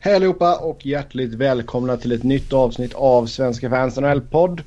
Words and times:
Hej 0.00 0.14
allihopa 0.14 0.56
och 0.56 0.86
hjärtligt 0.86 1.34
välkomna 1.34 1.96
till 1.96 2.12
ett 2.12 2.22
nytt 2.22 2.52
avsnitt 2.52 2.94
av 2.94 3.26
Svenska 3.26 3.70
fans 3.70 3.96
NHL-podd. 3.96 4.62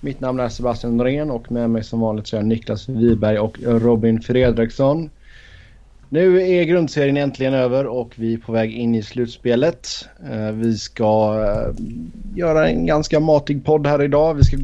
Mitt 0.00 0.20
namn 0.20 0.40
är 0.40 0.48
Sebastian 0.48 0.96
Norén 0.96 1.30
och 1.30 1.52
med 1.52 1.70
mig 1.70 1.84
som 1.84 2.00
vanligt 2.00 2.26
så 2.26 2.36
är 2.36 2.42
Niklas 2.42 2.88
Wiberg 2.88 3.38
och 3.38 3.58
Robin 3.62 4.20
Fredriksson. 4.20 5.10
Nu 6.08 6.42
är 6.42 6.64
grundserien 6.64 7.16
äntligen 7.16 7.54
över 7.54 7.86
och 7.86 8.12
vi 8.16 8.34
är 8.34 8.38
på 8.38 8.52
väg 8.52 8.72
in 8.72 8.94
i 8.94 9.02
slutspelet. 9.02 9.88
Eh, 10.30 10.52
vi 10.52 10.78
ska 10.78 11.40
eh, 11.48 11.84
göra 12.36 12.68
en 12.68 12.86
ganska 12.86 13.20
matig 13.20 13.64
podd 13.64 13.86
här 13.86 14.02
idag. 14.02 14.34
Vi 14.34 14.44
ska 14.44 14.56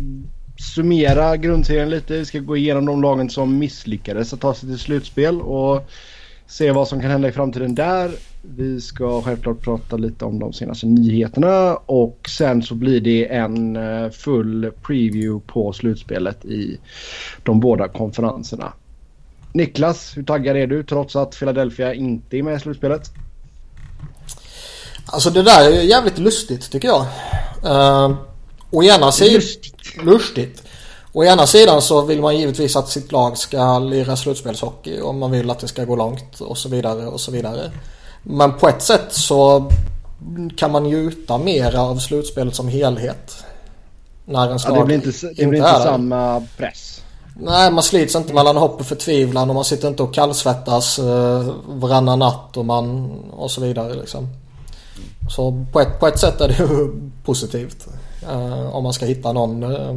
summera 0.75 1.37
grundserien 1.37 1.91
lite. 1.91 2.12
Vi 2.12 2.25
ska 2.25 2.39
gå 2.39 2.57
igenom 2.57 2.87
de 2.87 3.03
lagen 3.03 3.30
som 3.30 3.59
misslyckades 3.59 4.32
att 4.32 4.41
ta 4.41 4.55
sig 4.55 4.69
till 4.69 4.79
slutspel 4.79 5.41
och 5.41 5.91
se 6.48 6.72
vad 6.72 6.88
som 6.88 7.00
kan 7.00 7.10
hända 7.10 7.28
i 7.28 7.32
framtiden 7.32 7.74
där. 7.74 8.10
Vi 8.42 8.80
ska 8.80 9.22
självklart 9.22 9.60
prata 9.60 9.96
lite 9.96 10.24
om 10.24 10.38
de 10.38 10.52
senaste 10.52 10.86
nyheterna 10.86 11.76
och 11.76 12.29
sen 12.39 12.62
så 12.62 12.75
blir 12.75 13.00
det 13.00 13.34
en 13.34 13.76
eh, 13.76 14.11
full 14.11 14.72
preview 14.82 15.53
på 15.53 15.72
slutspelet 15.72 16.44
i 16.44 16.79
de 17.42 17.61
båda 17.61 17.89
konferenserna. 17.89 18.72
Niklas, 19.53 20.16
hur 20.16 20.22
taggad 20.22 20.56
är 20.56 20.66
du 20.66 20.82
trots 20.82 21.16
att 21.16 21.39
Philadelphia 21.39 21.94
inte 21.94 22.39
är 22.39 22.42
med 22.42 22.56
i 22.56 22.61
slutspelet? 22.61 23.11
Alltså 25.06 25.30
det 25.30 25.42
där 25.42 25.70
är 25.70 25.82
jävligt 25.82 26.18
lustigt 26.18 26.70
tycker 26.70 26.89
jag. 26.89 27.06
Uh, 27.64 28.17
å 28.70 28.82
ena 28.82 29.12
sidan... 29.12 29.34
Lustigt. 29.34 30.04
lustigt. 30.04 30.62
Å 31.18 31.25
ena 31.25 31.46
sidan 31.46 31.82
så 31.82 32.00
vill 32.00 32.20
man 32.20 32.36
givetvis 32.36 32.77
att 32.77 32.89
sitt 32.89 33.12
lag 33.12 33.39
ska 33.39 33.78
lira 33.78 34.17
slutspelshockey 34.17 35.00
och 35.00 35.14
man 35.14 35.31
vill 35.31 35.50
att 35.50 35.59
det 35.59 35.69
ska 35.69 35.84
gå 35.84 35.97
långt 35.97 36.41
och 36.41 36.59
så 36.59 36.69
vidare 36.69 37.06
och 37.06 37.20
så 37.20 37.31
vidare. 37.31 37.70
Men 38.22 38.53
på 38.53 38.69
ett 38.69 38.83
sätt 38.83 39.06
så 39.09 39.70
kan 40.56 40.73
man 40.73 40.83
njuta 40.83 41.39
mer 41.39 41.77
av 41.77 41.97
slutspelet 41.98 42.55
som 42.55 42.69
helhet. 42.69 43.45
När 44.25 44.51
en 44.51 44.59
slag 44.59 44.77
ja, 44.77 44.81
det 44.81 44.87
blir 44.87 44.97
inte, 44.97 45.27
det 45.37 45.47
blir 45.47 45.59
inte, 45.59 45.70
inte 45.70 45.83
samma 45.83 46.47
press. 46.57 47.03
Nej, 47.41 47.73
man 47.73 47.83
slits 47.83 48.14
inte 48.14 48.35
mellan 48.35 48.57
hopp 48.57 48.81
och 48.81 48.87
förtvivlan 48.87 49.48
och 49.48 49.55
man 49.55 49.64
sitter 49.64 49.89
inte 49.89 50.03
och 50.03 50.14
kallsvettas 50.14 50.98
eh, 50.98 51.55
varannan 51.67 52.19
natt 52.19 52.57
och, 52.57 52.64
man, 52.64 53.11
och 53.31 53.51
så 53.51 53.61
vidare. 53.61 53.95
Liksom. 53.95 54.29
Så 55.31 55.64
på 55.73 55.81
ett, 55.81 56.01
på 56.01 56.07
ett 56.07 56.19
sätt 56.19 56.41
är 56.41 56.48
det 56.48 56.59
ju 56.59 56.92
positivt. 57.25 57.87
Eh, 58.31 58.75
om 58.75 58.83
man 58.85 58.92
ska 58.92 59.07
hitta 59.07 59.33
någon, 59.33 59.62
eh, 59.62 59.97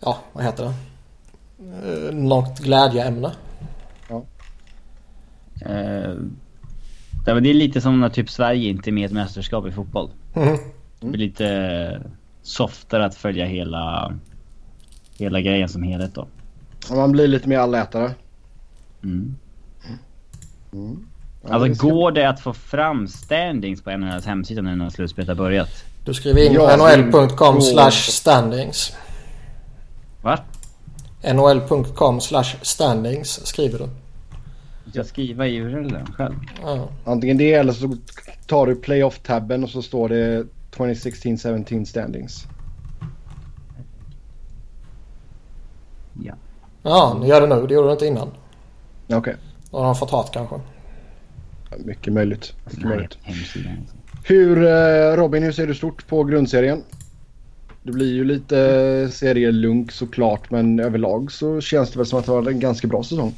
ja 0.00 0.18
vad 0.32 0.44
heter 0.44 0.64
det? 0.64 0.74
Eh, 1.60 2.14
något 2.14 2.58
glädjeämne. 2.58 3.32
Ja. 4.08 4.24
Eh, 5.60 6.14
det 7.24 7.30
är 7.30 7.54
lite 7.54 7.80
som 7.80 8.00
när 8.00 8.08
typ 8.08 8.30
Sverige 8.30 8.68
inte 8.68 8.90
är 8.90 8.92
med 8.92 9.02
i 9.02 9.04
ett 9.04 9.12
mästerskap 9.12 9.66
i 9.66 9.72
fotboll. 9.72 10.10
Mm. 10.34 10.58
Det 11.00 11.06
blir 11.06 11.18
lite 11.18 12.02
softare 12.42 13.04
att 13.04 13.14
följa 13.14 13.44
hela, 13.44 14.14
hela 15.18 15.40
grejen 15.40 15.68
som 15.68 15.82
helhet 15.82 16.14
då. 16.14 16.26
Man 16.90 17.12
blir 17.12 17.28
lite 17.28 17.48
mer 17.48 17.58
allätare. 17.58 18.14
Mm. 19.02 19.36
Mm. 20.72 21.06
Ja, 21.42 21.48
alltså 21.54 21.68
det 21.68 21.74
ska... 21.74 21.88
går 21.88 22.12
det 22.12 22.28
att 22.28 22.40
få 22.40 22.52
fram 22.52 23.08
standings 23.08 23.82
på 23.82 23.90
NHLs 23.90 24.26
hemsida 24.26 24.62
nu 24.62 24.76
när 24.76 24.90
slutspelet 24.90 25.28
har 25.28 25.34
börjat? 25.34 25.84
Du 26.04 26.14
skriver 26.14 26.46
in 26.46 26.52
ja, 26.52 26.76
nhl.com 26.76 27.60
slash 27.60 27.90
standings. 27.90 28.92
Va? 30.22 30.38
nhl.com 31.22 32.20
slash 32.20 32.56
standings 32.62 33.46
skriver 33.46 33.78
du. 33.78 33.88
Jag 34.92 35.06
skriva 35.06 35.46
i 35.46 35.60
URLen 35.60 36.06
själv? 36.06 36.34
Ja. 36.62 36.88
Antingen 37.04 37.38
det 37.38 37.52
eller 37.52 37.72
så 37.72 37.96
tar 38.46 38.66
du 38.66 38.76
playoff-tabben 38.76 39.64
och 39.64 39.70
så 39.70 39.82
står 39.82 40.08
det 40.08 40.46
2016-17 40.76 41.84
standings. 41.84 42.46
Ja. 46.24 46.34
Ja, 46.82 47.16
ni 47.20 47.28
gör 47.28 47.40
det 47.40 47.46
nu. 47.46 47.66
Det 47.66 47.74
gjorde 47.74 47.88
du 47.88 47.92
inte 47.92 48.06
innan. 48.06 48.28
Okej. 49.06 49.16
Okay. 49.18 49.34
Då 49.70 49.78
har 49.78 49.84
de 49.84 49.94
fått 49.94 50.10
hat 50.10 50.30
kanske. 50.32 50.60
Mycket 51.78 52.12
möjligt. 52.12 52.54
Mycket 52.64 52.84
möjligt. 52.84 53.18
Hur, 54.24 54.64
eh, 54.64 55.16
Robin, 55.16 55.42
hur 55.42 55.52
ser 55.52 55.66
du 55.66 55.74
stort 55.74 56.06
på 56.06 56.24
grundserien? 56.24 56.82
Det 57.82 57.92
blir 57.92 58.12
ju 58.12 58.24
lite 58.24 59.08
serielunk 59.12 59.92
såklart 59.92 60.50
men 60.50 60.80
överlag 60.80 61.32
så 61.32 61.60
känns 61.60 61.90
det 61.90 61.98
väl 61.98 62.06
som 62.06 62.18
att 62.18 62.26
det 62.26 62.32
var 62.32 62.50
en 62.50 62.60
ganska 62.60 62.88
bra 62.88 63.02
säsong. 63.02 63.34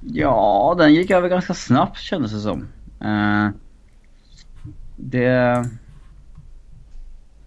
Ja, 0.00 0.74
den 0.78 0.94
gick 0.94 1.10
över 1.10 1.28
ganska 1.28 1.54
snabbt 1.54 1.98
kändes 1.98 2.32
det 2.32 2.40
som. 2.40 2.60
Uh, 3.04 3.50
det... 4.96 5.24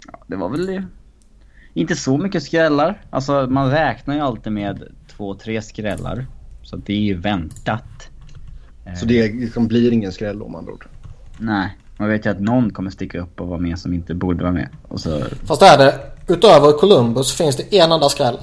Ja, 0.08 0.20
det 0.28 0.36
var 0.36 0.50
väl 0.50 0.84
inte 1.74 1.96
så 1.96 2.18
mycket 2.18 2.44
skrällar. 2.44 3.02
Alltså 3.10 3.48
man 3.50 3.72
räknar 3.72 4.16
ju 4.16 4.22
alltid 4.22 4.54
med 4.54 4.84
två, 5.08 5.36
tre 5.36 5.62
skrällar. 5.62 6.26
Så 6.64 6.76
det 6.76 6.94
är 6.94 7.02
ju 7.02 7.14
väntat. 7.14 8.10
Så 8.96 9.06
det 9.06 9.34
liksom 9.34 9.68
blir 9.68 9.94
ingen 9.94 10.12
skräll 10.12 10.42
om 10.42 10.56
andra 10.56 10.72
ord? 10.72 10.86
Nej, 11.38 11.78
man 12.00 12.10
vet 12.10 12.26
ju 12.26 12.30
att 12.30 12.40
någon 12.40 12.74
kommer 12.74 12.90
sticka 12.90 13.20
upp 13.20 13.42
och 13.42 13.48
vara 13.48 13.60
med 13.60 13.80
som 13.80 13.94
inte 13.94 14.14
borde 14.14 14.44
vara 14.44 14.54
med. 14.54 14.70
Och 14.88 15.00
så... 15.00 15.24
Fast 15.44 15.62
är 15.62 15.78
det, 15.78 16.00
utöver 16.28 16.72
Columbus 16.72 17.32
finns 17.32 17.56
det 17.56 17.78
en 17.78 17.92
enda 17.92 18.10
skräll. 18.10 18.38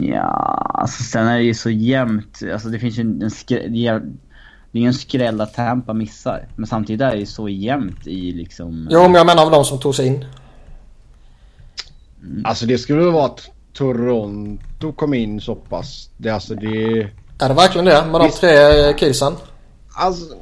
Ja, 0.00 0.70
alltså 0.74 1.02
sen 1.02 1.26
är 1.26 1.38
det 1.38 1.44
ju 1.44 1.54
så 1.54 1.70
jämnt. 1.70 2.40
Alltså 2.52 2.68
det 2.68 2.78
finns 2.78 2.98
ju 2.98 3.02
en 3.02 3.30
skräll. 3.30 3.72
Det 4.72 4.78
är 4.78 4.82
ju 4.82 4.86
en 4.86 4.94
skräll 4.94 5.40
att 5.40 5.54
Tampa 5.54 5.92
missar. 5.92 6.48
Men 6.56 6.66
samtidigt 6.66 7.00
är 7.00 7.10
det 7.10 7.18
ju 7.18 7.26
så 7.26 7.48
jämnt 7.48 8.06
i 8.06 8.32
liksom... 8.32 8.88
Jo, 8.90 9.02
men 9.02 9.14
jag 9.14 9.26
menar 9.26 9.44
av 9.44 9.50
de 9.50 9.64
som 9.64 9.78
tog 9.78 9.94
sig 9.94 10.06
in. 10.06 10.24
Mm. 12.22 12.42
Alltså 12.46 12.66
det 12.66 12.78
skulle 12.78 13.02
vara 13.02 13.26
att 13.26 13.50
Toronto 13.72 14.92
kom 14.92 15.14
in 15.14 15.40
så 15.40 15.54
pass. 15.54 16.10
Det, 16.16 16.30
alltså 16.30 16.54
det... 16.54 17.00
Är 17.38 17.48
det 17.48 17.54
verkligen 17.54 17.84
det? 17.84 18.06
Med 18.10 18.20
de 18.20 18.30
tre 18.30 18.92
kidsen? 18.92 19.32
Alltså, 19.94 20.34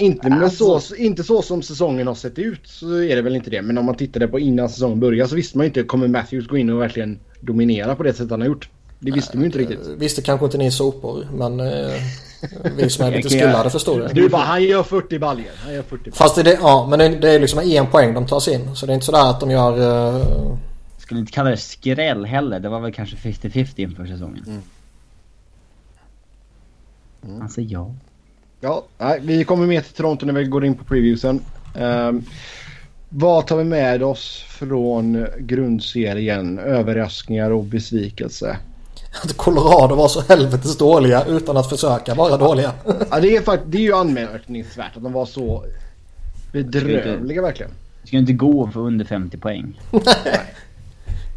inte, 0.00 0.28
med 0.30 0.42
alltså... 0.42 0.80
så, 0.80 0.94
inte 0.94 1.24
så 1.24 1.42
som 1.42 1.62
säsongen 1.62 2.06
har 2.06 2.14
sett 2.14 2.38
ut 2.38 2.60
så 2.64 3.02
är 3.02 3.16
det 3.16 3.22
väl 3.22 3.36
inte 3.36 3.50
det. 3.50 3.62
Men 3.62 3.78
om 3.78 3.84
man 3.84 3.94
tittade 3.94 4.28
på 4.28 4.38
innan 4.38 4.68
säsongen 4.68 5.00
började 5.00 5.28
så 5.28 5.36
visste 5.36 5.58
man 5.58 5.64
ju 5.64 5.68
inte 5.68 5.82
kommer 5.82 6.08
Matthews 6.08 6.46
gå 6.46 6.56
in 6.56 6.70
och 6.70 6.80
verkligen 6.80 7.18
dominera 7.40 7.94
på 7.94 8.02
det 8.02 8.12
sättet 8.12 8.30
han 8.30 8.40
har 8.40 8.48
gjort. 8.48 8.68
Det 8.98 9.10
visste 9.10 9.36
man 9.36 9.42
ju 9.42 9.46
inte 9.46 9.58
riktigt. 9.58 9.88
Visste 9.98 10.22
kanske 10.22 10.46
inte 10.46 10.58
ni 10.58 10.70
sopor 10.70 11.28
men 11.34 11.60
eh, 11.60 11.92
vi 12.76 12.90
som 12.90 13.04
är 13.04 13.10
lite 13.16 13.30
skullade 13.30 13.70
förstår 13.70 14.00
det. 14.00 14.08
Du 14.14 14.28
bara 14.28 14.42
han 14.42 14.62
gör 14.62 14.82
40 14.82 15.18
baljer. 15.18 15.52
Han 15.64 15.74
gör 15.74 15.82
40 15.82 15.96
baljer. 15.96 16.12
Fast 16.12 16.44
det, 16.44 16.58
ja 16.60 16.86
men 16.90 17.20
det, 17.20 17.30
är 17.30 17.40
liksom 17.40 17.60
en 17.60 17.86
poäng 17.86 18.14
de 18.14 18.26
tar 18.26 18.40
sig 18.40 18.54
in. 18.54 18.76
Så 18.76 18.86
det 18.86 18.92
är 18.92 18.94
inte 18.94 19.06
sådär 19.06 19.30
att 19.30 19.40
de 19.40 19.50
gör... 19.50 19.78
Uh... 19.80 20.56
Skulle 20.98 21.20
inte 21.20 21.32
kalla 21.32 21.50
det 21.50 21.56
skräll 21.56 22.24
heller. 22.24 22.60
Det 22.60 22.68
var 22.68 22.80
väl 22.80 22.92
kanske 22.92 23.16
50-50 23.16 23.72
inför 23.76 24.06
säsongen. 24.06 24.44
Mm. 24.46 24.62
Mm. 27.24 27.42
Alltså 27.42 27.60
ja. 27.60 27.94
Ja, 28.60 28.84
nej, 28.98 29.20
vi 29.22 29.44
kommer 29.44 29.66
med 29.66 29.84
till 29.84 29.94
Toronto 29.94 30.26
när 30.26 30.32
vi 30.32 30.44
går 30.44 30.64
in 30.64 30.74
på 30.74 30.84
previewsen. 30.84 31.40
Um, 31.78 32.24
vad 33.08 33.46
tar 33.46 33.56
vi 33.56 33.64
med 33.64 34.02
oss 34.02 34.44
från 34.48 35.26
grundserien? 35.38 36.58
Överraskningar 36.58 37.50
och 37.50 37.64
besvikelse? 37.64 38.56
Att 39.24 39.36
Colorado 39.36 39.94
var 39.94 40.08
så 40.08 40.20
helvetes 40.20 40.76
dåliga 40.76 41.24
utan 41.24 41.56
att 41.56 41.68
försöka 41.68 42.14
vara 42.14 42.36
dåliga. 42.36 42.72
ja, 43.10 43.20
det 43.20 43.36
är, 43.36 43.40
faktiskt, 43.40 43.72
det 43.72 43.78
är 43.78 43.82
ju 43.82 43.94
anmärkningsvärt 43.94 44.96
att 44.96 45.02
de 45.02 45.12
var 45.12 45.26
så 45.26 45.64
bedrövliga 46.52 47.42
verkligen. 47.42 47.72
Det 48.02 48.08
ska 48.08 48.16
inte 48.16 48.32
gå 48.32 48.70
för 48.72 48.80
under 48.80 49.04
50 49.04 49.36
poäng. 49.36 49.80
Nej. 49.90 50.54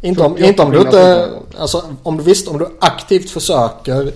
inte 0.00 0.22
om, 0.22 0.38
inte 0.38 0.62
om 0.62 0.70
du 0.70 0.80
inte... 0.80 1.30
Alltså 1.58 1.82
om 2.02 2.16
du 2.16 2.22
visst 2.22 2.48
om 2.48 2.58
du 2.58 2.68
aktivt 2.80 3.30
försöker 3.30 4.12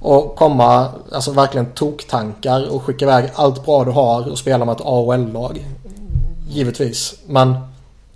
och 0.00 0.36
komma, 0.36 0.88
alltså 1.12 1.32
verkligen 1.32 1.66
toktankar 1.66 2.74
och 2.74 2.82
skicka 2.82 3.04
iväg 3.04 3.30
allt 3.34 3.64
bra 3.64 3.84
du 3.84 3.90
har 3.90 4.30
och 4.30 4.38
spela 4.38 4.64
med 4.64 4.72
ett 4.72 4.84
AHL-lag. 4.84 5.66
Givetvis. 6.48 7.20
Men 7.26 7.54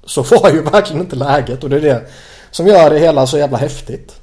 så 0.04 0.22
var 0.22 0.50
ju 0.50 0.62
verkligen 0.72 1.02
inte 1.02 1.16
läget 1.16 1.64
och 1.64 1.70
det 1.70 1.76
är 1.76 1.80
det 1.80 2.02
som 2.50 2.66
gör 2.66 2.90
det 2.90 2.98
hela 2.98 3.26
så 3.26 3.38
jävla 3.38 3.58
häftigt. 3.58 4.20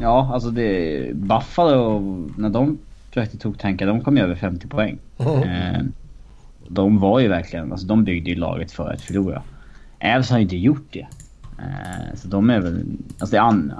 Ja, 0.00 0.30
alltså 0.32 0.50
det... 0.50 1.10
Buffalo, 1.14 1.98
när 2.36 2.48
de 2.48 2.78
försökte 3.08 3.38
toktanka, 3.38 3.86
de 3.86 4.00
kom 4.00 4.16
ju 4.16 4.22
över 4.22 4.34
50 4.34 4.66
poäng. 4.68 4.98
Mm. 5.18 5.42
Eh, 5.42 5.82
de 6.68 6.98
var 6.98 7.20
ju 7.20 7.28
verkligen, 7.28 7.72
alltså 7.72 7.86
de 7.86 8.04
byggde 8.04 8.30
ju 8.30 8.36
laget 8.36 8.72
för 8.72 8.92
att 8.92 9.00
förlora. 9.00 9.42
Ävs 9.98 10.30
har 10.30 10.38
ju 10.38 10.42
inte 10.42 10.56
gjort 10.56 10.86
det. 10.90 11.06
Eh, 11.58 12.16
så 12.16 12.28
de 12.28 12.50
är 12.50 12.60
väl, 12.60 12.84
alltså 13.18 13.36
det 13.36 13.38
är 13.38 13.42
an, 13.42 13.72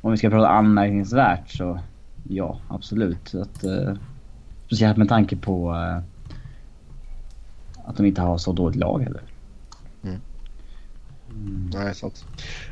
om 0.00 0.10
vi 0.10 0.16
ska 0.16 0.30
prata 0.30 0.48
anmärkningsvärt 0.48 1.50
så 1.50 1.80
ja, 2.28 2.60
absolut. 2.68 3.34
Att, 3.34 3.64
eh, 3.64 3.94
speciellt 4.66 4.96
med 4.96 5.08
tanke 5.08 5.36
på 5.36 5.74
eh, 5.74 6.02
att 7.84 7.96
de 7.96 8.06
inte 8.06 8.20
har 8.20 8.38
så 8.38 8.52
dåligt 8.52 8.76
lag 8.76 9.02
heller. 9.02 9.22
Mm. 10.04 10.20
Mm. 11.30 11.70
Nej, 11.74 11.94
sant. 11.94 12.24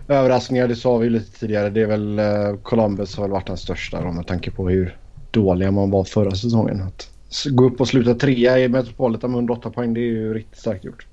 Överraskningar, 0.08 0.69
det 0.69 0.76
sa 0.76 0.96
vi 0.96 1.11
lite 1.11 1.40
tidigare. 1.40 1.70
Det 1.70 1.82
är 1.82 1.87
väl 1.87 2.19
uh, 2.19 2.56
Columbus 2.62 3.17
har 3.17 3.25
väl 3.25 3.31
varit 3.31 3.46
den 3.46 3.56
största 3.56 4.02
då, 4.02 4.12
med 4.12 4.26
tanke 4.26 4.50
på 4.50 4.69
hur 4.69 4.96
dåliga 5.31 5.70
man 5.70 5.90
var 5.90 6.05
förra 6.05 6.31
säsongen. 6.31 6.82
Att 6.82 7.11
gå 7.50 7.64
upp 7.64 7.81
och 7.81 7.88
sluta 7.88 8.14
trea 8.14 8.58
i 8.58 8.69
Metropolitan 8.69 9.31
med 9.31 9.38
108 9.38 9.70
poäng. 9.70 9.94
Det 9.94 10.00
är 10.00 10.11
ju 10.11 10.34
riktigt 10.34 10.58
starkt 10.58 10.84
gjort. 10.84 11.06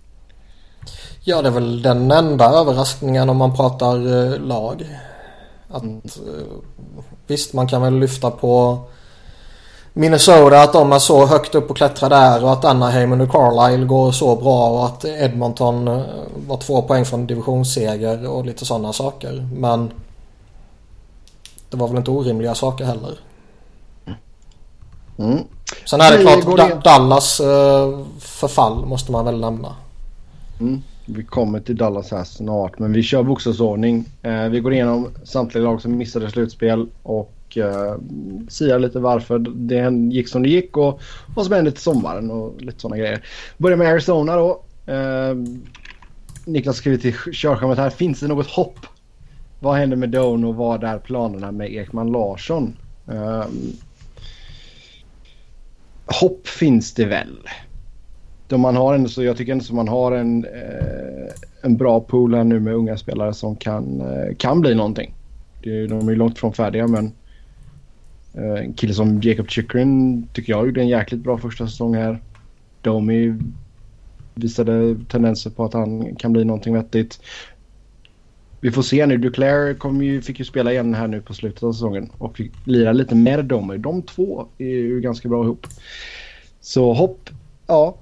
Ja, 1.24 1.42
det 1.42 1.48
är 1.48 1.52
väl 1.52 1.82
den 1.82 2.12
enda 2.12 2.46
överraskningen 2.46 3.30
om 3.30 3.38
man 3.38 3.56
pratar 3.56 3.96
eh, 3.96 4.40
lag. 4.40 4.84
Att, 5.74 5.84
mm. 5.84 6.02
eh, 6.06 6.44
visst, 7.28 7.54
man 7.54 7.68
kan 7.68 7.82
väl 7.82 8.00
lyfta 8.00 8.32
på 8.32 8.80
Minnesota 9.94 10.62
att 10.62 10.74
de 10.74 10.92
är 10.92 11.00
så 11.00 11.26
högt 11.26 11.56
upp 11.56 11.70
och 11.70 11.78
klättrar 11.78 12.10
där 12.10 12.44
och 12.44 12.52
att 12.52 12.66
Anaheim 12.66 13.22
och 13.22 13.32
Carlisle 13.32 13.86
går 13.86 14.12
så 14.12 14.36
bra 14.36 14.70
och 14.70 14.86
att 14.86 15.06
Edmonton 15.06 15.88
eh, 15.88 16.04
var 16.48 16.58
två 16.58 16.82
poäng 16.82 17.06
från 17.06 17.28
divisionsseger 17.28 18.28
och 18.28 18.46
lite 18.46 18.66
sådana 18.66 18.94
saker. 18.94 19.50
Men 19.54 19.92
det 21.70 21.78
var 21.78 21.88
väl 21.88 21.98
inte 21.98 22.12
orimliga 22.12 22.56
saker 22.56 22.86
heller. 22.86 23.20
Mm. 25.18 25.40
Sen 25.86 26.02
är 26.02 26.18
det 26.18 26.24
klart 26.24 26.58
da 26.58 26.76
Dallas 26.76 27.42
uh, 27.42 28.06
förfall 28.20 28.86
måste 28.86 29.12
man 29.12 29.26
väl 29.26 29.40
nämna. 29.40 29.76
Mm. 30.60 30.84
Vi 31.06 31.24
kommer 31.24 31.60
till 31.60 31.76
Dallas 31.76 32.12
här 32.12 32.24
snart 32.24 32.80
men 32.80 32.94
vi 32.94 33.04
kör 33.04 33.24
bokstavsordning. 33.24 34.06
Eh, 34.22 34.50
vi 34.50 34.60
går 34.60 34.74
igenom 34.74 35.08
samtliga 35.24 35.64
lag 35.64 35.82
som 35.82 35.98
missade 35.98 36.30
slutspel 36.30 36.88
och 37.04 37.34
eh, 37.56 37.66
uh, 37.66 37.98
säger 38.50 38.80
lite 38.80 39.00
varför 39.00 39.40
det 39.40 40.14
gick 40.14 40.28
som 40.28 40.44
det 40.44 40.50
gick 40.50 40.78
och 40.78 41.02
vad 41.36 41.46
som 41.46 41.56
hände 41.56 41.72
till 41.72 41.82
sommaren 41.82 42.32
och 42.32 42.62
lite 42.62 42.80
sådana 42.80 42.98
grejer. 42.98 43.26
Börjar 43.58 43.78
med 43.78 43.88
Arizona 43.88 44.36
då. 44.36 44.64
Eh, 44.86 45.36
Niklas 46.46 46.78
skriver 46.78 46.98
till 46.98 47.14
körschemat 47.34 47.78
här. 47.78 47.90
Finns 47.90 48.20
det 48.20 48.28
något 48.28 48.48
hopp? 48.48 48.80
Vad 49.60 49.76
händer 49.76 49.98
med 49.98 50.10
Doan 50.10 50.44
och 50.44 50.56
vad 50.56 50.84
är 50.84 51.00
planerna 51.00 51.52
med 51.52 51.74
Ekman 51.74 52.12
Larsson? 52.12 52.78
Uh, 53.12 53.46
hopp 56.06 56.48
finns 56.48 56.94
det 56.94 57.06
väl. 57.06 57.38
De 58.48 58.62
man 58.62 58.76
har 58.76 58.96
en, 58.96 59.10
så, 59.10 59.24
jag 59.24 59.38
tycker 59.38 59.52
ändå 59.52 59.64
att 59.64 59.72
man 59.72 59.88
har 59.88 60.12
en, 60.12 60.46
eh, 60.46 61.34
en 61.62 61.78
bra 61.78 62.00
pool 62.00 62.36
här 62.36 62.44
nu 62.44 62.60
med 62.60 62.74
unga 62.74 62.98
spelare 62.98 63.34
som 63.34 63.56
kan, 63.56 64.02
eh, 64.02 64.36
kan 64.38 64.62
bli 64.62 64.76
någonting. 64.76 65.14
Det, 65.64 65.88
de 65.88 66.10
är 66.10 66.16
långt 66.16 66.40
från 66.40 66.54
färdiga 66.54 66.88
men 66.88 67.12
eh, 68.34 68.64
en 68.64 68.74
kille 68.74 68.94
som 68.94 69.22
Jacob 69.22 69.50
Chikrin 69.50 70.28
tycker 70.34 70.54
jag 70.54 70.66
gjorde 70.66 70.82
en 70.82 70.88
jäkligt 70.88 71.22
bra 71.22 71.38
första 71.38 71.68
säsong 71.68 71.96
här. 71.96 72.22
Domi 72.82 73.36
visade 74.36 74.98
tendenser 75.10 75.50
på 75.50 75.66
att 75.66 75.74
han 75.74 76.16
kan 76.16 76.34
bli 76.34 76.46
någonting 76.46 76.74
vettigt. 76.74 77.20
Vi 78.60 78.72
får 78.72 78.82
se 78.82 79.06
nu. 79.06 79.18
Duclair 79.18 79.74
kom 79.74 80.04
ju, 80.04 80.22
fick 80.22 80.40
ju 80.40 80.46
spela 80.46 80.72
igen 80.72 80.94
här 80.94 81.08
nu 81.08 81.22
på 81.22 81.34
slutet 81.34 81.64
av 81.64 81.74
säsongen 81.74 82.10
och 82.18 82.38
fick 82.38 82.52
lira 82.66 82.92
lite 82.92 83.16
med 83.16 83.46
Domi. 83.46 83.78
De 83.78 84.02
två 84.02 84.46
är 84.58 84.66
ju 84.66 85.02
ganska 85.02 85.30
bra 85.30 85.44
ihop. 85.44 85.68
Så 86.62 86.94
hopp, 86.94 87.30
ja. 87.68 87.98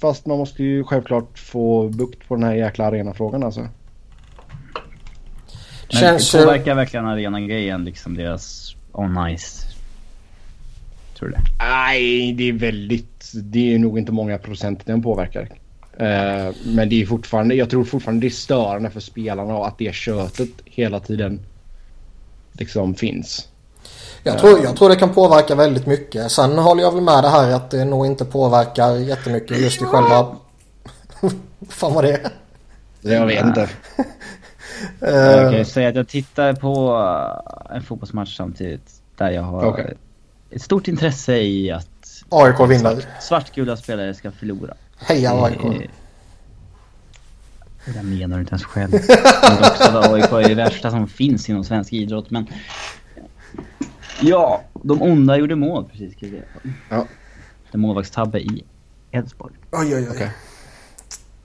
Fast 0.00 0.26
man 0.26 0.38
måste 0.38 0.62
ju 0.62 0.84
självklart 0.84 1.38
få 1.38 1.88
bukt 1.88 2.28
på 2.28 2.34
den 2.34 2.44
här 2.44 2.54
jäkla 2.54 2.84
arenafrågan 2.84 3.42
alltså. 3.42 3.60
Men 3.60 3.70
Känns 5.88 6.32
det 6.32 6.38
påverkar 6.38 6.74
verkligen 6.74 7.06
arenagrejen 7.06 7.84
liksom 7.84 8.14
deras 8.14 8.76
on 8.92 9.36
ice? 9.38 9.66
Tror 11.18 11.28
du 11.28 11.34
det? 11.34 11.42
Nej, 11.58 12.32
det 12.32 12.48
är 12.48 12.52
väldigt... 12.52 13.32
Det 13.34 13.74
är 13.74 13.78
nog 13.78 13.98
inte 13.98 14.12
många 14.12 14.38
procent 14.38 14.86
den 14.86 15.02
påverkar. 15.02 15.42
Uh, 15.42 16.54
men 16.64 16.88
det 16.88 17.02
är 17.02 17.06
fortfarande, 17.06 17.54
jag 17.54 17.70
tror 17.70 17.84
fortfarande 17.84 18.20
det 18.20 18.28
är 18.28 18.30
störande 18.30 18.90
för 18.90 19.00
spelarna 19.00 19.56
och 19.56 19.68
att 19.68 19.78
det 19.78 19.94
köttet 19.94 20.50
hela 20.64 21.00
tiden 21.00 21.40
liksom 22.52 22.94
finns. 22.94 23.48
Jag 24.22 24.38
tror, 24.38 24.64
jag 24.64 24.76
tror 24.76 24.88
det 24.88 24.96
kan 24.96 25.14
påverka 25.14 25.54
väldigt 25.54 25.86
mycket. 25.86 26.32
Sen 26.32 26.58
håller 26.58 26.82
jag 26.82 26.92
väl 26.92 27.02
med 27.02 27.24
det 27.24 27.28
här 27.28 27.50
att 27.50 27.70
det 27.70 27.84
nog 27.84 28.06
inte 28.06 28.24
påverkar 28.24 28.94
jättemycket 28.96 29.60
just 29.60 29.82
i 29.82 29.84
själva... 29.84 30.22
Vad 31.20 31.32
fan 31.68 31.94
var 31.94 32.02
det? 32.02 32.30
Jag 33.00 33.26
vet 33.26 33.44
inte. 33.44 33.68
jag 35.00 35.50
kan 35.50 35.58
ju 35.58 35.64
säga 35.64 35.88
att 35.88 35.94
jag 35.94 36.08
tittar 36.08 36.52
på 36.52 36.96
en 37.70 37.82
fotbollsmatch 37.82 38.36
samtidigt. 38.36 39.02
Där 39.16 39.30
jag 39.30 39.42
har 39.42 39.66
okay. 39.66 39.94
ett 40.50 40.62
stort 40.62 40.88
intresse 40.88 41.36
i 41.36 41.70
att 41.70 42.22
AIK 42.28 42.70
vinner. 42.70 43.04
svartgula 43.20 43.76
spelare 43.76 44.14
ska 44.14 44.30
förlora. 44.30 44.74
Heja 44.98 45.44
AIK. 45.44 45.64
Eh, 45.64 45.90
det 47.84 47.92
där 47.92 48.02
menar 48.02 48.36
du 48.36 48.40
inte 48.40 48.52
ens 48.52 48.64
själv. 48.64 48.94
AIK 50.12 50.32
är 50.32 50.48
det 50.48 50.54
värsta 50.54 50.90
som 50.90 51.08
finns 51.08 51.48
inom 51.48 51.64
svensk 51.64 51.92
idrott. 51.92 52.30
Men 52.30 52.46
ja, 54.20 54.60
de 54.82 55.02
onda 55.02 55.36
gjorde 55.36 55.56
mål 55.56 55.84
precis. 55.84 56.14
Ja. 56.88 57.06
En 57.72 57.80
målvaktstabbe 57.80 58.40
i 58.40 58.64
Elfsborg. 59.10 59.54
Oj, 59.72 59.94
oj, 59.94 60.08
oj. 60.10 60.10
Okay. 60.10 60.26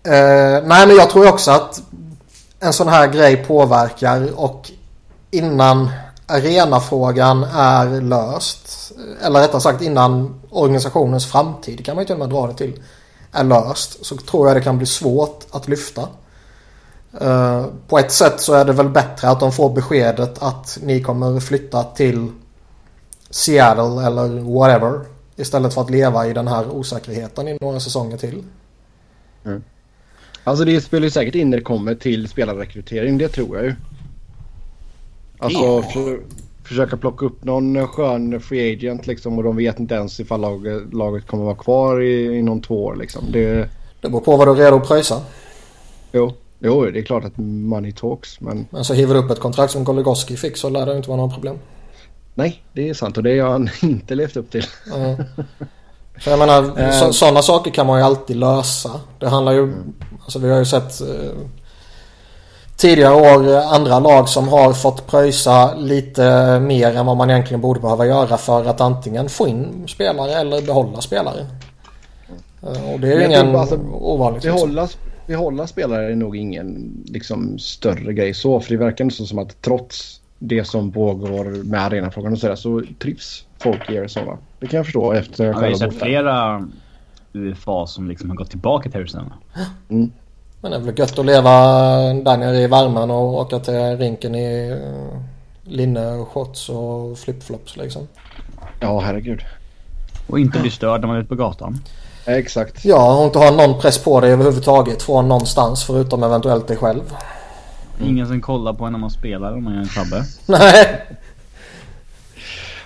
Uh, 0.08 0.68
nej, 0.68 0.88
men 0.88 0.96
jag 0.96 1.10
tror 1.10 1.30
också 1.30 1.52
att 1.52 1.82
en 2.60 2.74
sån 2.74 2.88
här 2.88 3.08
grej 3.08 3.38
påverkar 3.38 4.40
och 4.40 4.72
innan 5.32 5.90
arenafrågan 6.28 7.44
är 7.54 8.02
löst, 8.02 8.92
eller 9.22 9.40
rättare 9.40 9.62
sagt 9.62 9.82
innan 9.82 10.42
organisationens 10.50 11.26
framtid 11.26 11.86
kan 11.86 11.96
man 11.96 12.02
ju 12.02 12.06
till 12.06 12.14
och 12.14 12.20
med 12.20 12.30
dra 12.30 12.48
det 12.48 12.54
till, 12.54 12.84
är 13.32 13.44
löst 13.44 14.06
så 14.06 14.18
tror 14.18 14.48
jag 14.48 14.58
det 14.58 14.62
kan 14.62 14.78
bli 14.78 14.88
svårt 14.88 15.46
att 15.52 15.68
lyfta. 15.68 16.08
Uh, 17.22 17.66
på 17.88 18.00
ett 18.00 18.12
sätt 18.12 18.42
så 18.42 18.54
är 18.54 18.66
det 18.66 18.74
väl 18.74 18.90
bättre 18.90 19.30
att 19.30 19.40
de 19.40 19.52
får 19.52 19.70
beskedet 19.70 20.44
att 20.44 20.78
ni 20.82 21.04
kommer 21.04 21.40
flytta 21.40 21.84
till 21.84 22.32
Seattle 23.36 24.06
eller 24.06 24.28
whatever. 24.40 25.00
Istället 25.36 25.74
för 25.74 25.82
att 25.82 25.90
leva 25.90 26.28
i 26.28 26.34
den 26.34 26.48
här 26.48 26.70
osäkerheten 26.70 27.48
i 27.48 27.58
några 27.62 27.80
säsonger 27.80 28.18
till. 28.18 28.44
Mm. 29.46 29.64
Alltså 30.44 30.66
det 30.66 30.82
spelar 30.82 31.04
ju 31.04 31.12
säkert 31.12 31.36
in 31.36 31.50
när 31.50 31.58
det 31.58 31.64
kommer 31.64 31.96
till 31.96 32.28
spelarrekrytering, 32.28 33.18
det 33.18 33.28
tror 33.28 33.56
jag 33.56 33.66
ju. 33.66 33.76
Alltså 35.40 35.82
för, 35.82 36.20
försöka 36.64 36.98
plocka 36.98 37.26
upp 37.26 37.44
någon 37.44 37.88
skön 37.88 38.42
free 38.42 38.74
agent 38.74 39.08
liksom 39.08 39.38
och 39.38 39.44
de 39.44 39.56
vet 39.56 39.80
inte 39.80 39.96
ens 39.96 40.20
ifall 40.20 40.42
laget, 40.42 40.94
laget 40.94 41.28
kommer 41.28 41.44
vara 41.44 41.56
kvar 41.56 42.02
i, 42.02 42.38
inom 42.38 42.62
två 42.62 42.86
år 42.86 42.96
liksom. 42.96 43.24
Det, 43.32 43.70
det 44.02 44.10
beror 44.10 44.22
på 44.22 44.38
vad 44.38 44.48
du 44.48 44.52
är 44.52 44.66
redo 44.66 44.76
att 44.78 44.88
pröjsa. 44.88 45.22
Jo, 46.12 46.34
jo, 46.60 46.86
det 46.86 47.00
är 47.00 47.04
klart 47.04 47.26
att 47.26 47.38
money 47.38 47.92
talks 47.92 48.42
men... 48.42 48.68
Men 48.70 48.86
så 48.86 48.94
hiver 48.94 49.14
du 49.14 49.20
upp 49.20 49.32
ett 49.32 49.40
kontrakt 49.40 49.74
som 49.74 49.84
Goligoski 49.84 50.38
fick 50.38 50.58
så 50.58 50.70
lär 50.70 50.86
det 50.86 50.98
inte 50.98 51.10
vara 51.10 51.18
några 51.18 51.34
problem. 51.34 51.58
Nej, 52.36 52.64
det 52.74 52.90
är 52.90 52.94
sant 52.94 53.18
och 53.18 53.24
det 53.24 53.40
har 53.40 53.50
han 53.50 53.70
inte 53.82 54.16
levt 54.16 54.38
upp 54.38 54.52
till. 54.52 54.66
Mm. 54.96 55.24
För 56.20 56.32
jag 56.32 56.40
menar, 56.40 56.92
så, 56.92 57.14
sådana 57.14 57.42
saker 57.42 57.72
kan 57.72 57.88
man 57.88 58.00
ju 58.00 58.06
alltid 58.06 58.36
lösa. 58.36 58.92
Det 59.20 59.28
handlar 59.28 59.52
ju, 59.52 59.64
mm. 59.64 59.94
alltså 60.24 60.40
vi 60.40 60.50
har 60.50 60.60
ju 60.60 60.66
sett 60.66 61.02
eh, 61.02 61.08
tidigare 62.78 63.16
år 63.16 63.48
eh, 63.48 63.72
andra 63.72 64.00
lag 64.00 64.30
som 64.30 64.48
har 64.48 64.74
fått 64.74 65.08
pröjsa 65.08 65.76
lite 65.76 66.60
mer 66.60 66.96
än 66.96 67.06
vad 67.06 67.18
man 67.18 67.30
egentligen 67.30 67.62
borde 67.62 67.80
behöva 67.80 68.06
göra 68.06 68.38
för 68.38 68.66
att 68.66 68.82
antingen 68.82 69.30
få 69.30 69.48
in 69.48 69.88
spelare 69.88 70.32
eller 70.32 70.62
behålla 70.62 71.02
spelare. 71.02 71.46
Eh, 72.64 72.94
och 72.94 73.00
det 73.00 73.14
är 73.14 73.20
ju 73.20 73.26
ingen 73.26 73.56
alltså, 73.56 73.80
ovanligt. 73.94 74.44
Behålla, 74.44 74.82
liksom. 74.82 75.02
behålla 75.28 75.68
spelare 75.68 76.12
är 76.12 76.16
nog 76.16 76.38
ingen 76.38 76.98
liksom, 77.06 77.60
större 77.60 78.14
grej 78.14 78.34
så. 78.34 78.60
För 78.60 78.72
det 78.72 78.78
verkar 78.78 79.04
inte 79.04 79.16
som 79.16 79.40
att 79.40 79.62
trots 79.62 80.22
det 80.40 80.66
som 80.66 80.92
pågår 80.92 81.64
med 81.64 81.82
arenafrågan 81.82 82.34
och 82.34 82.40
sådär 82.40 82.56
så 82.56 82.84
trivs 83.00 83.46
folk 83.60 83.90
i 83.90 83.98
Arizona. 83.98 84.38
Det 84.60 84.68
kan 84.68 84.78
jag 84.78 84.86
förstå 84.86 85.12
efter 85.12 85.54
själva 85.54 85.60
Jag 85.60 85.62
har 85.62 85.70
ju 85.70 85.76
sett 85.76 86.02
flera 86.02 86.68
UFA 87.34 87.88
som 87.88 88.10
liksom 88.10 88.30
har 88.30 88.38
gått 88.38 88.50
tillbaka 88.50 88.90
till 88.90 89.00
Arizona. 89.00 89.34
Mm. 89.90 90.12
Men 90.62 90.72
det 90.72 90.78
är 90.78 90.82
väl 90.82 91.00
gött 91.00 91.20
att 91.20 91.26
leva 91.26 91.52
där 92.14 92.38
nere 92.38 92.58
i 92.58 92.68
värmen 92.68 93.12
och 93.12 93.34
åka 93.34 93.60
till 93.60 93.74
rinken 93.74 94.36
i 94.36 94.70
eh, 94.70 95.22
linne 95.64 96.12
och 96.12 96.28
shorts 96.28 96.70
och 96.70 97.18
flipflops 97.18 97.78
liksom. 97.78 98.08
Ja, 98.80 99.00
herregud. 99.00 99.42
Och 100.28 100.40
inte 100.40 100.60
bli 100.60 100.72
störd 100.72 101.02
när 101.02 101.08
man 101.08 101.16
är 101.16 101.20
ute 101.20 101.30
på 101.30 101.36
gatan. 101.36 101.80
Exakt. 102.26 102.86
Ja, 102.86 103.18
och 103.20 103.26
inte 103.26 103.40
ha 103.40 103.52
någon 103.52 103.82
press 103.82 104.04
på 104.04 104.22
dig 104.22 104.32
överhuvudtaget 104.32 105.02
från 105.02 105.28
någonstans 105.28 105.84
förutom 105.84 106.24
eventuellt 106.24 106.68
dig 106.68 106.78
själv. 106.78 107.14
Ingen 108.02 108.28
som 108.28 108.42
kollar 108.42 108.74
på 108.74 108.86
en 108.86 108.92
när 108.92 109.00
man 109.00 109.12
spelar 109.12 109.54
om 109.54 109.64
man 109.64 109.74
gör 109.74 109.82
en 109.82 109.88
tabbe. 109.88 110.26
Nej. 110.46 111.06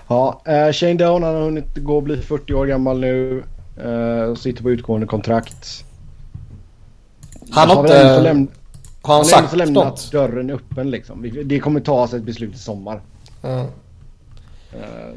Ja, 0.07 0.41
uh, 0.47 0.73
Shane 0.73 0.93
Down 0.93 1.23
han 1.23 1.35
har 1.35 1.41
hunnit 1.41 1.75
gå 1.75 1.95
och 1.95 2.03
bli 2.03 2.17
40 2.17 2.53
år 2.53 2.65
gammal 2.65 2.99
nu. 2.99 3.43
Uh, 3.85 4.35
sitter 4.35 4.63
på 4.63 4.71
utgående 4.71 5.07
kontrakt. 5.07 5.85
Han 7.51 7.69
har 7.69 7.79
inte... 7.79 8.21
Lämn... 8.21 8.47
Har 9.01 9.13
han, 9.13 9.17
han 9.17 9.25
sagt 9.25 9.55
lämnat 9.55 9.85
något? 9.85 10.11
dörren 10.11 10.49
öppen 10.49 10.91
liksom. 10.91 11.31
Det 11.45 11.59
kommer 11.59 11.79
tas 11.79 12.13
ett 12.13 12.23
beslut 12.23 12.55
i 12.55 12.57
sommar. 12.57 13.01
Mm. 13.43 13.67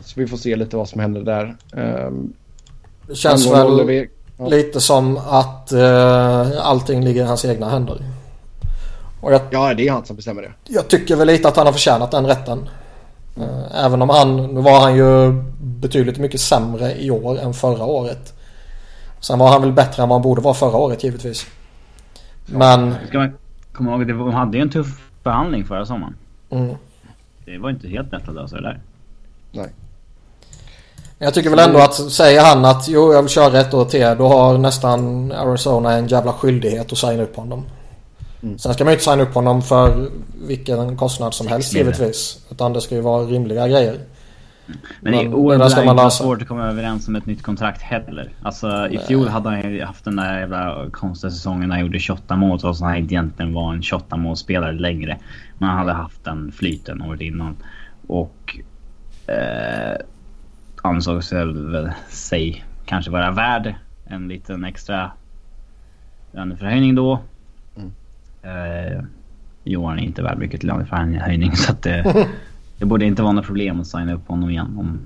Så 0.03 0.21
vi 0.21 0.27
får 0.27 0.37
se 0.37 0.57
lite 0.57 0.77
vad 0.77 0.89
som 0.89 1.01
händer 1.01 1.21
där. 1.21 1.57
Ehm, 1.77 2.33
det 3.09 3.15
känns 3.15 3.47
väl 3.47 3.87
vi... 3.87 4.09
ja. 4.39 4.47
lite 4.47 4.81
som 4.81 5.17
att 5.17 5.73
uh, 5.73 6.67
allting 6.67 7.05
ligger 7.05 7.23
i 7.23 7.27
hans 7.27 7.45
egna 7.45 7.71
händer. 7.71 8.03
Jag, 9.23 9.41
ja, 9.51 9.75
det 9.75 9.89
är 9.89 9.93
han 9.93 10.05
som 10.05 10.17
bestämmer 10.17 10.43
det. 10.43 10.53
Jag 10.69 10.89
tycker 10.89 11.17
väl 11.17 11.27
lite 11.27 11.49
att 11.49 11.57
han 11.57 11.67
har 11.67 11.73
förtjänat 11.73 12.11
den 12.11 12.27
rätten. 12.27 12.69
Mm. 13.37 13.49
Även 13.75 14.03
om 14.03 14.09
han, 14.09 14.37
nu 14.55 14.61
var 14.61 14.81
han 14.81 14.97
ju 14.97 15.33
betydligt 15.61 16.19
mycket 16.19 16.41
sämre 16.41 16.95
i 16.95 17.11
år 17.11 17.39
än 17.41 17.55
förra 17.55 17.85
året. 17.85 18.35
Sen 19.21 19.39
var 19.39 19.49
han 19.49 19.63
väl 19.63 19.73
bättre 19.73 20.03
än 20.03 20.09
vad 20.09 20.17
han 20.17 20.23
borde 20.23 20.41
vara 20.41 20.55
förra 20.55 20.77
året 20.77 21.05
givetvis. 21.05 21.47
Men... 22.47 22.95
Ska 23.09 23.19
man 23.19 23.33
komma 23.73 23.91
ihåg 23.91 24.03
att 24.03 24.09
de 24.09 24.33
hade 24.33 24.57
ju 24.57 24.63
en 24.63 24.71
tuff 24.71 25.11
behandling 25.23 25.65
förra 25.65 25.87
sommaren. 25.87 26.15
Mm. 26.51 26.77
Det 27.45 27.59
var 27.59 27.71
inte 27.71 27.89
helt 27.89 28.13
lätt 28.13 28.29
att 28.29 28.35
lösa 28.35 28.57
det 28.57 28.63
där. 28.63 28.81
Nej. 29.53 29.69
Jag 31.19 31.35
tycker 31.35 31.51
väl 31.51 31.59
ändå 31.59 31.79
att 31.79 31.95
säger 31.95 32.45
han 32.45 32.65
att 32.65 32.89
jo 32.89 33.13
jag 33.13 33.23
vill 33.23 33.31
köra 33.31 33.61
ett 33.61 33.75
år 33.75 33.85
till 33.85 34.15
då 34.19 34.29
har 34.29 34.59
nästan 34.59 35.33
Arizona 35.33 35.93
en 35.93 36.07
jävla 36.07 36.33
skyldighet 36.33 36.93
att 36.93 36.99
signa 36.99 37.23
upp 37.23 37.37
honom. 37.37 37.65
Mm. 38.43 38.59
Sen 38.59 38.75
ska 38.75 38.85
man 38.85 38.91
ju 38.91 38.95
inte 38.95 39.05
signa 39.05 39.23
upp 39.23 39.35
honom 39.35 39.63
för 39.63 40.09
vilken 40.47 40.97
kostnad 40.97 41.35
som 41.35 41.47
helst 41.47 41.75
givetvis. 41.75 42.47
Utan 42.51 42.73
det 42.73 42.81
ska 42.81 42.95
ju 42.95 43.01
vara 43.01 43.25
rimliga 43.25 43.69
grejer. 43.69 43.99
Men, 45.01 45.13
blir 45.31 45.59
det 45.59 45.91
inte 45.91 46.11
svårt 46.11 46.43
att 46.43 46.49
komma 46.49 46.71
överens 46.71 47.09
om 47.09 47.17
ett 47.17 47.27
nytt 47.27 47.43
kontrakt 47.43 47.83
heller. 47.83 48.33
Alltså 48.43 48.89
i 48.89 48.99
fjol 48.99 49.29
hade 49.29 49.49
han 49.49 49.61
ju 49.73 49.85
haft 49.85 50.05
den 50.05 50.17
där 50.17 50.39
jävla 50.39 50.91
konstiga 50.91 51.31
säsongen 51.31 51.69
när 51.69 51.77
han 51.77 51.87
gjorde 51.87 51.99
28 51.99 52.37
mål 52.37 52.61
trots 52.61 52.83
att 52.83 52.89
han 52.89 52.97
egentligen 52.97 53.55
var 53.55 53.75
en 53.75 53.83
28 53.83 54.17
målspelare 54.17 54.73
längre. 54.73 55.19
Men 55.59 55.69
han 55.69 55.79
hade 55.79 55.93
haft 55.93 56.25
den 56.25 56.53
flyten 56.53 57.03
året 57.03 57.21
innan. 57.21 57.57
Och 58.07 58.61
eh, 59.27 59.97
ansåg 60.83 61.25
sig 62.09 62.65
kanske 62.85 63.11
vara 63.11 63.31
värd 63.31 63.75
en 64.05 64.29
liten 64.29 64.65
extra 64.65 65.13
löneförhöjning 66.33 66.95
då. 66.95 67.21
Eh, 68.43 69.03
Johan 69.65 69.99
är 69.99 70.03
inte 70.03 70.23
värd 70.23 70.39
mycket 70.39 70.61
till 70.61 70.69
löneförhöjning 70.69 71.53
så 71.57 71.73
att 71.73 71.83
det, 71.83 72.27
det 72.79 72.85
borde 72.85 73.05
inte 73.05 73.23
vara 73.23 73.33
något 73.33 73.47
problem 73.47 73.81
att 73.81 73.87
signa 73.87 74.15
upp 74.15 74.29
honom 74.29 74.51
igen 74.51 74.77
om, 74.79 75.01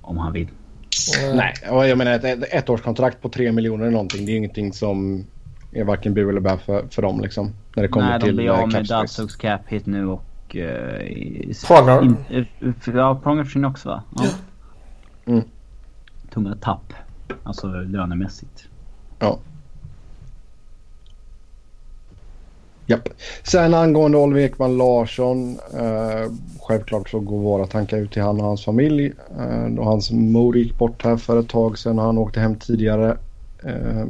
om 0.00 0.18
han 0.18 0.32
vill. 0.32 0.48
Mm. 1.22 1.36
Nej, 1.36 1.54
och 1.70 1.88
jag 1.88 1.98
menar 1.98 2.12
ett, 2.12 2.24
ett 2.24 2.68
ettårskontrakt 2.68 3.22
på 3.22 3.28
3 3.28 3.52
miljoner 3.52 3.82
eller 3.82 3.92
någonting. 3.92 4.26
Det 4.26 4.32
är 4.32 4.36
ingenting 4.36 4.72
som 4.72 5.24
är 5.72 5.84
varken 5.84 6.14
bu 6.14 6.28
eller 6.28 6.40
bä 6.40 6.58
för, 6.58 6.86
för 6.90 7.02
dem 7.02 7.20
liksom. 7.20 7.52
När 7.76 7.82
det 7.82 7.88
kommer 7.88 8.08
Nej, 8.08 8.20
till 8.20 8.28
de 8.28 8.36
blir 8.36 8.46
eh, 8.46 8.60
av 8.60 8.72
med 8.72 8.88
cap 8.88 9.00
Dubsugs 9.00 9.36
cap 9.36 9.60
hit 9.66 9.86
nu 9.86 10.06
och... 10.06 10.24
Uh. 10.56 12.02
In, 12.02 12.16
uh, 12.30 12.74
ja, 12.84 13.20
Pronger 13.22 13.44
försvinner 13.44 13.68
också 13.68 13.88
va? 13.88 14.02
Ja. 14.16 14.24
Mm. 15.26 15.44
Tunga 16.34 16.54
tapp. 16.54 16.92
Alltså 17.42 17.66
lönemässigt. 17.66 18.68
Ja. 19.18 19.38
Japp. 22.86 23.08
Sen 23.42 23.74
angående 23.74 24.18
Oliver 24.18 24.40
Ekman 24.40 24.76
Larsson. 24.76 25.58
Eh, 25.74 26.32
självklart 26.60 27.08
så 27.08 27.20
går 27.20 27.38
våra 27.38 27.66
tankar 27.66 27.96
ut 27.96 28.12
till 28.12 28.22
han 28.22 28.40
och 28.40 28.46
hans 28.46 28.64
familj. 28.64 29.12
Eh, 29.38 29.66
då 29.68 29.82
hans 29.82 30.10
mor 30.10 30.56
gick 30.56 30.78
bort 30.78 31.04
här 31.04 31.16
för 31.16 31.40
ett 31.40 31.48
tag 31.48 31.78
sedan 31.78 31.98
och 31.98 32.04
han 32.04 32.18
åkte 32.18 32.40
hem 32.40 32.56
tidigare. 32.56 33.16
Eh, 33.64 34.06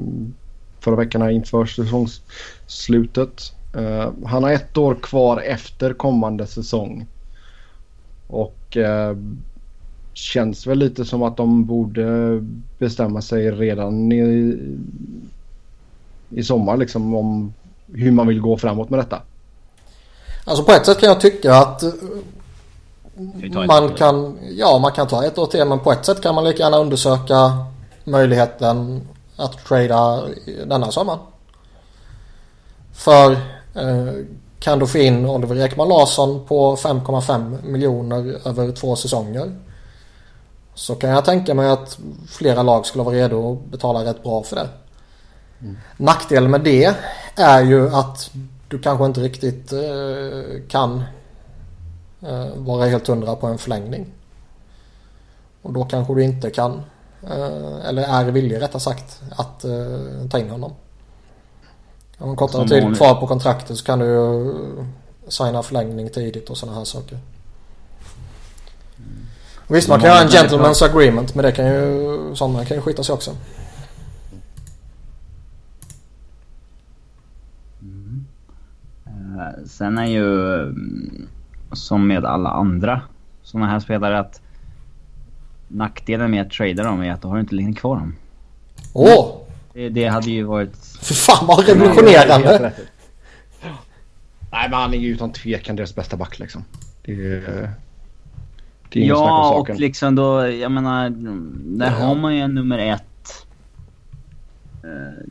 förra 0.81 0.97
veckan 0.97 1.23
här 1.23 1.31
inför 1.31 1.67
säsongsslutet. 1.67 3.53
Eh, 3.77 4.13
han 4.25 4.43
har 4.43 4.51
ett 4.53 4.77
år 4.77 4.95
kvar 4.95 5.41
efter 5.41 5.93
kommande 5.93 6.47
säsong. 6.47 7.07
Och 8.29 8.77
eh, 8.77 9.17
känns 10.15 10.67
väl 10.67 10.79
lite 10.79 11.05
som 11.05 11.23
att 11.23 11.37
de 11.37 11.65
borde 11.65 12.41
bestämma 12.79 13.23
sig 13.23 13.51
redan 13.51 14.13
i, 14.13 14.59
i 16.31 16.43
sommar 16.43 16.77
liksom 16.77 17.15
om 17.15 17.53
hur 17.95 18.11
man 18.11 18.27
vill 18.27 18.41
gå 18.41 18.57
framåt 18.57 18.91
med 18.91 18.99
detta. 18.99 19.23
Alltså 20.45 20.65
på 20.65 20.73
ett 20.73 20.87
sätt 20.87 21.01
kan 21.01 21.09
jag 21.09 21.21
tycka 21.21 21.55
att 21.55 21.83
man 23.67 23.95
kan, 23.95 24.39
ja, 24.51 24.79
man 24.79 24.93
kan 24.93 25.07
ta 25.07 25.25
ett 25.25 25.39
år 25.39 25.47
till 25.47 25.65
men 25.65 25.79
på 25.81 25.93
ett 25.93 26.05
sätt 26.05 26.21
kan 26.23 26.35
man 26.35 26.45
lika 26.45 26.63
gärna 26.63 26.79
undersöka 26.79 27.67
möjligheten 28.05 29.09
att 29.37 29.65
trada 29.65 30.23
denna 30.67 30.91
sommar. 30.91 31.19
För 32.93 33.33
eh, 33.75 34.13
kan 34.61 34.79
du 34.79 34.87
få 34.87 34.99
in 34.99 35.27
Oliver 35.27 35.57
Ekman 35.57 35.89
Larsson 35.89 36.47
på 36.47 36.77
5,5 36.77 37.67
miljoner 37.67 38.49
över 38.49 38.73
två 38.73 38.97
säsonger 38.97 39.57
så 40.75 40.95
kan 40.95 41.11
jag 41.11 41.25
tänka 41.25 41.55
mig 41.55 41.71
att 41.71 41.99
flera 42.29 42.63
lag 42.63 42.87
skulle 42.87 43.05
vara 43.05 43.15
redo 43.15 43.53
att 43.53 43.71
betala 43.71 44.05
rätt 44.05 44.23
bra 44.23 44.43
för 44.43 44.57
det. 44.57 44.69
Mm. 45.63 45.77
Nackdelen 45.97 46.51
med 46.51 46.61
det 46.61 46.97
är 47.37 47.63
ju 47.63 47.89
att 47.95 48.31
du 48.69 48.79
kanske 48.79 49.07
inte 49.07 49.21
riktigt 49.21 49.73
eh, 49.73 50.69
kan 50.69 51.03
eh, 52.21 52.47
vara 52.57 52.87
helt 52.87 53.07
hundra 53.07 53.37
på 53.37 53.47
en 53.47 53.59
förlängning. 53.59 54.07
Och 55.63 55.73
då 55.73 55.85
kanske 55.85 56.15
du 56.15 56.23
inte 56.23 56.51
kan, 56.51 56.83
eh, 57.23 57.89
eller 57.89 58.03
är 58.03 58.25
villig 58.25 58.61
rättare 58.61 58.81
sagt, 58.81 59.23
att 59.31 59.65
eh, 59.65 60.29
ta 60.31 60.39
in 60.39 60.51
honom. 60.51 60.73
Om 62.19 62.31
en 62.31 62.37
kortare 62.37 62.69
tid 62.69 62.97
kvar 62.97 63.15
på 63.15 63.27
kontraktet 63.27 63.77
så 63.77 63.85
kan 63.85 63.99
du 63.99 64.07
ju 64.07 64.55
signa 65.29 65.63
förlängning 65.63 66.11
tidigt 66.11 66.51
och 66.51 66.57
sådana 66.57 66.79
här 66.79 66.85
saker. 66.85 67.19
Mm. 68.99 69.27
Visst 69.67 69.89
man 69.89 70.01
kan 70.01 70.11
ha 70.11 70.23
en 70.23 70.29
gentleman's 70.29 70.85
agreement 70.85 71.35
men 71.35 71.45
det 71.45 71.53
kan 71.53 71.67
ju, 71.67 72.35
sådana 72.35 72.65
kan 72.65 72.77
ju 72.77 72.83
skita 72.83 73.03
sig 73.03 73.13
också. 73.13 73.31
Eh, 79.07 79.13
sen 79.67 79.99
är 79.99 80.07
ju 80.07 80.55
mm, 80.63 81.27
som 81.73 82.07
med 82.07 82.25
alla 82.25 82.51
andra 82.51 83.01
sådana 83.43 83.71
här 83.71 83.81
spelare 83.81 84.19
att 84.19 84.41
nackdelen 85.69 86.31
med 86.31 86.43
att 86.43 86.51
trada 86.51 86.83
dem 86.83 87.03
är 87.03 87.13
att 87.13 87.23
då 87.23 87.29
har 87.29 87.35
du 87.35 87.41
inte 87.41 87.55
längre 87.55 87.73
kvar 87.73 87.97
dem. 87.97 88.17
Åh! 88.93 89.21
Oh. 89.21 89.39
Det, 89.73 89.89
det, 89.89 90.07
hade 90.07 90.31
ju 90.31 90.43
varit... 90.43 90.77
För 91.01 91.15
fan 91.15 91.47
vad 91.47 91.69
revolutionerande! 91.69 92.73
Nej 94.53 94.71
men 94.71 94.79
han 94.79 94.95
är 94.95 94.99
ju 94.99 95.09
utan 95.09 95.33
tvekan 95.33 95.77
deras 95.77 95.95
bästa 95.95 96.17
back 96.17 96.39
liksom. 96.39 96.65
Det 97.03 97.13
är, 97.13 97.71
det 98.89 99.03
är 99.03 99.09
ja 99.09 99.55
och 99.55 99.71
liksom 99.71 100.15
då, 100.15 100.47
jag 100.47 100.73
menar, 100.73 101.11
där 101.79 101.87
ja. 101.87 101.93
har 101.93 102.15
man 102.15 102.35
ju 102.35 102.41
en 102.41 102.55
nummer 102.55 102.79
ett. 102.79 103.47
Uh, 104.85 105.25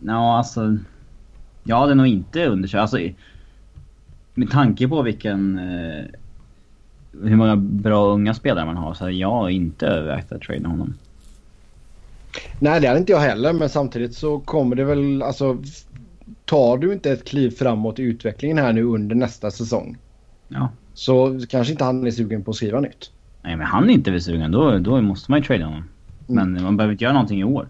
ja 0.00 0.38
alltså... 0.38 0.76
Jag 1.68 1.76
hade 1.76 1.94
nog 1.94 2.06
inte 2.06 2.46
undersökt. 2.46 2.80
Alltså, 2.80 2.98
med 4.34 4.50
tanke 4.50 4.88
på 4.88 5.02
vilken... 5.02 5.58
Eh, 5.58 6.04
hur 7.22 7.36
många 7.36 7.56
bra 7.56 8.06
unga 8.06 8.34
spelare 8.34 8.66
man 8.66 8.76
har 8.76 8.94
så 8.94 9.04
hade 9.04 9.16
jag 9.16 9.50
inte 9.50 9.86
övervägt 9.86 10.32
att 10.32 10.42
trada 10.42 10.68
honom. 10.68 10.94
Nej, 12.58 12.80
det 12.80 12.86
hade 12.86 13.00
inte 13.00 13.12
jag 13.12 13.20
heller. 13.20 13.52
Men 13.52 13.68
samtidigt 13.68 14.14
så 14.14 14.38
kommer 14.38 14.76
det 14.76 14.84
väl... 14.84 15.22
Alltså, 15.22 15.58
tar 16.44 16.78
du 16.78 16.92
inte 16.92 17.10
ett 17.10 17.24
kliv 17.24 17.50
framåt 17.50 17.98
i 17.98 18.02
utvecklingen 18.02 18.58
här 18.58 18.72
nu 18.72 18.82
under 18.82 19.16
nästa 19.16 19.50
säsong. 19.50 19.96
Ja. 20.48 20.68
Så 20.94 21.40
kanske 21.48 21.72
inte 21.72 21.84
han 21.84 22.06
är 22.06 22.10
sugen 22.10 22.44
på 22.44 22.50
att 22.50 22.56
skriva 22.56 22.80
nytt. 22.80 23.10
Nej, 23.42 23.56
men 23.56 23.66
han 23.66 23.90
är 23.90 23.94
inte 23.94 24.20
sugen. 24.20 24.52
Då, 24.52 24.78
då 24.78 25.00
måste 25.00 25.30
man 25.30 25.40
ju 25.40 25.46
trada 25.46 25.64
honom. 25.64 25.84
Mm. 26.28 26.52
Men 26.52 26.62
man 26.62 26.76
behöver 26.76 26.92
inte 26.92 27.04
göra 27.04 27.14
någonting 27.14 27.40
i 27.40 27.44
år. 27.44 27.68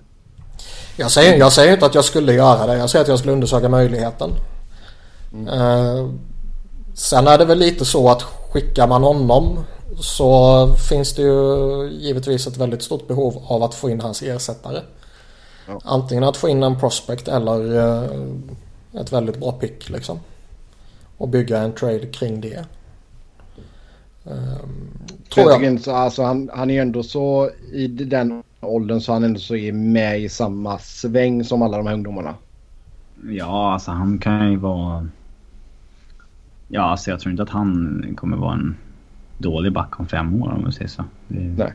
Jag 0.96 1.10
säger, 1.10 1.38
jag 1.38 1.52
säger 1.52 1.72
inte 1.72 1.86
att 1.86 1.94
jag 1.94 2.04
skulle 2.04 2.32
göra 2.32 2.66
det. 2.66 2.76
Jag 2.76 2.90
säger 2.90 3.02
att 3.02 3.08
jag 3.08 3.18
skulle 3.18 3.32
undersöka 3.32 3.68
möjligheten. 3.68 4.30
Mm. 5.32 5.48
Uh, 5.48 6.10
sen 6.94 7.26
är 7.26 7.38
det 7.38 7.44
väl 7.44 7.58
lite 7.58 7.84
så 7.84 8.08
att 8.08 8.22
skickar 8.22 8.86
man 8.86 9.02
honom 9.02 9.64
så 10.00 10.68
finns 10.88 11.14
det 11.14 11.22
ju 11.22 11.88
givetvis 11.90 12.46
ett 12.46 12.56
väldigt 12.56 12.82
stort 12.82 13.08
behov 13.08 13.42
av 13.46 13.62
att 13.62 13.74
få 13.74 13.90
in 13.90 14.00
hans 14.00 14.22
ersättare. 14.22 14.80
Ja. 15.66 15.80
Antingen 15.84 16.24
att 16.24 16.36
få 16.36 16.48
in 16.48 16.62
en 16.62 16.80
prospect 16.80 17.28
eller 17.28 17.76
uh, 17.76 18.30
ett 19.00 19.12
väldigt 19.12 19.40
bra 19.40 19.52
pick 19.52 19.88
liksom. 19.88 20.20
Och 21.18 21.28
bygga 21.28 21.58
en 21.58 21.72
trade 21.72 22.06
kring 22.06 22.40
det. 22.40 22.64
Um, 24.30 24.88
tror 25.34 25.50
jag. 25.50 25.64
jag. 25.64 25.88
Alltså, 25.88 26.22
han, 26.22 26.50
han 26.54 26.70
är 26.70 26.82
ändå 26.82 27.02
så 27.02 27.50
i 27.72 27.86
den 27.86 28.42
åldern 28.60 29.00
så 29.00 29.12
han 29.12 29.24
ändå 29.24 29.40
så 29.40 29.56
är 29.56 29.72
med 29.72 30.20
i 30.20 30.28
samma 30.28 30.78
sväng 30.78 31.44
som 31.44 31.62
alla 31.62 31.76
de 31.76 31.86
här 31.86 31.94
ungdomarna. 31.94 32.34
Ja, 33.30 33.72
alltså 33.72 33.90
han 33.90 34.18
kan 34.18 34.50
ju 34.50 34.56
vara... 34.56 35.08
Ja, 36.68 36.82
alltså 36.82 37.10
jag 37.10 37.20
tror 37.20 37.30
inte 37.30 37.42
att 37.42 37.50
han 37.50 38.04
kommer 38.16 38.36
vara 38.36 38.54
en 38.54 38.76
dålig 39.38 39.72
back 39.72 40.00
om 40.00 40.06
fem 40.06 40.42
år 40.42 40.52
om 40.52 40.64
vi 40.66 40.72
säger 40.72 40.88
så. 40.88 41.04
Det... 41.28 41.40
Nej. 41.40 41.72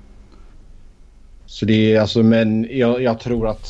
Så 1.45 1.65
det 1.65 1.95
är 1.95 2.01
alltså, 2.01 2.23
men 2.23 2.67
jag, 2.71 3.01
jag, 3.01 3.19
tror 3.19 3.47
att 3.47 3.67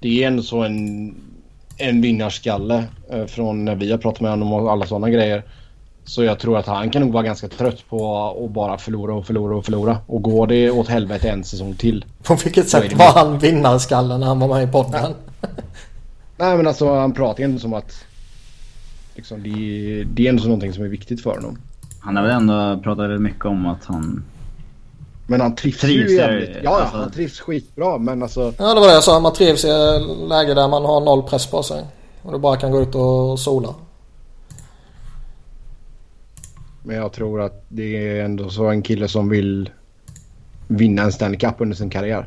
det 0.00 0.22
är 0.22 0.28
ändå 0.28 0.42
så 0.42 0.62
en, 0.62 1.14
en 1.76 2.00
vinnarskalle 2.00 2.84
eh, 3.10 3.26
från 3.26 3.64
när 3.64 3.74
vi 3.74 3.90
har 3.90 3.98
pratat 3.98 4.20
med 4.20 4.30
honom 4.30 4.52
och 4.52 4.72
alla 4.72 4.86
sådana 4.86 5.10
grejer. 5.10 5.42
Så 6.08 6.24
jag 6.24 6.38
tror 6.38 6.58
att 6.58 6.66
han 6.66 6.90
kan 6.90 7.02
nog 7.02 7.12
vara 7.12 7.22
ganska 7.22 7.48
trött 7.48 7.88
på 7.88 8.28
att 8.44 8.50
bara 8.50 8.78
förlora 8.78 9.14
och 9.14 9.26
förlora 9.26 9.56
och 9.56 9.64
förlora. 9.64 9.98
Och 10.06 10.22
går 10.22 10.46
det 10.46 10.70
åt 10.70 10.88
helvete 10.88 11.28
en 11.30 11.44
säsong 11.44 11.74
till. 11.74 12.04
På 12.22 12.34
vilket 12.34 12.68
sätt 12.68 12.92
var 12.92 13.12
han 13.12 13.38
vinnarskallen 13.38 14.20
när 14.20 14.26
han 14.26 14.38
var 14.38 14.48
med 14.48 14.68
i 14.68 14.72
podden? 14.72 15.02
Nej, 15.02 15.12
Nej 16.36 16.56
men 16.56 16.66
alltså 16.66 16.94
han 16.94 17.14
pratar 17.14 17.38
ju 17.38 17.44
ändå 17.44 17.58
som 17.58 17.74
att 17.74 18.04
liksom, 19.14 19.42
det, 19.42 19.50
det 20.14 20.26
är 20.26 20.28
ändå 20.28 20.42
så 20.42 20.48
någonting 20.48 20.72
som 20.72 20.84
är 20.84 20.88
viktigt 20.88 21.22
för 21.22 21.30
honom. 21.30 21.58
Han 22.00 22.16
har 22.16 22.22
väl 22.22 22.32
ändå 22.32 22.80
pratat 22.82 23.04
väldigt 23.04 23.20
mycket 23.20 23.44
om 23.44 23.66
att 23.66 23.84
han 23.84 24.24
Men 25.26 25.40
han 25.40 25.54
trivs, 25.54 25.80
Trivs 25.80 26.10
ju 26.10 26.16
jävligt. 26.16 26.56
Ja, 26.62 26.80
alltså- 26.80 26.96
han 26.96 27.10
trivs 27.10 27.40
skitbra. 27.40 27.98
Men 27.98 28.22
alltså... 28.22 28.52
Ja 28.58 28.74
det 28.74 28.80
var 28.80 28.86
det 28.86 28.94
jag 28.94 29.04
sa. 29.04 29.20
Man 29.20 29.32
trivs 29.32 29.64
i 29.64 29.68
läge 30.28 30.54
där 30.54 30.68
man 30.68 30.84
har 30.84 31.00
noll 31.00 31.22
press 31.22 31.46
på 31.46 31.62
sig. 31.62 31.84
Och 32.22 32.32
du 32.32 32.38
bara 32.38 32.56
kan 32.56 32.70
gå 32.70 32.80
ut 32.80 32.94
och 32.94 33.40
sola. 33.40 33.74
Men 36.88 36.96
jag 36.96 37.12
tror 37.12 37.40
att 37.40 37.64
det 37.68 38.08
är 38.08 38.24
ändå 38.24 38.48
så 38.50 38.66
en 38.68 38.82
kille 38.82 39.08
som 39.08 39.28
vill 39.28 39.70
vinna 40.68 41.02
en 41.02 41.12
Stanley 41.12 41.38
Cup 41.38 41.54
under 41.58 41.76
sin 41.76 41.90
karriär. 41.90 42.26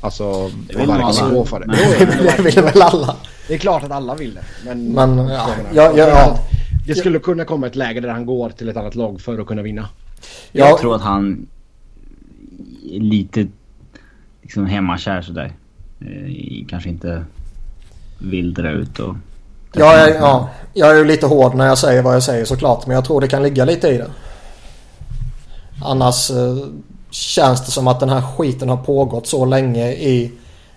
Alltså, 0.00 0.50
Det 0.68 0.78
vill 0.78 0.90
alla. 0.90 1.30
gå 1.30 1.44
för 1.44 1.60
det. 1.60 1.66
Men 1.66 1.76
det 2.36 2.42
vill 2.42 2.64
väl 2.64 2.82
alla. 2.82 3.16
Det 3.48 3.54
är 3.54 3.58
klart 3.58 3.82
att 3.84 3.90
alla 3.90 4.14
vill 4.14 4.34
det. 4.34 4.42
Men, 4.64 4.92
Men, 4.92 5.18
ja, 5.18 5.26
jag 5.28 5.48
ja, 5.74 5.92
ja, 5.92 5.98
jag 5.98 6.08
ja. 6.08 6.38
Det 6.86 6.94
skulle 6.94 7.18
kunna 7.18 7.44
komma 7.44 7.66
ett 7.66 7.76
läge 7.76 8.00
där 8.00 8.08
han 8.08 8.26
går 8.26 8.50
till 8.50 8.68
ett 8.68 8.76
annat 8.76 8.94
lag 8.94 9.20
för 9.20 9.38
att 9.38 9.46
kunna 9.46 9.62
vinna. 9.62 9.88
Jag 10.52 10.70
Ja. 10.70 10.78
tror 10.80 10.94
att 10.94 11.02
han 11.02 11.46
är 12.92 13.00
lite 13.00 13.46
liksom 14.42 14.66
hemmakär 14.66 15.22
sådär. 15.22 15.52
Eh, 16.00 16.66
kanske 16.68 16.88
inte 16.88 17.24
vill 18.18 18.54
dra 18.54 18.70
ut 18.70 18.98
och... 18.98 19.16
Jag 19.74 19.94
är, 20.00 20.14
ja, 20.14 20.50
jag 20.76 20.90
är 20.90 20.94
ju 20.94 21.04
lite 21.04 21.26
hård 21.26 21.54
när 21.54 21.66
jag 21.66 21.78
säger 21.78 22.02
vad 22.02 22.14
jag 22.14 22.22
säger 22.22 22.44
såklart. 22.44 22.86
Men 22.86 22.94
jag 22.94 23.04
tror 23.04 23.20
det 23.20 23.28
kan 23.28 23.42
ligga 23.42 23.64
lite 23.64 23.88
i 23.88 23.98
det. 23.98 24.10
Annars 25.84 26.30
eh, 26.30 26.56
känns 27.10 27.66
det 27.66 27.72
som 27.72 27.88
att 27.88 28.00
den 28.00 28.08
här 28.08 28.22
skiten 28.22 28.68
har 28.68 28.76
pågått 28.76 29.26
så 29.26 29.44
länge 29.44 29.92
i 29.92 30.32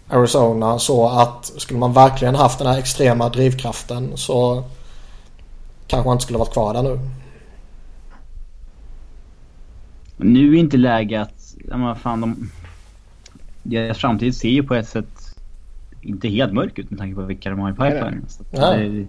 Arizona. 0.08 0.80
Så 0.80 1.10
att 1.10 1.46
skulle 1.46 1.80
man 1.80 1.94
verkligen 1.94 2.36
haft 2.36 2.60
den 2.60 2.68
här 2.68 2.78
extrema 2.78 3.30
drivkraften 3.30 4.18
så 4.18 4.64
kanske 5.88 6.08
man 6.08 6.16
inte 6.16 6.24
skulle 6.24 6.40
varit 6.40 6.54
kvar 6.54 6.74
där 6.74 6.84
nu. 6.84 7.00
Nu 10.18 10.56
är 10.56 10.60
inte 10.60 10.78
läge 10.78 11.22
att... 11.22 11.56
Men 11.66 11.82
vad 11.82 11.98
fan, 11.98 12.22
de, 12.22 12.52
deras 13.64 13.98
framtid 13.98 14.36
ser 14.36 14.50
ju 14.50 14.64
på 14.64 14.76
ett 14.76 14.90
sätt 14.90 15.36
inte 16.02 16.28
helt 16.28 16.54
mörk 16.54 16.80
ut 16.80 16.90
med 16.90 17.00
tanke 17.00 17.16
på 17.16 17.22
vilka 17.22 17.50
de 17.50 17.60
har 17.60 17.70
i 17.70 17.74
Nej, 17.78 17.92
pipeline. 17.92 18.26
Så 18.28 18.44
det, 18.52 19.08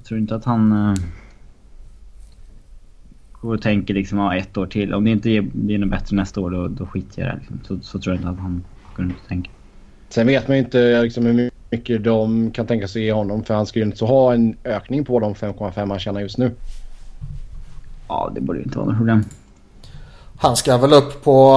jag 0.00 0.06
tror 0.06 0.20
inte 0.20 0.34
att 0.34 0.44
han 0.44 0.72
uh, 0.72 0.94
går 3.40 3.54
och 3.54 3.62
tänker 3.62 3.94
liksom 3.94 4.18
ja, 4.18 4.36
ett 4.36 4.56
år 4.56 4.66
till. 4.66 4.94
Om 4.94 5.04
det 5.04 5.10
inte 5.10 5.40
blir 5.52 5.78
något 5.78 5.90
bättre 5.90 6.16
nästa 6.16 6.40
år 6.40 6.50
då, 6.50 6.68
då 6.68 6.86
skiter 6.86 7.22
jag 7.22 7.28
i 7.28 7.32
det. 7.32 7.36
Liksom. 7.38 7.60
Så, 7.64 7.84
så 7.84 7.98
tror 7.98 8.14
jag 8.14 8.18
inte 8.18 8.28
att 8.28 8.38
han 8.38 8.64
går 8.96 9.02
runt 9.02 9.16
och 9.22 9.28
tänker. 9.28 9.52
Sen 10.08 10.26
vet 10.26 10.48
man 10.48 10.56
ju 10.56 10.62
inte 10.62 11.02
liksom, 11.02 11.26
hur 11.26 11.50
mycket 11.70 12.04
de 12.04 12.50
kan 12.50 12.66
tänka 12.66 12.88
sig 12.88 13.04
ge 13.04 13.12
honom. 13.12 13.44
För 13.44 13.54
han 13.54 13.66
ska 13.66 13.78
ju 13.78 13.84
inte 13.84 13.98
så 13.98 14.06
ha 14.06 14.34
en 14.34 14.56
ökning 14.64 15.04
på 15.04 15.20
de 15.20 15.34
5,5 15.34 15.88
han 15.88 15.98
tjänar 15.98 16.20
just 16.20 16.38
nu. 16.38 16.54
Ja, 18.08 18.32
det 18.34 18.40
borde 18.40 18.58
ju 18.58 18.64
inte 18.64 18.78
vara 18.78 18.88
något 18.88 18.96
problem. 18.96 19.24
Han 20.36 20.56
ska 20.56 20.78
väl 20.78 20.92
upp 20.92 21.24
på 21.24 21.50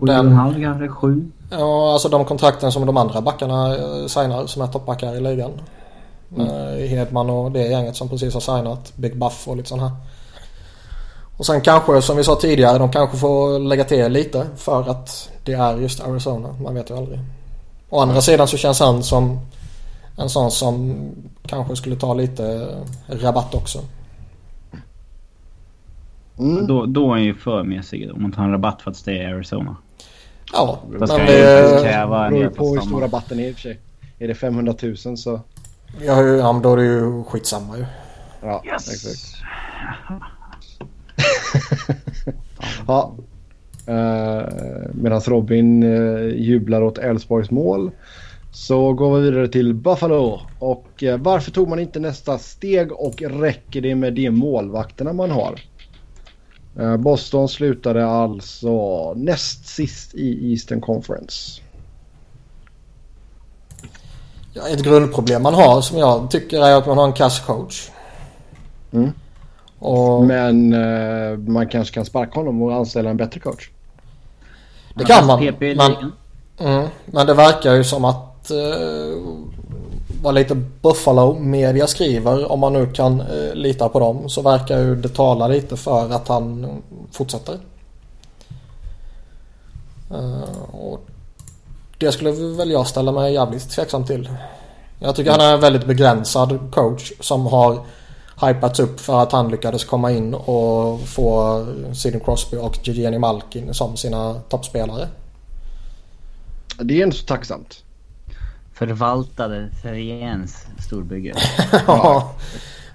en 0.00 0.06
den, 0.06 0.32
halv 0.32 0.60
kanske? 0.62 0.88
Sju? 0.88 1.30
ja, 1.50 1.92
alltså 1.92 2.08
de 2.08 2.24
kontrakten 2.24 2.72
som 2.72 2.86
de 2.86 2.96
andra 2.96 3.20
backarna 3.20 3.76
eh, 3.76 4.06
signar 4.06 4.46
som 4.46 4.62
är 4.62 4.66
toppbackar 4.66 5.16
i 5.16 5.20
ligan. 5.20 5.50
Mm. 6.36 6.46
Eh, 6.46 6.88
Hedman 6.88 7.30
och 7.30 7.52
det 7.52 7.66
gänget 7.66 7.96
som 7.96 8.08
precis 8.08 8.34
har 8.34 8.40
signat. 8.40 8.92
Big 8.96 9.16
Buff 9.16 9.48
och 9.48 9.56
lite 9.56 9.68
sån 9.68 9.80
här. 9.80 9.90
Och 11.36 11.46
sen 11.46 11.60
kanske 11.60 12.02
som 12.02 12.16
vi 12.16 12.24
sa 12.24 12.36
tidigare 12.36 12.78
de 12.78 12.92
kanske 12.92 13.16
får 13.16 13.58
lägga 13.58 13.84
till 13.84 14.12
lite 14.12 14.46
för 14.56 14.90
att 14.90 15.30
det 15.44 15.52
är 15.52 15.76
just 15.76 16.00
Arizona. 16.00 16.54
Man 16.62 16.74
vet 16.74 16.90
ju 16.90 16.96
aldrig. 16.96 17.20
Å 17.90 18.00
andra 18.00 18.20
sidan 18.20 18.48
så 18.48 18.56
känns 18.56 18.80
han 18.80 19.02
som 19.02 19.40
en 20.16 20.30
sån 20.30 20.50
som 20.50 20.96
kanske 21.46 21.76
skulle 21.76 21.96
ta 21.96 22.14
lite 22.14 22.68
rabatt 23.06 23.54
också. 23.54 23.78
Mm. 26.38 26.66
Då, 26.66 26.86
då 26.86 27.06
är 27.06 27.10
han 27.10 27.24
ju 27.24 27.34
för 27.34 27.62
mesig 27.62 28.12
om 28.14 28.22
man 28.22 28.32
tar 28.32 28.42
en 28.42 28.52
rabatt 28.52 28.82
för 28.82 28.90
att 28.90 28.96
stay 28.96 29.14
i 29.14 29.24
Arizona. 29.24 29.76
Ja, 30.52 30.78
men 30.88 31.00
det... 31.00 31.06
beror 31.06 32.48
på 32.48 32.74
hur 32.74 32.80
stor 32.80 33.00
rabatten 33.00 33.40
är 33.40 33.48
i 33.48 33.52
och 33.52 33.54
för 33.54 33.62
sig. 33.62 33.78
Är 34.18 34.28
det 34.28 34.34
500 34.34 34.74
000 34.82 34.96
så... 34.96 35.40
Ja, 35.98 36.22
ja 36.22 36.52
men 36.52 36.62
då 36.62 36.72
är 36.72 36.76
det 36.76 36.84
ju 36.84 37.24
skitsamma 37.24 37.78
ju. 37.78 37.84
Ja, 38.40 38.62
Yes! 38.66 38.88
exakt. 38.88 39.36
Ja. 42.86 43.16
Uh, 43.88 44.48
Medan 44.94 45.20
Robin 45.20 45.82
eh, 45.82 46.26
jublar 46.36 46.82
åt 46.82 46.98
Elfsborgs 46.98 47.50
mål 47.50 47.90
så 48.52 48.92
går 48.92 49.16
vi 49.16 49.30
vidare 49.30 49.48
till 49.48 49.74
Buffalo. 49.74 50.40
Och 50.58 51.02
eh, 51.02 51.18
varför 51.18 51.50
tog 51.50 51.68
man 51.68 51.78
inte 51.78 52.00
nästa 52.00 52.38
steg 52.38 52.92
och 52.92 53.22
räcker 53.22 53.80
det 53.80 53.94
med 53.94 54.14
de 54.14 54.30
målvakterna 54.30 55.12
man 55.12 55.30
har? 55.30 55.60
Eh, 56.78 56.96
Boston 56.96 57.48
slutade 57.48 58.06
alltså 58.06 59.14
näst 59.14 59.66
sist 59.66 60.14
i 60.14 60.52
Eastern 60.52 60.80
Conference. 60.80 61.62
Ja, 64.52 64.68
ett 64.68 64.82
grundproblem 64.82 65.42
man 65.42 65.54
har 65.54 65.80
som 65.80 65.98
jag 65.98 66.30
tycker 66.30 66.66
är 66.66 66.76
att 66.76 66.86
man 66.86 66.98
har 66.98 67.04
en 67.04 67.12
kass 67.12 67.40
coach. 67.40 67.90
Mm. 68.92 69.12
Och 69.78 70.24
Men 70.24 70.72
eh, 70.72 71.38
man 71.38 71.68
kanske 71.68 71.94
kan 71.94 72.04
sparka 72.04 72.40
honom 72.40 72.62
och 72.62 72.74
anställa 72.74 73.10
en 73.10 73.16
bättre 73.16 73.40
coach. 73.40 73.70
det 74.94 75.04
kan 75.04 75.26
man. 75.26 75.44
Men, 75.60 76.12
mm, 76.58 76.88
men 77.06 77.26
det 77.26 77.34
verkar 77.34 77.74
ju 77.74 77.84
som 77.84 78.04
att 78.04 78.50
eh, 78.50 78.56
vad 80.22 80.34
lite 80.34 80.54
Buffalo 80.54 81.38
media 81.38 81.86
skriver 81.86 82.52
om 82.52 82.60
man 82.60 82.72
nu 82.72 82.86
kan 82.86 83.20
eh, 83.20 83.54
lita 83.54 83.88
på 83.88 84.00
dem 84.00 84.28
så 84.28 84.42
verkar 84.42 84.78
ju 84.78 84.96
det 84.96 85.08
tala 85.08 85.48
lite 85.48 85.76
för 85.76 86.12
att 86.12 86.28
han 86.28 86.66
fortsätter. 87.12 87.58
Eh, 90.10 90.72
och 90.72 91.00
det 92.00 92.12
skulle 92.12 92.30
väl 92.30 92.70
jag 92.70 92.86
ställa 92.86 93.12
mig 93.12 93.32
jävligt 93.34 93.70
tveksam 93.70 94.04
till. 94.04 94.30
Jag 94.98 95.16
tycker 95.16 95.30
han 95.30 95.40
är 95.40 95.54
en 95.54 95.60
väldigt 95.60 95.86
begränsad 95.86 96.58
coach 96.72 97.12
som 97.20 97.46
har 97.46 97.84
hypats 98.42 98.80
upp 98.80 99.00
för 99.00 99.22
att 99.22 99.32
han 99.32 99.50
lyckades 99.50 99.84
komma 99.84 100.10
in 100.10 100.34
och 100.34 101.00
få 101.00 101.66
Sidney 101.92 102.24
Crosby 102.24 102.56
och 102.56 102.88
Jenny 102.88 103.18
Malkin 103.18 103.74
som 103.74 103.96
sina 103.96 104.34
toppspelare. 104.34 105.08
Det 106.78 107.00
är 107.00 107.04
inte 107.04 107.16
så 107.16 107.24
tacksamt. 107.24 107.82
Förvaltade 108.74 109.68
Theriens 109.82 110.66
storbygge. 110.86 111.34
Ja. 111.86 112.32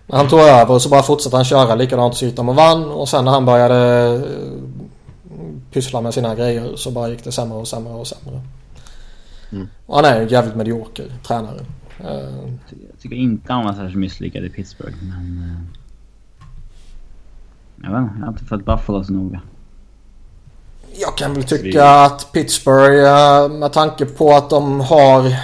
Han 0.10 0.28
tog 0.28 0.40
över 0.40 0.80
så 0.80 0.90
bara 0.90 1.04
fortsatte 1.04 1.36
han 1.36 1.46
köra 1.46 1.76
likadant 1.76 2.16
så 2.16 2.26
gick 2.26 2.36
de 2.36 2.50
och 2.50 2.56
vann 2.56 2.86
och 2.86 3.10
sen 3.10 3.26
när 3.26 3.32
han 3.32 3.46
började 3.46 4.08
eh, 4.14 4.22
pyssla 5.72 6.02
med 6.02 6.14
sina 6.14 6.36
grejer 6.36 6.76
så 6.76 6.92
bara 6.92 7.10
gick 7.10 7.24
det 7.24 7.32
sämre 7.32 7.58
och 7.58 7.68
sämre 7.68 7.94
och 7.94 8.08
sämre. 8.08 8.42
Mm. 9.56 9.68
Och 9.86 9.96
han 9.96 10.06
är 10.06 10.22
en 10.22 10.28
jävligt 10.28 10.56
medioker 10.56 11.06
tränare. 11.28 11.60
Eh, 12.00 12.08
Jag 12.70 13.00
tycker 13.02 13.16
inte 13.16 13.54
han 13.54 13.66
var 13.66 13.74
särskilt 13.74 13.96
misslyckad 13.98 14.44
i 14.46 14.50
Pittsburgh 14.50 14.96
men... 15.02 15.44
eh, 15.50 15.62
Jag 17.84 17.92
vet 17.92 18.02
inte, 18.02 18.14
jag 18.20 18.26
har 18.26 18.32
inte 18.32 18.46
följt 18.46 18.66
Buffalo 18.66 19.04
så 19.04 19.14
noga. 19.14 19.42
Jag 21.02 21.18
kan 21.18 21.34
väl 21.34 21.44
tycka 21.44 21.86
att 21.90 22.32
Pittsburgh 22.32 23.04
eh, 23.06 23.50
med 23.50 23.74
tanke 23.74 24.06
på 24.06 24.34
att 24.34 24.50
de 24.50 24.80
har 24.82 25.36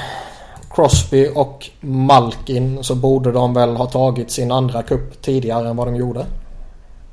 Crosby 0.76 1.30
och 1.36 1.70
Malkin 1.82 2.84
så 2.84 2.96
borde 2.96 3.32
de 3.32 3.54
väl 3.54 3.76
ha 3.76 3.86
tagit 3.86 4.32
sin 4.32 4.52
andra 4.52 4.84
kupp 4.84 5.22
tidigare 5.22 5.70
än 5.70 5.76
vad 5.76 5.88
de 5.88 5.96
gjorde. 5.96 6.26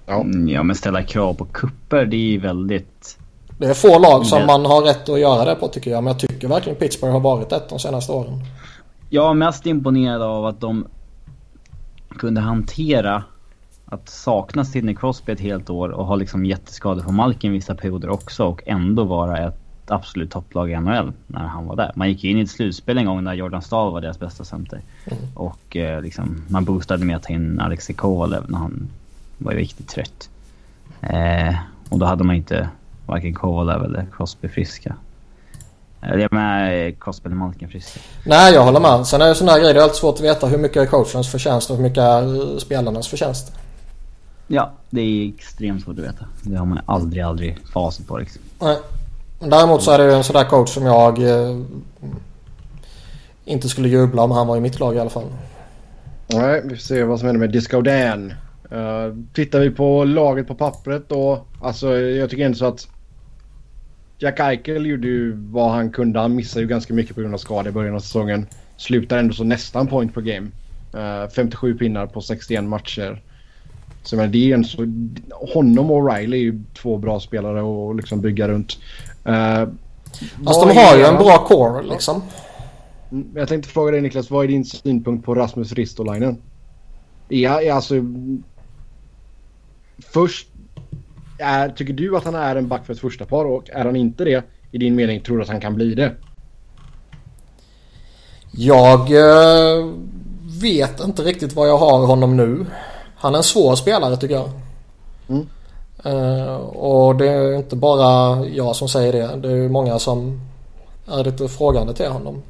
Ja. 0.07 0.21
Mm, 0.21 0.49
Ja 0.49 0.63
men 0.63 0.77
ställa 0.77 1.03
krav 1.03 1.35
på 1.35 1.45
kupper 1.45 2.05
det 2.05 2.17
är 2.17 2.31
ju 2.31 2.39
väldigt... 2.39 3.19
Det 3.59 3.67
är 3.67 3.75
få 3.75 3.99
lag 3.99 4.27
som 4.27 4.41
Det- 4.41 4.47
man 4.47 4.65
har 4.67 4.83
rätt 4.83 5.09
att 5.09 5.21
göra 5.21 5.45
det 5.45 5.55
på 5.55 5.69
tycker 5.69 5.91
jag. 5.91 6.05
Men 6.05 6.11
jag 6.13 6.19
tycker 6.21 6.49
verkligen 6.49 6.79
Pittsburgh 6.79 7.13
har 7.13 7.21
varit 7.21 7.53
ett 7.53 7.69
de 7.69 7.79
senaste 7.79 8.13
åren. 8.13 8.41
Jag 9.11 9.31
är 9.31 9.35
mest 9.35 9.67
imponerad 9.67 10.23
av 10.23 10.47
att 10.47 10.61
de 10.61 10.87
kunde 12.19 12.41
hantera 12.41 13.23
att 13.85 14.09
sakna 14.09 14.65
Sidney 14.65 14.95
Crosby 14.95 15.33
ett 15.33 15.41
helt 15.41 15.71
år 15.71 15.89
och 15.89 16.07
ha 16.07 16.17
liksom 16.17 16.45
jätteskador 16.45 17.03
på 17.03 17.13
Malkin 17.13 17.53
vissa 17.53 17.75
perioder 17.75 18.09
också 18.11 18.45
och 18.45 18.63
ändå 18.67 19.05
vara 19.05 19.39
ett 19.49 19.61
absolut 19.87 20.31
topplag 20.31 20.71
i 20.71 20.75
NHL 20.81 21.13
när 21.27 21.41
han 21.45 21.67
var 21.67 21.77
där. 21.77 21.93
Man 21.95 22.09
gick 22.09 22.25
in 22.25 22.39
i 22.39 22.41
ett 22.41 22.51
slutspel 22.51 22.99
en 22.99 23.07
gång 23.07 23.25
när 23.25 23.35
Jordan 23.35 23.63
Stahl 23.63 23.93
var 23.93 24.01
deras 24.01 24.19
bästa 24.19 24.45
center. 24.45 24.81
Mm. 25.07 25.19
Och 25.35 25.77
eh, 25.77 26.03
liksom, 26.03 26.43
man 26.49 26.65
boostade 26.65 27.05
med 27.05 27.17
att 27.17 27.23
ta 27.23 27.33
in 27.33 27.61
Alexei 27.61 27.97
Kovalev 27.97 28.45
när 28.51 28.59
han 28.59 28.89
var 29.39 29.53
riktigt 29.53 29.89
trött. 29.89 30.31
Eh, 31.01 31.55
och 31.89 31.99
då 31.99 32.07
hade 32.07 32.25
man 32.25 32.37
inte 32.37 32.69
varken 33.09 33.35
Kovalev 33.35 33.85
eller 33.85 34.07
Crosby 34.17 34.49
friska. 34.49 34.97
Eller 36.03 36.19
jag 36.19 36.33
menar 36.33 36.91
Crosby 37.01 37.27
eller 37.27 37.37
Malkin 37.37 37.69
friska. 37.69 38.01
Nej, 38.27 38.55
jag 38.55 38.65
håller 38.65 38.81
med. 38.81 39.07
Sen 39.07 39.21
är 39.21 39.29
det 39.29 39.35
sådana 39.35 39.53
här 39.53 39.61
grejer. 39.61 39.75
Det 39.75 39.81
är 39.81 39.85
alltid 39.85 39.97
svårt 39.97 40.15
att 40.15 40.21
veta 40.21 40.47
hur 40.47 40.59
mycket 40.59 40.77
är 40.77 40.87
coachens 40.87 41.29
förtjänst 41.31 41.71
och 41.71 41.77
hur 41.77 41.83
mycket 41.83 42.03
är 42.03 42.59
spelarnas 42.59 43.09
förtjänst. 43.09 43.53
Ja, 44.47 44.73
det 44.91 45.01
är 45.01 45.29
extremt 45.29 45.85
svårt 45.85 45.99
att 45.99 46.05
veta. 46.05 46.25
Det 46.43 46.57
har 46.57 46.67
man 46.67 46.81
aldrig, 46.87 47.23
aldrig 47.23 47.59
facit 47.73 48.09
på 48.09 48.19
liksom. 48.19 48.43
Nej. 48.61 48.77
Däremot 49.41 49.83
så 49.83 49.91
är 49.91 49.99
det 49.99 50.05
ju 50.05 50.13
en 50.13 50.25
sån 50.25 50.35
där 50.35 50.45
coach 50.45 50.69
som 50.69 50.87
jag 50.87 51.23
eh, 51.23 51.59
inte 53.45 53.69
skulle 53.69 53.89
jubla 53.89 54.23
om 54.23 54.31
han 54.31 54.47
var 54.47 54.57
i 54.57 54.61
mitt 54.61 54.81
lag 54.81 54.97
i 54.97 54.99
alla 54.99 55.11
fall. 55.11 55.25
Nej, 56.27 56.63
vi 56.65 56.69
får 56.69 56.77
se 56.77 57.05
vad 57.05 57.19
som 57.19 57.27
händer 57.27 57.41
med 57.41 57.51
Discaudan. 57.51 58.33
Uh, 58.73 59.15
tittar 59.33 59.61
vi 59.61 59.71
på 59.71 60.05
laget 60.05 60.49
på 60.49 60.55
pappret 60.55 61.09
då. 61.09 61.45
Alltså 61.63 61.97
jag 61.97 62.31
tycker 62.31 62.47
inte 62.47 62.59
så 62.59 62.67
att 62.67 62.89
Jack 64.19 64.41
Eichel 64.41 64.87
gjorde 64.87 65.07
ju 65.07 65.33
vad 65.33 65.71
han 65.71 65.91
kunde. 65.91 66.21
Han 66.21 66.35
missade 66.35 66.61
ju 66.61 66.69
ganska 66.69 66.95
mycket 66.95 67.15
på 67.15 67.21
grund 67.21 67.35
av 67.35 67.39
skada 67.39 67.69
i 67.69 67.73
början 67.73 67.95
av 67.95 68.01
säsongen. 68.01 68.47
Slutar 68.77 69.19
ändå 69.19 69.35
så 69.35 69.45
nästan 69.45 69.87
point 69.87 70.15
per 70.15 70.21
game. 70.21 70.51
Uh, 70.95 71.23
eh, 71.23 71.29
57 71.29 71.75
pinnar 71.79 72.07
på 72.07 72.21
61 72.21 72.65
matcher. 72.65 73.23
Så 74.03 74.17
men 74.17 74.33
det 74.33 74.51
är 74.51 74.55
en 74.55 74.65
så, 74.65 74.87
honom 75.31 75.91
och 75.91 76.13
Riley 76.13 76.41
är 76.41 76.43
ju 76.43 76.63
två 76.75 76.99
bra 76.99 77.21
spelare 77.21 77.91
att 77.91 77.97
liksom 77.97 78.21
bygga 78.21 78.49
runt. 78.49 78.79
Uh, 79.29 79.69
Fast 80.45 80.63
de 80.63 80.77
har 80.77 80.97
ju 80.97 81.05
en 81.05 81.17
bra 81.17 81.45
core 81.45 81.83
liksom. 81.83 82.23
Mm, 83.13 83.29
jag 83.35 83.49
tänkte 83.49 83.71
fråga 83.71 83.91
dig 83.91 84.01
Niklas, 84.01 84.31
vad 84.31 84.45
är 84.45 84.49
din 84.49 84.65
synpunkt 84.65 85.25
på 85.27 85.35
Rasmus 85.35 85.73
Ristolainen? 85.73 86.37
Är 87.29 87.73
alltså... 87.73 87.95
Först... 90.13 90.49
Är, 91.39 91.69
tycker 91.69 91.93
du 91.93 92.17
att 92.17 92.25
han 92.25 92.35
är 92.35 92.57
en 92.57 92.69
back 92.69 92.87
för 92.87 92.93
ett 92.93 93.01
första 93.01 93.25
par 93.25 93.45
och 93.45 93.71
är 93.71 93.85
han 93.85 93.97
inte 93.97 94.25
det, 94.25 94.45
i 94.71 94.79
din 94.79 94.95
mening, 94.95 95.21
tror 95.21 95.37
du 95.37 95.43
att 95.43 95.49
han 95.49 95.61
kan 95.61 95.75
bli 95.75 95.95
det? 95.95 96.13
Jag 98.51 99.01
eh, 99.01 99.87
vet 100.63 101.01
inte 101.05 101.23
riktigt 101.23 101.53
vad 101.53 101.69
jag 101.69 101.79
har 101.79 102.07
honom 102.07 102.37
nu. 102.37 102.67
Han 103.17 103.35
är 103.35 103.39
en 103.39 103.45
svår 103.45 103.77
spelare 103.77 104.17
tycker 104.17 104.35
jag. 104.35 104.51
Mm. 105.29 105.47
Uh, 106.07 106.57
och 106.57 107.17
det 107.17 107.29
är 107.29 107.57
inte 107.57 107.77
bara 107.77 108.45
jag 108.47 108.77
som 108.77 108.89
säger 108.89 109.13
det. 109.13 109.49
Det 109.49 109.53
är 109.53 109.69
många 109.69 109.99
som 109.99 110.41
är 111.07 111.25
lite 111.25 111.49
frågande 111.49 111.95
till 111.95 112.09
honom. 112.09 112.43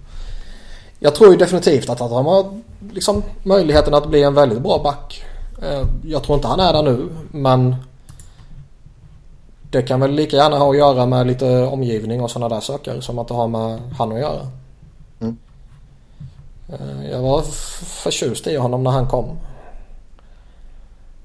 Jag 0.98 1.14
tror 1.14 1.31
ju 1.31 1.37
definitivt 1.37 1.90
att 1.90 2.01
han 2.01 2.11
har 2.11 2.61
liksom 2.92 3.22
möjligheten 3.42 3.94
att 3.94 4.09
bli 4.09 4.22
en 4.22 4.35
väldigt 4.35 4.62
bra 4.62 4.81
back. 4.85 5.24
Uh, 5.62 5.88
jag 6.05 6.22
tror 6.22 6.37
inte 6.37 6.48
han 6.48 6.61
är 6.61 6.72
där 6.72 6.83
nu 6.83 7.09
men 7.31 7.77
det 9.70 9.83
kan 9.83 10.00
väl 10.00 10.11
lika 10.11 10.37
gärna 10.37 10.59
ha 10.59 10.70
att 10.70 10.76
göra 10.76 11.07
med 11.07 11.26
lite 11.26 11.62
omgivning 11.62 12.22
och 12.22 12.31
sådana 12.31 12.54
där 12.54 12.61
saker 12.61 13.00
som 13.00 13.18
att 13.18 13.28
det 13.28 13.35
har 13.35 13.48
med 13.48 13.81
han 13.98 14.12
att 14.12 14.20
göra. 14.20 14.46
Mm. 15.20 15.37
Uh, 16.72 17.11
jag 17.11 17.22
var 17.22 17.42
förtjust 18.02 18.46
i 18.46 18.57
honom 18.57 18.83
när 18.83 18.90
han 18.90 19.09
kom. 19.09 19.38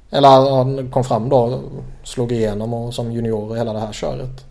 Eller 0.09 0.29
han 0.29 0.91
kom 0.91 1.03
fram 1.03 1.29
då, 1.29 1.59
slog 2.03 2.31
igenom 2.31 2.73
och 2.73 2.93
som 2.93 3.11
junior 3.11 3.49
och 3.49 3.57
hela 3.57 3.73
det 3.73 3.79
här 3.79 3.93
köret. 3.93 4.45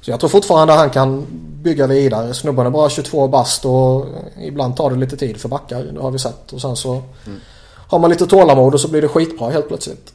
Så 0.00 0.10
jag 0.10 0.20
tror 0.20 0.30
fortfarande 0.30 0.74
han 0.74 0.90
kan 0.90 1.26
bygga 1.62 1.86
vidare. 1.86 2.34
Snubben 2.34 2.66
är 2.66 2.70
bara 2.70 2.90
22 2.90 3.28
bast 3.28 3.64
och 3.64 4.06
ibland 4.42 4.76
tar 4.76 4.90
det 4.90 4.96
lite 4.96 5.16
tid 5.16 5.36
för 5.36 5.48
backar. 5.48 5.82
Det 5.82 6.00
har 6.00 6.10
vi 6.10 6.18
sett. 6.18 6.52
Och 6.52 6.60
sen 6.60 6.76
så 6.76 6.90
mm. 7.26 7.40
har 7.88 7.98
man 7.98 8.10
lite 8.10 8.26
tålamod 8.26 8.74
och 8.74 8.80
så 8.80 8.88
blir 8.88 9.02
det 9.02 9.08
skitbra 9.08 9.50
helt 9.50 9.68
plötsligt. 9.68 10.14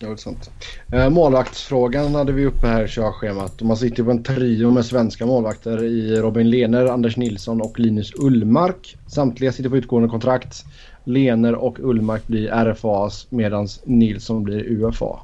Ja, 0.00 0.06
det 0.06 0.12
är 0.12 0.16
sant. 0.16 0.50
Eh, 0.92 1.10
målvaktsfrågan 1.10 2.14
hade 2.14 2.32
vi 2.32 2.46
uppe 2.46 2.66
här 2.66 2.84
i 2.84 2.88
körschemat. 2.88 3.62
Man 3.62 3.76
sitter 3.76 4.02
på 4.02 4.10
en 4.10 4.22
trio 4.22 4.70
med 4.70 4.84
svenska 4.84 5.26
målvakter 5.26 5.84
i 5.84 6.16
Robin 6.16 6.50
Lehner, 6.50 6.86
Anders 6.86 7.16
Nilsson 7.16 7.60
och 7.60 7.78
Linus 7.78 8.12
Ullmark. 8.14 8.96
Samtliga 9.06 9.52
sitter 9.52 9.70
på 9.70 9.76
utgående 9.76 10.08
kontrakt. 10.08 10.64
Lener 11.04 11.54
och 11.54 11.78
Ullmark 11.80 12.26
blir 12.26 12.48
RFAs 12.48 13.26
medan 13.30 13.68
Nilsson 13.84 14.44
blir 14.44 14.64
UFA. 14.64 15.18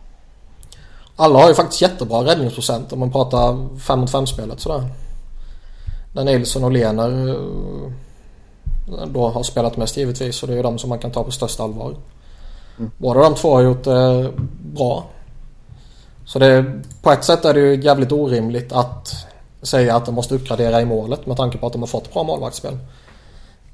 Alla 1.17 1.39
har 1.39 1.49
ju 1.49 1.55
faktiskt 1.55 1.83
jättebra 1.83 2.25
räddningsprocent 2.25 2.93
om 2.93 2.99
man 2.99 3.13
pratar 3.13 3.79
5 3.79 4.01
mot 4.01 4.11
5 4.11 4.27
spelet 4.27 4.61
sådär. 4.61 4.89
När 6.15 6.25
Nilsson 6.25 6.65
och 6.65 6.73
Lener 6.73 7.29
eh, 7.29 7.91
då 9.07 9.29
har 9.29 9.43
spelat 9.43 9.77
mest 9.77 9.97
givetvis 9.97 10.43
och 10.43 10.49
det 10.49 10.55
är 10.55 10.57
ju 10.57 10.63
de 10.63 10.79
som 10.79 10.89
man 10.89 10.99
kan 10.99 11.11
ta 11.11 11.25
på 11.25 11.31
största 11.31 11.63
allvar. 11.63 11.95
Mm. 12.79 12.91
Båda 12.99 13.21
de 13.21 13.35
två 13.35 13.55
har 13.55 13.63
gjort 13.63 13.85
det 13.85 14.21
eh, 14.25 14.31
bra. 14.75 15.11
Så 16.25 16.39
det, 16.39 16.65
på 17.03 17.11
ett 17.11 17.25
sätt 17.25 17.45
är 17.45 17.55
det 17.55 17.61
ju 17.61 17.83
jävligt 17.83 18.13
orimligt 18.13 18.73
att 18.73 19.27
säga 19.63 19.97
att 19.97 20.07
de 20.07 20.15
måste 20.15 20.35
uppgradera 20.35 20.81
i 20.81 20.85
målet 20.85 21.27
med 21.27 21.37
tanke 21.37 21.59
på 21.59 21.67
att 21.67 21.73
de 21.73 21.83
har 21.83 21.87
fått 21.87 22.13
bra 22.13 22.25
målvaktsspel. 22.25 22.79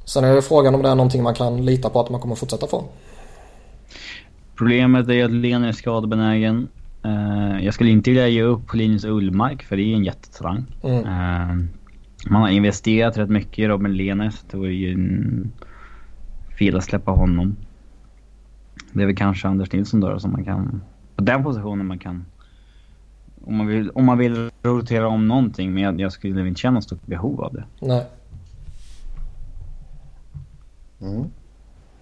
Sen 0.04 0.24
är 0.24 0.34
det 0.34 0.42
frågan 0.42 0.74
om 0.74 0.82
det 0.82 0.88
är 0.88 0.94
någonting 0.94 1.22
man 1.22 1.34
kan 1.34 1.64
lita 1.64 1.90
på 1.90 2.00
att 2.00 2.10
man 2.10 2.20
kommer 2.20 2.34
fortsätta 2.34 2.66
få. 2.66 2.84
Problemet 4.56 5.08
är 5.08 5.24
att 5.24 5.30
Lena 5.30 5.68
är 5.68 5.72
skadebenägen. 5.72 6.68
Uh, 7.04 7.64
jag 7.64 7.74
skulle 7.74 7.90
inte 7.90 8.10
vilja 8.10 8.28
ge 8.28 8.42
upp 8.42 8.66
på 8.66 8.76
Linus 8.76 9.04
Ullmark 9.04 9.62
för 9.62 9.76
det 9.76 9.82
är 9.82 9.96
en 9.96 10.04
jättetalang. 10.04 10.64
Mm. 10.82 10.98
Uh, 10.98 11.66
man 12.26 12.42
har 12.42 12.48
investerat 12.48 13.16
rätt 13.16 13.30
mycket 13.30 13.58
i 13.58 13.68
Robin 13.68 13.96
Lehner 13.96 14.30
så 14.30 14.46
det 14.50 14.56
vore 14.56 14.72
ju 14.72 14.92
en 14.92 15.52
fel 16.58 16.76
att 16.76 16.84
släppa 16.84 17.10
honom. 17.10 17.56
Det 18.92 19.02
är 19.02 19.06
väl 19.06 19.16
kanske 19.16 19.48
Anders 19.48 19.72
Nilsson 19.72 20.00
då 20.00 20.20
som 20.20 20.32
man 20.32 20.44
kan... 20.44 20.82
På 21.16 21.22
den 21.22 21.42
positionen 21.42 21.86
man 21.86 21.98
kan... 21.98 22.24
Om 23.44 23.56
man 23.56 23.66
vill, 23.66 23.90
om 23.90 24.04
man 24.04 24.18
vill 24.18 24.50
rotera 24.62 25.08
om 25.08 25.28
någonting 25.28 25.74
men 25.74 25.82
jag, 25.82 26.00
jag 26.00 26.12
skulle 26.12 26.48
inte 26.48 26.60
känna 26.60 26.74
något 26.74 26.84
stort 26.84 27.06
behov 27.06 27.40
av 27.40 27.54
det. 27.54 27.64
Nej. 27.80 28.06
Mm. 31.00 31.24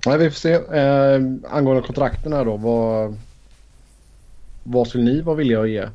Nej, 0.06 0.18
vi 0.18 0.30
får 0.30 0.36
se. 0.36 0.52
Eh, 0.52 1.20
angående 1.50 1.82
kontrakten 1.82 2.32
här 2.32 2.44
då. 2.44 2.56
Vad, 2.56 3.16
vad 4.64 4.88
skulle 4.88 5.04
ni 5.04 5.20
vara 5.20 5.36
villiga 5.36 5.60
att 5.60 5.70
ge 5.70 5.88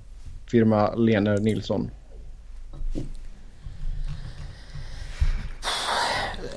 firma 0.52 0.96
Lener 0.96 1.38
Nilsson? 1.38 1.90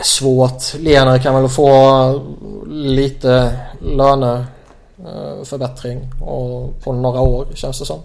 Svårt. 0.07 0.75
Lener 0.79 1.19
kan 1.19 1.35
väl 1.35 1.49
få 1.49 2.23
lite 2.66 3.61
löneförbättring 3.81 6.12
och 6.21 6.81
på 6.81 6.92
några 6.92 7.21
år 7.21 7.47
känns 7.55 7.79
det 7.79 7.85
som. 7.85 8.01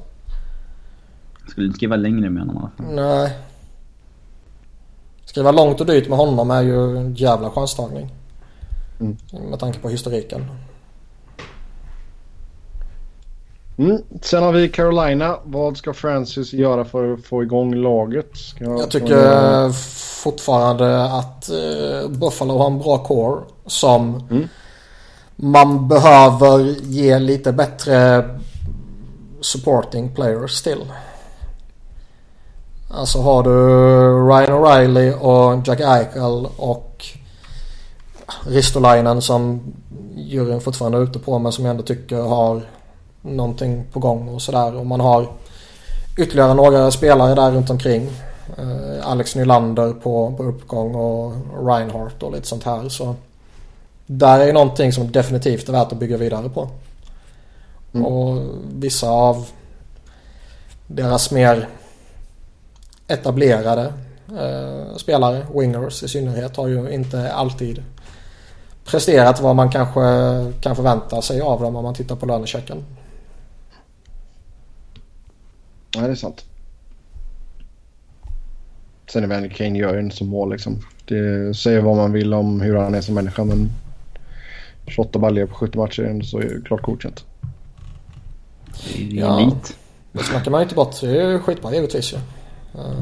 Skulle 1.50 1.68
inte 1.68 1.78
skriva 1.78 1.96
längre 1.96 2.30
med 2.30 2.44
honom 2.44 2.70
Nej. 2.92 3.38
Skriva 5.26 5.52
långt 5.52 5.82
och 5.82 5.86
dyrt 5.86 6.10
med 6.10 6.18
honom 6.18 6.52
är 6.52 6.62
ju 6.62 6.98
en 6.98 7.14
jävla 7.14 7.50
chanstagning. 7.50 8.10
Mm. 9.00 9.18
Med 9.50 9.60
tanke 9.60 9.80
på 9.80 9.90
historiken. 9.90 10.46
Mm. 13.82 14.02
Sen 14.22 14.44
har 14.44 14.52
vi 14.52 14.70
Carolina. 14.70 15.38
Vad 15.44 15.78
ska 15.78 15.94
Francis 15.94 16.54
göra 16.54 16.86
för 16.86 17.14
att 17.14 17.26
få 17.26 17.44
igång 17.44 17.76
laget? 17.76 18.38
Ska 18.38 18.64
jag 18.64 18.92
tycker 18.92 19.70
fortfarande 20.24 21.04
att 21.04 21.50
uh, 21.52 22.10
Buffalo 22.10 22.58
har 22.58 22.68
en 22.68 22.80
bra 22.80 22.98
core 22.98 23.42
som 23.66 24.28
mm. 24.32 24.48
man 25.36 25.88
behöver 25.88 26.60
ge 26.82 27.20
lite 27.20 27.52
bättre 27.52 28.30
supporting 29.42 30.16
players 30.16 30.62
till. 30.62 30.92
Alltså 32.90 33.22
har 33.22 33.44
du 33.44 33.50
Ryan 34.30 34.64
O'Reilly 34.64 35.14
och 35.14 35.68
Jack 35.68 35.80
Eichel 35.80 36.48
och 36.58 37.06
Ristolainen 38.46 39.22
som 39.22 39.62
juryn 40.16 40.62
fortfarande 40.62 40.98
är 40.98 41.02
ute 41.02 41.20
på 41.20 41.40
men 41.40 41.52
som 41.52 41.66
jag 41.66 41.72
ändå 41.72 41.84
tycker 41.84 42.22
har 42.22 42.62
någonting 43.22 43.84
på 43.92 44.00
gång 44.00 44.30
och 44.30 44.42
sådär. 44.42 44.76
Och 44.76 44.86
man 44.86 45.00
har 45.00 45.28
ytterligare 46.18 46.54
några 46.54 46.92
spelare 46.92 47.36
där 47.36 47.52
runt 47.52 47.70
omkring. 47.70 48.10
Uh, 48.60 49.08
Alex 49.08 49.36
Nylander 49.36 49.94
på, 49.94 50.34
på 50.38 50.44
uppgång 50.44 50.96
och 50.96 51.34
Reinhardt 51.68 52.24
och 52.24 52.32
lite 52.32 52.48
sånt 52.48 52.64
här. 52.64 52.90
Så 52.90 53.16
där 54.06 54.40
är 54.40 54.54
någonting 54.54 54.94
som 54.94 55.12
definitivt 55.12 55.70
är 55.70 55.74
värt 55.74 55.92
att 55.92 56.00
bygga 56.00 56.18
vidare 56.18 56.50
på. 56.50 56.70
Mm. 57.94 58.06
Och 58.06 58.44
vissa 58.74 59.10
av 59.10 59.48
deras 60.88 61.32
mer 61.32 61.68
etablerade 63.08 63.94
uh, 64.32 64.96
spelare, 64.98 65.46
wingers 65.54 66.04
i 66.04 66.08
synnerhet, 66.08 66.58
har 66.58 66.68
ju 66.68 66.94
inte 66.94 67.34
alltid 67.34 67.84
presterat 68.86 69.42
vad 69.42 69.56
man 69.56 69.72
kanske 69.72 70.02
kan 70.62 70.76
förvänta 70.76 71.22
sig 71.22 71.42
av 71.42 71.62
dem 71.62 71.76
om 71.76 71.84
man 71.84 71.94
tittar 71.94 72.16
på 72.16 72.26
lönechecken. 72.26 72.86
Ja, 75.96 76.02
det 76.02 76.12
är 76.12 76.16
sant. 76.16 76.46
Sen 79.12 79.24
är 79.24 79.28
väl 79.28 79.54
Kane 79.54 79.80
gör 79.80 79.94
ju 79.94 80.00
inte 80.00 80.16
som 80.16 80.28
mål 80.28 80.52
liksom. 80.52 80.80
Det 81.06 81.54
säger 81.58 81.82
vad 81.82 81.98
man 81.98 82.12
vill 82.12 82.34
om 82.34 82.62
hur 82.62 82.76
han 82.76 82.96
är 82.96 83.02
som 83.02 83.16
människa 83.16 83.44
men 83.44 83.70
28 84.88 85.20
baljor 85.20 85.46
på 85.46 85.56
70 85.56 85.78
matcher 85.78 86.04
är 86.04 86.22
så 86.22 86.38
är 86.40 86.44
det 86.44 86.62
klart 86.66 86.82
godkänt. 86.82 87.26
Det 88.98 89.04
är 89.04 89.22
ja, 89.22 89.40
elit. 89.40 89.78
Det 90.12 90.24
snackar 90.24 90.52
man 90.52 90.62
inte 90.62 90.76
bort. 90.76 91.02
Det 91.02 91.22
är 91.22 91.40
skitbra 91.40 91.74
givetvis 91.74 92.14
ju. 92.14 92.18
Ja. 92.76 92.94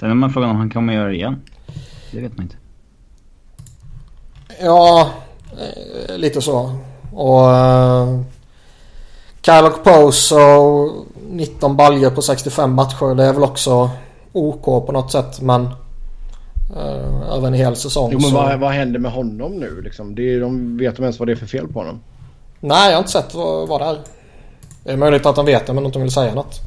Sen 0.00 0.10
är 0.10 0.14
man 0.14 0.32
frågan 0.32 0.50
om 0.50 0.56
han 0.56 0.70
kommer 0.70 0.92
göra 0.92 1.08
det 1.08 1.14
igen. 1.14 1.42
Det 2.12 2.20
vet 2.20 2.36
man 2.36 2.44
inte. 2.44 2.56
Ja, 4.60 5.10
eh, 5.52 6.18
lite 6.18 6.42
så. 6.42 6.78
Och 7.12 7.48
uh, 7.48 8.22
Kyle 9.42 9.70
Poso 9.84 11.05
19 11.36 11.76
baljor 11.76 12.10
på 12.10 12.22
65 12.22 12.72
matcher. 12.72 13.14
Det 13.14 13.24
är 13.24 13.32
väl 13.32 13.42
också 13.42 13.90
OK 14.32 14.64
på 14.64 14.92
något 14.92 15.12
sätt 15.12 15.40
men 15.40 15.62
uh, 16.76 17.32
över 17.32 17.46
en 17.46 17.54
hel 17.54 17.76
säsong. 17.76 18.10
Jo 18.12 18.18
men 18.18 18.30
så... 18.30 18.36
vad, 18.36 18.60
vad 18.60 18.72
händer 18.72 19.00
med 19.00 19.12
honom 19.12 19.52
nu 19.52 19.80
liksom? 19.80 20.14
Det 20.14 20.34
är, 20.34 20.40
de 20.40 20.78
vet 20.78 20.96
de 20.96 21.02
ens 21.02 21.18
vad 21.18 21.28
det 21.28 21.32
är 21.32 21.36
för 21.36 21.46
fel 21.46 21.68
på 21.68 21.78
honom? 21.78 22.00
Nej, 22.60 22.88
jag 22.88 22.96
har 22.96 22.98
inte 22.98 23.10
sett 23.10 23.34
vad, 23.34 23.68
vad 23.68 23.80
det 23.80 23.84
är. 23.84 23.98
Det 24.84 24.92
är 24.92 24.96
möjligt 24.96 25.26
att 25.26 25.36
de 25.36 25.46
vet 25.46 25.66
det 25.66 25.72
men 25.72 25.86
inte 25.86 25.98
vill 25.98 26.10
säga 26.10 26.34
något. 26.34 26.60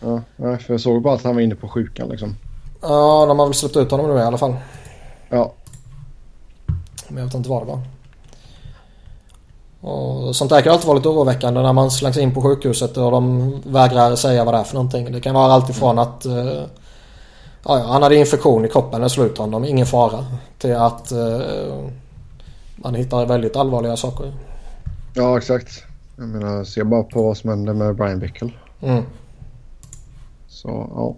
Ja, 0.00 0.22
för 0.36 0.64
jag 0.66 0.80
såg 0.80 1.02
bara 1.02 1.14
att 1.14 1.24
han 1.24 1.34
var 1.34 1.42
inne 1.42 1.54
på 1.54 1.68
sjukan 1.68 2.08
liksom. 2.08 2.36
Ja, 2.82 3.26
de 3.26 3.38
har 3.38 3.46
väl 3.46 3.54
släppt 3.54 3.76
ut 3.76 3.90
honom 3.90 4.06
nu 4.06 4.14
i 4.14 4.22
alla 4.22 4.38
fall. 4.38 4.56
Ja. 5.28 5.52
Men 7.08 7.18
jag 7.18 7.24
vet 7.24 7.34
inte 7.34 7.48
vad 7.48 7.62
det 7.62 7.66
var. 7.66 7.80
Och 9.84 10.36
sånt 10.36 10.50
där 10.50 10.60
kan 10.60 10.72
alltid 10.72 10.86
vara 10.86 10.96
lite 10.96 11.08
oroväckande 11.08 11.62
när 11.62 11.72
man 11.72 11.90
slängs 11.90 12.16
in 12.16 12.34
på 12.34 12.42
sjukhuset 12.42 12.96
och 12.96 13.10
de 13.10 13.52
vägrar 13.66 14.16
säga 14.16 14.44
vad 14.44 14.54
det 14.54 14.58
är 14.58 14.64
för 14.64 14.74
någonting. 14.74 15.12
Det 15.12 15.20
kan 15.20 15.34
vara 15.34 15.52
allt 15.52 15.70
ifrån 15.70 15.98
att 15.98 16.26
uh, 16.26 16.62
ja, 17.64 17.78
han 17.78 18.02
hade 18.02 18.16
infektion 18.16 18.64
i 18.64 18.68
kroppen, 18.68 19.00
det 19.00 19.10
slog 19.10 19.26
ut 19.26 19.38
honom, 19.38 19.64
ingen 19.64 19.86
fara. 19.86 20.26
Till 20.58 20.76
att 20.76 21.12
uh, 21.12 21.88
man 22.76 22.94
hittar 22.94 23.26
väldigt 23.26 23.56
allvarliga 23.56 23.96
saker. 23.96 24.32
Ja, 25.14 25.38
exakt. 25.38 25.84
Jag 26.16 26.28
menar, 26.28 26.64
se 26.64 26.84
bara 26.84 27.02
på 27.02 27.22
vad 27.22 27.36
som 27.36 27.50
hände 27.50 27.74
med 27.74 27.96
Brian 27.96 28.18
Bickel. 28.18 28.52
Mm. 28.82 29.02
Så, 30.48 30.68
ja. 30.94 31.16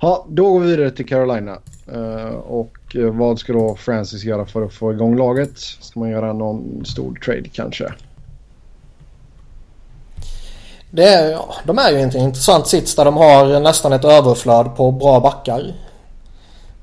Ja, 0.00 0.26
då 0.28 0.52
går 0.52 0.60
vi 0.60 0.70
vidare 0.70 0.90
till 0.90 1.08
Carolina. 1.08 1.58
Uh, 1.94 2.34
och 2.34 2.77
uh, 2.94 3.10
vad 3.10 3.38
ska 3.38 3.52
då 3.52 3.74
Francis 3.74 4.24
göra 4.24 4.46
för 4.46 4.62
att 4.62 4.72
få 4.72 4.92
igång 4.92 5.16
laget? 5.16 5.58
Ska 5.58 6.00
man 6.00 6.10
göra 6.10 6.32
någon 6.32 6.84
stor 6.84 7.14
trade 7.14 7.48
kanske? 7.52 7.92
Det 10.90 11.04
är, 11.04 11.30
ja, 11.30 11.54
de 11.64 11.78
är 11.78 11.90
ju 11.90 12.00
inte 12.00 12.18
intressant 12.18 12.66
sits 12.66 12.94
där 12.94 13.04
de 13.04 13.16
har 13.16 13.60
nästan 13.60 13.92
ett 13.92 14.04
överflöd 14.04 14.76
på 14.76 14.90
bra 14.90 15.20
backar. 15.20 15.74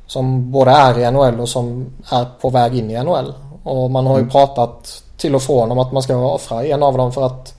Som 0.08 0.52
både 0.52 0.72
är 0.72 1.00
i 1.00 1.12
NHL 1.12 1.40
och 1.40 1.50
som 1.50 1.86
är 2.12 2.26
på 2.42 2.50
väg 2.50 2.76
in 2.76 2.92
i 2.92 3.04
NHL. 3.04 3.34
Och 3.64 3.92
man 3.92 4.06
har 4.06 4.16
ju 4.16 4.22
mm. 4.22 4.32
pratat 4.32 5.04
till 5.18 5.36
och 5.36 5.42
från 5.42 5.72
om 5.72 5.80
att 5.80 5.92
man 5.92 6.04
ska 6.04 6.16
offra 6.16 6.66
en 6.66 6.84
av 6.84 6.98
dem 6.98 7.12
för 7.12 7.26
att 7.26 7.54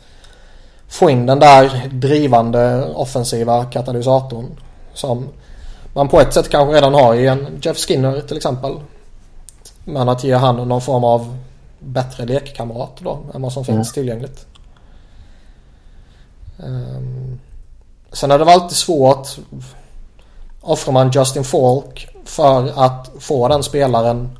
få 0.88 1.10
in 1.10 1.26
den 1.26 1.38
där 1.38 1.88
drivande 1.92 2.84
offensiva 2.94 3.64
katalysatorn. 3.64 4.46
Som 4.94 5.28
man 5.96 6.08
på 6.08 6.20
ett 6.20 6.34
sätt 6.34 6.48
kanske 6.48 6.76
redan 6.76 6.94
har 6.94 7.14
i 7.14 7.26
en 7.26 7.58
Jeff 7.62 7.78
Skinner 7.78 8.20
till 8.20 8.36
exempel. 8.36 8.80
Men 9.84 10.08
att 10.08 10.24
ge 10.24 10.34
han 10.34 10.68
någon 10.68 10.80
form 10.80 11.04
av 11.04 11.38
bättre 11.78 12.24
lekkamrat 12.24 12.92
då 12.98 13.18
än 13.34 13.42
vad 13.42 13.52
som 13.52 13.62
mm. 13.62 13.76
finns 13.76 13.92
tillgängligt. 13.92 14.46
Um, 16.56 17.40
sen 18.12 18.30
är 18.30 18.38
det 18.38 18.44
väl 18.44 18.54
alltid 18.54 18.76
svårt. 18.76 19.28
Offrar 20.60 20.92
man 20.92 21.10
Justin 21.10 21.44
Falk 21.44 22.08
för 22.24 22.72
att 22.84 23.10
få 23.18 23.48
den 23.48 23.62
spelaren 23.62 24.38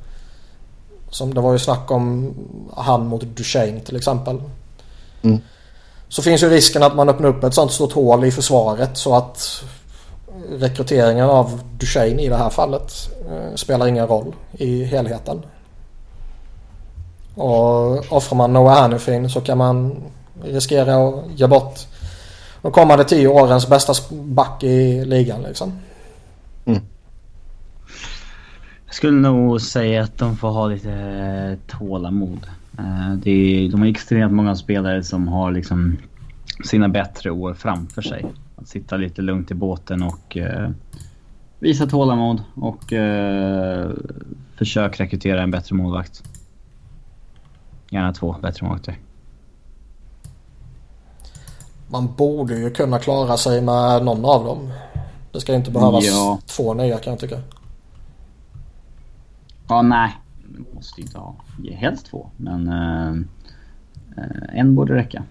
som 1.11 1.35
det 1.35 1.41
var 1.41 1.53
ju 1.53 1.59
snack 1.59 1.91
om 1.91 2.35
han 2.77 3.07
mot 3.07 3.23
Duchene 3.23 3.81
till 3.81 3.97
exempel. 3.97 4.43
Mm. 5.23 5.41
Så 6.09 6.23
finns 6.23 6.43
ju 6.43 6.51
risken 6.51 6.83
att 6.83 6.97
man 6.97 7.09
öppnar 7.09 7.29
upp 7.29 7.45
ett 7.45 7.55
sånt 7.55 7.73
stort 7.73 7.93
hål 7.93 8.25
i 8.25 8.31
försvaret 8.31 8.97
så 8.97 9.17
att 9.17 9.63
rekryteringen 10.51 11.25
av 11.25 11.61
Duchene 11.79 12.23
i 12.23 12.29
det 12.29 12.37
här 12.37 12.51
fallet 12.51 12.93
eh, 13.31 13.55
spelar 13.55 13.87
ingen 13.87 14.07
roll 14.07 14.35
i 14.53 14.85
helheten. 14.85 15.43
Och 17.35 18.13
offrar 18.13 18.37
man 18.37 18.53
Noah 18.53 18.81
Hannifin 18.81 19.31
så 19.31 19.41
kan 19.41 19.59
man 19.59 19.97
riskera 20.43 21.09
att 21.09 21.25
ge 21.35 21.47
bort 21.47 21.79
de 22.63 22.73
kommande 22.73 23.05
tio 23.05 23.29
årens 23.29 23.69
bästa 23.69 23.93
back 24.11 24.63
i 24.65 25.05
ligan 25.05 25.43
liksom. 25.43 25.73
Mm. 26.65 26.81
Jag 28.87 28.95
skulle 28.95 29.21
nog 29.21 29.61
säga 29.61 30.03
att 30.03 30.19
de 30.19 30.37
får 30.37 30.49
ha 30.49 30.67
lite 30.67 31.59
tålamod. 31.67 32.47
Eh, 32.79 33.13
de 33.13 33.75
har 33.79 33.87
extremt 33.87 34.33
många 34.33 34.57
spelare 34.57 35.03
som 35.03 35.29
har 35.29 35.53
liksom 35.53 35.97
sina 36.65 36.89
bättre 36.89 37.31
år 37.31 37.55
framför 37.55 38.03
sig. 38.03 38.27
Sitta 38.67 38.97
lite 38.97 39.23
lugnt 39.23 39.51
i 39.51 39.55
båten 39.55 40.03
och 40.03 40.37
eh, 40.37 40.71
visa 41.59 41.87
tålamod 41.87 42.43
och 42.55 42.93
eh, 42.93 43.91
försök 44.57 45.01
rekrytera 45.01 45.43
en 45.43 45.51
bättre 45.51 45.77
målvakt. 45.77 46.23
Gärna 47.91 48.13
två 48.13 48.37
bättre 48.43 48.67
målvakter. 48.67 48.99
Man 51.89 52.15
borde 52.15 52.59
ju 52.59 52.71
kunna 52.71 52.99
klara 52.99 53.37
sig 53.37 53.63
med 53.63 54.05
någon 54.05 54.25
av 54.25 54.45
dem. 54.45 54.73
Det 55.33 55.41
ska 55.41 55.55
inte 55.55 55.71
behövas 55.71 56.05
ja. 56.05 56.39
två 56.47 56.75
nya 56.75 56.99
kan 56.99 57.11
jag 57.13 57.21
tycka. 57.21 57.41
Ja, 59.69 59.83
nej. 59.83 60.17
Det 60.49 60.75
måste 60.75 61.01
inte 61.01 61.19
ha. 61.19 61.35
Helst 61.71 62.07
två, 62.07 62.31
men 62.37 62.69
uh, 62.69 63.13
uh, 64.19 64.59
en 64.59 64.75
borde 64.75 64.95
räcka. 64.95 65.23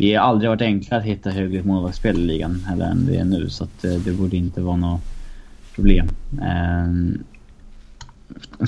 Det 0.00 0.14
har 0.14 0.26
aldrig 0.28 0.50
varit 0.50 0.62
enklare 0.62 1.00
att 1.00 1.06
hitta 1.06 1.30
högre 1.30 1.62
målvaktsspel 1.62 2.16
i 2.16 2.22
ligan 2.22 2.66
eller 2.72 2.86
än 2.86 3.06
det 3.06 3.16
är 3.16 3.24
nu 3.24 3.48
så 3.48 3.64
att 3.64 3.84
uh, 3.84 3.94
det 3.94 4.12
borde 4.12 4.36
inte 4.36 4.60
vara 4.60 4.76
något 4.76 5.00
problem. 5.74 6.08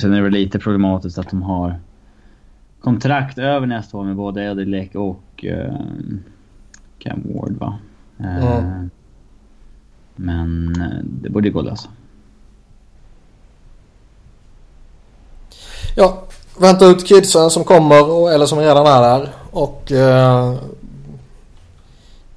sen 0.01 0.13
är 0.13 0.17
det 0.17 0.23
väl 0.23 0.33
lite 0.33 0.59
problematiskt 0.59 1.19
att 1.19 1.31
de 1.31 1.43
har 1.43 1.75
kontrakt 2.81 3.39
över 3.39 3.67
nästa 3.67 3.99
år 3.99 4.05
med 4.05 4.17
både 4.17 4.45
Eddie 4.45 4.65
Lek 4.65 4.95
och 4.95 5.45
Cam 6.99 7.23
Ward 7.25 7.53
va? 7.53 7.79
Mm. 8.19 8.91
Men 10.17 10.77
det 11.23 11.31
borde 11.31 11.51
gå 11.51 11.59
att 11.59 11.65
lösa. 11.65 11.89
Ja, 15.97 16.25
vänta 16.61 16.87
ut 16.87 17.07
kidsen 17.07 17.51
som 17.51 17.65
kommer 17.65 18.31
eller 18.31 18.47
som 18.47 18.59
redan 18.59 18.87
är 18.87 19.01
där. 19.01 19.29
Och 19.51 19.93
eh, 19.93 20.55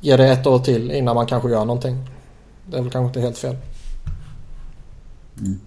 ge 0.06 0.18
det 0.18 0.32
ett 0.32 0.48
år 0.48 0.60
till 0.60 0.92
innan 0.92 1.16
man 1.16 1.26
kanske 1.26 1.50
gör 1.50 1.66
någonting. 1.66 1.98
Det 2.68 2.78
är 2.78 2.82
väl 2.82 2.92
kanske 2.92 3.08
inte 3.08 3.22
helt 3.22 3.38
fel. 3.38 3.56
Mm. 5.40 5.60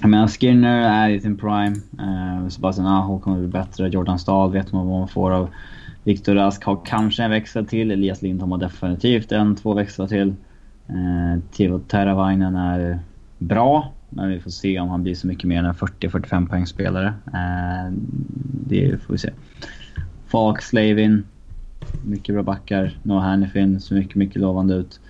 Jag 0.00 0.10
menar 0.10 0.28
Skinner 0.28 0.90
är 0.90 1.08
i 1.08 1.20
sin 1.20 1.36
prime. 1.36 1.76
Uh, 2.00 2.48
Sebastian 2.48 2.86
Aho 2.86 3.20
kommer 3.20 3.38
bli 3.38 3.48
bättre. 3.48 3.88
Jordan 3.88 4.18
Stahl 4.18 4.52
vet 4.52 4.72
man 4.72 4.86
vad 4.86 4.98
man 4.98 5.08
får 5.08 5.30
av. 5.30 5.48
Viktor 6.04 6.34
Rask 6.34 6.64
har 6.64 6.80
kanske 6.84 7.22
en 7.22 7.30
växel 7.30 7.66
till. 7.66 7.90
Elias 7.90 8.22
Lindholm 8.22 8.52
har 8.52 8.58
definitivt 8.58 9.32
en, 9.32 9.56
två 9.56 9.74
växlar 9.74 10.06
till. 10.06 10.34
Uh, 10.90 11.42
Timo 11.52 11.78
Teravainen 11.78 12.56
är 12.56 12.98
bra. 13.38 13.92
Men 14.10 14.28
vi 14.28 14.40
får 14.40 14.50
se 14.50 14.80
om 14.80 14.88
han 14.88 15.02
blir 15.02 15.14
så 15.14 15.26
mycket 15.26 15.44
mer 15.44 15.58
än 15.58 15.64
en 15.64 15.74
40-45 15.74 16.48
poängspelare. 16.48 17.14
Eh, 17.26 17.92
det 18.66 19.02
får 19.02 19.12
vi 19.12 19.18
se. 19.18 19.30
Falk, 20.26 20.62
Slavin. 20.62 21.24
Mycket 22.04 22.34
bra 22.34 22.42
backar. 22.42 22.98
Noah 23.02 23.22
Hannifin 23.22 23.80
ser 23.80 23.94
mycket, 23.94 24.14
mycket 24.14 24.36
lovande 24.36 24.74
ut. 24.74 25.00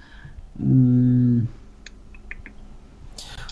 Mm. 0.60 1.46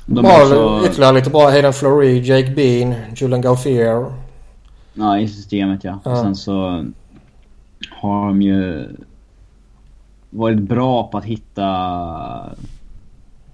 De 0.07 0.25
har 0.25 0.47
så... 0.47 0.87
ytterligare 0.87 1.15
lite 1.15 1.31
bra. 1.31 1.51
Hayden 1.51 1.73
Fleury, 1.73 2.21
Jake 2.21 2.51
Bean, 2.55 2.95
Julian 3.17 3.41
Gauthier. 3.41 4.13
Ja, 4.95 5.19
i 5.19 5.29
systemet 5.29 5.85
ja. 5.85 6.01
ja. 6.05 6.11
Och 6.11 6.19
sen 6.19 6.37
så 6.37 6.85
har 7.91 8.27
de 8.27 8.43
ju 8.43 8.89
varit 10.31 10.61
bra 10.61 11.09
på 11.09 11.19
att 11.19 11.25
hitta 11.25 12.51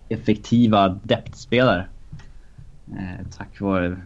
effektiva 0.09 0.88
depthspelare. 1.03 1.87
Eh, 2.93 3.27
tack 3.37 3.61
vare 3.61 3.97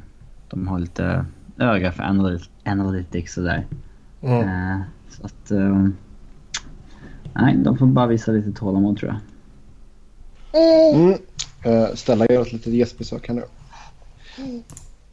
de 0.48 0.68
har 0.68 0.78
lite 0.78 1.24
öga 1.58 1.92
för 1.92 2.02
analytics, 2.02 2.50
analytics 2.64 3.37
och 3.37 3.44
där. 3.44 3.66
Mm. 4.22 4.48
Eh, 4.48 4.80
så 5.16 5.27
att... 5.27 5.50
Eh, 5.50 5.87
nej, 7.35 7.57
de 7.57 7.79
får 7.79 7.87
bara 7.87 8.07
visa 8.07 8.33
lite 8.33 8.53
tålamod 8.53 8.98
tror 8.98 9.12
jag. 9.12 9.20
Mm. 10.94 11.18
Uh, 11.66 11.94
Stella 11.94 12.27
gör 12.31 12.42
ett 12.42 12.53
litet 12.53 12.72
gästbesök 12.72 13.29
här 13.29 13.35
nu. 13.35 13.42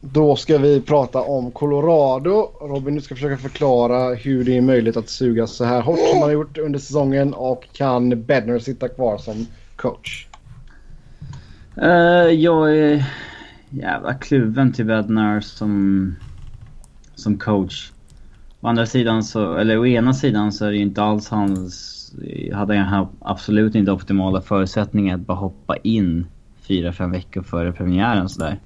Då 0.00 0.36
ska 0.36 0.58
vi 0.58 0.80
prata 0.80 1.20
om 1.22 1.50
Colorado. 1.50 2.50
Robin, 2.60 2.94
du 2.94 3.00
ska 3.00 3.14
försöka 3.14 3.36
förklara 3.36 4.14
hur 4.14 4.44
det 4.44 4.56
är 4.56 4.60
möjligt 4.60 4.96
att 4.96 5.08
suga 5.08 5.46
så 5.46 5.64
här 5.64 5.80
hårt 5.80 5.98
som 6.10 6.18
man 6.18 6.28
har 6.28 6.32
gjort 6.32 6.58
under 6.58 6.78
säsongen 6.78 7.34
och 7.34 7.68
kan 7.72 8.24
Bedner 8.24 8.58
sitta 8.58 8.88
kvar 8.88 9.18
som 9.18 9.46
coach? 9.76 10.26
Uh, 11.82 12.32
jag 12.32 12.76
är 12.76 13.04
jävla 13.70 14.14
kluven 14.14 14.72
till 14.72 14.84
Bednar 14.84 15.40
som, 15.40 16.14
som 17.14 17.38
coach. 17.38 17.92
Å 18.62 18.68
andra 18.68 18.86
sidan 18.86 19.24
så, 19.24 19.56
eller 19.58 19.78
å 19.78 19.86
ena 19.86 20.14
sidan 20.14 20.52
så 20.52 20.64
är 20.64 20.70
det 20.70 20.76
ju 20.76 20.82
inte 20.82 21.02
alls 21.02 21.28
hans, 21.28 22.14
hade 22.54 22.76
han 22.76 23.08
absolut 23.20 23.74
inte 23.74 23.92
optimala 23.92 24.40
förutsättningar 24.40 25.14
att 25.14 25.26
bara 25.26 25.38
hoppa 25.38 25.76
in 25.76 26.26
fyra, 26.62 26.92
fem 26.92 27.10
veckor 27.10 27.42
före 27.42 27.72
premiären 27.72 28.28
sådär. 28.28 28.60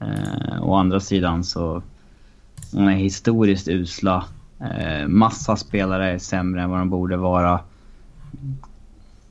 Eh, 0.00 0.62
å 0.62 0.74
andra 0.74 1.00
sidan 1.00 1.44
så, 1.44 1.82
de 2.72 2.88
är 2.88 2.92
historiskt 2.92 3.68
usla. 3.68 4.24
Eh, 4.60 5.08
massa 5.08 5.56
spelare 5.56 6.10
är 6.12 6.18
sämre 6.18 6.62
än 6.62 6.70
vad 6.70 6.78
de 6.78 6.90
borde 6.90 7.16
vara. 7.16 7.60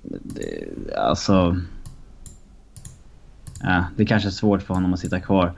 Det, 0.02 0.68
alltså 0.98 1.56
Eh, 3.64 3.84
det 3.96 4.06
kanske 4.06 4.30
är 4.30 4.32
svårt 4.32 4.62
för 4.62 4.74
honom 4.74 4.94
att 4.94 5.00
sitta 5.00 5.20
kvar. 5.20 5.54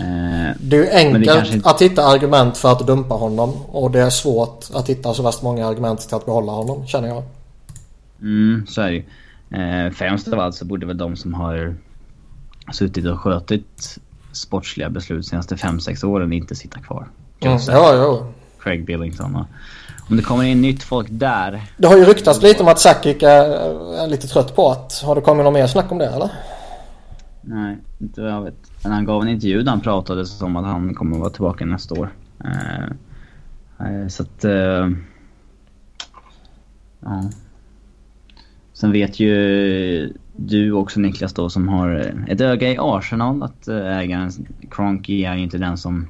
Eh, 0.00 0.56
Det 0.60 0.76
är 0.76 0.80
ju 0.82 0.90
enkelt 0.90 1.54
inte- 1.54 1.68
att 1.70 1.82
hitta 1.82 2.04
argument 2.06 2.56
för 2.56 2.72
att 2.72 2.86
dumpa 2.86 3.14
honom. 3.14 3.52
Och 3.66 3.90
det 3.90 4.00
är 4.00 4.10
svårt 4.10 4.64
att 4.74 4.88
hitta 4.88 5.14
så 5.14 5.22
värst 5.22 5.42
många 5.42 5.66
argument 5.66 6.00
till 6.00 6.14
att 6.16 6.26
behålla 6.26 6.52
honom, 6.52 6.86
känner 6.86 7.08
jag. 7.08 7.22
Mm, 8.20 8.66
så 8.68 8.80
är 8.80 8.86
det 8.90 8.92
ju. 8.96 9.04
Eh, 9.60 9.90
främst 9.92 10.28
av 10.28 10.40
allt 10.40 10.54
så 10.54 10.64
borde 10.64 10.86
väl 10.86 10.98
de 10.98 11.16
som 11.16 11.34
har 11.34 11.74
suttit 12.72 13.06
och 13.06 13.20
skötit 13.20 13.98
sportsliga 14.32 14.90
beslut 14.90 15.22
de 15.24 15.28
senaste 15.28 15.56
5-6 15.56 16.04
åren 16.04 16.32
inte 16.32 16.54
sitta 16.54 16.80
kvar. 16.80 17.06
Mm. 17.40 17.58
Ja, 17.68 17.94
ja. 17.94 18.26
Craig 18.60 18.84
Billington 18.84 19.36
och... 19.36 19.46
Om 20.10 20.16
det 20.16 20.22
kommer 20.22 20.44
in 20.44 20.60
nytt 20.62 20.82
folk 20.82 21.06
där. 21.10 21.62
Det 21.76 21.86
har 21.88 21.96
ju 21.96 22.04
ryktats 22.04 22.42
lite 22.42 22.62
om 22.62 22.68
att 22.68 22.80
Sakic 22.80 23.22
är, 23.22 23.44
är 24.02 24.06
lite 24.06 24.26
trött 24.28 24.56
på 24.56 24.70
att. 24.70 25.02
Har 25.04 25.14
det 25.14 25.20
kommit 25.20 25.44
något 25.44 25.54
mer 25.54 25.66
snack 25.66 25.92
om 25.92 25.98
det 25.98 26.06
eller? 26.06 26.30
Nej, 27.46 27.76
inte 27.98 28.20
vad 28.20 28.30
jag 28.30 28.42
vet. 28.42 28.72
Men 28.82 28.92
han 28.92 29.04
gav 29.04 29.22
en 29.22 29.28
intervju 29.28 29.62
där 29.62 29.70
han 29.70 29.80
pratade 29.80 30.24
om 30.40 30.56
att 30.56 30.64
han 30.64 30.94
kommer 30.94 31.16
att 31.16 31.20
vara 31.20 31.30
tillbaka 31.30 31.66
nästa 31.66 32.00
år. 32.00 32.08
Eh, 32.44 32.84
eh, 33.86 34.08
så 34.08 34.22
att... 34.22 34.44
Eh, 34.44 34.90
ja. 37.00 37.30
Sen 38.72 38.92
vet 38.92 39.20
ju 39.20 40.12
du 40.36 40.72
också 40.72 41.00
Niklas 41.00 41.32
då 41.32 41.50
som 41.50 41.68
har 41.68 42.14
ett 42.28 42.40
öga 42.40 42.70
i 42.70 42.76
Arsenal 42.80 43.42
att 43.42 43.68
eh, 43.68 43.98
ägaren 43.98 44.30
Cronky 44.70 45.24
är 45.24 45.34
ju 45.36 45.42
inte 45.42 45.58
den 45.58 45.78
som 45.78 46.08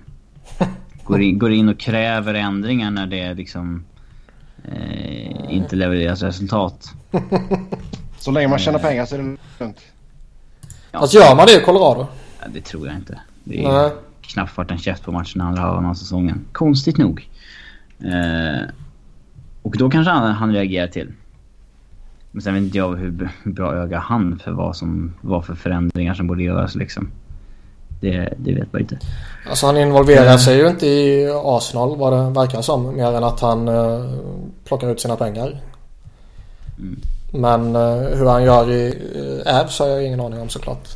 går 1.05 1.23
in, 1.23 1.39
går 1.39 1.53
in 1.53 1.69
och 1.69 1.79
kräver 1.79 2.35
ändringar 2.35 2.91
när 2.91 3.07
det 3.07 3.35
liksom 3.35 3.85
eh, 4.65 5.55
inte 5.55 5.77
levereras 5.77 6.23
resultat. 6.23 6.93
Så 8.19 8.31
länge 8.31 8.49
man 8.49 8.59
tjänar 8.59 8.79
pengar 8.79 9.07
så 9.07 9.15
är 9.15 9.19
det 9.19 9.37
lugnt. 9.61 9.81
Ja, 10.95 11.01
Alltså 11.01 11.19
gör 11.19 11.37
man 11.37 11.47
det 11.47 11.63
i 11.63 11.65
Colorado? 11.65 12.07
Ja, 12.41 12.47
det 12.53 12.61
tror 12.61 12.87
jag 12.87 12.97
inte. 12.97 13.21
Det 13.45 13.65
är 13.65 13.73
Nej. 13.73 13.91
knappt 14.21 14.57
varit 14.57 14.71
en 14.71 14.79
käft 14.79 15.05
på 15.05 15.13
matchen 15.13 15.41
andra 15.41 15.63
halvan 15.63 15.87
av 15.87 15.95
säsongen. 15.95 16.45
Konstigt 16.53 16.99
nog. 16.99 17.29
Eh, 17.99 18.63
och 19.63 19.77
då 19.79 19.91
kanske 19.91 20.11
han, 20.11 20.33
han 20.33 20.53
reagerar 20.53 20.87
till. 20.87 21.13
Men 22.31 22.43
sen 22.43 22.55
vet 22.55 22.63
inte 22.63 22.79
jag 22.79 22.97
hur, 22.97 23.31
bra 23.45 23.75
öga 23.75 23.99
han 23.99 24.39
för 24.45 24.51
vad 24.51 24.77
som 24.77 25.15
vad 25.21 25.45
för 25.45 25.55
förändringar 25.55 26.15
som 26.15 26.27
borde 26.27 26.43
göras 26.43 26.75
liksom. 26.75 27.11
Det, 28.01 28.35
det 28.39 28.55
vet 28.55 28.73
man 28.73 28.83
inte. 28.83 28.99
Alltså 29.49 29.67
han 29.67 29.77
involverar 29.77 30.37
sig 30.37 30.59
ju 30.59 30.69
inte 30.69 30.87
i 30.87 31.31
Arsenal 31.45 31.97
vad 31.97 32.13
det 32.13 32.41
verkar 32.41 32.63
som. 32.63 32.97
Mer 32.97 33.13
än 33.13 33.25
att 33.25 33.41
han 33.41 33.69
eh, 33.69 34.11
plockar 34.65 34.91
ut 34.91 35.01
sina 35.01 35.17
pengar. 35.17 35.61
Mm. 36.79 37.01
Men 37.37 37.77
eh, 37.77 38.19
hur 38.19 38.27
han 38.27 38.45
gör 38.45 38.71
i 38.71 38.95
eh, 39.47 39.61
Avs 39.61 39.79
har 39.79 39.87
jag 39.87 40.07
ingen 40.07 40.21
aning 40.21 40.41
om 40.41 40.49
såklart. 40.49 40.89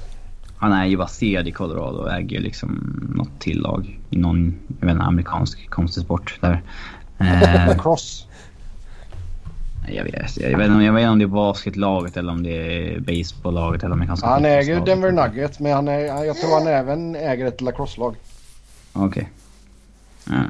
Han 0.57 0.73
är 0.73 0.87
ju 0.87 0.97
baserad 0.97 1.49
i 1.49 1.53
Colorado 1.53 1.99
och 1.99 2.13
äger 2.13 2.41
liksom 2.41 3.01
något 3.15 3.41
tillag 3.41 4.01
i 4.11 4.17
någon, 4.17 4.55
jag 4.81 4.87
vet 4.87 4.93
inte, 4.95 5.05
amerikansk 5.05 5.71
konstig 5.71 6.05
sport 6.05 6.39
där. 6.41 6.63
Eh, 7.19 7.67
Lacrosse. 7.69 8.25
jag, 9.89 10.05
vet, 10.05 10.37
jag, 10.37 10.59
vet, 10.59 10.83
jag 10.83 10.93
vet 10.93 11.03
inte 11.03 11.09
om 11.09 11.19
det 11.19 11.25
är 11.25 11.27
basketlaget 11.27 12.17
eller 12.17 12.33
om 12.33 12.43
det 12.43 12.51
är 12.51 13.01
baseballlaget 13.01 13.83
eller 13.83 13.95
amerikanska 13.95 14.27
Han 14.27 14.45
äger 14.45 14.77
fotbollslaget. 14.77 14.87
Denver 14.87 15.29
Nuggets 15.29 15.61
men 15.61 15.73
han 15.73 15.89
är, 15.89 16.25
jag 16.25 16.37
tror 16.37 16.55
han 16.55 16.67
även 16.67 17.17
äger 17.17 17.47
ett 17.47 17.61
lacrosse-lag. 17.61 18.15
Okej. 18.93 19.31
Ja. 20.25 20.43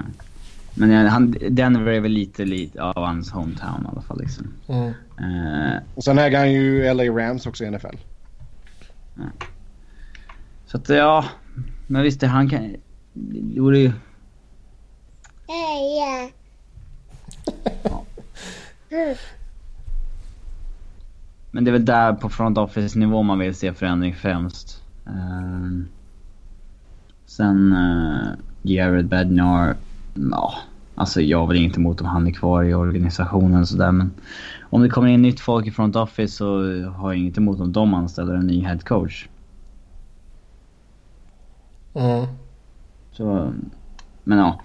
Men 0.74 0.90
ja, 0.90 1.08
han, 1.08 1.36
Denver 1.50 1.92
är 1.92 2.00
väl 2.00 2.12
lite, 2.12 2.44
lite 2.44 2.82
av 2.82 3.04
hans 3.04 3.30
hometown 3.30 3.84
i 3.84 3.88
alla 3.92 4.02
fall 4.02 4.20
liksom. 4.20 4.46
Mm. 4.68 4.92
Eh, 5.20 5.82
Och 5.94 6.04
sen 6.04 6.18
äger 6.18 6.38
han 6.38 6.52
ju 6.52 6.94
LA 6.94 7.04
Rams 7.04 7.46
också 7.46 7.64
i 7.64 7.70
NFL. 7.70 7.96
så 10.66 10.76
att 10.76 10.88
ja, 10.88 11.24
men 11.86 12.02
visst 12.02 12.20
det 12.20 12.26
han 12.26 12.48
kan... 12.48 12.76
Det 13.12 13.60
vore 13.60 13.78
ju... 13.78 13.92
Men 21.50 21.64
det 21.64 21.70
är 21.70 21.72
väl 21.72 21.84
där 21.84 22.12
på 22.12 22.28
front 22.28 22.58
office 22.58 22.98
nivå 22.98 23.22
man 23.22 23.38
vill 23.38 23.54
se 23.54 23.72
förändring 23.72 24.14
främst. 24.14 24.82
Ehm, 25.06 25.88
sen 27.26 27.72
uh, 27.72 28.28
Jared 28.62 29.08
Bednar, 29.08 29.76
ja. 30.30 30.54
Alltså 30.94 31.20
jag 31.20 31.38
har 31.38 31.46
väl 31.46 31.56
inget 31.56 31.76
emot 31.76 32.00
om 32.00 32.06
han 32.06 32.26
är 32.26 32.30
kvar 32.30 32.64
i 32.64 32.74
organisationen 32.74 33.66
sådär 33.66 33.92
men 33.92 34.10
om 34.70 34.82
det 34.82 34.88
kommer 34.88 35.08
in 35.08 35.22
nytt 35.22 35.40
folk 35.40 35.66
i 35.66 35.70
front 35.70 35.96
office 35.96 36.36
så 36.36 36.46
har 36.90 37.12
jag 37.12 37.20
inget 37.20 37.38
emot 37.38 37.60
om 37.60 37.72
de 37.72 37.94
anställer 37.94 38.34
en 38.34 38.46
ny 38.46 38.64
head 38.64 38.78
coach. 38.78 39.28
Mm. 41.94 42.26
Så, 43.12 43.52
men 44.24 44.38
ja. 44.38 44.60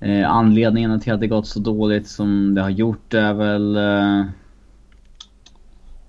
Eh, 0.00 0.30
anledningen 0.30 1.00
till 1.00 1.12
att 1.12 1.20
det 1.20 1.26
gått 1.26 1.46
så 1.46 1.60
dåligt 1.60 2.08
som 2.08 2.54
det 2.54 2.62
har 2.62 2.70
gjort 2.70 3.14
är 3.14 3.34
väl... 3.34 3.76
Eh, 3.76 4.26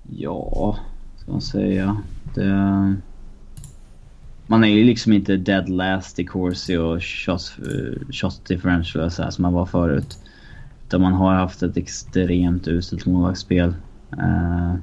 ja, 0.10 0.78
ska 1.18 1.32
man 1.32 1.42
säga. 1.42 1.98
Det, 2.36 2.96
man 4.48 4.64
är 4.64 4.68
ju 4.68 4.84
liksom 4.84 5.14
inte 5.14 5.38
dead 5.38 5.70
last 5.70 6.20
i 6.20 6.26
Corsi 6.26 6.78
och 6.78 7.04
shots, 7.04 7.60
eh, 7.60 8.12
shots 8.12 8.40
differential 8.40 9.12
så 9.12 9.24
här 9.24 9.30
som 9.30 9.42
man 9.42 9.54
var 9.54 9.66
förut. 9.66 10.18
Utan 10.90 11.02
man 11.02 11.14
har 11.14 11.34
haft 11.34 11.64
ett 11.64 11.78
extremt 11.78 12.68
uselt 12.68 13.06
målvaktsspel. 13.06 13.74
Eh, 14.18 14.74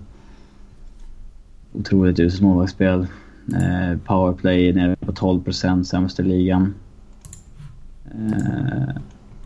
otroligt 1.73 2.21
uselt 2.21 2.43
målvaktsspel. 2.43 3.07
Eh, 3.55 3.99
powerplay 4.05 4.73
nere 4.73 4.97
på 4.97 5.13
12% 5.13 5.85
sämst 5.85 6.21
i 6.21 6.23
ligan. 6.23 6.75
Eh, 8.05 8.95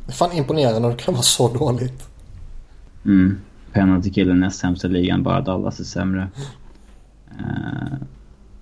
Det 0.07 0.09
är 0.09 0.12
fan 0.12 0.33
imponerande 0.33 0.81
när 0.81 0.88
det 0.88 0.96
kan 0.96 1.14
vara 1.14 1.23
så 1.23 1.49
dåligt. 1.55 2.09
mm. 3.05 3.38
Penalty 3.73 4.11
kill 4.11 4.31
är 4.31 4.35
näst 4.35 4.59
sämst 4.61 4.85
i 4.85 4.88
ligan, 4.88 5.23
bara 5.23 5.40
Dallas 5.40 5.81
är 5.81 5.85
sämre. 5.85 6.29
Eh, 7.38 7.99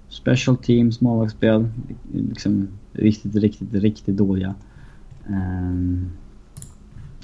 special 0.09 0.57
teams, 0.57 1.01
målvaktsspel, 1.01 1.69
liksom 2.13 2.69
riktigt, 2.93 3.35
riktigt, 3.35 3.73
riktigt 3.75 4.17
dåliga. 4.17 4.55
Eh, 5.29 5.73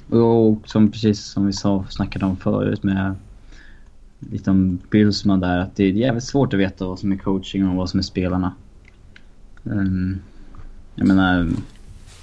och 0.09 0.57
som 0.65 0.91
precis 0.91 1.25
som 1.25 1.45
vi 1.45 1.53
sa, 1.53 1.85
snackade 1.89 2.25
om 2.25 2.37
förut 2.37 2.83
med 2.83 3.15
lite 4.19 4.49
om 4.49 4.79
Billsman 4.89 5.39
där, 5.39 5.59
att 5.59 5.75
det 5.75 5.83
är 5.83 5.91
jävligt 5.91 6.23
svårt 6.23 6.53
att 6.53 6.59
veta 6.59 6.85
vad 6.85 6.99
som 6.99 7.11
är 7.11 7.17
coaching 7.17 7.69
och 7.69 7.75
vad 7.75 7.89
som 7.89 7.99
är 7.99 8.03
spelarna. 8.03 8.53
Um, 9.63 10.21
jag 10.95 11.07
menar, 11.07 11.49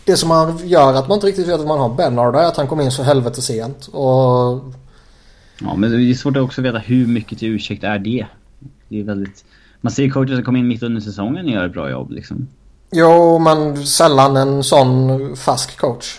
Det 0.05 0.17
som 0.17 0.29
man 0.29 0.69
gör 0.69 0.95
att 0.95 1.09
man 1.09 1.15
inte 1.15 1.27
riktigt 1.27 1.49
vet 1.49 1.61
att 1.61 1.67
man 1.67 1.79
har 1.79 1.95
Bernard 1.95 2.35
är 2.35 2.45
att 2.45 2.57
han 2.57 2.67
kom 2.67 2.81
in 2.81 2.91
så 2.91 3.03
helvete 3.03 3.43
sent. 3.43 3.87
Och 3.87 4.65
ja 5.61 5.77
men 5.77 5.91
det 5.91 6.03
är 6.03 6.15
svårt 6.15 6.37
att 6.37 6.43
också 6.43 6.63
veta 6.63 6.79
hur 6.79 7.07
mycket 7.07 7.39
till 7.39 7.49
ursäkt 7.49 7.85
är 7.85 7.99
det. 7.99 8.27
Det 8.89 9.01
är 9.01 9.05
väldigt... 9.05 9.45
Man 9.81 9.93
ser 9.93 10.11
coacher 10.11 10.35
som 10.35 10.45
kommer 10.45 10.59
in 10.59 10.69
mitt 10.69 10.83
under 10.83 11.01
säsongen 11.01 11.47
och 11.47 11.53
gör 11.53 11.67
ett 11.67 11.73
bra 11.73 11.91
jobb 11.91 12.11
liksom. 12.11 12.49
Jo, 12.91 13.39
men 13.39 13.87
sällan 13.87 14.37
en 14.37 14.63
sån 14.63 15.37
fast 15.37 15.77
coach. 15.77 16.19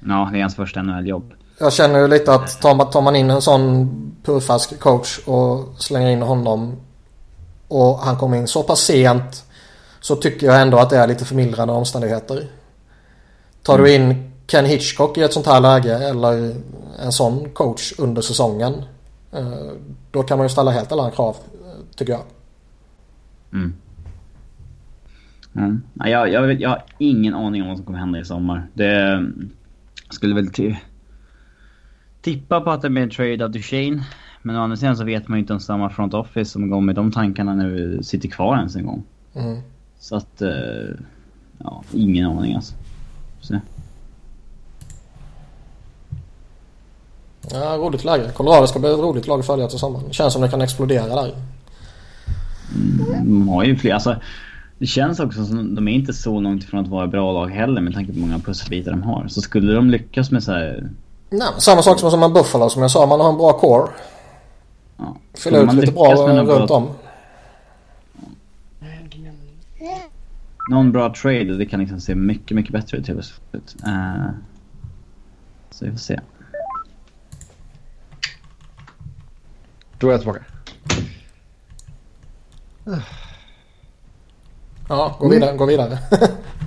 Ja, 0.00 0.28
det 0.32 0.38
är 0.38 0.42
hans 0.42 0.56
första 0.56 0.82
NHL-jobb. 0.82 1.32
Jag 1.60 1.72
känner 1.72 1.98
ju 1.98 2.08
lite 2.08 2.34
att 2.34 2.60
tar 2.60 2.74
man, 2.74 2.90
tar 2.90 3.02
man 3.02 3.16
in 3.16 3.30
en 3.30 3.42
sån 3.42 3.88
purfask 4.24 4.80
coach 4.80 5.18
och 5.18 5.68
slänger 5.78 6.08
in 6.08 6.22
honom 6.22 6.76
och 7.68 7.98
han 7.98 8.16
kommer 8.16 8.36
in 8.36 8.46
så 8.46 8.62
pass 8.62 8.80
sent 8.80 9.44
så 10.00 10.16
tycker 10.16 10.46
jag 10.46 10.62
ändå 10.62 10.78
att 10.78 10.90
det 10.90 10.96
är 10.96 11.06
lite 11.06 11.24
förmildrande 11.24 11.74
omständigheter. 11.74 12.46
Tar 13.62 13.78
du 13.78 13.94
in 13.94 14.32
Ken 14.46 14.64
Hitchcock 14.64 15.18
i 15.18 15.22
ett 15.22 15.32
sånt 15.32 15.46
här 15.46 15.60
läge 15.60 15.94
eller 16.08 16.54
en 17.02 17.12
sån 17.12 17.50
coach 17.50 17.92
under 17.98 18.22
säsongen 18.22 18.74
eh, 19.32 19.72
då 20.10 20.22
kan 20.22 20.38
man 20.38 20.44
ju 20.44 20.48
ställa 20.48 20.70
helt 20.70 20.92
andra 20.92 21.10
krav 21.10 21.36
eh, 21.64 21.96
tycker 21.96 22.12
jag. 22.12 22.22
Mm. 23.52 23.74
Mm. 25.56 25.82
Ja, 25.94 26.08
jag, 26.08 26.28
jag, 26.32 26.60
jag 26.60 26.68
har 26.68 26.84
ingen 26.98 27.34
aning 27.34 27.62
om 27.62 27.68
vad 27.68 27.76
som 27.76 27.86
kommer 27.86 27.98
hända 27.98 28.18
i 28.18 28.24
sommar. 28.24 28.66
Det 28.74 29.26
skulle 30.10 30.34
väl 30.34 30.48
ti- 30.48 30.76
tippa 32.20 32.60
på 32.60 32.70
att 32.70 32.82
det 32.82 32.90
blir 32.90 33.02
en 33.02 33.10
trade 33.10 33.44
av 33.44 33.50
Duchene. 33.50 34.04
Men 34.42 34.56
å 34.56 34.60
andra 34.62 34.76
sidan 34.76 34.96
så 34.96 35.04
vet 35.04 35.28
man 35.28 35.38
ju 35.38 35.40
inte 35.40 35.52
om 35.52 35.60
samma 35.60 35.90
front 35.90 36.14
office 36.14 36.50
som 36.50 36.70
går 36.70 36.80
med 36.80 36.94
de 36.94 37.12
tankarna 37.12 37.54
när 37.54 37.68
vi 37.68 38.02
sitter 38.02 38.28
kvar 38.28 38.56
ens 38.56 38.76
en 38.76 38.86
gång. 38.86 39.02
Mm. 39.34 39.58
Så 39.98 40.16
att... 40.16 40.42
eh, 40.42 40.48
Ja, 41.64 41.82
ingen 41.92 42.26
aning 42.26 42.54
alltså. 42.54 42.74
Så. 43.40 43.60
Ja, 47.50 47.76
roligt 47.78 48.04
läge. 48.04 48.30
Colorado 48.34 48.66
ska 48.66 48.78
bli 48.78 48.92
ett 48.92 48.98
roligt 48.98 49.26
lag 49.26 49.40
att 49.40 49.46
följa 49.46 49.68
till 49.68 49.78
sommaren. 49.78 50.12
Känns 50.12 50.32
som 50.32 50.42
det 50.42 50.48
kan 50.48 50.60
explodera 50.62 51.06
där. 51.06 51.34
De 53.24 53.48
har 53.48 53.64
ju 53.64 53.76
fler, 53.76 53.94
alltså... 53.94 54.16
Det 54.78 54.86
känns 54.86 55.20
också 55.20 55.44
som 55.44 55.74
de 55.74 55.88
är 55.88 55.92
inte 55.92 56.12
så 56.12 56.40
långt 56.40 56.62
ifrån 56.62 56.80
att 56.80 56.88
vara 56.88 57.04
ett 57.04 57.10
bra 57.10 57.32
lag 57.32 57.48
heller 57.48 57.80
med 57.80 57.94
tanke 57.94 58.12
på 58.12 58.18
hur 58.18 58.26
många 58.26 58.38
pusselbitar 58.38 58.90
de 58.90 59.02
har. 59.02 59.28
Så 59.28 59.40
skulle 59.40 59.72
de 59.72 59.90
lyckas 59.90 60.30
med 60.30 60.42
så 60.42 60.52
här... 60.52 60.90
Nej, 61.30 61.48
men 61.52 61.60
samma 61.60 61.82
sak 61.82 61.98
som 61.98 62.20
med 62.20 62.32
Buffalo 62.32 62.70
som 62.70 62.82
jag 62.82 62.90
sa. 62.90 63.06
Man 63.06 63.20
har 63.20 63.28
en 63.28 63.36
bra 63.36 63.52
core. 63.52 63.88
Ja, 64.96 65.16
Fylla 65.34 65.58
ut 65.58 65.72
lite 65.72 65.92
bra 65.92 66.14
runt 66.14 66.70
om. 66.70 66.88
någon 70.68 70.92
bra 70.92 71.14
trade 71.14 71.56
det 71.56 71.66
kan 71.66 71.80
liksom 71.80 72.00
se 72.00 72.14
mycket, 72.14 72.54
mycket 72.54 72.72
bättre 72.72 72.98
ut 72.98 73.08
helt 73.08 73.42
uh, 73.86 74.30
Så 75.70 75.84
vi 75.84 75.90
får 75.90 75.98
se. 75.98 76.20
Då 79.98 80.08
är 80.08 80.12
jag 80.12 80.20
tillbaka. 80.20 80.44
Ja, 84.88 85.16
gå 85.18 85.28
vidare. 85.28 85.56
Gå 85.56 85.66
vidare. 85.66 85.98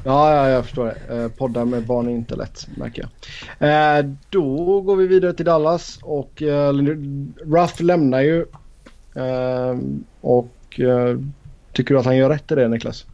ja, 0.03 0.35
ja, 0.35 0.49
jag 0.49 0.63
förstår 0.63 0.85
det. 0.85 1.23
Eh, 1.23 1.27
poddar 1.27 1.65
med 1.65 1.85
barn 1.85 2.07
är 2.07 2.11
inte 2.11 2.35
lätt, 2.35 2.67
märker 2.75 3.09
jag. 3.59 3.99
Eh, 3.99 4.05
då 4.29 4.81
går 4.81 4.95
vi 4.95 5.07
vidare 5.07 5.33
till 5.33 5.45
Dallas 5.45 5.99
och 6.01 6.41
eh, 6.41 6.73
Ruff 7.45 7.79
lämnar 7.79 8.21
ju. 8.21 8.45
Eh, 9.15 9.77
och 10.21 10.79
eh, 10.79 11.17
tycker 11.73 11.93
du 11.93 11.99
att 11.99 12.05
han 12.05 12.17
gör 12.17 12.29
rätt 12.29 12.51
i 12.51 12.55
det, 12.55 12.67
Niklas? 12.67 13.05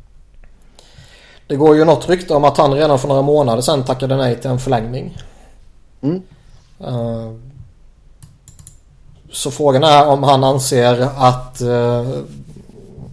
Det 1.47 1.55
går 1.55 1.75
ju 1.75 1.85
något 1.85 2.09
rykte 2.09 2.33
om 2.33 2.43
att 2.43 2.57
han 2.57 2.73
redan 2.73 2.99
för 2.99 3.07
några 3.07 3.21
månader 3.21 3.61
sedan 3.61 3.83
tackade 3.83 4.17
nej 4.17 4.35
till 4.35 4.49
en 4.49 4.59
förlängning. 4.59 5.17
Mm. 6.01 6.21
Uh, 6.81 7.33
så 9.31 9.51
frågan 9.51 9.83
är 9.83 10.07
om 10.07 10.23
han 10.23 10.43
anser 10.43 11.01
att 11.17 11.61
uh, 11.61 12.23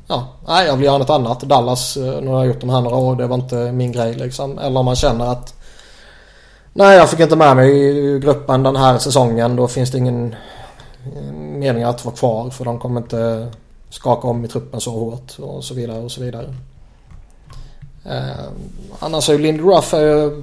ja, 0.07 0.29
nej, 0.47 0.67
jag 0.67 0.77
vill 0.77 0.85
göra 0.85 0.99
något 0.99 1.11
annat. 1.11 1.41
Dallas, 1.41 1.97
eh, 1.97 2.21
nu 2.21 2.29
har 2.29 2.39
jag 2.39 2.47
gjort 2.47 2.61
de 2.61 2.71
här 2.71 2.81
några 2.81 2.97
år, 2.97 3.17
det 3.17 3.27
var 3.27 3.37
inte 3.37 3.73
min 3.73 3.93
grej 3.93 4.15
liksom. 4.15 4.59
Eller 4.59 4.81
om 4.81 4.85
man 4.85 4.97
känner 4.97 5.27
att 5.27 5.55
nej, 6.73 6.97
jag 6.97 7.11
fick 7.11 7.21
inte 7.21 7.37
med 7.37 7.57
mig 7.57 7.71
i 7.71 8.19
gruppen 8.19 8.63
den 8.63 8.77
här 8.77 8.99
säsongen. 8.99 9.57
Då 9.57 9.69
finns 9.69 9.91
det 9.91 9.99
ingen 9.99 10.37
eh, 11.15 11.33
mening 11.33 11.83
att 11.83 12.05
vara 12.05 12.15
kvar 12.15 12.51
för 12.51 12.65
de 12.65 12.79
kommer 12.79 13.01
inte 13.01 13.49
skaka 13.91 14.29
om 14.29 14.45
i 14.45 14.49
truppen 14.49 14.81
så 14.81 14.91
hårt 14.91 15.39
och 15.39 15.65
så 15.65 15.75
vidare 15.75 16.01
och 16.01 16.13
så 16.13 16.21
vidare. 16.21 16.55
Eh, 18.05 18.45
annars 18.99 19.29
är 19.29 19.33
ju 19.33 19.39
Lindy 19.39 19.63
Ruff 19.63 19.95
är 19.95 20.43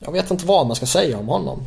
Jag 0.00 0.12
vet 0.12 0.30
inte 0.30 0.46
vad 0.46 0.66
man 0.66 0.76
ska 0.76 0.86
säga 0.86 1.18
om 1.18 1.28
honom. 1.28 1.58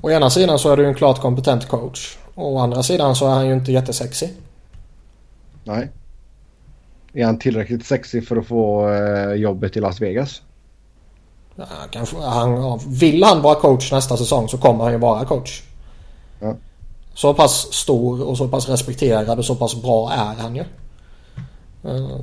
Å 0.00 0.10
ena 0.10 0.30
sidan 0.30 0.58
så 0.58 0.70
är 0.70 0.76
du 0.76 0.86
en 0.86 0.94
klart 0.94 1.20
kompetent 1.20 1.68
coach. 1.68 2.18
Å 2.34 2.58
andra 2.58 2.82
sidan 2.82 3.16
så 3.16 3.26
är 3.26 3.30
han 3.30 3.46
ju 3.46 3.52
inte 3.52 3.72
jättesexig. 3.72 4.34
Nej. 5.68 5.88
Är 7.12 7.24
han 7.24 7.38
tillräckligt 7.38 7.86
sexig 7.86 8.28
för 8.28 8.36
att 8.36 8.46
få 8.46 8.90
eh, 8.90 9.32
jobbet 9.32 9.76
i 9.76 9.80
Las 9.80 10.00
Vegas? 10.00 10.42
Ja, 11.56 11.64
kanske, 11.90 12.16
han, 12.16 12.80
vill 12.86 13.24
han 13.24 13.42
vara 13.42 13.54
coach 13.54 13.92
nästa 13.92 14.16
säsong 14.16 14.48
så 14.48 14.58
kommer 14.58 14.84
han 14.84 14.92
ju 14.92 14.98
vara 14.98 15.24
coach. 15.24 15.62
Ja. 16.40 16.54
Så 17.14 17.34
pass 17.34 17.72
stor 17.72 18.22
och 18.22 18.36
så 18.36 18.48
pass 18.48 18.68
respekterad 18.68 19.38
och 19.38 19.44
så 19.44 19.54
pass 19.54 19.82
bra 19.82 20.12
är 20.12 20.42
han 20.42 20.56
ju. 20.56 20.64
Eh, 21.84 22.18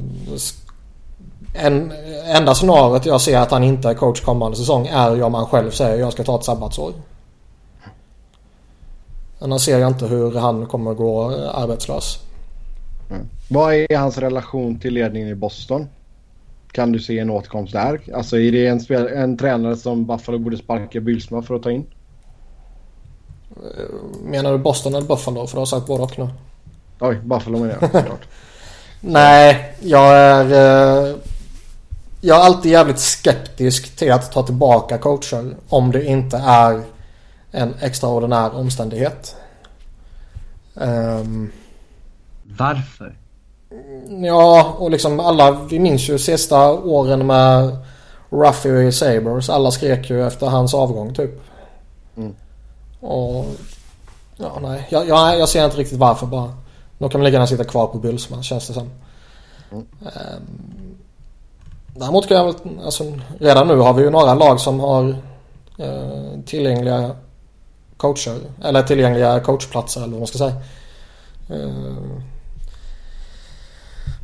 en, 1.53 1.93
enda 2.25 2.55
scenariot 2.55 3.05
jag 3.05 3.21
ser 3.21 3.37
att 3.37 3.51
han 3.51 3.63
inte 3.63 3.89
är 3.89 3.93
coach 3.93 4.21
kommande 4.21 4.57
säsong 4.57 4.87
är 4.87 5.15
ju 5.15 5.23
om 5.23 5.33
han 5.33 5.45
själv 5.45 5.71
säger 5.71 5.99
jag 5.99 6.13
ska 6.13 6.23
ta 6.23 6.35
ett 6.35 6.43
sabbatsår. 6.43 6.93
Annars 9.39 9.61
ser 9.61 9.79
jag 9.79 9.87
inte 9.87 10.07
hur 10.07 10.31
han 10.31 10.65
kommer 10.65 10.93
gå 10.93 11.35
arbetslös. 11.35 12.24
Mm. 13.10 13.30
Vad 13.49 13.74
är 13.74 13.97
hans 13.97 14.18
relation 14.18 14.80
till 14.80 14.93
ledningen 14.93 15.30
i 15.30 15.36
Boston? 15.36 15.88
Kan 16.72 16.91
du 16.91 16.99
se 16.99 17.20
en 17.20 17.30
återkomst 17.30 17.74
där? 17.74 18.01
Alltså 18.14 18.39
är 18.39 18.51
det 18.51 18.68
en, 18.68 18.80
spel, 18.80 19.08
en 19.08 19.38
tränare 19.38 19.76
som 19.76 20.06
Buffalo 20.06 20.39
borde 20.39 20.58
sparka 20.58 20.99
Bylsma 20.99 21.41
för 21.41 21.56
att 21.56 21.64
ta 21.64 21.72
in? 21.72 21.86
Eh, 23.49 24.24
menar 24.24 24.51
du 24.51 24.58
Boston 24.58 24.95
eller 24.95 25.08
Buffalo? 25.08 25.47
För 25.47 25.56
du 25.56 25.62
har 25.62 25.66
sagt 25.66 25.88
både 25.88 26.03
och 26.03 26.20
nu. 26.20 26.30
Oj, 26.99 27.16
Buffalo 27.24 27.60
menar 27.60 27.78
jag 27.82 27.91
såklart. 27.91 28.28
Nej, 29.01 29.76
jag 29.82 30.18
är... 30.18 30.45
Eh, 31.10 31.16
jag 32.22 32.38
är 32.38 32.41
alltid 32.41 32.72
jävligt 32.72 32.99
skeptisk 32.99 33.95
till 33.95 34.12
att 34.12 34.32
ta 34.32 34.43
tillbaka 34.43 34.97
coacher 34.97 35.56
om 35.70 35.91
det 35.91 36.06
inte 36.06 36.38
är 36.38 36.82
en 37.51 37.74
extraordinär 37.82 38.56
omständighet. 38.56 39.36
Um, 40.74 41.51
Varför? 42.58 43.16
Ja, 44.24 44.76
och 44.78 44.91
liksom 44.91 45.20
alla, 45.20 45.51
vi 45.51 45.80
minns 45.80 46.10
ju 46.10 46.18
sista 46.18 46.72
åren 46.72 47.28
med 47.28 47.78
Ruffy 48.30 48.88
och 48.88 48.93
Sabres. 48.93 49.49
Alla 49.49 49.72
skrek 49.72 50.10
ju 50.10 50.28
efter 50.28 50.47
hans 50.47 50.74
avgång 50.74 51.14
typ. 51.14 51.41
Mm. 52.18 52.36
Och 52.99 53.45
ja, 54.38 54.60
nej, 54.62 54.88
jag, 54.89 55.08
jag, 55.08 55.39
jag 55.39 55.49
ser 55.49 55.66
inte 55.66 55.78
riktigt 55.78 55.99
varför 55.99 56.28
bara. 56.28 56.53
Då 56.97 57.10
kan 57.10 57.20
man 57.20 57.26
lika 57.26 57.34
gärna 57.34 57.47
sitta 57.47 57.64
kvar 57.64 57.88
på 57.88 57.97
Bylsman 57.97 58.43
känns 58.43 58.68
det 58.68 58.74
som. 58.74 58.89
Mm. 59.72 59.86
Um, 60.01 60.97
däremot 61.88 62.28
kan 62.28 62.38
jag 62.38 62.45
väl, 62.45 62.56
alltså 62.86 63.03
redan 63.39 63.68
nu 63.68 63.78
har 63.78 63.93
vi 63.93 64.03
ju 64.03 64.10
några 64.10 64.34
lag 64.34 64.60
som 64.60 64.80
har 64.80 65.03
uh, 65.80 66.41
tillgängliga 66.45 67.16
coacher. 67.97 68.39
Eller 68.64 68.84
tillgängliga 68.84 69.39
coachplatser 69.39 70.01
eller 70.01 70.12
vad 70.12 70.20
man 70.20 70.28
ska 70.28 70.38
säga. 70.38 70.56
Uh, 71.51 72.22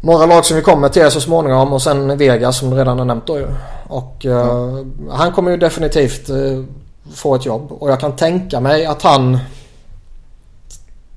några 0.01 0.25
lag 0.25 0.45
som 0.45 0.55
vi 0.55 0.61
kommer 0.61 0.89
till 0.89 1.11
så 1.11 1.21
småningom 1.21 1.73
och 1.73 1.81
sen 1.81 2.17
Vegas 2.17 2.57
som 2.57 2.69
du 2.69 2.75
redan 2.75 2.99
har 2.99 3.05
nämnt 3.05 3.27
då 3.27 3.39
ju. 3.39 3.47
Och 3.87 4.25
uh, 4.25 4.33
mm. 4.33 5.09
han 5.11 5.31
kommer 5.31 5.51
ju 5.51 5.57
definitivt 5.57 6.29
uh, 6.29 6.63
få 7.13 7.35
ett 7.35 7.45
jobb. 7.45 7.71
Och 7.71 7.91
jag 7.91 7.99
kan 7.99 8.15
tänka 8.15 8.59
mig 8.59 8.85
att 8.85 9.01
han 9.01 9.39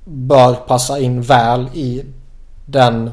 bör 0.05 0.53
passa 0.53 0.99
in 0.99 1.21
väl 1.21 1.67
i 1.73 2.05
den 2.65 3.11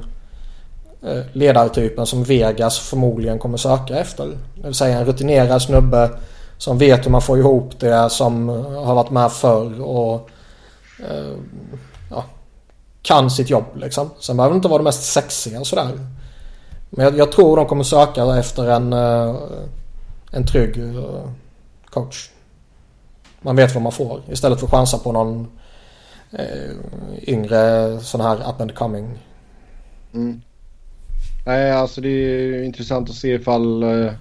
eh, 1.03 1.23
ledartypen 1.33 2.07
som 2.07 2.25
Vegas 2.25 2.79
förmodligen 2.79 3.39
kommer 3.39 3.57
söka 3.57 3.99
efter. 3.99 4.27
Det 4.55 4.67
vill 4.67 4.75
säga 4.75 4.99
en 4.99 5.07
rutinerad 5.07 5.63
snubbe 5.63 6.11
som 6.59 6.79
vet 6.79 7.07
hur 7.07 7.11
man 7.11 7.23
får 7.23 7.39
ihop 7.39 7.81
det, 7.81 8.11
som 8.11 8.49
har 8.85 8.95
varit 8.95 9.11
med 9.11 9.33
förr 9.33 9.83
och 9.83 10.31
ja, 12.11 12.25
kan 13.03 13.31
sitt 13.31 13.51
jobb 13.51 13.65
liksom. 13.75 14.11
Sen 14.21 14.37
behöver 14.37 14.55
det 14.55 14.57
inte 14.57 14.69
vara 14.69 14.79
det 14.79 14.85
mest 14.85 15.13
sexiga 15.13 15.61
och 15.61 15.67
sådär. 15.67 15.99
Men 16.91 17.05
jag, 17.05 17.19
jag, 17.19 17.33
tror 17.33 17.57
de 17.57 17.67
kommer 17.67 17.85
söka 17.85 18.37
efter 18.39 18.71
en, 18.71 18.93
eh, 18.93 19.37
en 20.31 20.47
trygg 20.47 20.79
eh, 20.79 21.31
coach. 21.91 22.31
Man 23.41 23.57
vet 23.57 23.75
vad 23.75 23.83
man 23.83 23.93
får 23.93 24.21
istället 24.31 24.61
för 24.61 24.67
att 24.67 24.73
chansa 24.73 24.99
på 24.99 25.13
någon 25.13 25.49
eh, 26.31 26.71
yngre 27.23 28.01
sån 28.01 28.21
här 28.21 28.37
up 28.37 28.61
and 28.61 28.75
coming. 28.75 29.19
Mm. 30.15 30.43
Nej, 31.47 31.71
alltså 31.71 32.01
det 32.01 32.09
är 32.09 32.63
intressant 32.63 33.11
att 33.11 33.17
se 33.17 33.35
ifall 33.35 33.83
eh, 33.83 34.13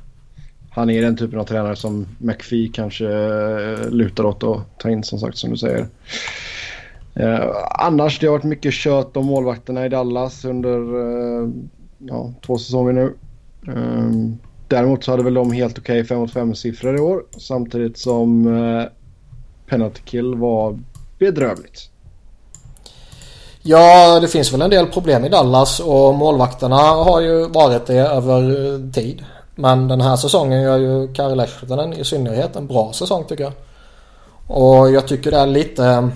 han 0.70 0.90
är 0.90 1.02
den 1.02 1.18
typen 1.18 1.40
av 1.40 1.44
tränare 1.44 1.76
som 1.76 2.08
McPhee 2.18 2.72
kanske 2.74 3.08
eh, 3.08 3.90
lutar 3.90 4.24
åt 4.24 4.44
att 4.44 4.80
ta 4.80 4.90
in 4.90 5.04
som 5.04 5.20
sagt 5.20 5.38
som 5.38 5.50
du 5.50 5.58
säger. 5.58 5.88
Eh, 7.16 7.48
annars 7.70 8.20
det 8.20 8.28
har 8.28 8.32
varit 8.32 8.44
mycket 8.44 8.74
kött 8.74 9.18
om 9.18 9.26
målvakterna 9.26 9.86
i 9.86 9.90
Dallas 9.90 10.46
under 10.46 10.78
eh, 10.78 11.50
ja, 11.98 12.34
två 12.46 12.58
säsonger 12.58 12.94
nu. 12.94 13.16
Eh, 13.68 14.36
däremot 14.68 15.04
så 15.04 15.12
hade 15.12 15.24
väl 15.24 15.34
de 15.34 15.52
helt 15.52 15.80
okej 15.80 16.02
okay 16.02 16.08
5 16.08 16.20
mot 16.20 16.32
5 16.32 16.56
siffror 16.56 16.96
i 16.96 17.00
år 17.00 17.24
samtidigt 17.38 17.98
som 17.98 18.48
eh, 18.48 18.84
penalty 19.68 20.02
kill 20.06 20.36
var 20.36 20.80
bedrövligt. 21.20 21.90
Ja, 23.64 24.20
det 24.20 24.28
finns 24.28 24.54
väl 24.54 24.62
en 24.62 24.70
del 24.70 24.88
problem 24.88 25.26
i 25.26 25.30
Dallas 25.30 25.80
och 25.80 26.16
målvakterna 26.16 26.76
har 26.76 27.22
ju 27.22 27.48
varit 27.48 27.86
det 27.86 27.98
över 27.98 28.92
tid. 28.92 29.26
Men 29.56 29.88
den 29.88 30.02
här 30.02 30.16
säsongen 30.16 30.62
gör 30.62 30.78
ju 30.78 31.14
Kari 31.14 31.36
Lehtonen 31.36 31.94
i 31.94 32.04
synnerhet 32.04 32.56
en 32.56 32.68
bra 32.68 32.94
säsong 32.94 33.24
tycker 33.28 33.44
jag. 33.44 33.54
Och 34.48 34.92
jag 34.92 35.08
tycker 35.08 35.32
det 35.32 35.38
är 35.38 35.48
lite... 35.48 36.10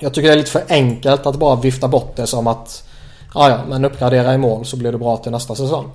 Jag 0.00 0.14
tycker 0.14 0.28
det 0.28 0.34
är 0.34 0.38
lite 0.38 0.50
för 0.50 0.64
enkelt 0.68 1.26
att 1.26 1.36
bara 1.36 1.56
vifta 1.56 1.88
bort 1.88 2.16
det 2.16 2.26
som 2.26 2.46
att 2.46 2.88
ja, 3.34 3.50
ja, 3.50 3.60
men 3.68 3.84
uppgradera 3.84 4.34
i 4.34 4.38
mål 4.38 4.66
så 4.66 4.76
blir 4.76 4.92
det 4.92 4.98
bra 4.98 5.16
till 5.16 5.32
nästa 5.32 5.54
säsong. 5.54 5.90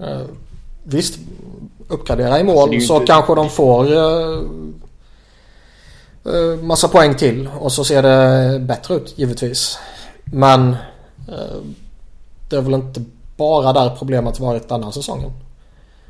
Uh, 0.00 0.22
visst, 0.84 1.18
uppgradera 1.88 2.40
i 2.40 2.44
mål 2.44 2.74
alltså, 2.74 2.86
så 2.86 2.94
inte... 2.94 3.06
kanske 3.06 3.34
de 3.34 3.50
får 3.50 3.92
uh, 3.92 4.42
Eh, 6.28 6.62
massa 6.62 6.88
poäng 6.88 7.14
till 7.14 7.48
och 7.60 7.72
så 7.72 7.84
ser 7.84 8.02
det 8.02 8.58
bättre 8.58 8.94
ut 8.94 9.18
givetvis. 9.18 9.78
Men 10.24 10.76
eh, 11.28 11.56
det 12.48 12.56
är 12.56 12.60
väl 12.60 12.74
inte 12.74 13.04
bara 13.36 13.72
där 13.72 13.96
problemet 13.98 14.40
varit 14.40 14.68
denna 14.68 14.92
säsongen. 14.92 15.32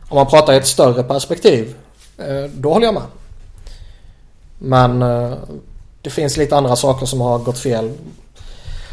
Om 0.08 0.16
man 0.16 0.26
pratar 0.26 0.52
i 0.52 0.56
ett 0.56 0.66
större 0.66 1.02
perspektiv 1.02 1.74
eh, 2.18 2.50
då 2.54 2.72
håller 2.72 2.86
jag 2.86 2.94
med. 2.94 3.02
Men 4.58 5.02
det 6.02 6.10
finns 6.10 6.36
lite 6.36 6.56
andra 6.56 6.76
saker 6.76 7.06
som 7.06 7.20
har 7.20 7.38
gått 7.38 7.58
fel. 7.58 7.92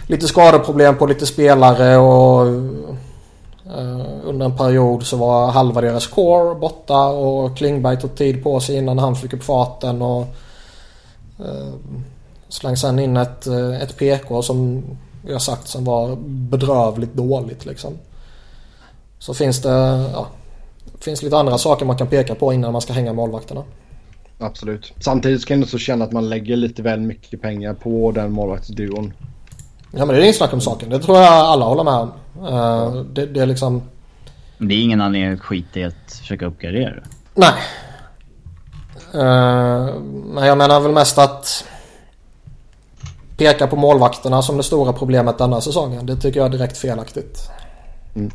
Lite 0.08 0.28
skadeproblem 0.28 0.97
på 0.97 1.06
lite 1.06 1.26
spelare 1.26 1.97
och 1.97 2.47
eh, 3.66 4.06
under 4.24 4.45
en 4.45 4.58
period 4.58 5.03
så 5.03 5.18
var 5.18 5.51
halva 5.51 5.82
deras 5.82 6.08
core 6.08 6.56
borta 6.56 7.08
och 7.08 7.58
Klingberg 7.58 7.99
tog 7.99 8.16
tid 8.16 8.43
på 8.43 8.60
sig 8.60 8.76
innan 8.76 8.99
han 8.99 9.16
fick 9.16 9.34
upp 9.34 9.43
farten 9.43 10.01
och 10.01 10.28
eh, 11.39 11.74
slang 12.49 12.78
sen 12.78 12.99
in 12.99 13.18
ett, 13.18 13.47
eh, 13.47 13.82
ett 13.82 13.97
PK 13.97 14.41
som 14.41 14.84
vi 15.22 15.34
har 15.34 15.39
sagt 15.39 15.68
som 15.68 15.86
var 15.86 16.16
bedrövligt 16.26 17.14
dåligt 17.14 17.66
liksom. 17.66 17.93
Så 19.20 19.34
finns 19.34 19.62
det, 19.62 20.10
ja, 20.14 20.28
finns 20.99 21.22
lite 21.22 21.38
andra 21.38 21.58
saker 21.58 21.86
man 21.86 21.97
kan 21.97 22.08
peka 22.08 22.36
på 22.36 22.53
innan 22.53 22.72
man 22.72 22.82
ska 22.82 22.93
hänga 22.93 23.14
målvakterna. 23.14 23.64
Absolut. 24.39 24.93
Samtidigt 24.99 25.45
kan 25.45 25.57
jag 25.57 25.63
också 25.63 25.77
känna 25.77 26.05
att 26.05 26.11
man 26.11 26.29
lägger 26.29 26.55
lite 26.55 26.81
väl 26.81 26.99
mycket 26.99 27.41
pengar 27.41 27.73
på 27.73 28.11
den 28.11 28.31
målvaktsduon. 28.31 29.13
Ja 29.91 30.05
men 30.05 30.15
det 30.15 30.21
är 30.21 30.23
inget 30.23 30.36
snack 30.36 30.53
om 30.53 30.61
saken. 30.61 30.89
Det 30.89 30.99
tror 30.99 31.17
jag 31.17 31.33
alla 31.33 31.65
håller 31.65 31.83
med 31.83 31.93
om. 31.93 32.11
Uh, 32.45 33.03
det, 33.03 33.25
det, 33.25 33.39
är 33.39 33.45
liksom... 33.45 33.81
Det 34.57 34.73
är 34.73 34.81
ingen 34.81 35.01
anledning 35.01 35.33
att 35.33 35.39
skita 35.39 35.79
i 35.79 35.83
att 35.83 36.13
försöka 36.19 36.45
uppgradera. 36.45 36.93
Nej. 37.36 37.53
Uh, 39.15 40.01
men 40.33 40.45
jag 40.45 40.57
menar 40.57 40.79
väl 40.79 40.91
mest 40.91 41.17
att 41.17 41.65
peka 43.38 43.67
på 43.67 43.75
målvakterna 43.75 44.41
som 44.41 44.57
det 44.57 44.63
stora 44.63 44.93
problemet 44.93 45.38
denna 45.38 45.61
säsongen. 45.61 46.05
Det 46.05 46.15
tycker 46.15 46.39
jag 46.39 46.47
är 46.47 46.57
direkt 46.57 46.77
felaktigt. 46.77 47.49
Mm. 48.15 48.31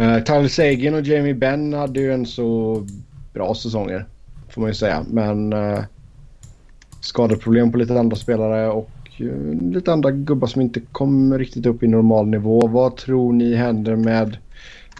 Uh, 0.00 0.24
Tyler 0.24 0.48
Sagan 0.48 0.94
och 0.94 1.00
Jamie 1.00 1.34
Benn 1.34 1.74
hade 1.74 2.00
ju 2.00 2.12
en 2.12 2.26
så 2.26 2.86
bra 3.32 3.54
säsonger. 3.54 4.06
Får 4.48 4.60
man 4.60 4.70
ju 4.70 4.74
säga. 4.74 5.04
Men 5.10 5.52
eh, 5.52 5.80
skadeproblem 7.00 7.72
på 7.72 7.78
lite 7.78 7.98
andra 8.00 8.16
spelare 8.16 8.68
och 8.68 8.90
eh, 9.18 9.72
lite 9.72 9.92
andra 9.92 10.10
gubbar 10.10 10.46
som 10.46 10.62
inte 10.62 10.80
kom 10.80 11.38
riktigt 11.38 11.66
upp 11.66 11.82
i 11.82 11.86
normal 11.86 12.26
nivå. 12.26 12.66
Vad 12.66 12.96
tror 12.96 13.32
ni 13.32 13.54
händer 13.54 13.96
med 13.96 14.36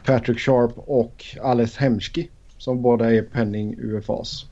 Patrick 0.04 0.38
Sharp 0.38 0.72
och 0.76 1.24
Alice 1.42 1.80
Hemski? 1.80 2.28
Som 2.58 2.82
båda 2.82 3.14
är 3.14 3.22
penning 3.22 3.74
UFAs. 3.78 4.46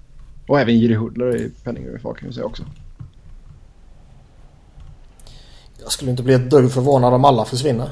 Och 0.46 0.60
även 0.60 0.78
Jiri 0.78 0.94
Hudler 0.94 1.26
är 1.26 1.50
penning 1.64 1.86
UFA 1.86 2.14
kan 2.14 2.28
vi 2.28 2.34
säga 2.34 2.46
också. 2.46 2.62
Jag 5.82 5.92
skulle 5.92 6.10
inte 6.10 6.22
bli 6.22 6.34
ett 6.34 6.50
dugg 6.50 6.72
förvånad 6.72 7.14
om 7.14 7.24
alla 7.24 7.44
försvinner. 7.44 7.88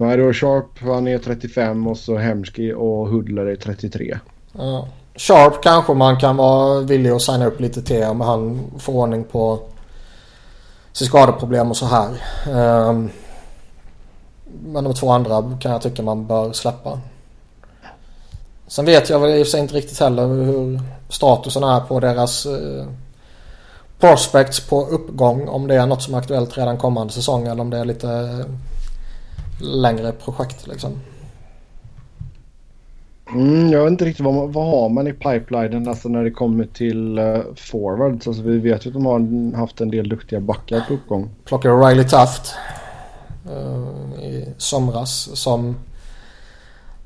Nej, 0.00 0.16
då 0.16 0.32
Sharp 0.32 0.80
han 0.80 1.08
är 1.08 1.18
35 1.18 1.86
och 1.86 1.98
så 1.98 2.16
Hemski 2.16 2.72
och 2.72 3.08
Hudler 3.08 3.46
är 3.46 3.56
33. 3.56 4.18
Ja. 4.52 4.88
Sharp 5.14 5.62
kanske 5.62 5.94
man 5.94 6.16
kan 6.16 6.36
vara 6.36 6.80
villig 6.80 7.10
att 7.10 7.22
signa 7.22 7.46
upp 7.46 7.60
lite 7.60 7.82
till 7.82 8.04
om 8.04 8.20
han 8.20 8.60
får 8.78 8.92
ordning 8.92 9.24
på 9.24 9.60
sitt 10.92 11.08
skadeproblem 11.08 11.70
och 11.70 11.76
så 11.76 11.86
här. 11.86 12.08
Um, 12.88 13.10
men 14.64 14.84
de 14.84 14.94
två 14.94 15.10
andra 15.10 15.58
kan 15.60 15.72
jag 15.72 15.82
tycka 15.82 16.02
man 16.02 16.26
bör 16.26 16.52
släppa. 16.52 17.00
Sen 18.66 18.84
vet 18.84 19.10
jag 19.10 19.20
väl 19.20 19.30
i 19.30 19.42
och 19.42 19.46
för 19.46 19.50
sig 19.50 19.60
inte 19.60 19.74
riktigt 19.74 20.00
heller 20.00 20.26
hur 20.26 20.80
statusen 21.08 21.64
är 21.64 21.80
på 21.80 22.00
deras 22.00 22.46
uh, 22.46 22.86
prospects 24.00 24.60
på 24.60 24.86
uppgång. 24.86 25.48
Om 25.48 25.66
det 25.66 25.74
är 25.74 25.86
något 25.86 26.02
som 26.02 26.14
är 26.14 26.18
aktuellt 26.18 26.58
redan 26.58 26.78
kommande 26.78 27.12
säsong 27.12 27.46
eller 27.46 27.60
om 27.60 27.70
det 27.70 27.78
är 27.78 27.84
lite 27.84 28.44
längre 29.60 30.12
projekt 30.12 30.66
liksom. 30.66 30.92
Mm, 33.32 33.72
jag 33.72 33.82
vet 33.82 33.90
inte 33.90 34.04
riktigt 34.04 34.24
vad, 34.24 34.34
man, 34.34 34.52
vad 34.52 34.66
har 34.66 34.88
man 34.88 35.06
i 35.06 35.12
pipelinen 35.12 35.88
alltså 35.88 36.08
när 36.08 36.24
det 36.24 36.30
kommer 36.30 36.64
till 36.64 37.18
uh, 37.18 37.40
forwards. 37.56 38.26
Alltså, 38.26 38.42
vi 38.42 38.58
vet 38.58 38.86
ju 38.86 38.88
att 38.88 38.94
de 38.94 39.06
har 39.06 39.56
haft 39.56 39.80
en 39.80 39.90
del 39.90 40.08
duktiga 40.08 40.40
backar 40.40 40.84
på 40.88 40.94
uppgång. 40.94 41.30
Plockade 41.44 41.74
Riley 41.74 42.04
Taft 42.04 42.54
uh, 43.46 44.24
i 44.24 44.54
somras 44.58 45.28
som 45.34 45.76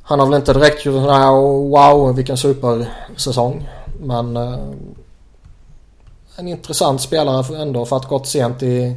han 0.03 0.21
har 0.21 0.27
väl 0.27 0.37
inte 0.37 0.53
direkt 0.53 0.85
gjort 0.85 0.95
sån 0.95 1.15
här 1.15 1.31
wow 1.71 2.17
vilken 2.17 2.37
supersäsong. 2.37 3.69
Men 4.01 4.37
uh, 4.37 4.59
en 6.37 6.49
intressant 6.49 7.01
spelare 7.01 7.63
ändå 7.63 7.85
för 7.85 7.97
att 7.97 8.09
gått 8.09 8.27
sent 8.27 8.63
i, 8.63 8.97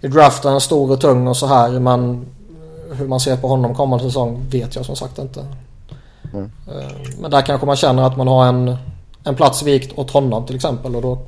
i 0.00 0.08
draften. 0.08 0.60
Stor 0.60 0.92
och 0.92 1.00
tung 1.00 1.26
och 1.26 1.36
så 1.36 1.46
här. 1.46 1.70
Men 1.80 2.26
hur 2.92 3.08
man 3.08 3.20
ser 3.20 3.36
på 3.36 3.48
honom 3.48 3.74
kommande 3.74 4.04
säsong 4.04 4.46
vet 4.50 4.76
jag 4.76 4.84
som 4.84 4.96
sagt 4.96 5.18
inte. 5.18 5.46
Mm. 6.32 6.50
Men 7.20 7.30
där 7.30 7.42
kanske 7.42 7.66
man 7.66 7.76
känner 7.76 8.02
att 8.02 8.16
man 8.16 8.28
har 8.28 8.46
en, 8.46 8.76
en 9.24 9.34
plats 9.34 9.62
vikt 9.62 9.98
åt 9.98 10.10
honom 10.10 10.46
till 10.46 10.56
exempel. 10.56 10.96
Och 10.96 11.02
då 11.02 11.18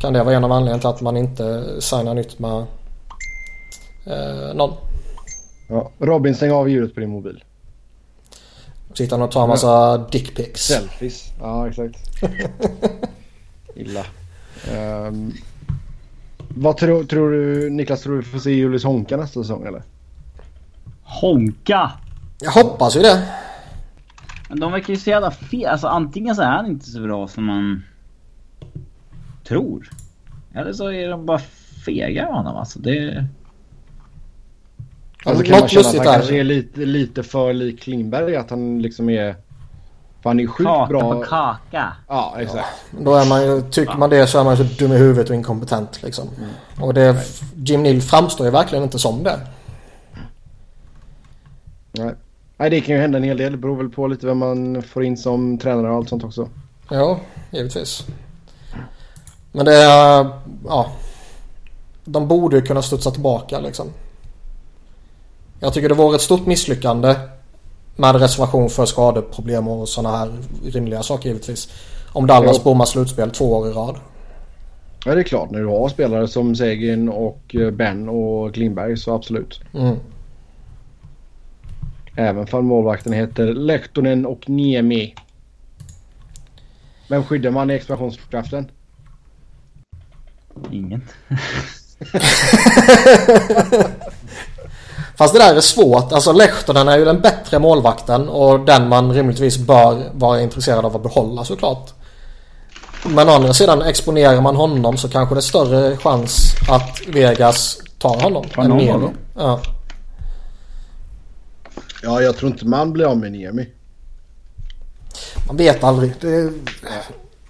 kan 0.00 0.12
det 0.12 0.22
vara 0.22 0.36
en 0.36 0.44
av 0.44 0.52
anledningarna 0.52 0.80
till 0.80 0.88
att 0.88 1.00
man 1.00 1.16
inte 1.16 1.64
signar 1.80 2.14
nytt 2.14 2.38
med 2.38 2.66
eh, 4.06 4.54
någon. 4.54 4.72
Ja, 5.68 5.90
Robin, 5.98 6.34
stäng 6.34 6.52
av 6.52 6.68
ljudet 6.68 6.94
på 6.94 7.00
din 7.00 7.10
mobil. 7.10 7.44
Sitter 8.94 9.16
han 9.16 9.22
och 9.22 9.30
tar 9.30 9.42
en 9.42 9.48
massa 9.48 9.66
ja. 9.66 10.06
dickpics. 10.12 10.66
Selfies. 10.66 11.32
Ja, 11.40 11.68
exakt. 11.68 11.98
Illa. 13.74 14.04
Um, 14.74 15.34
vad 16.48 16.76
tror, 16.76 17.04
tror 17.04 17.30
du 17.30 17.70
Niklas, 17.70 18.02
tror 18.02 18.16
du 18.16 18.22
får 18.22 18.38
se 18.38 18.50
Julius 18.50 18.84
Honka 18.84 19.16
nästa 19.16 19.42
säsong 19.42 19.66
eller? 19.66 19.82
Honka! 21.08 21.92
Jag 22.40 22.50
hoppas 22.50 22.96
ju 22.96 23.00
det. 23.00 23.28
Men 24.48 24.60
de 24.60 24.72
verkar 24.72 24.92
ju 24.92 25.00
så 25.00 25.10
jävla 25.10 25.30
fel. 25.30 25.66
Alltså 25.66 25.86
antingen 25.86 26.34
så 26.34 26.42
är 26.42 26.46
han 26.46 26.66
inte 26.66 26.90
så 26.90 27.00
bra 27.00 27.28
som 27.28 27.44
man 27.44 27.84
tror. 29.44 29.90
Eller 30.54 30.72
så 30.72 30.90
är 30.90 31.08
de 31.08 31.26
bara 31.26 31.40
fega 31.86 32.26
av 32.26 32.34
honom 32.34 32.56
alltså. 32.56 32.78
Det... 32.78 33.26
Alltså 35.24 35.44
kan 35.44 35.60
man 35.60 35.68
känna 35.68 35.88
att 35.88 35.96
han 35.96 36.04
kanske 36.04 36.36
är 36.36 36.44
lite, 36.44 36.80
lite 36.80 37.22
för 37.22 37.52
lik 37.52 37.80
Klingberg? 37.80 38.36
Att 38.36 38.50
han 38.50 38.82
liksom 38.82 39.10
är... 39.10 39.36
För 40.22 40.30
han 40.30 40.40
är 40.40 40.46
sjukt 40.46 40.68
kaka 40.68 40.88
bra. 40.88 41.00
Kaka 41.00 41.14
på 41.14 41.24
kaka. 41.24 41.92
Ja, 42.08 42.34
exakt. 42.38 42.66
Ja, 42.90 42.98
då 43.04 43.14
är 43.14 43.28
man 43.28 43.42
ju, 43.42 43.62
tycker 43.62 43.96
man 43.96 44.10
det 44.10 44.26
så 44.26 44.40
är 44.40 44.44
man 44.44 44.56
ju 44.56 44.68
så 44.68 44.74
dum 44.84 44.92
i 44.92 44.96
huvudet 44.96 45.30
och 45.30 45.36
inkompetent 45.36 46.02
liksom. 46.02 46.28
Mm. 46.38 46.50
Och 46.80 46.94
det, 46.94 47.16
Jim 47.54 47.82
Neal 47.82 48.00
framstår 48.00 48.46
ju 48.46 48.52
verkligen 48.52 48.84
inte 48.84 48.98
som 48.98 49.22
det. 49.22 49.40
Nej. 51.92 52.14
Nej, 52.56 52.70
det 52.70 52.80
kan 52.80 52.94
ju 52.94 53.00
hända 53.00 53.18
en 53.18 53.24
hel 53.24 53.36
del. 53.36 53.52
Det 53.52 53.58
beror 53.58 53.76
väl 53.76 53.88
på 53.88 54.06
lite 54.06 54.26
vem 54.26 54.38
man 54.38 54.82
får 54.82 55.04
in 55.04 55.16
som 55.16 55.58
tränare 55.58 55.90
och 55.90 55.96
allt 55.96 56.08
sånt 56.08 56.24
också. 56.24 56.48
Ja, 56.90 57.20
givetvis. 57.50 58.06
Men 59.52 59.64
det 59.64 59.74
är... 59.74 60.30
Ja. 60.66 60.92
De 62.04 62.28
borde 62.28 62.56
ju 62.56 62.62
kunna 62.62 62.82
studsa 62.82 63.10
tillbaka 63.10 63.60
liksom. 63.60 63.86
Jag 65.60 65.74
tycker 65.74 65.88
det 65.88 65.94
vore 65.94 66.16
ett 66.16 66.22
stort 66.22 66.46
misslyckande 66.46 67.14
med 67.96 68.16
reservation 68.16 68.70
för 68.70 68.86
skadeproblem 68.86 69.68
och 69.68 69.88
sådana 69.88 70.16
här 70.16 70.32
rimliga 70.64 71.02
saker 71.02 71.28
givetvis. 71.28 71.68
Om 72.12 72.26
Dallas 72.26 72.64
bommar 72.64 72.84
slutspel 72.84 73.30
två 73.30 73.52
år 73.52 73.68
i 73.68 73.72
rad. 73.72 73.96
Ja 75.04 75.14
det 75.14 75.20
är 75.20 75.24
klart. 75.24 75.50
När 75.50 75.58
du 75.58 75.66
har 75.66 75.88
spelare 75.88 76.28
som 76.28 76.56
Seguin 76.56 77.08
och 77.08 77.54
eh, 77.54 77.70
Ben 77.70 78.08
och 78.08 78.54
Klingberg 78.54 78.96
så 78.96 79.14
absolut. 79.14 79.60
Mm. 79.74 79.96
Även 82.18 82.46
för 82.46 82.60
målvakten 82.60 83.12
heter 83.12 83.46
Lehtonen 83.46 84.26
och 84.26 84.48
Niemi. 84.48 85.14
Vem 87.08 87.24
skyddar 87.24 87.50
man 87.50 87.70
i 87.70 87.74
expansionskraften? 87.74 88.70
Ingen. 90.70 91.02
Fast 95.18 95.34
det 95.34 95.38
där 95.38 95.56
är 95.56 95.60
svårt. 95.60 96.12
Alltså 96.12 96.32
Lehtonen 96.32 96.88
är 96.88 96.98
ju 96.98 97.04
den 97.04 97.20
bättre 97.20 97.58
målvakten 97.58 98.28
och 98.28 98.60
den 98.60 98.88
man 98.88 99.12
rimligtvis 99.12 99.58
bör 99.58 100.10
vara 100.12 100.40
intresserad 100.40 100.84
av 100.84 100.96
att 100.96 101.02
behålla 101.02 101.44
såklart. 101.44 101.94
Men 103.06 103.28
å 103.28 103.32
andra 103.32 103.52
sidan 103.54 103.82
exponerar 103.82 104.40
man 104.40 104.56
honom 104.56 104.96
så 104.96 105.08
kanske 105.08 105.34
det 105.34 105.38
är 105.38 105.42
större 105.42 105.96
chans 105.96 106.54
att 106.70 107.00
Vegas 107.08 107.78
tar 107.98 108.20
honom. 108.20 108.44
Tar 108.54 108.62
än 108.62 108.70
Niemi. 108.70 109.08
Ja. 109.36 109.60
Ja, 112.02 112.22
jag 112.22 112.36
tror 112.36 112.50
inte 112.50 112.66
man 112.66 112.92
blir 112.92 113.04
av 113.04 113.18
med 113.18 113.32
Niemi. 113.32 113.68
Man 115.46 115.56
vet 115.56 115.84
aldrig. 115.84 116.12
Det 116.20 116.34
är, 116.34 116.52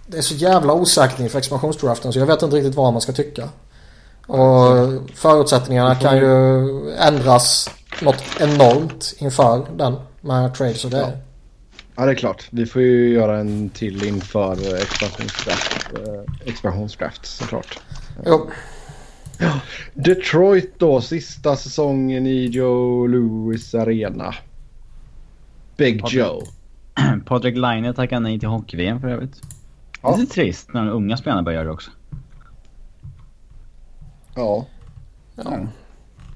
det 0.07 0.19
är 0.19 0.23
så 0.23 0.35
jävla 0.35 0.73
osäkert 0.73 1.21
inför 1.21 1.39
expansionsdraften 1.39 2.13
så 2.13 2.19
jag 2.19 2.27
vet 2.27 2.43
inte 2.43 2.57
riktigt 2.57 2.75
vad 2.75 2.93
man 2.93 3.03
ska 3.03 3.13
tycka. 3.13 3.49
Och 4.27 4.77
förutsättningarna 5.15 5.95
kan 5.95 6.17
ju 6.17 6.93
ändras 6.93 7.71
något 8.03 8.23
enormt 8.41 9.15
inför 9.19 9.67
den 9.77 9.97
med 10.21 10.55
trades 10.55 10.85
och 10.85 10.91
det. 10.91 11.19
Ja, 11.97 12.05
det 12.05 12.11
är 12.13 12.15
klart. 12.15 12.49
Vi 12.51 12.67
får 12.67 12.83
ju 12.83 13.09
göra 13.09 13.39
en 13.39 13.71
till 13.71 14.05
inför 14.05 14.75
expansionsdraft, 14.83 15.89
eh, 15.93 16.49
expansionsdraft 16.49 17.27
såklart. 17.27 17.79
Jo. 18.27 18.51
Ja. 19.39 19.61
Detroit 19.95 20.79
då, 20.79 21.01
sista 21.01 21.57
säsongen 21.57 22.27
i 22.27 22.47
Joe 22.47 23.07
Louis 23.07 23.75
Arena. 23.75 24.35
Big 25.77 26.01
Patrik, 26.01 26.19
Joe. 26.19 26.43
Patrik 27.27 27.57
Laine 27.57 27.95
tackar 27.95 28.21
nej 28.21 28.39
till 28.39 28.49
hockey-VM 28.49 29.01
för 29.01 29.09
övrigt. 29.09 29.43
Ja. 30.03 30.17
Lite 30.17 30.33
trist 30.33 30.69
när 30.73 30.85
de 30.85 30.91
unga 30.91 31.17
spelarna 31.17 31.43
börjar 31.43 31.57
göra 31.57 31.69
det 31.69 31.73
också. 31.73 31.91
Ja. 34.35 34.67
ja. 35.35 35.59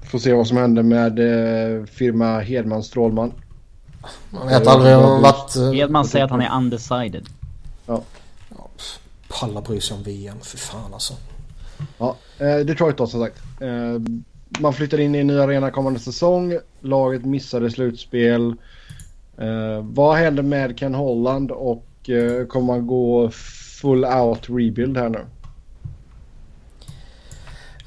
Får 0.03 0.19
se 0.19 0.33
vad 0.33 0.47
som 0.47 0.57
händer 0.57 0.83
med 0.83 1.19
eh, 1.19 1.85
firma 1.85 2.39
Hedman 2.39 2.83
Strålman. 2.83 3.33
Man 4.29 4.47
vet 4.47 4.67
aldrig 4.67 4.97
om 4.97 5.21
vart... 5.21 5.55
Eh, 5.55 5.71
Hedman 5.71 6.05
säger 6.05 6.25
att 6.25 6.31
han 6.31 6.41
är 6.41 6.57
undecided. 6.57 7.29
Ja. 7.85 8.01
ja 8.49 8.69
palla 9.39 9.61
bry 9.61 9.81
sig 9.81 9.97
om 9.97 10.03
VM, 10.03 10.37
för 10.41 10.57
fan 10.57 10.93
alltså. 10.93 11.13
Ja, 11.97 12.15
Eh, 12.43 12.65
Detroit 12.65 12.97
då 12.97 13.07
som 13.07 13.21
sagt. 13.21 13.37
Eh, 13.59 14.01
man 14.59 14.73
flyttar 14.73 14.99
in 14.99 15.15
i 15.15 15.19
en 15.19 15.27
ny 15.27 15.39
arena 15.39 15.71
kommande 15.71 15.99
säsong. 15.99 16.57
Laget 16.81 17.25
missade 17.25 17.71
slutspel. 17.71 18.55
Eh, 19.37 19.81
vad 19.81 20.17
händer 20.17 20.43
med 20.43 20.77
Ken 20.77 20.95
Holland 20.95 21.51
och 21.51 22.09
eh, 22.09 22.45
kommer 22.47 22.67
man 22.67 22.87
gå 22.87 23.29
full 23.81 24.05
out 24.05 24.49
rebuild 24.49 24.97
här 24.97 25.09
nu? 25.09 25.25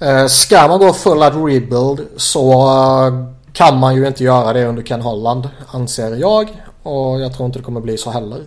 Eh, 0.07 0.27
ska 0.27 0.69
man 0.69 0.79
gå 0.79 0.93
full 0.93 1.23
out 1.23 1.35
rebuild 1.35 2.07
så 2.17 2.53
eh, 2.53 3.27
kan 3.53 3.79
man 3.79 3.95
ju 3.95 4.07
inte 4.07 4.25
göra 4.25 4.53
det 4.53 4.67
under 4.67 4.83
Ken 4.83 5.01
Holland 5.01 5.49
anser 5.67 6.17
jag. 6.17 6.63
Och 6.83 7.21
jag 7.21 7.33
tror 7.33 7.47
inte 7.47 7.59
det 7.59 7.65
kommer 7.65 7.81
bli 7.81 7.99
så 7.99 8.11
heller. 8.11 8.41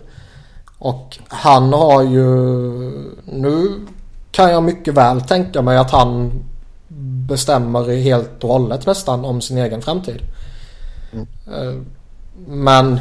Och 0.78 1.18
han 1.28 1.72
har 1.72 2.02
ju... 2.02 2.24
Nu 3.24 3.86
kan 4.30 4.50
jag 4.50 4.62
mycket 4.62 4.94
väl 4.94 5.20
tänka 5.20 5.62
mig 5.62 5.78
att 5.78 5.90
han 5.90 6.32
bestämmer 7.28 7.96
helt 7.96 8.44
och 8.44 8.50
hållet 8.50 8.86
nästan 8.86 9.24
om 9.24 9.40
sin 9.40 9.58
egen 9.58 9.82
framtid. 9.82 10.22
Mm. 11.12 11.26
Eh, 11.46 11.82
men 12.46 13.00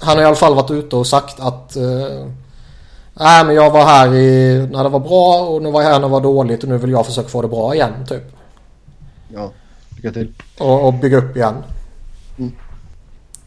han 0.00 0.16
har 0.16 0.22
i 0.22 0.26
alla 0.26 0.36
fall 0.36 0.54
varit 0.54 0.70
ute 0.70 0.96
och 0.96 1.06
sagt 1.06 1.40
att 1.40 1.76
uh, 1.76 2.26
Nej 3.20 3.44
men 3.44 3.54
jag 3.54 3.70
var 3.70 3.84
här 3.84 4.14
i, 4.14 4.68
när 4.72 4.82
det 4.82 4.88
var 4.88 5.00
bra 5.00 5.40
och 5.40 5.62
nu 5.62 5.70
var 5.70 5.82
jag 5.82 5.88
här 5.88 6.00
när 6.00 6.08
det 6.08 6.12
var 6.12 6.20
dåligt 6.20 6.62
och 6.62 6.68
nu 6.68 6.78
vill 6.78 6.90
jag 6.90 7.06
försöka 7.06 7.28
få 7.28 7.42
det 7.42 7.48
bra 7.48 7.74
igen 7.74 7.92
typ. 8.08 8.22
Ja, 9.34 9.52
lycka 9.96 10.12
till. 10.12 10.32
Och, 10.58 10.86
och 10.86 10.94
bygga 10.94 11.16
upp 11.16 11.36
igen. 11.36 11.54
Mm. 12.38 12.52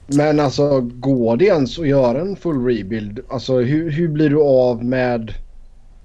Men 0.08 0.40
alltså 0.40 0.82
går 0.82 1.38
det 1.38 1.46
ens 1.46 1.80
att 1.80 1.88
göra 1.88 2.22
en 2.22 2.36
full 2.36 2.66
rebuild? 2.66 3.20
Alltså 3.30 3.60
hur, 3.60 3.92
hur 3.92 4.08
blir 4.08 4.30
du 4.30 4.42
av 4.42 4.84
med... 4.84 5.34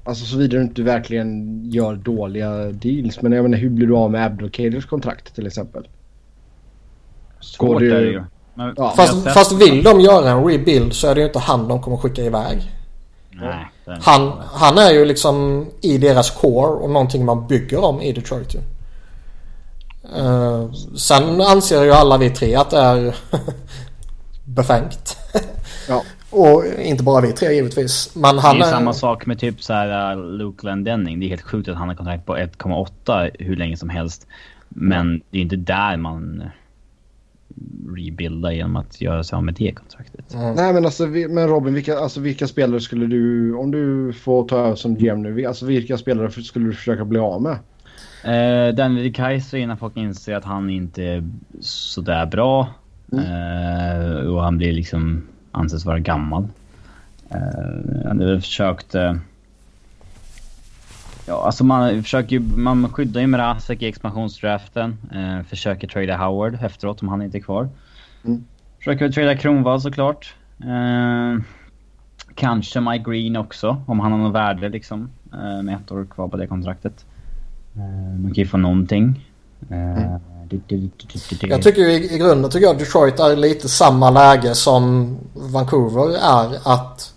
Alltså 0.05 0.25
såvida 0.25 0.57
du 0.57 0.63
inte 0.63 0.83
verkligen 0.83 1.61
gör 1.71 1.95
dåliga 1.95 2.51
deals. 2.65 3.23
Men 3.23 3.33
jag 3.33 3.43
menar 3.43 3.59
hur 3.59 3.71
blir 3.71 3.87
du 3.87 3.97
av 3.97 4.11
med 4.11 4.27
Abdelkaders 4.27 4.87
kontrakt 4.87 5.35
till 5.35 5.47
exempel? 5.47 5.89
Svårt 7.41 7.69
går 7.69 7.81
det, 7.81 7.97
är 7.97 8.01
det 8.01 8.11
ju. 8.11 8.25
Men, 8.55 8.75
ja. 8.77 8.93
fast, 8.97 9.29
fast 9.35 9.53
vill 9.53 9.83
de 9.83 10.01
göra 10.01 10.31
en 10.31 10.45
rebuild 10.45 10.93
så 10.93 11.09
är 11.09 11.15
det 11.15 11.21
ju 11.21 11.27
inte 11.27 11.39
han 11.39 11.69
de 11.69 11.83
kommer 11.83 11.97
skicka 11.97 12.23
iväg. 12.23 12.73
Nej, 13.31 13.67
han, 14.01 14.33
han 14.53 14.79
är 14.79 14.91
ju 14.91 15.05
liksom 15.05 15.67
i 15.81 15.99
deras 15.99 16.31
core 16.31 16.71
och 16.71 16.91
någonting 16.91 17.25
man 17.25 17.47
bygger 17.47 17.85
om 17.85 18.01
i 18.01 18.13
Detroit 18.13 18.55
ju. 18.55 18.59
Uh, 20.23 20.73
sen 20.97 21.41
anser 21.41 21.85
ju 21.85 21.93
alla 21.93 22.17
vi 22.17 22.31
tre 22.31 22.55
att 22.55 22.71
det 22.71 22.79
är 22.79 23.15
befängt. 24.45 25.17
ja. 25.89 26.03
Och 26.35 26.64
inte 26.78 27.05
bara 27.05 27.20
vi 27.20 27.32
tre 27.32 27.53
givetvis. 27.53 28.12
Men 28.14 28.39
han 28.39 28.59
det 28.59 28.64
är, 28.64 28.66
är 28.66 28.70
samma 28.70 28.93
sak 28.93 29.26
med 29.26 29.39
typ 29.39 29.62
så 29.62 29.72
här 29.72 30.16
uh, 30.16 30.24
Luke 30.24 30.62
Glendenning. 30.62 31.20
Det 31.20 31.26
är 31.26 31.28
helt 31.28 31.43
sjukt 31.43 31.68
att 31.68 31.76
han 31.76 31.89
har 31.89 31.95
kontrakt 31.97 32.26
på 32.26 32.37
1,8 32.37 33.30
hur 33.39 33.57
länge 33.57 33.76
som 33.76 33.89
helst. 33.89 34.26
Men 34.68 35.22
det 35.30 35.39
är 35.39 35.43
inte 35.43 35.57
där 35.57 35.97
man 35.97 36.43
rebuilda 37.97 38.53
genom 38.53 38.76
att 38.76 39.01
göra 39.01 39.24
sig 39.24 39.37
av 39.37 39.45
med 39.45 39.55
det 39.55 39.72
kontraktet. 39.72 40.35
Mm. 40.35 40.55
Nej 40.55 40.72
men 40.72 40.85
alltså 40.85 41.07
men 41.07 41.49
Robin, 41.49 41.74
vilka, 41.74 41.99
alltså, 41.99 42.20
vilka 42.20 42.47
spelare 42.47 42.80
skulle 42.80 43.07
du, 43.07 43.55
om 43.55 43.70
du 43.70 44.12
får 44.12 44.49
ta 44.49 44.57
över 44.57 44.74
som 44.74 44.95
GM 44.95 45.22
nu, 45.22 45.47
alltså 45.47 45.66
vilka 45.66 45.99
spelare 45.99 46.30
skulle 46.30 46.66
du 46.66 46.72
försöka 46.72 47.05
bli 47.05 47.18
av 47.18 47.43
med? 47.43 47.59
Uh, 48.24 48.74
Daniel 48.74 49.14
Kaiser 49.14 49.59
innan 49.59 49.76
folk 49.76 49.97
inser 49.97 50.35
att 50.35 50.45
han 50.45 50.70
inte 50.70 51.03
är 51.03 51.24
sådär 51.61 52.26
bra. 52.26 52.68
Mm. 53.12 53.24
Uh, 53.24 54.35
och 54.35 54.43
han 54.43 54.59
blir 54.59 54.72
liksom, 54.72 55.22
anses 55.55 55.85
vara 55.85 55.99
gammal. 55.99 56.49
Han 58.05 58.21
har 58.21 58.41
försökt... 58.41 58.95
Uh, 58.95 59.15
Ja, 61.27 61.47
alltså 61.47 61.65
man 61.65 62.03
försöker 62.03 62.37
ju, 62.37 62.41
man 62.41 62.89
skyddar 62.89 63.21
ju 63.21 63.27
Mrazek 63.27 63.83
i 63.83 63.87
expansionsdraften. 63.87 64.97
Eh, 65.15 65.43
försöker 65.43 65.89
trada 65.89 66.17
Howard 66.17 66.59
efteråt 66.63 67.03
om 67.03 67.09
han 67.09 67.23
inte 67.23 67.39
är 67.39 67.41
kvar. 67.41 67.69
Mm. 68.25 68.45
Försöker 68.79 69.09
trada 69.09 69.37
Kronwall 69.37 69.81
såklart. 69.81 70.35
Eh, 70.65 71.43
kanske 72.35 72.81
Mike 72.81 73.11
Green 73.11 73.37
också, 73.37 73.83
om 73.87 74.01
han 74.01 74.13
har 74.13 74.19
något 74.19 74.35
värde 74.35 74.69
liksom. 74.69 75.11
Eh, 75.33 75.63
med 75.63 75.77
ett 75.77 75.93
år 75.93 76.07
kvar 76.11 76.29
på 76.29 76.37
det 76.37 76.47
kontraktet. 76.47 77.05
Eh, 77.77 78.21
man 78.21 78.35
kan 78.35 78.45
ju 78.45 78.47
få 78.47 78.57
någonting. 78.57 79.27
Jag 81.41 81.63
tycker 81.63 81.89
i, 81.89 82.15
i 82.15 82.19
grunden 82.19 82.51
tycker 82.51 82.67
jag 82.67 82.79
Detroit 82.79 83.21
är 83.21 83.37
lite 83.37 83.69
samma 83.69 84.11
läge 84.11 84.55
som 84.55 85.17
Vancouver 85.35 86.17
är. 86.17 86.59
Att 86.63 87.13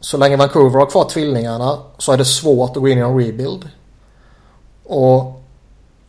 så 0.00 0.16
länge 0.16 0.36
Vancouver 0.36 0.78
har 0.78 0.86
kvar 0.86 1.04
tvillingarna 1.04 1.78
så 1.98 2.12
är 2.12 2.16
det 2.16 2.24
svårt 2.24 2.70
att 2.70 2.82
gå 2.82 2.88
in 2.88 2.98
i 2.98 3.00
en 3.00 3.18
rebuild. 3.18 3.68
Och 4.84 5.42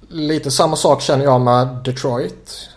lite 0.10 0.52
samma 0.52 0.76
sak 0.76 1.02
känner 1.02 1.26
jag 1.26 1.41
med 1.41 1.68
Detroit. 1.86 2.70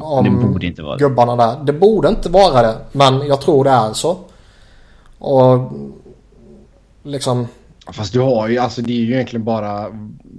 Om 0.00 0.24
det 0.24 0.46
borde 0.46 0.66
inte 0.66 0.82
vara 0.82 0.96
det. 0.96 1.04
Gubbarna 1.04 1.36
där. 1.36 1.64
Det 1.64 1.72
borde 1.72 2.08
inte 2.08 2.28
vara 2.28 2.62
det. 2.62 2.76
Men 2.92 3.26
jag 3.26 3.40
tror 3.40 3.64
det 3.64 3.70
är 3.70 3.92
så. 3.92 4.16
Och 5.18 5.72
liksom... 7.02 7.48
Fast 7.92 8.12
du 8.12 8.20
har 8.20 8.48
ju, 8.48 8.58
alltså 8.58 8.82
det 8.82 8.92
är 8.92 9.00
ju 9.00 9.14
egentligen 9.14 9.44
bara... 9.44 9.88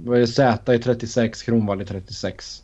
Vad 0.04 0.16
är 0.16 0.20
det? 0.20 0.26
Z 0.26 0.74
i 0.74 0.78
36, 0.78 1.42
Kronwall 1.42 1.82
i 1.82 1.84
36. 1.84 2.62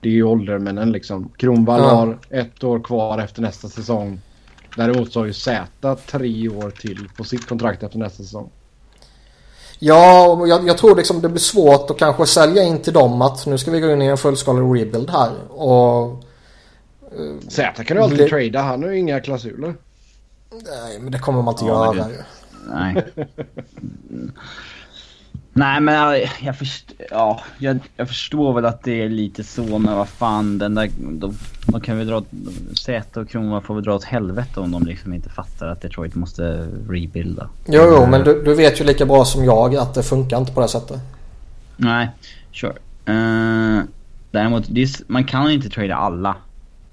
Det 0.00 0.08
är 0.08 0.12
ju 0.12 0.22
åldermännen 0.22 0.92
liksom. 0.92 1.32
Kronwall 1.36 1.80
ja. 1.80 1.88
har 1.88 2.18
ett 2.30 2.64
år 2.64 2.80
kvar 2.80 3.18
efter 3.18 3.42
nästa 3.42 3.68
säsong. 3.68 4.20
Däremot 4.76 5.12
så 5.12 5.20
har 5.20 5.26
ju 5.26 5.32
Z 5.32 5.96
tre 6.06 6.48
år 6.48 6.70
till 6.70 7.08
på 7.16 7.24
sitt 7.24 7.46
kontrakt 7.46 7.82
efter 7.82 7.98
nästa 7.98 8.22
säsong. 8.22 8.50
Ja, 9.78 10.46
jag, 10.46 10.68
jag, 10.68 10.78
tror 10.78 10.96
liksom 10.96 11.20
det 11.20 11.28
blir 11.28 11.40
svårt 11.40 11.90
att 11.90 11.98
kanske 11.98 12.26
sälja 12.26 12.62
in 12.62 12.78
till 12.78 12.92
dem 12.92 13.22
att 13.22 13.46
nu 13.46 13.58
ska 13.58 13.70
vi 13.70 13.80
gå 13.80 13.92
in 13.92 14.02
i 14.02 14.06
en 14.06 14.16
fullskalig 14.16 14.80
rebuild 14.80 15.10
här. 15.10 15.30
Och... 15.48 16.24
Z 17.48 17.84
kan 17.84 17.96
du 17.96 18.02
alltid 18.02 18.18
bli... 18.18 18.28
trada. 18.28 18.62
Han 18.62 18.82
har 18.82 18.90
ju 18.90 18.98
inga 18.98 19.20
klausuler. 19.20 19.74
Nej, 20.50 20.98
men 21.00 21.12
det 21.12 21.18
kommer 21.18 21.42
man 21.42 21.54
inte 21.54 21.64
ja, 21.64 21.94
göra. 21.94 22.06
Nej. 22.68 23.04
Nej 25.52 25.80
men 25.80 25.94
jag, 25.94 26.30
jag, 26.40 26.58
först, 26.58 26.92
ja, 27.10 27.40
jag, 27.58 27.78
jag, 27.96 28.08
förstår 28.08 28.52
väl 28.52 28.64
att 28.64 28.82
det 28.82 29.02
är 29.02 29.08
lite 29.08 29.44
så 29.44 29.78
men 29.78 29.96
vad 29.96 30.08
fan 30.08 30.58
den 30.58 30.74
där, 30.74 30.90
då, 30.98 31.32
då 31.66 31.80
kan 31.80 31.98
vi 31.98 32.04
dra, 32.04 32.24
Säte 32.74 33.20
och 33.20 33.28
Kronwall 33.28 33.62
får 33.62 33.74
vi 33.74 33.80
dra 33.80 33.94
åt 33.94 34.04
helvete 34.04 34.60
om 34.60 34.70
de 34.70 34.86
liksom 34.86 35.12
inte 35.12 35.28
fattar 35.28 35.68
att 35.68 35.80
Detroit 35.80 36.14
måste 36.14 36.68
rebuilda. 36.88 37.48
Jo, 37.66 37.82
jo 37.86 38.06
men 38.06 38.24
du, 38.24 38.42
du 38.42 38.54
vet 38.54 38.80
ju 38.80 38.84
lika 38.84 39.06
bra 39.06 39.24
som 39.24 39.44
jag 39.44 39.76
att 39.76 39.94
det 39.94 40.02
funkar 40.02 40.38
inte 40.38 40.52
på 40.52 40.60
det 40.60 40.68
sättet. 40.68 41.00
Nej, 41.76 42.10
sure. 42.52 42.74
Uh, 43.08 43.82
däremot, 44.30 44.68
är, 44.68 45.12
man 45.12 45.24
kan 45.24 45.50
inte 45.50 45.68
trada 45.68 45.94
alla. 45.94 46.36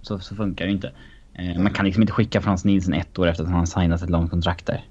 Så, 0.02 0.20
så 0.20 0.36
funkar 0.36 0.66
det 0.66 0.72
inte. 0.72 0.92
Uh, 1.40 1.62
man 1.62 1.74
kan 1.74 1.86
liksom 1.86 2.04
inte 2.04 2.14
skicka 2.14 2.42
Frans 2.42 2.66
Nielsen 2.66 2.94
ett 2.94 3.20
år 3.20 3.28
efter 3.28 3.44
att 3.44 3.50
han 3.50 3.60
har 3.60 3.66
signat 3.66 4.02
ett 4.02 4.10
långt 4.10 4.32
kontrakt 4.32 4.66
där. 4.66 4.84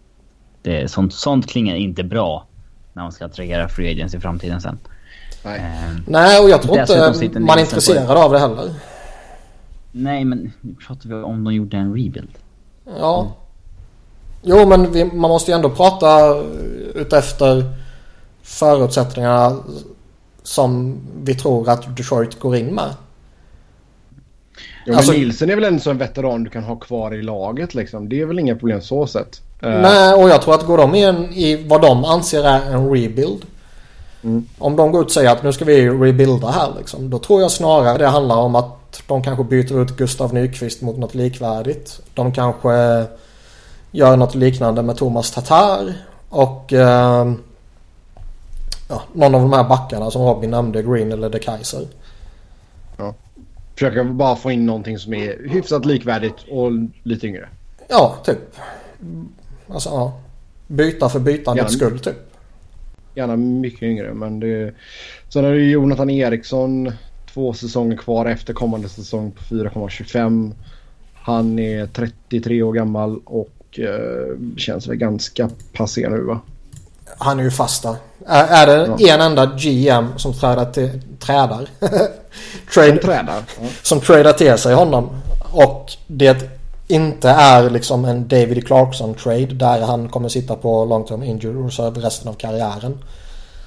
Det, 0.67 0.91
sånt, 0.91 1.15
sånt 1.15 1.47
klingar 1.47 1.77
inte 1.77 2.05
bra 2.05 2.47
när 2.93 3.03
man 3.03 3.13
ska 3.13 3.25
attrahera 3.25 3.69
free 3.69 3.91
agents 3.91 4.15
i 4.15 4.21
framtiden 4.21 4.61
sen. 4.61 4.79
Nej, 5.45 5.59
eh, 5.59 5.97
Nej 6.07 6.41
och 6.41 6.51
jag 6.51 6.63
tror 6.63 6.79
inte 6.79 7.41
man 7.41 7.59
är 7.59 7.63
intresserad 7.63 8.11
av 8.11 8.33
det 8.33 8.39
heller. 8.39 8.75
Nej, 9.93 10.25
men 10.25 10.53
nu 10.61 10.75
pratar 10.87 11.09
vi 11.09 11.15
om 11.15 11.45
de 11.45 11.55
gjorde 11.55 11.77
en 11.77 11.95
rebuild. 11.95 12.31
Ja. 12.99 13.21
Mm. 13.21 13.33
Jo, 14.43 14.69
men 14.69 14.93
vi, 14.93 15.05
man 15.05 15.31
måste 15.31 15.51
ju 15.51 15.55
ändå 15.55 15.71
prata 15.71 16.37
utefter 16.95 17.65
förutsättningarna 18.43 19.57
som 20.43 20.99
vi 21.23 21.35
tror 21.35 21.69
att 21.69 21.97
Detroit 21.97 22.41
går 22.41 22.57
in 22.57 22.75
med. 22.75 22.95
Ja, 24.87 24.97
alltså, 24.97 25.13
Nielsen 25.13 25.51
är 25.51 25.55
väl 25.55 25.65
en 25.65 25.81
sån 25.81 25.99
veteran 25.99 26.45
du 26.45 26.51
kan 26.51 26.65
ha 26.65 26.77
kvar 26.77 27.15
i 27.15 27.23
laget 27.23 27.75
liksom. 27.75 28.09
Det 28.09 28.21
är 28.21 28.27
väl 28.27 28.39
inga 28.39 28.57
problem 28.57 28.81
så 28.81 29.07
sett. 29.07 29.43
Uh, 29.65 29.71
Nej, 29.71 30.15
och 30.15 30.29
jag 30.29 30.43
tror 30.43 30.55
att 30.55 30.67
går 30.67 30.79
de 30.79 30.95
in 30.95 31.33
i 31.33 31.65
vad 31.69 31.83
de 31.83 32.05
anser 32.05 32.45
är 32.45 32.61
en 32.61 32.91
rebuild. 32.91 33.45
Mm. 34.23 34.47
Om 34.59 34.77
de 34.77 34.93
går 34.93 35.01
ut 35.01 35.07
och 35.07 35.13
säger 35.13 35.31
att 35.31 35.43
nu 35.43 35.53
ska 35.53 35.65
vi 35.65 35.89
rebuilda 35.91 36.51
här 36.51 36.73
liksom. 36.79 37.11
Då 37.11 37.19
tror 37.19 37.41
jag 37.41 37.51
snarare 37.51 37.99
det 37.99 38.07
handlar 38.07 38.37
om 38.37 38.55
att 38.55 39.03
de 39.07 39.23
kanske 39.23 39.45
byter 39.45 39.83
ut 39.83 39.97
Gustav 39.97 40.35
Nyqvist 40.35 40.83
mot 40.83 40.97
något 40.97 41.15
likvärdigt. 41.15 42.01
De 42.15 42.33
kanske 42.33 43.05
gör 43.91 44.17
något 44.17 44.35
liknande 44.35 44.83
med 44.83 44.97
Thomas 44.97 45.31
Tatar. 45.31 45.95
Och 46.29 46.73
uh, 46.73 47.33
ja, 48.89 49.03
någon 49.13 49.35
av 49.35 49.41
de 49.41 49.53
här 49.53 49.65
backarna 49.65 50.11
som 50.11 50.23
Robin 50.23 50.51
nämnde, 50.51 50.83
Green 50.83 51.13
eller 51.13 51.31
De 51.31 51.39
Kaiser. 51.39 51.87
Ja. 52.97 53.15
Försöka 53.75 54.05
bara 54.05 54.37
få 54.37 54.51
in 54.51 54.67
någonting 54.67 54.99
som 54.99 55.15
är 55.15 55.49
hyfsat 55.49 55.85
likvärdigt 55.85 56.37
och 56.51 56.71
lite 57.03 57.27
yngre. 57.27 57.49
Ja, 57.89 58.17
typ. 58.25 58.39
Alltså 59.69 59.89
ja. 59.89 60.21
Byta 60.67 61.09
för 61.09 61.21
bytandets 61.21 61.75
skull 61.75 61.99
typ. 61.99 62.17
Gärna 63.15 63.37
mycket 63.37 63.83
yngre 63.83 64.15
men 64.15 64.41
det... 64.41 64.75
Sen 65.29 65.45
har 65.45 65.53
du 65.53 65.71
Jonathan 65.71 66.11
Eriksson. 66.11 66.93
Två 67.35 67.53
säsonger 67.53 67.97
kvar 67.97 68.27
efter 68.27 68.55
kommande 68.55 68.89
säsong 68.89 69.31
på 69.31 69.43
4,25. 69.55 70.53
Han 71.15 71.59
är 71.59 71.87
33 71.87 72.63
år 72.63 72.73
gammal 72.73 73.21
och 73.25 73.79
eh, 73.79 74.57
känns 74.57 74.89
väl 74.89 74.97
ganska 74.97 75.51
passé 75.73 76.09
nu 76.09 76.21
va? 76.21 76.41
Han 77.19 77.41
är 77.41 77.45
ju 77.45 77.51
fast 77.51 77.83
där. 77.83 77.97
Är, 78.27 78.45
är 78.45 78.67
det 78.67 78.97
ja. 78.99 79.15
en 79.15 79.21
enda 79.21 79.47
GM 79.47 80.07
som 80.17 80.35
trädar 80.35 80.73
till, 80.73 81.03
trädar? 81.19 81.69
Trade, 82.75 82.89
som 82.89 82.99
trädar. 82.99 83.43
Ja. 83.61 83.69
Som 83.83 84.01
tradar 84.01 84.33
till 84.33 84.59
sig 84.59 84.75
honom. 84.75 85.09
Och 85.53 85.93
det 86.07 86.56
inte 86.89 87.31
är 87.31 87.71
liksom 87.71 88.05
en 88.05 88.29
David 88.29 88.67
Clarkson-trade 88.67 89.55
där 89.55 89.87
han 89.87 90.09
kommer 90.09 90.29
sitta 90.29 90.57
på 90.57 90.85
long 90.85 91.05
term 91.05 91.23
injury 91.23 91.67
reserve 91.67 92.01
resten 92.01 92.29
av 92.29 92.35
karriären. 92.35 92.99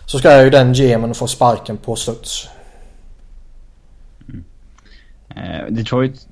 Så 0.05 0.20
ska 0.20 0.43
ju 0.43 0.49
den 0.49 0.74
GMen 0.74 1.13
få 1.13 1.28
sparken 1.28 1.78
på 1.78 1.95
studs. 1.95 2.49
Mm. 4.30 4.43
Eh, 5.30 5.74
Detroit... 5.74 6.28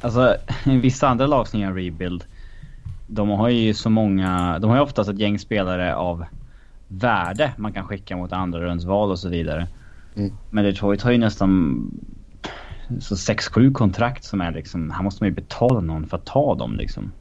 Alltså 0.00 0.36
vissa 0.64 1.08
andra 1.08 1.26
lag 1.26 1.48
som 1.48 1.60
gör 1.60 1.72
rebuild. 1.72 2.24
De 3.06 3.28
har 3.28 3.48
ju 3.48 3.74
så 3.74 3.90
många... 3.90 4.58
De 4.58 4.70
har 4.70 4.76
ju 4.76 4.82
oftast 4.82 5.10
ett 5.10 5.18
gäng 5.18 5.38
spelare 5.38 5.94
av 5.94 6.24
värde 6.88 7.52
man 7.56 7.72
kan 7.72 7.86
skicka 7.86 8.16
mot 8.16 8.32
andra 8.32 8.60
rundsval 8.60 9.10
och 9.10 9.18
så 9.18 9.28
vidare. 9.28 9.66
Mm. 10.16 10.32
Men 10.50 10.64
Detroit 10.64 11.02
har 11.02 11.10
ju 11.10 11.18
nästan 11.18 11.82
så 13.00 13.14
6-7 13.14 13.72
kontrakt 13.72 14.24
som 14.24 14.40
är 14.40 14.52
liksom, 14.52 14.90
här 14.90 15.02
måste 15.02 15.22
man 15.22 15.28
ju 15.28 15.34
betala 15.34 15.80
någon 15.80 16.06
för 16.06 16.16
att 16.16 16.26
ta 16.26 16.54
dem 16.54 16.76
liksom. 16.76 17.12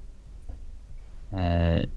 Eh, 1.32 1.90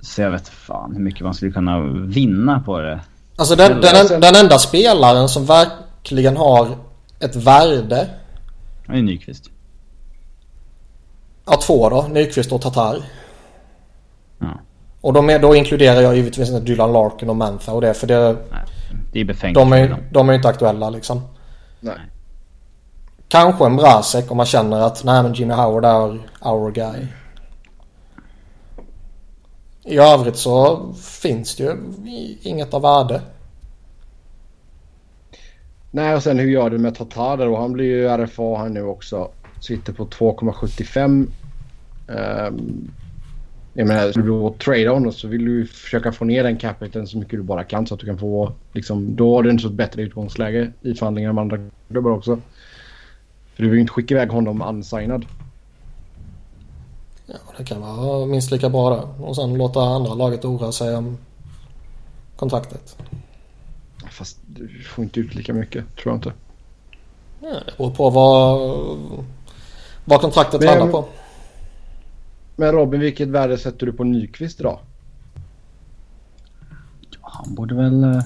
så 0.00 0.22
jag 0.22 0.30
vet 0.30 0.48
fan 0.48 0.92
hur 0.96 1.02
mycket 1.02 1.20
man 1.20 1.34
skulle 1.34 1.52
kunna 1.52 1.80
vinna 2.06 2.60
på 2.60 2.80
det. 2.80 3.00
Alltså 3.36 3.56
den, 3.56 3.80
den, 3.80 4.20
den 4.20 4.34
enda 4.34 4.58
spelaren 4.58 5.28
som 5.28 5.46
verkligen 5.46 6.36
har 6.36 6.76
ett 7.20 7.36
värde. 7.36 8.08
Det 8.86 8.92
är 8.92 9.02
Nyqvist. 9.02 9.50
Ja, 11.46 11.56
två 11.56 11.88
då. 11.88 12.08
Nyqvist 12.12 12.52
och 12.52 12.60
Tatar. 12.60 12.96
Ja. 14.38 14.60
Och 15.00 15.12
de 15.12 15.30
är, 15.30 15.38
då 15.38 15.54
inkluderar 15.54 16.00
jag 16.00 16.16
givetvis 16.16 16.48
inte 16.48 16.60
Dylan 16.60 16.92
Larkin 16.92 17.30
och 17.30 17.36
Mantha 17.36 17.72
och 17.72 17.80
det 17.80 17.94
för 17.94 18.06
det... 18.06 18.36
Nej, 18.50 18.64
det 19.12 19.20
är 19.20 19.24
befängt. 19.24 19.54
De 19.54 19.72
är, 19.72 19.96
de 20.10 20.28
är 20.28 20.32
inte 20.32 20.48
aktuella 20.48 20.90
liksom. 20.90 21.22
Nej. 21.80 22.00
Kanske 23.28 23.66
en 23.66 23.76
Brasek 23.76 24.30
om 24.30 24.36
man 24.36 24.46
känner 24.46 24.80
att 24.80 25.04
nej 25.04 25.22
men 25.22 25.34
Jimmy 25.34 25.54
Howard 25.54 25.84
är 25.84 26.18
our 26.40 26.70
guy. 26.70 27.06
I 29.84 29.98
övrigt 29.98 30.36
så 30.36 30.86
finns 30.94 31.56
det 31.56 31.62
ju 31.62 31.76
inget 32.42 32.74
av 32.74 32.82
värde. 32.82 33.22
Nej 35.90 36.14
och 36.14 36.22
sen 36.22 36.38
hur 36.38 36.50
gör 36.50 36.70
du 36.70 36.78
med 36.78 36.94
Tatar 36.94 37.36
då? 37.36 37.56
Han 37.56 37.72
blir 37.72 37.84
ju 37.84 38.08
RFA 38.08 38.58
här 38.58 38.68
nu 38.68 38.82
också. 38.82 39.30
Sitter 39.60 39.92
på 39.92 40.06
2,75. 40.06 41.26
Um, 42.06 42.90
jag 43.72 43.88
menar, 43.88 44.10
skulle 44.10 44.26
du 44.26 44.54
trade 44.58 44.88
honom 44.88 45.12
så 45.12 45.28
vill 45.28 45.44
du 45.44 45.66
försöka 45.66 46.12
få 46.12 46.24
ner 46.24 46.44
den 46.44 46.56
capiten 46.56 47.06
så 47.06 47.18
mycket 47.18 47.38
du 47.38 47.42
bara 47.42 47.64
kan 47.64 47.86
så 47.86 47.94
att 47.94 48.00
du 48.00 48.06
kan 48.06 48.18
få 48.18 48.52
liksom, 48.72 49.16
då 49.16 49.36
har 49.36 49.42
du 49.42 49.50
inte 49.50 49.62
så 49.62 49.68
ett 49.68 49.74
bättre 49.74 50.02
utgångsläge 50.02 50.72
i 50.82 50.94
förhandlingar 50.94 51.32
med 51.32 51.42
andra 51.42 51.58
klubbar 51.90 52.10
också. 52.10 52.38
För 53.54 53.62
du 53.62 53.68
vill 53.68 53.74
ju 53.74 53.80
inte 53.80 53.92
skicka 53.92 54.14
iväg 54.14 54.30
honom 54.30 54.62
unsignad. 54.62 55.26
Ja, 57.26 57.34
det 57.58 57.64
kan 57.64 57.80
vara 57.80 58.26
minst 58.26 58.50
lika 58.50 58.68
bra 58.68 58.90
där. 58.90 59.24
Och 59.24 59.36
sen 59.36 59.54
låta 59.54 59.80
andra 59.80 60.14
laget 60.14 60.44
oroa 60.44 60.72
sig 60.72 60.96
om 60.96 61.18
kontraktet. 62.36 62.96
Fast 64.10 64.38
du 64.46 64.82
får 64.82 65.04
inte 65.04 65.20
ut 65.20 65.34
lika 65.34 65.54
mycket, 65.54 65.96
tror 65.96 66.12
jag 66.12 66.16
inte. 66.16 66.32
Ja, 67.40 67.48
det 67.66 67.76
beror 67.78 67.90
på 67.90 68.10
vad, 68.10 68.58
vad 70.04 70.20
kontraktet 70.20 70.64
landar 70.64 70.88
på. 70.88 71.04
Men 72.60 72.72
Robin, 72.72 73.00
vilket 73.00 73.28
värde 73.28 73.58
sätter 73.58 73.86
du 73.86 73.92
på 73.92 74.04
Nyqvist 74.04 74.60
idag? 74.60 74.78
Ja, 77.10 77.18
han 77.22 77.54
borde 77.54 77.74
väl... 77.74 78.04
Eh, 78.04 78.22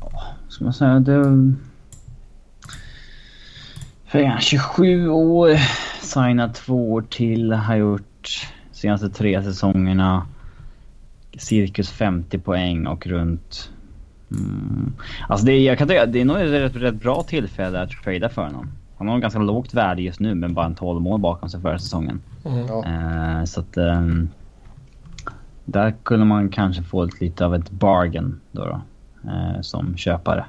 ja, 0.00 0.22
ska 0.48 0.64
man 0.64 0.72
säga 0.72 1.00
det... 1.00 1.54
För 4.04 4.18
är 4.18 4.38
27 4.40 5.08
år, 5.08 5.56
signat 6.02 6.54
två 6.54 6.92
år 6.92 7.02
till, 7.02 7.52
har 7.52 7.76
gjort 7.76 8.48
senaste 8.72 9.08
tre 9.08 9.42
säsongerna 9.42 10.26
cirkus 11.38 11.90
50 11.90 12.38
poäng 12.38 12.86
och 12.86 13.06
runt... 13.06 13.70
Mm, 14.30 14.92
alltså 15.28 15.46
det, 15.46 15.58
jag 15.58 15.78
kan 15.78 15.88
tycka, 15.88 16.06
det 16.06 16.20
är 16.20 16.24
nog 16.24 16.36
ett 16.36 16.50
rätt, 16.50 16.76
rätt 16.76 17.02
bra 17.02 17.22
tillfälle 17.22 17.80
att 17.80 17.90
trada 17.90 18.28
för 18.28 18.42
honom. 18.42 18.70
Han 18.98 19.08
har 19.08 19.18
ganska 19.18 19.38
lågt 19.38 19.74
värde 19.74 20.02
just 20.02 20.20
nu 20.20 20.34
men 20.34 20.54
bara 20.54 20.66
en 20.66 20.74
12 20.74 21.02
mål 21.02 21.20
bakom 21.20 21.48
sig 21.48 21.60
förra 21.60 21.78
säsongen. 21.78 22.20
Mm. 22.44 22.64
Uh, 22.68 23.44
så 23.44 23.60
att... 23.60 23.76
Um, 23.76 24.28
där 25.68 25.94
kunde 26.02 26.26
man 26.26 26.48
kanske 26.48 26.82
få 26.82 27.02
ett, 27.02 27.20
lite 27.20 27.46
av 27.46 27.54
ett 27.54 27.70
bargain 27.70 28.40
då, 28.52 28.64
då 28.64 28.80
uh, 29.30 29.60
som 29.60 29.96
köpare. 29.96 30.44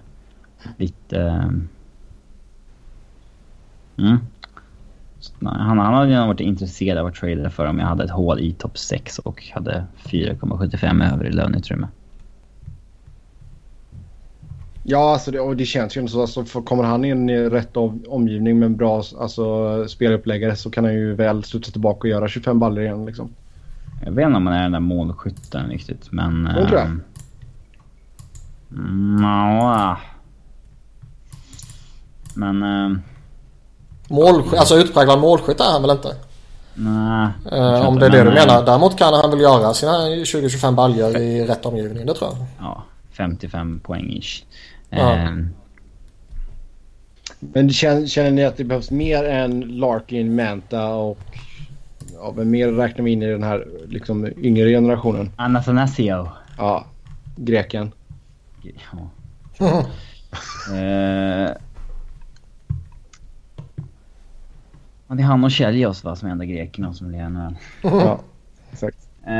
Lite... 0.78 1.20
Um, 1.20 1.70
mm. 3.98 4.18
Han, 5.42 5.80
han 5.80 5.94
hade 5.94 6.12
gärna 6.12 6.28
varit 6.28 6.40
intresserad 6.40 6.98
av 6.98 7.06
att 7.08 7.16
trada 7.16 7.50
för 7.50 7.66
om 7.66 7.80
jag 7.80 7.88
hade 7.88 8.04
ett 8.04 8.12
hål 8.12 8.40
i 8.40 8.54
topp 8.54 8.78
6 8.78 9.20
och 9.20 9.44
hade 9.54 9.86
4,75 10.04 11.14
över 11.14 11.26
i 11.26 11.32
löneutrymme. 11.32 11.88
Ja, 14.90 15.14
alltså 15.14 15.32
det, 15.32 15.40
och 15.40 15.56
det 15.56 15.66
känns 15.66 15.98
ju 15.98 16.08
så. 16.08 16.22
Alltså, 16.22 16.62
kommer 16.62 16.84
han 16.84 17.06
in 17.06 17.30
i 17.30 17.50
rätt 17.50 17.78
omgivning 18.08 18.60
med 18.60 18.66
en 18.66 18.76
bra 18.76 19.04
alltså, 19.20 19.88
speluppläggare 19.88 20.56
så 20.56 20.70
kan 20.70 20.84
han 20.84 20.94
ju 20.94 21.16
väl 21.16 21.44
studsa 21.44 21.72
tillbaka 21.72 22.00
och 22.00 22.08
göra 22.08 22.28
25 22.28 22.60
baller 22.60 22.82
igen. 22.82 23.06
Liksom. 23.06 23.30
Jag 24.06 24.12
vet 24.12 24.26
inte 24.26 24.38
om 24.38 24.48
han 24.48 24.56
är 24.56 24.64
den 24.64 24.72
där 24.72 24.80
målskytten 24.80 25.70
riktigt, 25.70 26.12
men... 26.12 26.44
Det 26.44 26.68
tror 26.68 26.80
jag. 26.80 26.88
Mm, 28.72 29.24
ja. 29.24 29.98
Men... 32.34 32.64
Äh, 32.64 32.98
Målskytt, 34.10 34.60
alltså 34.60 34.76
utpräglad 34.76 35.20
målskytt 35.20 35.60
är 35.60 35.72
han 35.72 35.82
väl 35.82 35.92
inte? 35.92 36.16
Nej. 36.74 37.30
Äh, 37.52 37.88
om 37.88 38.00
det 38.00 38.06
är 38.06 38.10
det 38.10 38.24
du 38.24 38.32
menar. 38.32 38.66
Däremot 38.66 38.98
kan 38.98 39.14
han 39.14 39.30
väl 39.30 39.40
göra 39.42 39.74
sina 39.74 39.92
20-25 39.92 40.76
baljor 40.76 41.18
i 41.18 41.46
rätt 41.46 41.66
omgivning, 41.66 42.06
det 42.06 42.14
tror 42.14 42.30
jag. 42.32 42.48
Ja, 42.60 42.84
55 43.18 43.80
poäng 43.80 44.10
ish. 44.12 44.44
Um, 44.90 45.54
men 47.40 47.70
känner, 47.70 48.08
känner 48.08 48.32
ni 48.32 48.46
att 48.46 48.58
det 48.58 48.64
behövs 48.64 48.92
mer 48.92 49.24
än 49.24 49.60
Larkin, 49.60 50.36
Manta 50.36 50.94
och... 50.94 51.20
Ja, 52.14 52.34
men 52.36 52.50
mer 52.50 52.72
räknar 52.72 53.06
vi 53.06 53.12
in 53.12 53.24
i 53.24 53.28
den 53.32 53.44
här 53.44 53.68
liksom 53.88 54.28
yngre 54.38 54.70
generationen? 54.70 55.32
Anathanasio. 55.36 56.30
Ja, 56.58 56.86
greken. 57.36 57.92
Ja. 58.62 59.10
uh, 60.70 61.54
det 65.08 65.24
är 65.24 65.26
han 65.26 65.44
och 65.44 65.52
Kjelljös 65.52 66.04
va, 66.04 66.16
som 66.16 66.28
är 66.28 66.32
enda 66.32 66.46
grekerna 66.46 66.94
som 66.94 67.08
blir 67.08 67.30
NHL. 67.30 67.56
ja, 67.82 68.20
exakt. 68.72 68.98
Uh, 69.28 69.34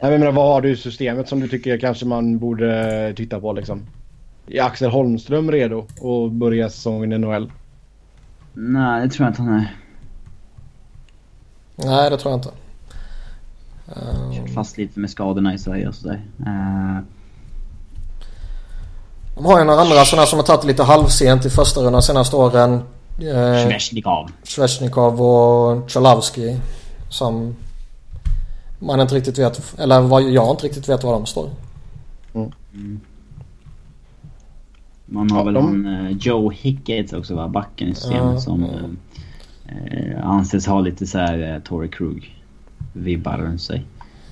jag 0.00 0.20
menar, 0.20 0.32
vad 0.32 0.46
har 0.46 0.60
du 0.60 0.70
i 0.70 0.76
systemet 0.76 1.28
som 1.28 1.40
du 1.40 1.48
tycker 1.48 1.78
kanske 1.78 2.06
man 2.06 2.38
borde 2.38 3.12
titta 3.16 3.40
på 3.40 3.52
liksom? 3.52 3.86
Är 4.46 4.62
Axel 4.62 4.90
Holmström 4.90 5.50
redo 5.50 5.78
att 5.78 6.32
börja 6.32 6.70
säsongen 6.70 7.12
i 7.12 7.18
NHL? 7.18 7.52
Nej, 8.52 9.02
det 9.02 9.08
tror 9.08 9.24
jag 9.26 9.30
inte 9.30 9.42
han 9.42 9.54
är. 9.54 9.76
Nej, 11.76 12.10
det 12.10 12.16
tror 12.16 12.32
jag 12.32 12.38
inte. 12.38 12.50
Kört 14.36 14.54
fast 14.54 14.78
lite 14.78 15.00
med 15.00 15.10
skadorna 15.10 15.54
i 15.54 15.58
Sverige 15.58 15.88
och 15.88 15.94
sådär. 15.94 16.24
Uh... 16.40 16.98
De 19.34 19.44
har 19.44 19.58
ju 19.58 19.64
några 19.64 19.80
andra 19.80 20.04
sådana 20.04 20.26
som 20.26 20.38
har 20.38 20.46
tagit 20.46 20.64
lite 20.64 20.82
halvsent 20.82 21.46
i 21.46 21.50
första 21.50 21.80
rundan 21.80 22.02
senaste 22.02 22.36
åren. 22.36 22.74
Eh, 23.18 23.68
Svesjnikov. 23.68 24.30
Svesjnikov 24.42 25.22
och 25.22 25.90
Chalavski. 25.90 26.60
Som 27.08 27.56
man 28.78 29.00
inte 29.00 29.14
riktigt 29.14 29.38
vet, 29.38 29.74
eller 29.78 30.00
vad 30.00 30.22
jag 30.22 30.50
inte 30.50 30.66
riktigt 30.66 30.88
vet 30.88 31.04
var 31.04 31.12
de 31.12 31.26
står. 31.26 31.50
Mm. 32.34 33.00
Mm. 35.08 35.18
Man 35.18 35.30
har 35.30 35.38
ja, 35.38 35.44
väl 35.44 35.54
de... 35.54 35.64
han 35.64 35.86
uh, 35.86 36.10
Joe 36.10 36.50
Hickets 36.50 37.12
också 37.12 37.34
va, 37.34 37.48
backen 37.48 37.88
i 37.88 37.94
systemet 37.94 38.34
ja, 38.34 38.40
som 38.40 38.64
uh, 38.64 40.26
anses 40.26 40.66
ha 40.66 40.80
lite 40.80 41.06
så 41.06 41.18
här 41.18 41.54
uh, 41.54 41.62
Tory 41.62 41.88
Krug-vibbar 41.88 43.38
runt 43.38 43.62
sig. 43.62 43.84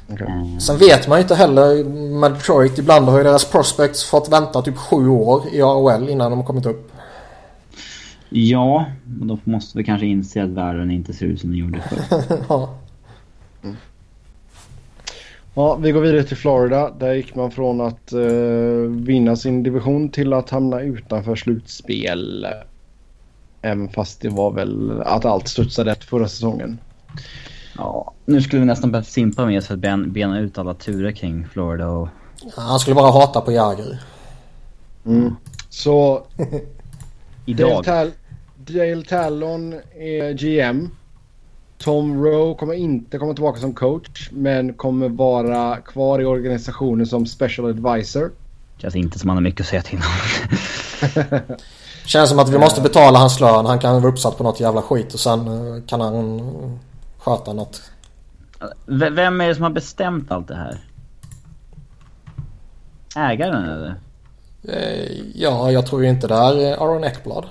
Okay. 0.09 0.27
Uh, 0.27 0.59
Sen 0.59 0.79
vet 0.79 1.09
man 1.09 1.19
ju 1.19 1.23
inte 1.23 1.35
heller 1.35 1.85
med 2.21 2.33
Detroit. 2.33 2.79
Ibland 2.79 3.07
har 3.07 3.19
ju 3.19 3.25
deras 3.25 3.51
prospects 3.51 4.05
fått 4.05 4.33
vänta 4.33 4.63
typ 4.63 4.77
sju 4.77 5.09
år 5.09 5.43
i 5.53 5.63
AHL 5.63 6.09
innan 6.09 6.31
de 6.31 6.37
har 6.37 6.47
kommit 6.47 6.67
upp. 6.67 6.93
Ja, 8.29 8.87
och 9.21 9.27
då 9.27 9.39
måste 9.45 9.79
vi 9.79 9.85
kanske 9.85 10.07
inse 10.07 10.45
att 10.45 10.51
världen 10.51 10.91
inte 10.91 11.13
ser 11.13 11.27
ut 11.27 11.41
som 11.41 11.51
den 11.51 11.59
gjorde 11.59 11.81
förr. 11.81 12.23
ja. 12.49 12.75
Mm. 13.63 13.77
Ja, 15.55 15.75
vi 15.75 15.93
går 15.93 16.01
vidare 16.01 16.25
till 16.25 16.37
Florida. 16.37 16.91
Där 16.91 17.13
gick 17.13 17.35
man 17.35 17.51
från 17.51 17.81
att 17.81 18.13
uh, 18.13 18.91
vinna 18.91 19.37
sin 19.37 19.63
division 19.63 20.09
till 20.09 20.33
att 20.33 20.51
hamna 20.51 20.81
utanför 20.81 21.37
slutspel. 21.37 22.47
Även 23.63 23.89
fast 23.89 24.21
det 24.21 24.29
var 24.29 24.51
väl 24.51 25.01
att 25.01 25.25
allt 25.25 25.49
studsade 25.49 25.91
rätt 25.91 26.05
förra 26.05 26.29
säsongen. 26.29 26.79
Ja, 27.77 28.13
nu 28.25 28.43
skulle 28.43 28.61
vi 28.61 28.67
nästan 28.67 28.91
behövt 28.91 29.09
simpa 29.09 29.47
med 29.47 29.65
för 29.65 29.75
att 29.75 29.81
ben, 29.81 30.13
bena 30.13 30.41
ut 30.41 30.59
alla 30.59 30.75
turer 30.75 31.13
kring 31.13 31.47
Florida 31.53 31.89
och... 31.89 32.09
Han 32.57 32.79
skulle 32.79 32.95
bara 32.95 33.11
hata 33.11 33.41
på 33.41 33.53
Jagr. 33.53 33.99
Mm. 35.07 35.37
Så 35.71 36.23
Idag. 37.47 37.85
Dale, 37.85 37.85
Tal 37.85 38.11
Dale 38.57 39.03
Talon 39.03 39.73
är 39.99 40.33
GM. 40.33 40.91
Tom 41.85 42.25
Rowe 42.25 42.55
kommer 42.59 42.75
inte 42.75 43.19
komma 43.19 43.35
tillbaka 43.35 43.61
som 43.61 43.75
coach 43.75 44.29
men 44.33 44.75
kommer 44.75 45.09
vara 45.09 45.77
kvar 45.77 46.21
i 46.21 46.25
organisationen 46.25 47.07
som 47.07 47.27
special 47.27 47.69
advisor. 47.71 48.31
Känns 48.79 48.97
inte 48.97 49.19
som 49.19 49.29
han 49.29 49.37
har 49.37 49.43
mycket 49.43 49.61
att 49.61 49.67
säga 49.67 49.83
till 49.83 49.99
om. 49.99 50.03
Känns 52.07 52.31
som 52.31 52.39
att 52.39 52.49
vi 52.49 52.59
måste 52.59 52.81
betala 52.81 53.19
hans 53.19 53.41
lön. 53.41 53.67
Han 53.67 53.79
kan 53.79 54.03
vara 54.03 54.13
uppsatt 54.13 54.37
på 54.39 54.45
något 54.45 54.61
jävla 54.61 54.83
skit 54.83 55.15
och 55.15 55.21
sen 55.21 55.41
eh, 55.77 55.83
kan 55.87 56.01
han 56.01 56.41
sköta 57.19 57.53
något. 57.53 57.83
V- 58.87 59.11
Vem 59.11 59.41
är 59.41 59.49
det 59.49 59.55
som 59.55 59.63
har 59.65 59.71
bestämt 59.71 60.31
allt 60.31 60.49
det 60.49 60.55
här? 60.57 60.79
Ägaren 63.17 63.65
eller? 63.65 63.95
Eh, 64.69 65.13
Ja, 65.35 65.71
jag 65.71 65.87
tror 65.87 66.03
ju 66.03 66.09
inte 66.09 66.27
det 66.27 66.35
är 66.35 66.73
Aaron 66.83 67.05
Eckblad. 67.05 67.45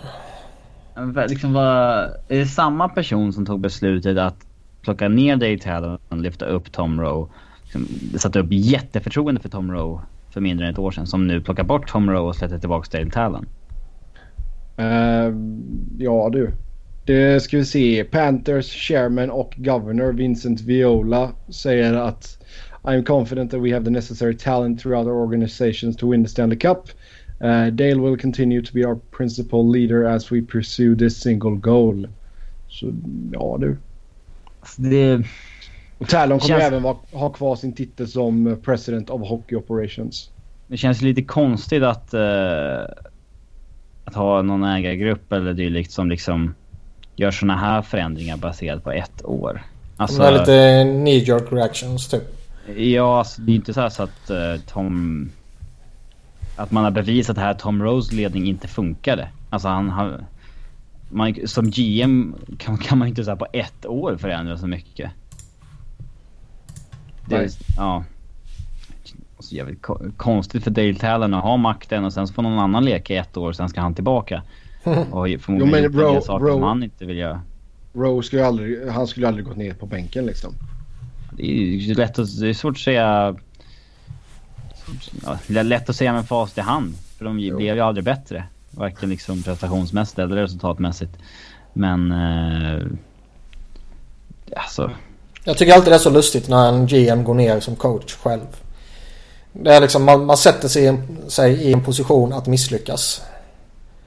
Liksom 1.30 1.54
var, 1.54 2.04
är 2.28 2.40
det 2.40 2.46
samma 2.46 2.90
person 2.90 3.34
som 3.34 3.46
tog 3.46 3.60
beslutet 3.60 4.18
att 4.18 4.46
plocka 4.82 5.08
ner 5.08 5.36
Dave 5.36 5.58
Talon 5.58 5.98
och 6.10 6.18
lyfta 6.18 6.46
upp 6.46 6.72
Tom 6.72 7.02
Rowe? 7.02 7.32
Liksom, 7.64 7.88
satte 8.20 8.40
upp 8.40 8.48
jätteförtroende 8.50 9.42
för 9.42 9.50
Tom 9.50 9.72
Rowe 9.72 10.02
för 10.34 10.42
mindre 10.42 10.66
än 10.66 10.74
ett 10.74 10.80
år 10.80 10.92
sedan. 10.92 11.08
Som 11.08 11.28
nu 11.28 11.42
plockar 11.42 11.64
bort 11.64 11.88
Tom 11.88 12.10
Rowe 12.10 12.20
och 12.20 12.36
släpper 12.36 12.60
tillbaka 12.60 12.98
Dale 12.98 13.12
Talon. 13.12 13.46
Uh, 14.80 15.36
ja 15.98 16.30
du. 16.32 16.52
Det 17.06 17.44
ska 17.44 17.58
vi 17.58 17.66
se. 17.66 18.04
Panthers 18.04 18.88
chairman 18.88 19.30
och 19.30 19.54
governor 19.58 20.14
Vincent 20.14 20.62
Viola 20.62 21.32
säger 21.50 21.94
att 21.94 22.38
I'm 22.84 23.04
confident 23.04 23.52
that 23.52 23.62
we 23.62 23.74
have 23.74 23.86
the 23.86 23.92
necessary 23.92 24.38
talent 24.38 24.82
throughout 24.82 25.08
our 25.08 25.16
organizations 25.16 25.98
to 25.98 26.12
win 26.12 26.24
the 26.24 26.30
Stanley 26.30 26.58
Cup. 26.58 26.90
Uh, 27.44 27.68
Dale 27.72 27.96
will 28.02 28.18
continue 28.18 28.62
to 28.62 28.74
be 28.74 28.86
our 28.86 28.96
principal 29.18 29.72
leader 29.72 30.06
as 30.08 30.32
we 30.32 30.42
pursue 30.42 30.96
this 30.96 31.22
single 31.22 31.56
goal. 31.56 32.08
Så 32.70 32.94
ja 33.34 33.58
du. 33.60 33.78
Alltså 34.60 34.82
det, 34.82 35.24
Och 35.98 36.10
Talon 36.10 36.40
kommer 36.40 36.60
Känns- 36.60 36.64
även 36.74 36.84
ha 37.12 37.30
kvar 37.30 37.56
sin 37.56 37.74
titel 37.74 38.08
som 38.08 38.58
president 38.66 39.10
of 39.10 39.30
hockey 39.30 39.56
operations. 39.56 40.30
det 40.68 40.78
känns 40.78 41.02
lite 41.02 41.22
konstigt 41.24 41.84
att, 41.84 42.14
eh, 42.14 42.82
att 44.06 44.16
ha 44.16 44.42
någon 44.42 44.64
ägargrupp 44.64 45.32
eller 45.32 45.54
dylikt 45.54 45.92
som 45.92 46.10
liksom 46.10 46.56
gör 47.16 47.32
såna 47.32 47.58
här 47.58 47.82
förändringar 47.82 48.38
baserat 48.38 48.84
på 48.84 48.92
ett 48.92 49.26
år. 49.26 49.62
Alltså, 49.98 50.22
det 50.22 50.28
är 50.28 50.32
lite 50.32 50.84
knee 51.02 51.18
jerk 51.18 51.52
reactions 51.52 52.08
typ. 52.08 52.24
Ja, 52.78 53.18
alltså, 53.20 53.42
det 53.42 53.52
är 53.52 53.56
inte 53.56 53.74
så, 53.74 53.82
här 53.82 53.90
så 53.90 54.04
att 54.04 54.30
eh, 54.30 54.56
Tom... 54.68 55.30
Att 56.56 56.72
man 56.72 56.84
har 56.84 56.92
bevisat 56.92 57.38
här 57.38 57.52
att 57.52 57.60
Tom 57.60 57.84
Rose 57.84 58.16
ledning 58.16 58.48
inte 58.48 58.68
funkade. 58.68 59.28
Alltså 59.50 59.68
han 59.68 59.90
har... 59.90 60.26
Man, 61.10 61.36
som 61.46 61.72
GM 61.72 62.36
kan, 62.58 62.78
kan 62.78 62.98
man 62.98 63.08
inte 63.08 63.24
så 63.24 63.30
här 63.32 63.36
på 63.38 63.48
ett 63.54 63.86
år 63.86 64.18
förändra 64.18 64.58
så 64.58 64.68
mycket. 64.68 65.12
Det, 67.30 67.38
Nej. 67.38 67.50
ja. 67.78 68.04
Så 69.40 69.56
jävligt 69.56 69.82
ko- 69.82 70.12
konstigt 70.18 70.64
för 70.64 70.72
Dale 70.72 70.96
Talon 70.96 71.34
att 71.34 71.44
ha 71.44 71.58
makten 71.58 72.06
och 72.06 72.14
sen 72.14 72.28
så 72.28 72.34
får 72.34 72.42
någon 72.44 72.60
annan 72.60 72.86
leka 72.86 73.14
i 73.14 73.18
ett 73.18 73.38
år 73.38 73.48
och 73.50 73.56
sen 73.56 73.70
ska 73.70 73.82
han 73.82 73.96
tillbaka. 73.96 74.44
Och 75.12 75.30
Jo, 75.30 75.40
förmodligen 75.40 75.72
men 75.72 75.84
gjort 75.84 75.92
en 75.94 75.98
del 76.00 76.16
Ro- 76.16 76.22
saker 76.22 76.46
Ro- 76.46 76.54
som 76.54 76.64
han 76.64 76.84
inte 76.84 77.06
vill 77.06 77.18
göra. 77.18 77.42
Rose 77.94 78.28
skulle 78.28 78.46
aldrig, 78.46 78.88
han 78.90 79.08
skulle 79.08 79.28
aldrig 79.28 79.46
gått 79.46 79.58
ner 79.58 79.74
på 79.74 79.86
bänken 79.86 80.26
liksom. 80.26 80.54
Det 81.32 81.44
är 81.52 81.56
ju 81.66 81.94
lätt 81.94 82.20
att, 82.20 82.40
det 82.40 82.50
är 82.50 82.54
svårt 82.54 82.72
att 82.72 82.78
säga... 82.78 83.36
Ja, 85.26 85.38
det 85.48 85.60
är 85.60 85.64
lätt 85.64 85.90
att 85.90 85.96
säga 85.96 86.14
med 86.14 86.28
fast 86.28 86.58
i 86.58 86.62
hand. 86.62 86.94
För 87.18 87.26
de 87.26 87.40
Jo. 87.40 87.58
blev 87.58 87.76
ju 87.76 87.82
aldrig 87.82 88.04
bättre. 88.06 88.44
Varken 88.72 89.10
liksom 89.10 89.44
prestationsmässigt 89.44 90.20
eller 90.20 90.36
resultatmässigt. 90.36 91.12
Men... 91.74 92.12
Eh, 92.12 92.84
alltså... 94.58 94.92
Jag 95.44 95.58
tycker 95.58 95.74
alltid 95.74 95.92
det 95.92 95.96
är 95.96 96.00
så 96.00 96.10
lustigt 96.10 96.50
när 96.50 96.70
en 96.70 96.88
GM 96.88 97.24
går 97.24 97.34
ner 97.34 97.60
som 97.60 97.76
coach 97.76 98.14
själv. 98.16 98.42
Det 99.54 99.74
är 99.76 99.82
liksom, 99.82 100.04
man, 100.04 100.26
man 100.26 100.38
sätter 100.38 100.68
sig 100.68 100.84
i, 100.84 100.88
en, 100.88 101.18
sig 101.28 101.54
i 101.54 101.74
en 101.74 101.84
position 101.84 102.34
att 102.34 102.48
misslyckas. 102.48 103.22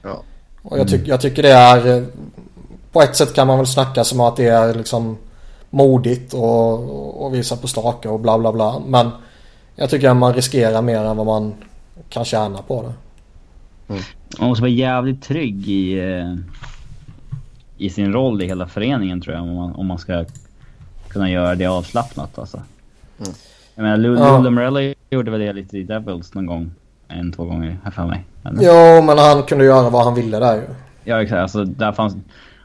Ja. 0.01 0.23
Och 0.61 0.79
jag, 0.79 0.87
tyck, 0.87 1.07
jag 1.07 1.21
tycker 1.21 1.43
det 1.43 1.51
är... 1.51 1.97
eh, 1.97 2.03
På 2.91 3.01
ett 3.01 3.15
sätt 3.15 3.33
kan 3.33 3.47
man 3.47 3.57
väl 3.57 3.67
snacka 3.67 4.03
som 4.03 4.19
att 4.19 4.35
det 4.35 4.45
är 4.47 4.73
liksom 4.73 5.17
modigt 5.69 6.33
och, 6.33 7.25
och 7.25 7.33
visa 7.33 7.57
på 7.57 7.67
stake 7.67 8.09
och 8.09 8.19
bla 8.19 8.37
bla 8.39 8.51
bla. 8.53 8.79
Men 8.87 9.09
jag 9.79 9.89
tycker 9.89 10.09
att 10.09 10.17
man 10.17 10.33
riskerar 10.33 10.81
mer 10.81 10.99
än 10.99 11.17
vad 11.17 11.25
man 11.25 11.53
kan 12.09 12.25
tjäna 12.25 12.61
på 12.61 12.81
det. 12.81 12.93
Man 14.39 14.49
måste 14.49 14.61
vara 14.61 14.71
jävligt 14.71 15.23
trygg 15.23 15.69
i... 15.69 15.99
Eh, 15.99 16.35
I 17.77 17.89
sin 17.89 18.13
roll 18.13 18.41
i 18.41 18.45
hela 18.45 18.67
föreningen 18.67 19.21
tror 19.21 19.35
jag. 19.35 19.43
Om 19.43 19.55
man, 19.55 19.75
om 19.75 19.85
man 19.85 19.97
ska 19.97 20.25
kunna 21.07 21.29
göra 21.29 21.55
det 21.55 21.65
avslappnat 21.65 22.39
alltså. 22.39 22.57
Mm. 23.19 23.31
Jag 23.75 23.83
menar, 23.83 23.97
Lou, 23.97 24.17
Ja. 24.17 24.37
Lou 24.37 24.43
Lamorelli 24.43 24.95
gjorde 25.09 25.31
väl 25.31 25.39
det 25.39 25.53
lite 25.53 25.77
i 25.77 25.83
Devils 25.83 26.33
någon 26.33 26.45
gång. 26.45 26.71
En, 27.07 27.31
två 27.31 27.43
gånger, 27.45 27.77
här 27.83 27.91
för 27.91 28.05
mig. 28.05 28.25
Eller? 28.45 28.63
Jo, 28.63 29.01
men 29.03 29.17
han 29.17 29.43
kunde 29.43 29.65
göra 29.65 29.89
vad 29.89 30.03
han 30.03 30.15
ville 30.15 30.39
där 30.39 30.55
ju. 30.55 30.61
Ja 31.03 31.21
exakt, 31.21 31.39
alltså 31.39 31.63
där 31.63 31.91
fanns... 31.91 32.15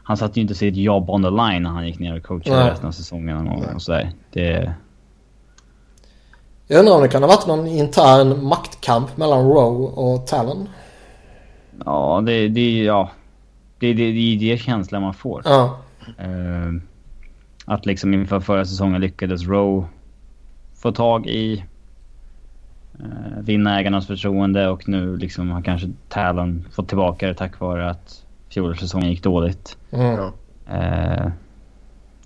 Han 0.03 0.17
satte 0.17 0.39
ju 0.39 0.41
inte 0.41 0.55
sitt 0.55 0.75
jobb 0.75 1.09
on 1.09 1.23
the 1.23 1.29
line 1.29 1.63
när 1.63 1.69
han 1.69 1.87
gick 1.87 1.99
ner 1.99 2.17
och 2.17 2.23
coachade 2.23 2.59
Nej. 2.59 2.71
resten 2.71 2.87
av 2.87 2.91
säsongen 2.91 3.37
någon 3.37 3.45
gång 3.47 3.61
Nej. 3.65 3.75
och 3.75 3.81
sådär. 3.81 4.11
Det... 4.33 4.73
Jag 6.73 6.79
undrar 6.79 6.95
om 6.95 7.01
det 7.01 7.09
kan 7.09 7.23
ha 7.23 7.27
varit 7.27 7.47
någon 7.47 7.67
intern 7.67 8.45
maktkamp 8.45 9.17
mellan 9.17 9.49
Rowe 9.49 9.87
och 9.87 10.27
Talon. 10.27 10.69
Ja, 11.85 12.23
det, 12.25 12.47
det, 12.47 12.83
ja. 12.83 13.09
Det, 13.79 13.93
det, 13.93 14.11
det 14.11 14.35
är 14.35 14.39
det 14.39 14.57
känslan 14.57 15.01
man 15.01 15.13
får. 15.13 15.41
Ja. 15.45 15.77
Eh, 16.17 16.71
att 17.65 17.85
liksom 17.85 18.13
inför 18.13 18.39
förra 18.39 18.65
säsongen 18.65 19.01
lyckades 19.01 19.47
Rowe 19.47 19.87
få 20.75 20.91
tag 20.91 21.27
i 21.27 21.65
uh, 22.99 23.41
vinna 23.41 23.79
ägarnas 23.79 24.07
förtroende 24.07 24.69
och 24.69 24.89
nu 24.89 25.17
liksom 25.17 25.51
har 25.51 25.61
kanske 25.61 25.91
Talon 26.09 26.67
fått 26.71 26.87
tillbaka 26.87 27.27
det 27.27 27.33
tack 27.33 27.59
vare 27.59 27.89
att 27.89 28.25
fjolårssäsongen 28.49 29.09
gick 29.09 29.23
dåligt. 29.23 29.77
Mm. 29.91 30.15
Ja. 30.15 30.31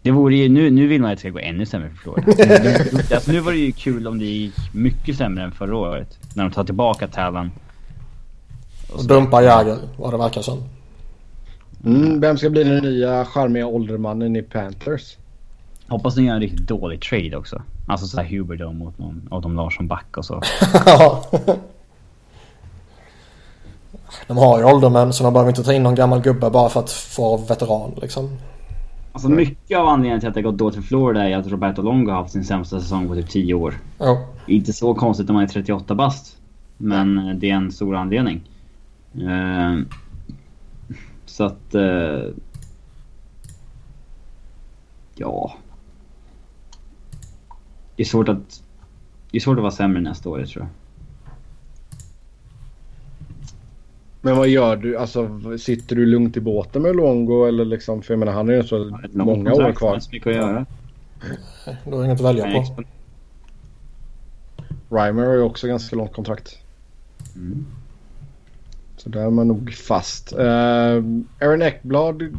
Det 0.07 0.11
vore 0.11 0.35
ju, 0.35 0.49
nu, 0.49 0.69
nu 0.69 0.87
vill 0.87 1.01
man 1.01 1.11
att 1.11 1.17
det 1.17 1.19
ska 1.19 1.29
gå 1.29 1.39
ännu 1.39 1.65
sämre 1.65 1.89
för 1.89 1.97
Florida. 1.97 2.31
alltså, 3.15 3.31
nu 3.31 3.39
var 3.39 3.51
det 3.51 3.57
ju 3.57 3.71
kul 3.71 4.07
om 4.07 4.19
det 4.19 4.25
gick 4.25 4.53
mycket 4.73 5.17
sämre 5.17 5.43
än 5.43 5.51
förra 5.51 5.77
året. 5.77 6.17
När 6.33 6.43
de 6.43 6.51
tar 6.51 6.63
tillbaka 6.63 7.07
Talon. 7.07 7.51
Och 8.93 9.05
dumpar 9.05 9.41
Jagr, 9.41 9.77
vad 9.97 10.13
det 10.13 10.17
verkar 10.17 10.41
som. 10.41 10.63
Mm, 11.85 12.21
vem 12.21 12.37
ska 12.37 12.49
bli 12.49 12.63
den 12.63 12.83
nya 12.83 13.25
charmiga 13.25 13.67
åldermannen 13.67 14.35
i 14.35 14.41
Panthers? 14.41 15.17
Hoppas 15.87 16.15
de 16.15 16.23
gör 16.23 16.33
en 16.33 16.41
riktigt 16.41 16.67
dålig 16.67 17.01
trade 17.01 17.37
också. 17.37 17.61
Alltså 17.87 18.07
såhär 18.07 18.29
Huberdom 18.29 18.77
mot 18.77 18.97
någon 18.97 19.27
Adam 19.31 19.55
Larsson 19.55 19.87
back 19.87 20.17
och 20.17 20.25
så. 20.25 20.41
De 24.27 24.37
har 24.37 24.59
ju 24.59 24.65
åldermän 24.65 25.13
så 25.13 25.23
de 25.23 25.33
behöver 25.33 25.51
inte 25.51 25.63
ta 25.63 25.73
in 25.73 25.83
någon 25.83 25.95
gammal 25.95 26.21
gubbe 26.21 26.49
bara 26.49 26.69
för 26.69 26.79
att 26.79 26.91
få 26.91 27.37
veteran 27.37 27.91
liksom. 28.01 28.37
Alltså 29.17 29.29
mycket 29.29 29.77
av 29.77 29.87
anledningen 29.87 30.19
till 30.19 30.29
att 30.29 30.35
det 30.35 30.41
gått 30.41 30.57
dåligt 30.57 30.75
för 30.75 30.81
Florida 30.81 31.29
är 31.29 31.37
att 31.37 31.47
Roberto 31.47 31.81
Longo 31.81 32.11
har 32.11 32.17
haft 32.17 32.33
sin 32.33 32.43
sämsta 32.43 32.79
säsong 32.79 33.07
på 33.07 33.15
typ 33.15 33.29
10 33.29 33.53
år. 33.53 33.75
Jo. 33.99 34.17
Inte 34.47 34.73
så 34.73 34.93
konstigt 34.93 35.29
om 35.29 35.33
man 35.33 35.43
är 35.43 35.47
38 35.47 35.95
bast. 35.95 36.37
Men 36.77 37.17
eh, 37.17 37.35
det 37.35 37.49
är 37.49 37.55
en 37.55 37.71
stor 37.71 37.95
anledning. 37.95 38.41
Eh, 39.13 39.77
så 41.25 41.43
att... 41.43 41.75
Eh, 41.75 42.23
ja. 45.15 45.53
Det 47.95 48.03
är 48.03 48.07
svårt 48.07 48.29
att... 48.29 48.63
Det 49.31 49.37
är 49.37 49.41
svårt 49.41 49.57
att 49.57 49.63
vara 49.63 49.71
sämre 49.71 50.01
nästa 50.01 50.29
år, 50.29 50.39
jag 50.39 50.49
tror 50.49 50.63
jag. 50.65 50.69
Men 54.27 54.37
vad 54.37 54.47
gör 54.47 54.75
du? 54.75 54.97
Alltså 54.97 55.41
sitter 55.57 55.95
du 55.95 56.05
lugnt 56.05 56.37
i 56.37 56.39
båten 56.39 56.81
med 56.81 56.95
Longo 56.95 57.45
eller 57.45 57.65
liksom? 57.65 58.01
För 58.01 58.13
jag 58.13 58.19
menar 58.19 58.33
han 58.33 58.47
har 58.47 58.55
ju 58.55 58.63
så 58.63 58.99
många 59.11 59.53
år 59.53 59.71
kvar. 59.71 59.91
det 59.91 59.97
är 59.97 59.99
så 59.99 60.09
mycket 60.11 60.27
att 60.27 60.35
göra. 60.35 60.65
Då 61.85 61.95
är 61.95 61.99
det 61.99 62.05
inget 62.05 62.19
att 62.19 62.25
välja 62.25 62.45
på. 62.45 62.83
Reimer 64.95 65.25
har 65.25 65.33
ju 65.33 65.41
också 65.41 65.67
ganska 65.67 65.95
långt 65.95 66.13
kontrakt. 66.13 66.57
Mm. 67.35 67.65
Så 68.97 69.09
där 69.09 69.21
är 69.21 69.29
man 69.29 69.47
nog 69.47 69.73
fast. 69.73 70.33
Uh, 70.33 70.43
Aaron 71.41 71.61
Eckblad. 71.61 72.37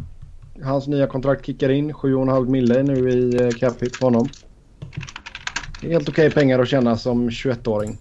Hans 0.62 0.86
nya 0.86 1.07
kontrakt 1.07 1.47
kickar 1.47 1.68
in. 1.68 1.93
7,5 1.93 2.49
mille 2.49 2.82
nu 2.82 3.11
i 3.11 3.43
uh, 3.43 3.51
cap 3.51 3.82
hit 3.82 3.97
för 3.97 4.05
honom. 4.05 4.28
Det 5.80 5.86
är 5.86 5.93
helt 5.93 6.09
okej 6.09 6.30
pengar 6.30 6.59
att 6.59 6.68
tjäna 6.68 6.97
som 6.97 7.30
21-åring. 7.30 7.99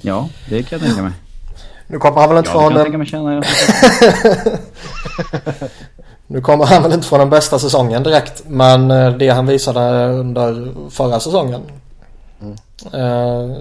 Ja, 0.00 0.28
det 0.48 0.62
kan 0.62 0.78
jag 0.78 0.88
tänka 0.88 1.02
mig. 1.02 1.12
Nu 1.90 1.98
kommer 1.98 2.20
han 2.20 2.28
väl 2.28 2.38
inte 2.38 2.50
Ja, 2.50 2.84
tänka 2.84 3.18
den... 3.18 3.42
Nu 6.26 6.40
kommer 6.40 6.64
han 6.64 6.82
väl 6.82 6.92
inte 6.92 7.06
från 7.06 7.18
den 7.18 7.30
bästa 7.30 7.58
säsongen 7.58 8.02
direkt. 8.02 8.44
Men 8.48 8.90
eh, 8.90 9.16
det 9.16 9.28
han 9.28 9.46
visade 9.46 10.12
under 10.12 10.72
förra 10.90 11.20
säsongen. 11.20 11.60
Mm. 12.40 12.54
Eh, 12.92 13.56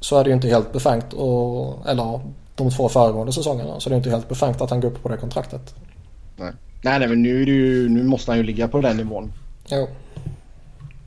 så 0.00 0.18
är 0.18 0.24
det 0.24 0.30
ju 0.30 0.34
inte 0.34 0.48
helt 0.48 0.72
befängt. 0.72 1.12
Och, 1.12 1.88
eller 1.88 2.20
de 2.54 2.70
två 2.70 2.88
föregående 2.88 3.32
säsongerna. 3.32 3.80
Så 3.80 3.88
det 3.88 3.94
är 3.94 3.96
inte 3.96 4.10
helt 4.10 4.28
befängt 4.28 4.60
att 4.60 4.70
han 4.70 4.80
går 4.80 4.88
upp 4.88 5.02
på 5.02 5.08
det 5.08 5.16
kontraktet. 5.16 5.74
Nej, 6.36 6.52
nej, 6.82 6.98
nej 6.98 7.08
men 7.08 7.22
nu, 7.22 7.42
är 7.42 7.46
det 7.46 7.52
ju, 7.52 7.88
nu 7.88 8.02
måste 8.02 8.30
han 8.30 8.38
ju 8.38 8.44
ligga 8.44 8.68
på 8.68 8.80
den 8.80 8.96
nivån. 8.96 9.32
Jo. 9.68 9.88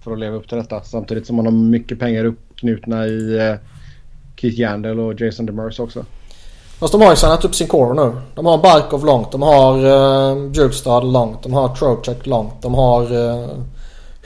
För 0.02 0.12
att 0.12 0.20
leva 0.20 0.36
upp 0.36 0.50
till 0.50 0.58
detta. 0.58 0.84
Samtidigt 0.84 1.28
som 1.28 1.36
han 1.36 1.46
har 1.46 1.54
mycket 1.54 2.00
pengar 2.00 2.26
uppknutna 2.26 3.08
i 3.08 3.38
eh, 3.38 3.56
Keith 4.36 4.60
Yandel 4.60 5.00
och 5.00 5.22
Jason 5.22 5.46
Demers 5.46 5.80
också. 5.80 6.06
Fast 6.80 6.92
de 6.92 7.02
har 7.02 7.10
ju 7.10 7.16
signat 7.16 7.46
upp 7.46 7.56
sin 7.56 7.68
core 7.68 7.94
nu. 7.94 8.22
De 8.36 8.46
har 8.46 8.58
Barkov 8.58 9.06
långt. 9.06 9.32
De 9.32 9.42
har 9.42 9.86
uh, 9.86 10.52
Djupstad 10.52 11.00
långt. 11.00 11.44
De 11.44 11.54
har 11.54 11.76
Trocek 11.76 12.26
långt. 12.26 12.62
De 12.62 12.74
har 12.74 13.14
uh, 13.14 13.48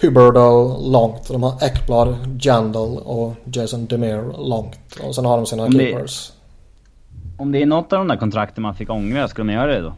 Huberdo 0.02 0.78
långt. 0.92 1.28
De 1.28 1.44
har 1.44 1.64
Ekblad, 1.64 2.16
Jandal 2.42 2.98
och 2.98 3.34
Jason 3.44 3.86
Demir 3.86 4.48
långt. 4.50 4.80
Och 5.04 5.16
sen 5.16 5.26
har 5.26 5.38
de 5.38 5.46
sina 5.46 5.72
keepers. 5.72 6.32
Om 7.38 7.52
det 7.52 7.62
är 7.62 7.66
något 7.66 7.94
av 7.94 8.00
de 8.00 8.08
där 8.08 8.18
kontrakten 8.18 8.62
man 8.62 8.76
fick 8.76 8.90
ångra, 8.90 9.28
skulle 9.28 9.46
man 9.46 9.56
göra 9.56 9.68
det 9.76 9.82
då? 9.82 9.94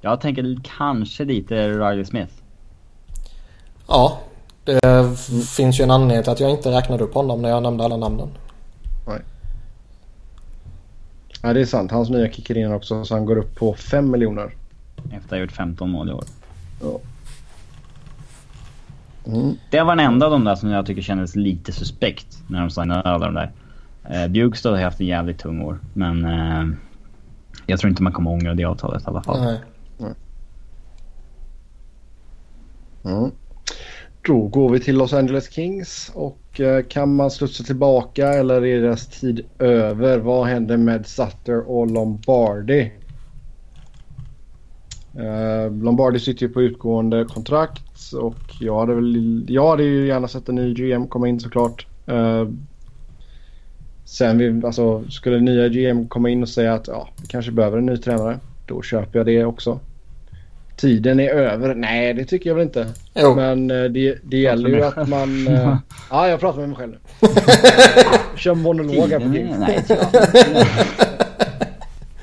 Jag 0.00 0.20
tänker 0.20 0.58
kanske 0.76 1.24
lite 1.24 1.68
Riley 1.68 2.04
Smith. 2.04 2.32
Ja, 3.88 4.18
det 4.64 5.18
finns 5.56 5.80
ju 5.80 5.82
en 5.82 5.90
anledning 5.90 6.22
till 6.22 6.32
att 6.32 6.40
jag 6.40 6.50
inte 6.50 6.70
räknade 6.70 7.04
upp 7.04 7.14
honom 7.14 7.42
när 7.42 7.48
jag 7.48 7.62
nämnde 7.62 7.84
alla 7.84 7.96
namnen. 7.96 8.28
Ja, 11.42 11.52
det 11.52 11.60
är 11.60 11.64
sant. 11.64 11.90
Hans 11.90 12.10
nya 12.10 12.32
kickar 12.32 12.58
in 12.58 12.72
också 12.72 13.04
så 13.04 13.14
han 13.14 13.24
går 13.24 13.36
upp 13.36 13.54
på 13.54 13.74
5 13.74 14.10
miljoner. 14.10 14.54
Efter 15.04 15.16
att 15.16 15.30
ha 15.30 15.38
gjort 15.38 15.52
15 15.52 15.90
mål 15.90 16.08
i 16.08 16.12
år. 16.12 16.24
Ja. 16.82 17.00
Mm. 19.26 19.56
Det 19.70 19.80
var 19.80 19.96
den 19.96 20.06
enda 20.06 20.26
av 20.26 20.32
de 20.32 20.44
där 20.44 20.54
som 20.54 20.70
jag 20.70 20.86
tycker 20.86 21.02
kändes 21.02 21.36
lite 21.36 21.72
suspekt 21.72 22.42
när 22.46 22.60
de 22.60 22.70
signade 22.70 23.02
alla 23.02 23.26
de 23.26 23.34
där. 23.34 23.52
Eh, 24.04 24.28
Bjugstad 24.28 24.70
har 24.70 24.82
haft 24.82 25.00
en 25.00 25.06
jävligt 25.06 25.38
tung 25.38 25.60
år, 25.62 25.78
men 25.94 26.24
eh, 26.24 26.66
jag 27.66 27.78
tror 27.80 27.90
inte 27.90 28.02
man 28.02 28.12
kommer 28.12 28.30
ångra 28.30 28.54
det 28.54 28.64
avtalet 28.64 29.02
i 29.02 29.06
alla 29.06 29.22
fall. 29.22 29.44
Nej. 29.44 29.60
Mm. 33.04 33.30
Då 34.24 34.42
går 34.42 34.70
vi 34.70 34.80
till 34.80 34.96
Los 34.96 35.12
Angeles 35.12 35.50
Kings 35.50 36.10
och 36.14 36.60
eh, 36.60 36.84
kan 36.84 37.14
man 37.14 37.30
studsa 37.30 37.64
tillbaka 37.64 38.28
eller 38.28 38.64
är 38.64 38.80
deras 38.80 39.06
tid 39.06 39.44
över? 39.58 40.18
Vad 40.18 40.46
händer 40.46 40.76
med 40.76 41.06
Sutter 41.06 41.70
och 41.70 41.90
Lombardi? 41.90 42.92
Eh, 45.18 45.72
Lombardi 45.82 46.18
sitter 46.18 46.46
ju 46.46 46.52
på 46.52 46.62
utgående 46.62 47.24
kontrakt 47.24 48.12
och 48.20 48.54
jag 48.60 48.80
hade 48.80 48.94
väl, 48.94 49.46
jag 49.48 49.70
hade 49.70 49.82
ju 49.82 50.06
gärna 50.06 50.28
sett 50.28 50.48
en 50.48 50.54
ny 50.54 50.74
GM 50.74 51.06
komma 51.06 51.28
in 51.28 51.40
såklart. 51.40 51.86
Eh, 52.06 52.48
sen 54.04 54.38
vi, 54.38 54.66
alltså, 54.66 55.04
skulle 55.10 55.40
nya 55.40 55.68
GM 55.68 56.08
komma 56.08 56.30
in 56.30 56.42
och 56.42 56.48
säga 56.48 56.74
att 56.74 56.88
ja, 56.88 57.08
vi 57.20 57.26
kanske 57.26 57.52
behöver 57.52 57.78
en 57.78 57.86
ny 57.86 57.96
tränare. 57.96 58.38
Då 58.66 58.82
köper 58.82 59.18
jag 59.18 59.26
det 59.26 59.44
också 59.44 59.80
tiden 60.82 61.20
är 61.20 61.28
över. 61.28 61.74
Nej, 61.74 62.14
det 62.14 62.24
tycker 62.24 62.50
jag 62.50 62.54
väl 62.54 62.64
inte. 62.64 62.86
Jo. 63.14 63.34
Men 63.34 63.70
eh, 63.70 63.84
det, 63.84 64.18
det 64.22 64.36
gäller 64.36 64.70
ju 64.70 64.82
att 64.82 65.08
man... 65.08 65.48
Uh, 65.48 65.76
ja, 66.10 66.28
jag 66.28 66.40
pratar 66.40 66.60
med 66.60 66.68
mig 66.68 66.78
själv 66.78 66.92
nu. 66.92 67.28
Kör 68.36 68.54
monolog 68.54 69.10
här 69.10 69.18
på 69.18 69.26
Nej, 69.58 69.84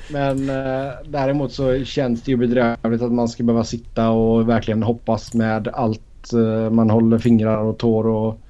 Men 0.10 0.50
uh, 0.50 0.92
däremot 1.04 1.52
så 1.52 1.84
känns 1.84 2.22
det 2.22 2.30
ju 2.30 2.36
bedrövligt 2.36 3.02
att 3.02 3.12
man 3.12 3.28
ska 3.28 3.42
behöva 3.42 3.64
sitta 3.64 4.10
och 4.10 4.48
verkligen 4.48 4.82
hoppas 4.82 5.34
med 5.34 5.68
allt 5.68 6.32
uh, 6.34 6.70
man 6.70 6.90
håller 6.90 7.18
fingrar 7.18 7.58
och 7.58 7.78
tår 7.78 8.06
och 8.06 8.40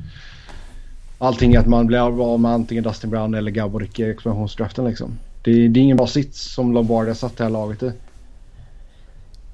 allting 1.18 1.56
att 1.56 1.66
man 1.66 1.86
blir 1.86 2.32
av 2.32 2.40
med 2.40 2.50
antingen 2.50 2.84
Dustin 2.84 3.10
Brown 3.10 3.34
eller 3.34 3.50
Gaborik 3.50 3.98
i 3.98 4.10
expansionsdraften 4.10 4.84
liksom. 4.84 5.18
Det, 5.44 5.68
det 5.68 5.80
är 5.80 5.84
ingen 5.84 5.96
bra 5.96 6.06
sits 6.06 6.54
som 6.54 6.72
Lombardi 6.72 7.10
har 7.10 7.14
satt 7.14 7.36
det 7.36 7.44
här 7.44 7.50
laget 7.50 7.82
i. 7.82 7.92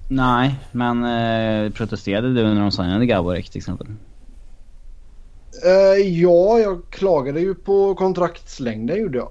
Nej, 0.09 0.59
men 0.73 1.05
eh, 1.05 1.73
protesterade 1.73 2.35
du 2.35 2.43
när 2.43 2.61
de 2.61 2.71
signade 2.71 3.07
Gaborek 3.07 3.51
till 3.51 3.59
exempel? 3.59 3.87
Uh, 5.65 6.07
ja, 6.07 6.59
jag 6.59 6.83
klagade 6.91 7.41
ju 7.41 7.55
på 7.55 7.95
kontraktslängden 7.95 8.97
gjorde 8.97 9.19
jag. 9.19 9.29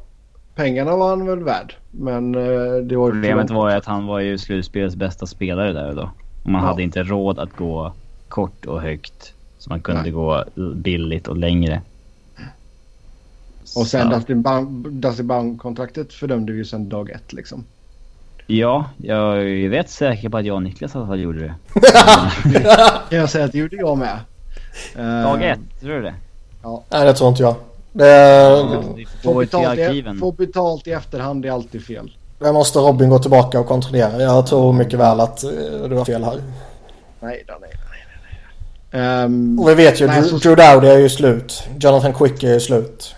Pengarna 0.56 0.96
var 0.96 1.10
han 1.10 1.26
väl 1.26 1.44
värd. 1.44 1.76
Men 1.92 2.36
uh, 2.36 2.84
det 2.84 2.96
var 2.96 3.12
Problemet 3.12 3.50
var 3.50 3.70
ju 3.70 3.76
att 3.76 3.86
han 3.86 4.06
var 4.06 4.20
ju 4.20 4.38
slutspelets 4.38 4.96
bästa 4.96 5.26
spelare 5.26 5.74
där 5.74 5.90
och 5.90 5.96
då. 5.96 6.10
Och 6.44 6.50
man 6.50 6.62
ja. 6.62 6.68
hade 6.68 6.84
inte 6.84 7.04
råd 7.04 7.40
att 7.40 7.56
gå 7.56 7.94
kort 8.28 8.66
och 8.66 8.82
högt. 8.82 9.34
Så 9.58 9.70
man 9.70 9.82
kunde 9.82 10.02
Nej. 10.02 10.12
gå 10.12 10.44
billigt 10.76 11.28
och 11.28 11.38
längre. 11.38 11.82
Och 13.76 13.88
sen 13.88 14.10
Dustin 14.10 15.28
Baum-kontraktet 15.28 16.14
fördömde 16.14 16.52
vi 16.52 16.58
ju 16.58 16.66
sen 16.66 16.90
dag 16.90 17.10
ett 17.10 17.34
liksom. 17.34 17.64
Ja, 18.48 18.86
jag 18.98 19.38
är 19.38 19.70
rätt 19.70 19.90
säker 19.90 20.30
på 20.30 20.38
att 20.38 20.46
jag 20.46 20.56
och 20.56 20.64
Niklas 20.64 20.96
i 20.96 20.98
alla 20.98 21.08
fall 21.08 21.20
gjorde 21.20 21.40
det. 21.40 21.56
kan 23.10 23.20
jag 23.20 23.30
säga 23.30 23.46
att 23.46 23.52
det 23.52 23.58
gjorde 23.58 23.76
jag 23.76 23.98
med. 23.98 24.20
Dag 25.24 25.44
ett, 25.44 25.60
tror 25.82 25.94
du 25.94 26.02
det? 26.02 26.14
Ja. 26.64 26.84
Nej, 26.90 27.06
det 27.06 27.14
tror 27.14 27.30
inte 27.30 27.44
jag. 27.44 27.56
Det... 27.92 28.84
Få 29.24 29.34
betalt, 29.34 29.80
i, 29.80 30.04
få 30.20 30.32
betalt 30.32 30.88
i 30.88 30.92
efterhand 30.92 31.46
är 31.46 31.52
alltid 31.52 31.86
fel. 31.86 32.12
Det 32.40 32.54
måste 32.54 32.80
Robin 32.80 33.10
gå 33.10 33.20
tillbaka 33.20 33.60
och 33.60 33.68
kontrollera. 33.68 34.22
Jag 34.22 34.48
tror 34.48 34.74
mycket 34.74 35.00
väl 35.00 35.20
att 35.20 35.44
eh, 35.44 35.50
du 35.90 35.96
har 35.96 36.06
fel 36.06 36.24
här. 36.24 36.42
Nej 37.20 37.44
då, 37.48 37.54
nej, 37.62 37.70
nej, 37.90 39.02
nej. 39.02 39.26
Um, 39.26 39.60
och 39.60 39.70
vi 39.70 39.74
vet 39.74 40.02
ju, 40.02 40.08
nej, 40.08 40.22
Drew, 40.22 40.30
så... 40.30 40.38
Drew 40.38 40.56
Dowdy 40.56 40.88
är 40.88 40.98
ju 40.98 41.10
slut. 41.10 41.64
Jonathan 41.80 42.14
Quick 42.14 42.44
är 42.44 42.54
ju 42.54 42.60
slut. 42.60 43.16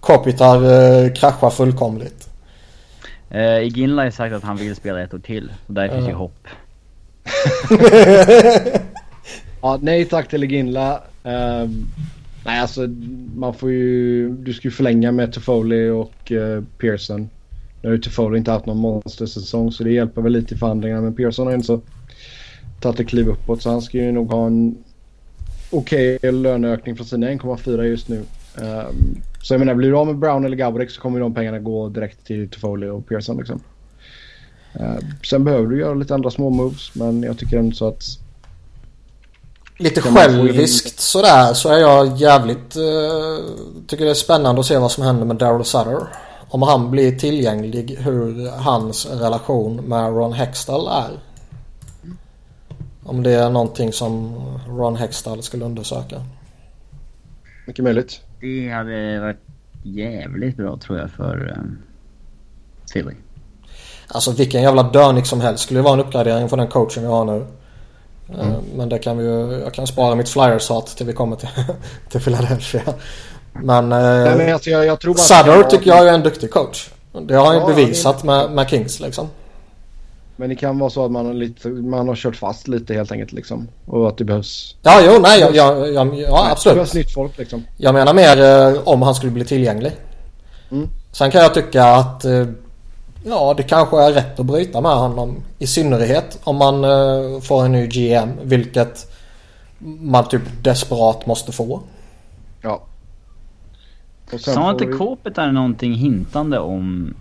Kopitar 0.00 0.64
uh, 0.64 1.12
kraschar 1.12 1.50
fullkomligt. 1.50 2.23
Uh, 3.34 3.66
Iginla 3.66 4.02
har 4.02 4.10
sagt 4.10 4.34
att 4.34 4.42
han 4.42 4.56
vill 4.56 4.76
spela 4.76 5.02
ett 5.02 5.14
år 5.14 5.18
till. 5.18 5.52
Så 5.66 5.72
där 5.72 5.88
finns 5.88 6.08
ju 6.08 6.12
hopp. 6.12 6.48
ja, 9.62 9.78
nej 9.82 10.04
tack 10.04 10.28
till 10.28 10.44
Iginla. 10.44 11.00
Um, 11.22 11.86
nej 12.44 12.60
alltså 12.60 12.88
man 13.36 13.54
får 13.54 13.70
ju... 13.70 14.30
Du 14.30 14.52
ska 14.52 14.68
ju 14.68 14.72
förlänga 14.72 15.12
med 15.12 15.32
Toffoli 15.32 15.88
och 15.88 16.30
uh, 16.30 16.62
Pearson. 16.78 17.30
Nu 17.82 17.88
har 17.88 17.96
ju 17.96 18.00
Toffoli 18.00 18.38
inte 18.38 18.50
haft 18.50 18.66
någon 18.66 18.78
monstersäsong 18.78 19.72
så 19.72 19.84
det 19.84 19.90
hjälper 19.90 20.22
väl 20.22 20.32
lite 20.32 20.54
i 20.54 20.58
förhandlingarna. 20.58 21.02
Men 21.02 21.14
Pearson 21.14 21.46
har 21.46 21.54
inte 21.54 21.80
tagit 22.80 23.00
ett 23.00 23.08
kliv 23.08 23.28
uppåt 23.28 23.62
så 23.62 23.70
han 23.70 23.82
ska 23.82 23.98
ju 23.98 24.12
nog 24.12 24.30
ha 24.30 24.46
en 24.46 24.76
okej 25.70 26.16
okay 26.16 26.30
löneökning 26.32 26.96
från 26.96 27.06
sina 27.06 27.26
1,4 27.26 27.82
just 27.82 28.08
nu. 28.08 28.22
Um, 28.56 29.22
så 29.44 29.54
jag 29.54 29.58
menar, 29.58 29.74
blir 29.74 29.90
du 29.90 29.96
av 29.96 30.06
med 30.06 30.18
Brown 30.18 30.44
eller 30.44 30.56
Gaborek 30.56 30.90
så 30.90 31.00
kommer 31.00 31.20
de 31.20 31.34
pengarna 31.34 31.58
gå 31.58 31.88
direkt 31.88 32.26
till 32.26 32.50
Toffoli 32.50 32.88
och 32.88 33.08
Pearson 33.08 33.36
liksom. 33.36 33.60
Uh, 34.80 34.98
sen 35.22 35.44
behöver 35.44 35.66
du 35.66 35.78
göra 35.78 35.94
lite 35.94 36.14
andra 36.14 36.30
små 36.30 36.50
moves 36.50 36.94
men 36.94 37.22
jag 37.22 37.38
tycker 37.38 37.58
ändå 37.58 37.76
så 37.76 37.88
att... 37.88 38.04
Lite 39.78 40.00
själviskt 40.00 41.00
sådär 41.00 41.54
så 41.54 41.68
är 41.68 41.78
jag 41.78 42.16
jävligt... 42.16 42.76
Uh, 42.76 43.38
tycker 43.86 44.04
det 44.04 44.10
är 44.10 44.14
spännande 44.14 44.60
att 44.60 44.66
se 44.66 44.78
vad 44.78 44.90
som 44.90 45.04
händer 45.04 45.24
med 45.24 45.36
Daryl 45.36 45.64
Sutter. 45.64 46.06
Om 46.48 46.62
han 46.62 46.90
blir 46.90 47.18
tillgänglig 47.18 47.96
hur 47.98 48.50
hans 48.50 49.06
relation 49.06 49.76
med 49.76 50.08
Ron 50.08 50.32
Hextall 50.32 50.86
är. 50.86 51.18
Om 53.02 53.22
det 53.22 53.32
är 53.32 53.50
någonting 53.50 53.92
som 53.92 54.34
Ron 54.68 54.96
Hextall 54.96 55.42
skulle 55.42 55.64
undersöka. 55.64 56.22
Mycket 57.66 57.84
möjligt. 57.84 58.20
Det 58.44 58.68
hade 58.68 59.20
varit 59.20 59.40
jävligt 59.82 60.56
bra 60.56 60.76
tror 60.76 60.98
jag 60.98 61.10
för 61.10 61.54
um, 61.58 61.78
Philly. 62.92 63.14
Alltså 64.08 64.32
vilken 64.32 64.62
jävla 64.62 64.82
dörnik 64.82 65.26
som 65.26 65.40
helst 65.40 65.64
skulle 65.64 65.80
vara 65.80 65.94
en 65.94 66.00
uppgradering 66.00 66.48
för 66.48 66.56
den 66.56 66.68
coachen 66.68 67.02
vi 67.02 67.08
har 67.08 67.24
nu. 67.24 67.46
Eh, 68.28 68.48
mm. 68.48 68.60
Men 68.76 68.88
det 68.88 68.98
kan 68.98 69.18
vi 69.18 69.24
ju, 69.24 69.60
jag 69.64 69.74
kan 69.74 69.86
spara 69.86 70.14
mitt 70.14 70.28
flyers-hat 70.28 70.96
till 70.96 71.06
vi 71.06 71.12
kommer 71.12 71.36
till, 71.36 71.48
till 72.08 72.20
Philadelphia. 72.20 72.82
Men, 73.52 73.88
Nej, 73.88 74.36
men 74.36 74.54
alltså, 74.54 74.70
jag, 74.70 74.86
jag 74.86 75.00
tror 75.00 75.14
Sutter 75.14 75.62
tycker 75.62 75.90
jag 75.90 76.08
är 76.08 76.12
en 76.12 76.22
duktig 76.22 76.50
coach. 76.50 76.90
Det 77.22 77.34
har 77.34 77.46
han 77.46 77.56
ju 77.56 77.66
bevisat 77.66 78.24
med, 78.24 78.50
med 78.50 78.68
Kings 78.68 79.00
liksom. 79.00 79.28
Men 80.36 80.48
det 80.48 80.54
kan 80.56 80.78
vara 80.78 80.90
så 80.90 81.04
att 81.04 81.10
man 81.10 81.26
har, 81.26 81.34
lite, 81.34 81.68
man 81.68 82.08
har 82.08 82.16
kört 82.16 82.36
fast 82.36 82.68
lite 82.68 82.94
helt 82.94 83.12
enkelt 83.12 83.32
liksom. 83.32 83.68
Och 83.86 84.08
att 84.08 84.18
det 84.18 84.24
behövs... 84.24 84.76
Ja, 84.82 85.00
jo, 85.04 85.18
nej, 85.20 85.40
ja, 85.40 85.50
ja, 85.52 85.86
ja, 85.86 86.14
ja 86.14 86.50
absolut. 86.50 86.74
Det 86.74 86.78
behövs 86.78 86.94
nytt 86.94 87.12
folk 87.12 87.38
liksom. 87.38 87.64
Jag 87.76 87.94
menar 87.94 88.14
mer 88.14 88.42
eh, 88.42 88.80
om 88.84 89.02
han 89.02 89.14
skulle 89.14 89.32
bli 89.32 89.44
tillgänglig. 89.44 89.92
Mm. 90.70 90.88
Sen 91.12 91.30
kan 91.30 91.42
jag 91.42 91.54
tycka 91.54 91.84
att 91.84 92.24
eh, 92.24 92.46
ja, 93.24 93.54
det 93.56 93.62
kanske 93.62 94.02
är 94.02 94.12
rätt 94.12 94.40
att 94.40 94.46
bryta 94.46 94.80
med 94.80 94.96
honom. 94.96 95.42
I 95.58 95.66
synnerhet 95.66 96.38
om 96.44 96.56
man 96.56 96.84
eh, 96.84 97.40
får 97.40 97.64
en 97.64 97.72
ny 97.72 97.86
GM, 97.86 98.28
vilket 98.42 99.12
man 100.00 100.28
typ 100.28 100.42
desperat 100.62 101.26
måste 101.26 101.52
få. 101.52 101.80
Ja. 102.62 102.82
Sa 104.38 104.70
inte 104.70 104.86
vi... 104.86 104.92
Kåpet 104.92 105.38
är 105.38 105.52
någonting 105.52 105.94
hintande 105.94 106.58
om... 106.58 107.14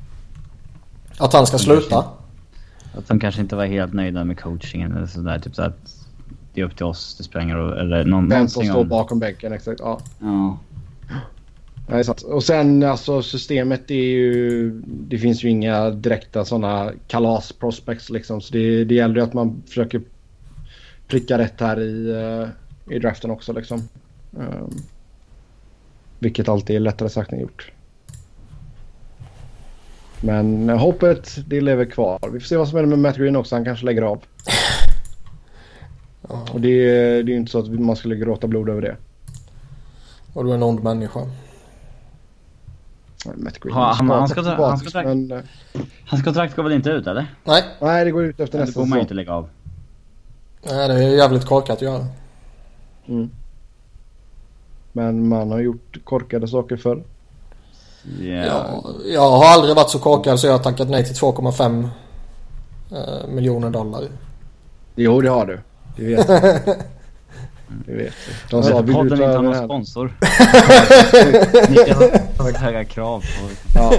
Att 1.18 1.34
han 1.34 1.48
ska 1.48 1.58
sluta? 1.58 2.06
Att 2.98 3.08
de 3.08 3.20
kanske 3.20 3.42
inte 3.42 3.56
var 3.56 3.66
helt 3.66 3.94
nöjda 3.94 4.24
med 4.24 4.40
coachingen 4.40 4.92
eller 4.98 5.08
sådär. 5.08 5.40
Typ 5.40 5.56
så 5.56 5.62
att 5.62 6.08
det 6.54 6.62
är 6.62 6.66
upp 6.66 6.76
till 6.76 6.86
oss, 6.86 7.30
det 7.34 7.40
roll. 7.40 7.78
Eller 7.78 8.06
någon, 8.06 8.30
Vem 8.30 8.48
som 8.48 8.64
står 8.64 8.80
om... 8.80 8.88
bakom 8.88 9.20
bänken 9.20 9.54
exakt. 9.54 9.80
Ja. 9.80 10.00
Ja. 10.20 10.58
Ja, 11.88 11.94
det 11.94 12.00
är 12.00 12.04
sant. 12.04 12.22
Och 12.22 12.44
sen 12.44 12.84
alltså 12.84 13.22
systemet 13.22 13.92
är 13.92 13.96
ju... 13.96 14.72
Det 14.86 15.18
finns 15.18 15.44
ju 15.44 15.50
inga 15.50 15.90
direkta 15.90 16.46
sådana 16.46 16.92
kalas-prospects 17.08 18.10
liksom. 18.10 18.42
Så 18.42 18.54
det, 18.54 18.86
det 18.86 18.96
gäller 18.96 19.16
ju 19.16 19.22
att 19.22 19.34
man 19.34 19.64
försöker 19.68 20.02
pricka 21.08 21.38
rätt 21.38 21.62
här 21.62 21.80
i, 21.80 22.10
eh, 22.12 22.96
i 22.96 23.00
draften 23.00 23.32
också 23.32 23.54
liksom. 23.54 23.90
Um, 24.32 24.78
vilket 26.20 26.50
alltid 26.50 26.76
är 26.76 26.80
lättare 26.80 27.10
sagt 27.10 27.34
än 27.34 27.40
gjort. 27.40 27.72
Men 30.24 30.70
hoppet 30.70 31.38
det 31.48 31.62
lever 31.62 31.86
kvar. 31.86 32.20
Vi 32.34 32.40
får 32.40 32.48
se 32.48 32.58
vad 32.58 32.68
som 32.68 32.78
händer 32.78 32.98
med 32.98 33.00
Matt 33.10 33.18
Green 33.18 33.36
också. 33.36 33.56
Han 33.56 33.66
kanske 33.66 33.86
lägger 33.86 34.02
av. 34.02 34.24
Ja. 36.30 36.46
Och 36.54 36.62
det, 36.62 36.86
det 36.86 37.20
är 37.20 37.24
ju 37.24 37.36
inte 37.36 37.52
så 37.52 37.60
att 37.60 37.68
man 37.80 37.96
skulle 37.96 38.16
gråta 38.16 38.48
blod 38.48 38.70
över 38.70 38.82
det. 38.82 38.96
Och 40.34 40.44
du 40.44 40.50
är 40.52 40.56
en 40.56 40.64
ond 40.64 40.84
människa. 40.84 41.20
Matt 43.36 43.60
Green 43.60 43.74
Ha, 43.76 43.94
han- 43.94 44.10
han 44.10 44.28
ska 44.28 44.42
han 44.42 44.78
ska 44.78 44.90
ta- 44.90 45.04
men, 45.04 45.32
eh, 45.32 45.40
Hans 46.06 46.24
kontrakt 46.24 46.56
går 46.56 46.64
väl 46.64 46.72
inte 46.74 46.90
ut 46.90 47.08
eller? 47.08 47.26
Nej, 47.44 47.64
Nej, 47.82 48.06
det 48.06 48.12
går 48.12 48.24
ut 48.26 48.40
efter 48.40 48.60
nästa 48.60 48.74
får 48.74 48.80
man 48.82 48.88
ju 48.88 48.92
säsong. 48.92 49.02
inte 49.02 49.14
lägga 49.14 49.34
av. 49.34 49.50
nej 50.66 50.88
det 50.88 50.94
är 50.94 51.18
jävligt 51.18 51.46
korkat 51.46 51.76
att 51.78 51.82
göra. 51.82 52.06
Mm. 53.08 53.30
Men 54.92 55.28
man 55.28 55.52
har 55.52 55.60
gjort 55.60 55.98
korkade 56.04 56.48
saker 56.48 56.78
förr. 56.78 57.04
Ja. 58.20 58.44
Ja, 58.44 58.84
jag 59.06 59.32
har 59.32 59.46
aldrig 59.46 59.76
varit 59.76 59.90
så 59.90 60.00
korkad 60.00 60.40
så 60.40 60.48
jag 60.48 60.54
har 60.54 60.60
tackat 60.60 60.90
nej 60.90 61.06
till 61.06 61.16
2,5 61.16 61.90
eh, 62.92 63.28
miljoner 63.28 63.70
dollar. 63.70 64.04
Jo, 64.96 65.22
det 65.22 65.30
har 65.30 65.46
du. 65.46 65.60
Det 65.96 66.04
vet 66.06 66.30
jag. 66.30 66.44
Det 67.86 67.94
vet 67.94 68.14
jag. 68.50 68.62
De 68.62 68.64
sa 68.64 68.82
vill 68.82 68.96
att 68.96 69.10
du 69.10 69.18
ta 69.18 69.26
inte 69.26 69.42
någon 69.42 69.66
sponsor. 69.66 70.14
Niklas 71.70 71.98
har 72.38 72.44
väldigt 72.44 72.62
höga 72.62 72.86
krav 72.86 73.20
på... 73.20 73.50
Ja. 73.76 73.94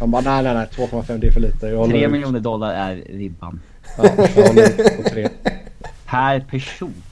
Han 0.00 0.10
bara 0.10 0.22
nej, 0.22 0.42
nej, 0.42 0.54
nej. 0.54 0.66
2,5 0.88 1.18
det 1.18 1.26
är 1.26 1.30
för 1.30 1.40
lite. 1.40 1.66
Jag 1.66 1.78
håller 1.78 1.92
3 1.92 2.04
ut. 2.04 2.10
miljoner 2.10 2.40
dollar 2.40 2.72
är 2.72 2.96
ribban. 2.96 3.60
Ja, 3.96 4.04
jag 4.36 4.46
håller 4.46 4.96
på 5.02 5.08
tre. 5.08 5.28
Per 6.06 6.40
person. 6.40 7.02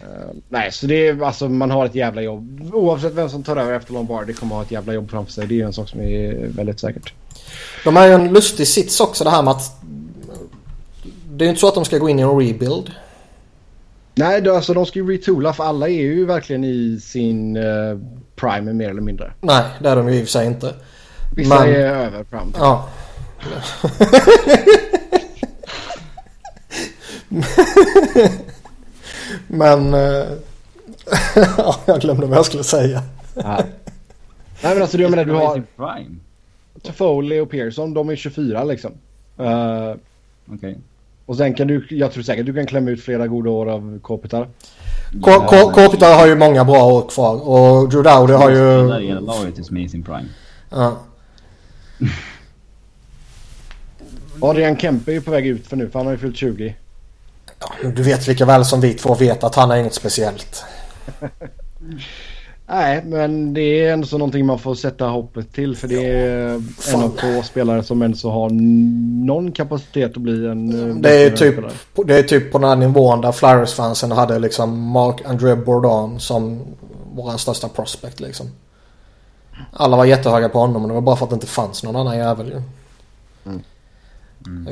Eh, 0.00 0.06
nej, 0.48 0.72
så 0.72 0.86
det 0.86 1.08
är 1.08 1.22
alltså 1.22 1.48
man 1.48 1.70
har 1.70 1.86
ett 1.86 1.94
jävla 1.94 2.22
jobb. 2.22 2.70
Oavsett 2.74 3.12
vem 3.12 3.28
som 3.28 3.42
tar 3.42 3.56
över 3.56 3.72
efter 3.72 3.92
Lombardi 3.92 4.32
kommer 4.32 4.54
ha 4.54 4.62
ett 4.62 4.70
jävla 4.70 4.92
jobb 4.92 5.10
framför 5.10 5.32
sig. 5.32 5.46
Det 5.46 5.54
är 5.54 5.56
ju 5.56 5.62
en 5.64 5.72
sak 5.72 5.88
som 5.88 6.00
är 6.00 6.46
väldigt 6.48 6.80
säkert. 6.80 7.12
De 7.84 7.96
är 7.96 8.06
ju 8.06 8.12
en 8.12 8.32
lustig 8.32 8.68
sits 8.68 9.00
också 9.00 9.24
det 9.24 9.30
här 9.30 9.42
med 9.42 9.50
att 9.50 9.80
det 11.32 11.44
är 11.44 11.46
ju 11.46 11.50
inte 11.50 11.60
så 11.60 11.68
att 11.68 11.74
de 11.74 11.84
ska 11.84 11.98
gå 11.98 12.08
in 12.08 12.18
i 12.18 12.22
en 12.22 12.40
rebuild. 12.40 12.90
Nej, 14.14 14.40
det, 14.40 14.56
alltså 14.56 14.74
de 14.74 14.86
ska 14.86 14.98
ju 14.98 15.12
retoola 15.12 15.52
för 15.52 15.64
alla 15.64 15.88
är 15.88 15.92
ju 16.02 16.26
verkligen 16.26 16.64
i 16.64 17.00
sin 17.02 17.56
uh, 17.56 17.98
prime 18.36 18.72
mer 18.72 18.90
eller 18.90 19.00
mindre. 19.00 19.32
Nej, 19.40 19.64
det 19.80 19.88
är 19.88 19.96
de 19.96 20.08
ju 20.08 20.14
i 20.14 20.22
och 20.22 20.24
för 20.24 20.30
sig 20.32 20.46
inte. 20.46 20.74
Vissa 21.36 21.54
Men- 21.54 21.68
är 21.68 21.78
över 21.78 22.24
prime. 22.24 22.52
Ja. 22.58 22.88
Men... 29.46 29.94
eh, 29.94 30.26
ja, 31.58 31.76
jag 31.86 32.00
glömde 32.00 32.26
vad 32.26 32.38
jag 32.38 32.46
skulle 32.46 32.64
säga. 32.64 33.02
Nej. 33.34 33.64
Nej 34.62 34.74
men 34.74 34.82
alltså 34.82 34.96
du, 34.96 35.02
jag 35.02 35.10
menar, 35.10 35.24
du 35.24 35.32
har. 35.32 35.62
Toffoli 36.82 37.40
och 37.40 37.50
Pearson, 37.50 37.94
de 37.94 38.08
är 38.08 38.16
24 38.16 38.64
liksom. 38.64 38.92
Eh, 39.38 39.94
Okej. 40.54 40.78
och 41.26 41.36
sen 41.36 41.54
kan 41.54 41.66
du, 41.66 41.86
jag 41.90 42.12
tror 42.12 42.22
säkert 42.22 42.46
du 42.46 42.54
kan 42.54 42.66
klämma 42.66 42.90
ut 42.90 43.02
flera 43.02 43.26
goda 43.26 43.50
år 43.50 43.70
av 43.70 43.98
Kopitar. 44.02 44.48
Kopitar 45.72 46.18
har 46.18 46.26
ju 46.26 46.34
många 46.34 46.64
bra 46.64 46.84
år 46.84 47.08
kvar 47.08 47.48
och 47.48 47.88
Drew 47.88 48.02
Dowdy 48.02 48.32
har 48.32 48.50
Det 48.50 48.88
där 48.88 49.00
ju... 49.00 49.06
hela 49.06 49.20
laget 49.20 49.58
är 49.58 49.62
som 49.62 49.76
är 49.76 49.80
i 49.80 49.88
sin 49.88 50.02
prime. 50.02 50.28
Ja. 50.70 50.98
Adrian 54.40 54.76
Kempe 54.76 55.10
är 55.10 55.14
ju 55.14 55.20
på 55.20 55.30
väg 55.30 55.46
ut 55.46 55.66
för 55.66 55.76
nu 55.76 55.88
för 55.88 55.98
han 55.98 56.06
har 56.06 56.12
ju 56.12 56.18
fyllt 56.18 56.36
20. 56.36 56.74
Ja, 57.60 57.90
du 57.90 58.02
vet 58.02 58.26
lika 58.26 58.44
väl 58.44 58.64
som 58.64 58.80
vi 58.80 58.94
två 58.94 59.14
vet 59.14 59.44
att 59.44 59.54
han 59.54 59.70
är 59.70 59.76
inget 59.76 59.94
speciellt. 59.94 60.64
Nej, 62.66 63.02
men 63.04 63.54
det 63.54 63.60
är 63.60 63.92
ändå 63.92 64.06
så 64.06 64.18
någonting 64.18 64.46
man 64.46 64.58
får 64.58 64.74
sätta 64.74 65.06
hoppet 65.06 65.52
till 65.52 65.76
för 65.76 65.88
det 65.88 66.06
är 66.10 66.62
en 66.94 67.02
av 67.02 67.08
få 67.20 67.42
spelare 67.42 67.82
som 67.82 68.02
ändå 68.02 68.16
så 68.16 68.30
har 68.30 68.50
någon 69.26 69.52
kapacitet 69.52 70.10
att 70.10 70.22
bli 70.22 70.46
en... 70.46 70.90
eh, 70.90 70.96
Det 70.96 71.22
är, 71.26 71.30
typ, 71.30 71.54
spelare. 71.54 71.72
det 72.04 72.18
är 72.18 72.22
typ 72.22 72.52
på 72.52 72.58
den 72.58 72.68
här 72.68 72.76
nivån 72.76 73.20
där 73.20 73.32
Flyers-fansen 73.32 74.12
hade 74.12 74.38
liksom 74.38 74.80
Mark 74.90 75.22
André 75.26 75.56
Bourdon 75.56 76.20
som 76.20 76.60
vår 77.14 77.36
största 77.36 77.68
prospect 77.68 78.20
liksom. 78.20 78.46
Alla 79.72 79.96
var 79.96 80.04
jättehöga 80.04 80.48
på 80.48 80.58
honom 80.58 80.82
men 80.82 80.88
det 80.88 80.94
var 80.94 81.00
bara 81.00 81.16
för 81.16 81.24
att 81.24 81.30
det 81.30 81.34
inte 81.34 81.46
fanns 81.46 81.82
någon 81.82 81.96
annan 81.96 82.18
jävel 82.18 82.48
ju. 82.48 82.62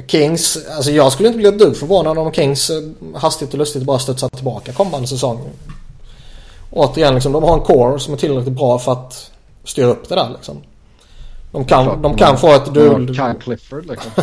Kings, 0.07 0.59
alltså 0.77 0.91
jag 0.91 1.13
skulle 1.13 1.29
inte 1.29 1.39
bli 1.39 1.49
ett 1.49 1.59
dugg 1.59 1.77
förvånad 1.77 2.19
om 2.19 2.33
Kings 2.33 2.71
eh, 2.71 2.77
hastigt 3.15 3.53
och 3.53 3.59
lustigt 3.59 3.83
bara 3.83 3.99
studsar 3.99 4.29
tillbaka 4.29 4.73
kommande 4.73 5.09
säsong. 5.09 5.41
Återigen 6.71 7.15
liksom, 7.15 7.33
de 7.33 7.43
har 7.43 7.55
en 7.55 7.61
core 7.61 7.99
som 7.99 8.15
är 8.15 8.19
tillräckligt 8.19 8.57
bra 8.57 8.79
för 8.79 8.93
att 8.93 9.31
styra 9.65 9.87
upp 9.87 10.09
det 10.09 10.15
där 10.15 10.29
liksom. 10.37 10.57
De 11.53 11.65
kan, 11.65 11.85
Klart, 11.85 12.03
de 12.03 12.17
kan 12.17 12.29
har- 12.29 12.37
få 12.37 12.49
ett 12.55 12.75
duel... 12.75 13.07
Kyle 13.15 13.35
Clifford 13.41 13.87
liksom. 13.87 14.11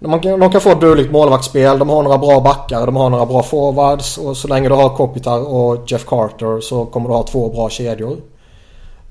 De 0.00 0.20
kan, 0.20 0.40
de 0.40 0.50
kan 0.52 0.60
få 0.60 0.70
ett 0.70 0.80
dåligt 0.80 1.10
målvaktsspel, 1.12 1.78
de 1.78 1.88
har 1.88 2.02
några 2.02 2.18
bra 2.18 2.40
backar, 2.40 2.86
de 2.86 2.96
har 2.96 3.10
några 3.10 3.26
bra 3.26 3.42
forwards 3.42 4.18
och 4.18 4.36
så 4.36 4.48
länge 4.48 4.68
du 4.68 4.74
har 4.74 4.88
Kopitar 4.96 5.38
och 5.54 5.90
Jeff 5.90 6.06
Carter 6.06 6.60
så 6.60 6.84
kommer 6.86 7.08
du 7.08 7.14
ha 7.14 7.22
två 7.22 7.48
bra 7.48 7.70
kedjor. 7.70 8.16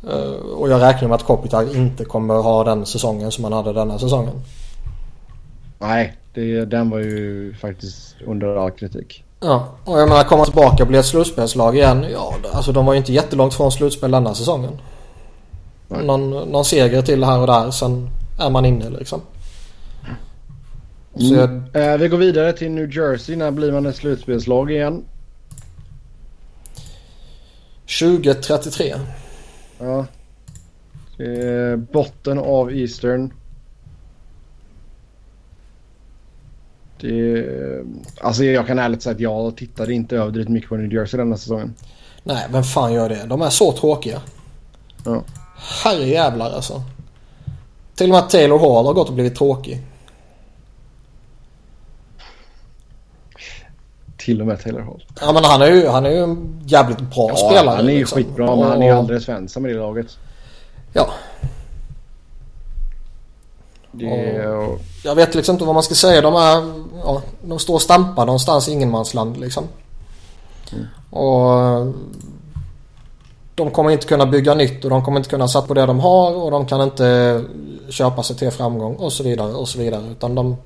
Eh, 0.09 0.31
och 0.57 0.69
jag 0.69 0.81
räknar 0.81 1.07
med 1.07 1.15
att 1.15 1.23
Kopitar 1.25 1.75
inte 1.75 2.05
kommer 2.05 2.35
ha 2.35 2.63
den 2.63 2.85
säsongen 2.85 3.31
som 3.31 3.43
han 3.43 3.53
hade 3.53 3.73
denna 3.73 3.99
säsongen. 3.99 4.33
Nej, 5.81 6.13
det, 6.33 6.65
den 6.65 6.89
var 6.89 6.99
ju 6.99 7.53
faktiskt 7.53 8.15
under 8.25 8.55
all 8.55 8.71
kritik. 8.71 9.23
Ja, 9.39 9.75
och 9.85 9.99
jag 9.99 10.09
menar 10.09 10.23
komma 10.23 10.45
tillbaka 10.45 10.83
och 10.83 10.89
bli 10.89 10.97
ett 10.97 11.05
slutspelslag 11.05 11.75
igen. 11.75 12.05
Ja, 12.11 12.35
alltså 12.53 12.71
de 12.71 12.85
var 12.85 12.93
ju 12.93 12.97
inte 12.99 13.13
jättelångt 13.13 13.53
från 13.53 13.71
slutspel 13.71 14.11
denna 14.11 14.35
säsongen. 14.35 14.73
Nej. 15.87 16.05
Någon, 16.05 16.29
någon 16.29 16.65
seger 16.65 17.01
till 17.01 17.23
här 17.23 17.39
och 17.39 17.47
där, 17.47 17.71
sen 17.71 18.09
är 18.39 18.49
man 18.49 18.65
inne 18.65 18.89
liksom. 18.89 19.21
Så 21.15 21.33
jag, 21.33 21.49
Mm. 21.49 21.63
Eh, 21.73 21.97
vi 21.97 22.07
går 22.07 22.17
vidare 22.17 22.53
till 22.53 22.71
New 22.71 22.97
Jersey. 22.97 23.35
När 23.35 23.51
blir 23.51 23.71
man 23.71 23.85
ett 23.85 23.95
slutspelslag 23.95 24.71
igen? 24.71 25.03
2033. 27.99 28.95
Ja. 29.79 30.05
Är 31.17 31.75
botten 31.75 32.39
av 32.39 32.71
Eastern. 32.71 33.33
Det 37.01 37.45
alltså 38.21 38.43
jag 38.43 38.67
kan 38.67 38.79
ärligt 38.79 39.01
säga 39.03 39.13
att 39.15 39.19
jag 39.19 39.57
tittade 39.57 39.93
inte 39.93 40.15
överdrivet 40.15 40.49
mycket 40.49 40.69
på 40.69 40.75
New 40.75 40.93
Jersey 40.93 41.17
denna 41.17 41.37
säsongen. 41.37 41.73
Nej, 42.23 42.45
vem 42.51 42.63
fan 42.63 42.93
gör 42.93 43.09
det? 43.09 43.25
De 43.27 43.41
är 43.41 43.49
så 43.49 43.71
tråkiga. 43.71 44.21
Ja. 45.05 45.23
Herrejävlar 45.83 46.51
alltså. 46.51 46.81
Till 47.95 48.09
och 48.09 48.15
med 48.15 48.29
Taylor 48.29 48.59
Hall 48.59 48.85
har 48.85 48.93
gått 48.93 49.07
och 49.09 49.13
blivit 49.15 49.35
tråkig. 49.35 49.81
Till 54.17 54.41
och 54.41 54.47
med 54.47 54.59
Taylor 54.63 54.81
Hall. 54.81 55.03
Ja 55.21 55.33
men 55.33 55.43
han 55.43 55.61
är 55.61 55.71
ju, 55.71 55.87
han 55.87 56.05
är 56.05 56.09
ju 56.09 56.23
en 56.23 56.61
jävligt 56.65 56.99
bra 56.99 57.35
spelare. 57.35 57.75
han 57.75 57.89
är 57.89 57.93
ju 57.93 57.99
liksom. 57.99 58.15
skitbra 58.15 58.55
men 58.55 58.69
han 58.69 58.81
är 58.81 58.85
ju 58.85 58.91
Och- 58.93 58.99
aldrig 58.99 59.21
Svensson 59.21 59.63
med 59.63 59.71
det 59.71 59.77
laget. 59.79 60.17
Ja, 60.93 61.09
Det 63.91 64.47
och, 64.47 64.79
jag 65.03 65.15
vet 65.15 65.35
liksom 65.35 65.55
inte 65.55 65.65
vad 65.65 65.73
man 65.73 65.83
ska 65.83 65.95
säga. 65.95 66.21
De 66.21 66.35
är, 66.35 66.83
ja, 67.03 67.21
de 67.41 67.59
står 67.59 67.73
och 67.73 67.81
stampar 67.81 68.25
någonstans 68.25 68.69
i 68.69 68.71
ingenmansland 68.71 69.37
liksom. 69.37 69.63
Och 71.09 71.51
de 73.55 73.71
kommer 73.71 73.91
inte 73.91 74.07
kunna 74.07 74.25
bygga 74.25 74.53
nytt 74.53 74.83
och 74.83 74.89
de 74.89 75.05
kommer 75.05 75.17
inte 75.17 75.29
kunna 75.29 75.47
satsa 75.47 75.67
på 75.67 75.73
det 75.73 75.85
de 75.85 75.99
har 75.99 76.35
och 76.35 76.51
de 76.51 76.65
kan 76.65 76.81
inte 76.81 77.41
köpa 77.89 78.23
sig 78.23 78.35
till 78.35 78.51
framgång 78.51 78.95
och 78.95 79.13
så 79.13 79.23
vidare 79.23 79.53
och 79.53 79.69
så 79.69 79.79
vidare. 79.79 80.11
Utan 80.11 80.35
de... 80.35 80.57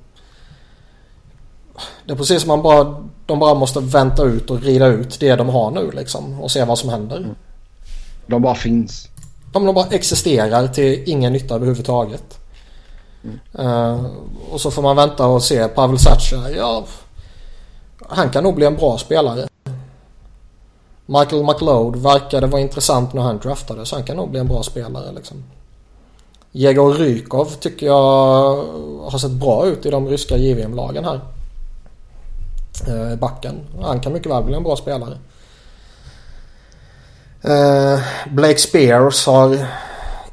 Det 2.06 2.14
är 2.14 2.18
precis 2.18 2.42
som 2.42 2.48
man 2.48 2.62
bara, 2.62 3.04
de 3.26 3.40
bara 3.40 3.54
måste 3.54 3.80
vänta 3.80 4.24
ut 4.24 4.50
och 4.50 4.62
rida 4.62 4.88
ut 4.88 5.20
det 5.20 5.36
de 5.36 5.50
har 5.50 5.72
nu 5.72 5.92
liksom 5.92 6.42
och 6.42 6.52
se 6.52 6.64
vad 6.64 6.78
som 6.78 6.90
händer. 6.90 7.36
de 8.28 8.42
bara 8.42 8.56
finns. 8.56 9.08
De 9.54 9.74
bara 9.74 9.88
existerar 9.90 10.68
till 10.68 11.04
ingen 11.06 11.34
nytta 11.34 11.56
överhuvudtaget. 11.56 12.40
Uh, 13.60 14.06
och 14.52 14.62
så 14.62 14.72
får 14.72 14.82
man 14.82 14.96
vänta 14.96 15.28
och 15.28 15.44
se 15.44 15.68
Pavel 15.68 16.00
Satcha. 16.00 16.50
Ja, 16.50 16.86
han 18.10 18.30
kan 18.30 18.44
nog 18.44 18.56
bli 18.56 18.66
en 18.66 18.76
bra 18.76 18.98
spelare. 18.98 19.48
Michael 21.06 21.44
McLeod 21.44 21.96
verkade 21.96 22.48
vara 22.48 22.62
intressant 22.62 23.14
när 23.14 23.22
han 23.22 23.38
draftades. 23.38 23.92
Han 23.92 24.04
kan 24.04 24.18
nog 24.18 24.30
bli 24.30 24.40
en 24.40 24.48
bra 24.48 24.64
spelare 24.64 25.12
liksom. 25.12 25.44
Jegor 26.52 26.94
Rykov 26.94 27.46
tycker 27.46 27.86
jag 27.86 28.56
har 29.12 29.18
sett 29.18 29.32
bra 29.32 29.68
ut 29.68 29.86
i 29.86 29.90
de 29.90 30.08
ryska 30.08 30.38
JVM-lagen 30.38 31.06
här. 31.06 31.22
Uh, 32.88 33.16
backen. 33.16 33.60
Han 33.82 34.00
kan 34.00 34.14
mycket 34.14 34.32
väl 34.32 34.44
bli 34.44 34.56
en 34.56 34.64
bra 34.64 34.76
spelare. 34.76 35.18
Uh, 37.46 38.00
Blake 38.30 38.58
Spears 38.58 39.26
har 39.26 39.68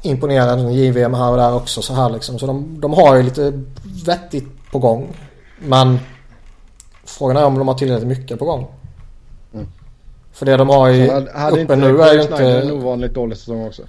imponerat 0.03 0.59
i 0.59 0.85
JVM 0.85 1.13
här 1.13 1.31
och 1.31 1.37
där 1.37 1.55
också 1.55 1.81
så 1.81 1.93
här 1.93 2.09
liksom. 2.09 2.39
Så 2.39 2.47
de, 2.47 2.79
de 2.79 2.93
har 2.93 3.15
ju 3.15 3.23
lite 3.23 3.61
vettigt 4.05 4.71
på 4.71 4.79
gång. 4.79 5.07
Men 5.59 5.99
frågan 7.05 7.37
är 7.37 7.45
om 7.45 7.57
de 7.57 7.67
har 7.67 7.75
tillräckligt 7.75 8.07
mycket 8.07 8.39
på 8.39 8.45
gång. 8.45 8.67
Mm. 9.53 9.67
För 10.31 10.45
det 10.45 10.57
de 10.57 10.69
har 10.69 10.89
i 10.89 11.09
hade, 11.09 11.31
hade 11.31 11.63
uppe 11.63 11.75
nu 11.75 12.01
är 12.01 12.13
ju 12.13 12.21
inte... 12.21 12.47
en 12.47 12.71
ovanligt 12.71 13.13
dålig 13.13 13.37
säsong 13.37 13.67
också. 13.67 13.81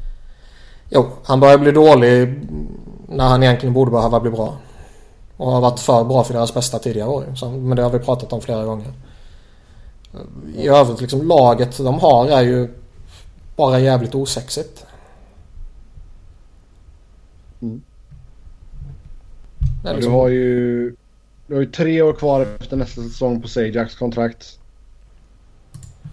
Jo, 0.88 1.06
han 1.24 1.40
börjar 1.40 1.58
bli 1.58 1.72
dålig 1.72 2.40
när 3.08 3.24
han 3.24 3.42
egentligen 3.42 3.74
borde 3.74 3.90
behöva 3.90 4.20
bli 4.20 4.30
bra. 4.30 4.56
Och 5.36 5.50
har 5.50 5.60
varit 5.60 5.80
för 5.80 6.04
bra 6.04 6.24
för 6.24 6.34
deras 6.34 6.54
bästa 6.54 6.78
tidigare 6.78 7.08
år. 7.08 7.24
Så, 7.36 7.48
men 7.48 7.76
det 7.76 7.82
har 7.82 7.90
vi 7.90 7.98
pratat 7.98 8.32
om 8.32 8.40
flera 8.40 8.64
gånger. 8.64 8.92
I 10.56 10.68
övrigt 10.68 11.00
liksom 11.00 11.28
laget 11.28 11.78
de 11.78 11.98
har 11.98 12.26
är 12.26 12.42
ju 12.42 12.68
bara 13.56 13.78
jävligt 13.78 14.14
osexigt. 14.14 14.86
Mm. 17.64 17.82
Liksom... 19.84 20.00
Du 20.00 20.08
har 20.08 20.28
ju... 20.28 20.96
Du 21.46 21.54
har 21.54 21.60
ju 21.60 21.66
tre 21.70 22.02
år 22.02 22.12
kvar 22.12 22.46
efter 22.60 22.76
nästa 22.76 23.02
säsong 23.02 23.42
på 23.42 23.48
Sajaks 23.48 23.94
kontrakt. 23.94 24.58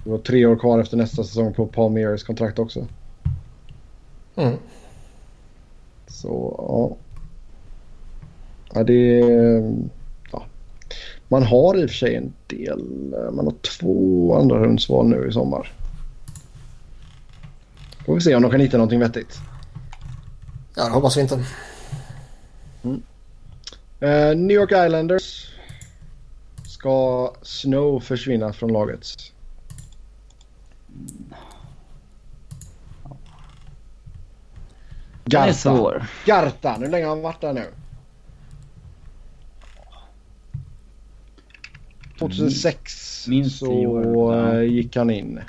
Du 0.04 0.12
har 0.12 0.18
tre 0.18 0.46
år 0.46 0.56
kvar 0.56 0.80
efter 0.80 0.98
nästa 0.98 1.24
säsong 1.24 1.54
på 1.54 1.68
Paul 1.68 1.92
Mears 1.92 2.24
kontrakt 2.24 2.60
också. 2.60 2.88
Mm. 4.36 4.56
Så 6.08 6.56
ja. 6.58 6.98
Ja 8.74 8.84
det 8.84 9.20
ja. 10.32 10.46
Man 11.28 11.44
har 11.44 11.78
i 11.78 11.86
och 11.86 11.90
för 11.90 11.98
sig 11.98 12.16
en 12.16 12.34
del. 12.48 12.84
Man 13.32 13.46
har 13.46 13.54
två 13.80 14.36
andra 14.36 14.60
rundsval 14.60 15.08
nu 15.08 15.28
i 15.30 15.32
sommar. 15.32 15.72
Får 18.06 18.16
vi 18.16 18.22
se 18.22 18.36
om 18.36 18.42
de 18.42 18.52
kan 18.52 18.60
hitta 18.60 18.78
någonting 18.78 19.00
vettigt. 19.00 19.40
Ja 20.76 20.84
det 20.86 20.92
hoppas 20.92 21.18
vi 21.18 21.22
inte. 21.22 21.46
Mm. 22.84 23.04
Uh, 24.02 24.36
New 24.38 24.58
York 24.58 24.72
Islanders. 24.72 25.48
Ska 26.66 27.34
Snow 27.42 28.00
försvinna 28.00 28.54
från 28.54 28.74
laget? 28.74 29.08
Garta. 35.26 36.08
Garta. 36.26 36.74
Hur 36.80 36.88
länge 36.88 37.06
har 37.06 37.10
han 37.10 37.22
varit 37.22 37.42
där 37.42 37.54
nu? 37.54 37.66
2006 42.20 43.28
Minst 43.28 43.60
så 43.60 44.02
ja. 44.34 44.64
gick 44.64 44.96
han 44.96 45.10
in. 45.10 45.40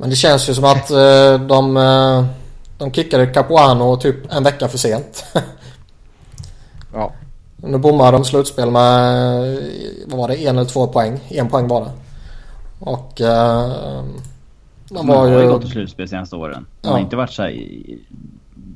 Men 0.00 0.10
det 0.10 0.16
känns 0.16 0.48
ju 0.48 0.54
som 0.54 0.64
att 0.64 0.90
eh, 0.90 1.46
de, 1.46 1.76
eh, 1.76 2.24
de 2.78 2.92
kickade 2.92 3.26
Capuano 3.26 3.96
typ 3.96 4.32
en 4.32 4.44
vecka 4.44 4.68
för 4.68 4.78
sent. 4.78 5.24
ja. 6.92 7.12
Nu 7.56 7.78
bommade 7.78 8.10
de 8.10 8.24
slutspel 8.24 8.70
med, 8.70 9.58
vad 10.06 10.18
var 10.18 10.28
det, 10.28 10.46
en 10.46 10.58
eller 10.58 10.68
två 10.68 10.86
poäng. 10.86 11.20
En 11.28 11.48
poäng 11.48 11.68
det. 11.68 11.90
Och... 12.78 13.20
Eh, 13.20 14.04
de 14.88 15.06
var 15.06 15.26
ju... 15.26 15.34
har 15.34 15.42
ju 15.42 15.48
gått 15.48 15.62
till 15.62 15.70
slutspel 15.70 16.06
de 16.06 16.10
senaste 16.10 16.36
åren. 16.36 16.66
De 16.80 16.88
ja. 16.88 16.92
har 16.92 17.00
inte 17.00 17.16
varit 17.16 17.32
så 17.32 17.42
här 17.42 17.68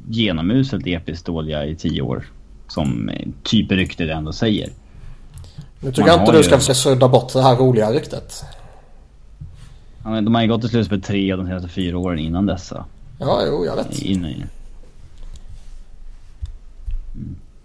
genomuselt 0.08 0.86
episkt 0.86 1.26
dåliga 1.26 1.64
i 1.64 1.76
tio 1.76 2.02
år. 2.02 2.26
Som 2.68 3.10
typ 3.42 3.70
ryktet 3.70 4.10
ändå 4.10 4.32
säger. 4.32 4.70
Nu 5.80 5.92
tycker 5.92 6.08
jag 6.08 6.20
inte 6.20 6.32
du 6.32 6.42
ska 6.42 6.58
försöka 6.58 6.74
sudda 6.74 7.08
bort 7.08 7.32
det 7.32 7.42
här 7.42 7.56
roliga 7.56 7.92
ryktet. 7.92 8.44
De 10.04 10.34
har 10.34 10.42
ju 10.42 10.48
gått 10.48 10.60
till 10.60 10.70
slutspel 10.70 11.02
tre 11.02 11.32
av 11.32 11.38
de 11.38 11.46
senaste 11.46 11.68
fyra 11.68 11.98
åren 11.98 12.18
innan 12.18 12.46
dessa. 12.46 12.84
Ja, 13.18 13.40
jo, 13.46 13.64
jag 13.64 13.76
vet. 13.76 14.02
Innan. 14.02 14.30
Mm. 14.34 14.48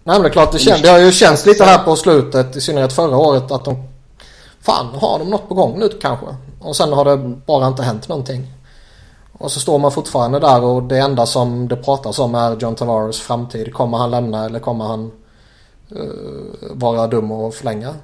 Nej 0.04 0.14
men 0.16 0.22
det 0.22 0.28
är 0.28 0.32
klart, 0.32 0.52
det, 0.52 0.58
kän, 0.58 0.82
det 0.82 0.88
har 0.88 0.98
ju 0.98 1.12
känts 1.12 1.46
lite 1.46 1.64
här 1.64 1.84
på 1.84 1.96
slutet, 1.96 2.56
i 2.56 2.60
synnerhet 2.60 2.92
förra 2.92 3.16
året, 3.16 3.50
att 3.50 3.64
de... 3.64 3.88
Fan, 4.60 4.86
har 4.86 5.18
de 5.18 5.30
något 5.30 5.48
på 5.48 5.54
gång 5.54 5.78
nu 5.78 5.88
kanske? 5.88 6.26
Och 6.60 6.76
sen 6.76 6.92
har 6.92 7.04
det 7.04 7.16
bara 7.46 7.66
inte 7.66 7.82
hänt 7.82 8.08
någonting. 8.08 8.52
Och 9.32 9.50
så 9.52 9.60
står 9.60 9.78
man 9.78 9.92
fortfarande 9.92 10.38
där 10.38 10.62
och 10.62 10.82
det 10.82 10.98
enda 10.98 11.26
som 11.26 11.68
det 11.68 11.76
pratas 11.76 12.18
om 12.18 12.34
är 12.34 12.56
John 12.56 12.74
Tavares 12.74 13.20
framtid. 13.20 13.72
Kommer 13.72 13.98
han 13.98 14.10
lämna 14.10 14.44
eller 14.44 14.58
kommer 14.58 14.84
han 14.84 15.10
uh, 15.92 16.72
vara 16.72 17.06
dum 17.06 17.32
och 17.32 17.54
förlänga? 17.54 17.94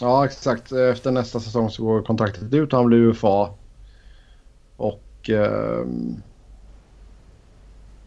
Ja 0.00 0.24
exakt. 0.24 0.72
Efter 0.72 1.10
nästa 1.10 1.40
säsong 1.40 1.70
så 1.70 1.84
går 1.84 2.02
kontraktet 2.02 2.54
ut 2.54 2.72
och 2.72 2.78
han 2.78 2.86
blir 2.86 2.98
UFA. 2.98 3.48
Och... 4.76 5.02
Uh, 5.28 5.86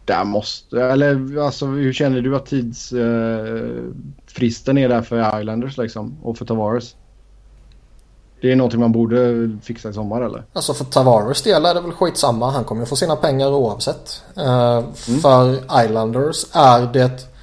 där 0.04 0.24
måste... 0.24 0.82
Eller 0.82 1.38
alltså 1.38 1.66
hur 1.66 1.92
känner 1.92 2.20
du 2.20 2.36
att 2.36 2.46
tidsfristen 2.46 4.78
uh, 4.78 4.84
är 4.84 4.88
där 4.88 5.02
för 5.02 5.40
Islanders 5.40 5.78
liksom? 5.78 6.16
Och 6.22 6.38
för 6.38 6.44
Tavares? 6.44 6.96
Det 8.40 8.52
är 8.52 8.56
någonting 8.56 8.80
man 8.80 8.92
borde 8.92 9.50
fixa 9.62 9.88
i 9.88 9.92
sommar 9.92 10.22
eller? 10.22 10.44
Alltså 10.52 10.74
för 10.74 10.84
Tavares 10.84 11.42
del 11.42 11.64
är 11.64 11.74
det 11.74 11.80
väl 11.80 11.92
skitsamma. 11.92 12.50
Han 12.50 12.64
kommer 12.64 12.82
ju 12.82 12.86
få 12.86 12.96
sina 12.96 13.16
pengar 13.16 13.48
oavsett. 13.48 14.22
Uh, 14.38 14.44
mm. 14.44 14.92
För 15.22 15.54
Islanders 15.84 16.46
är 16.52 16.92
det 16.92 17.37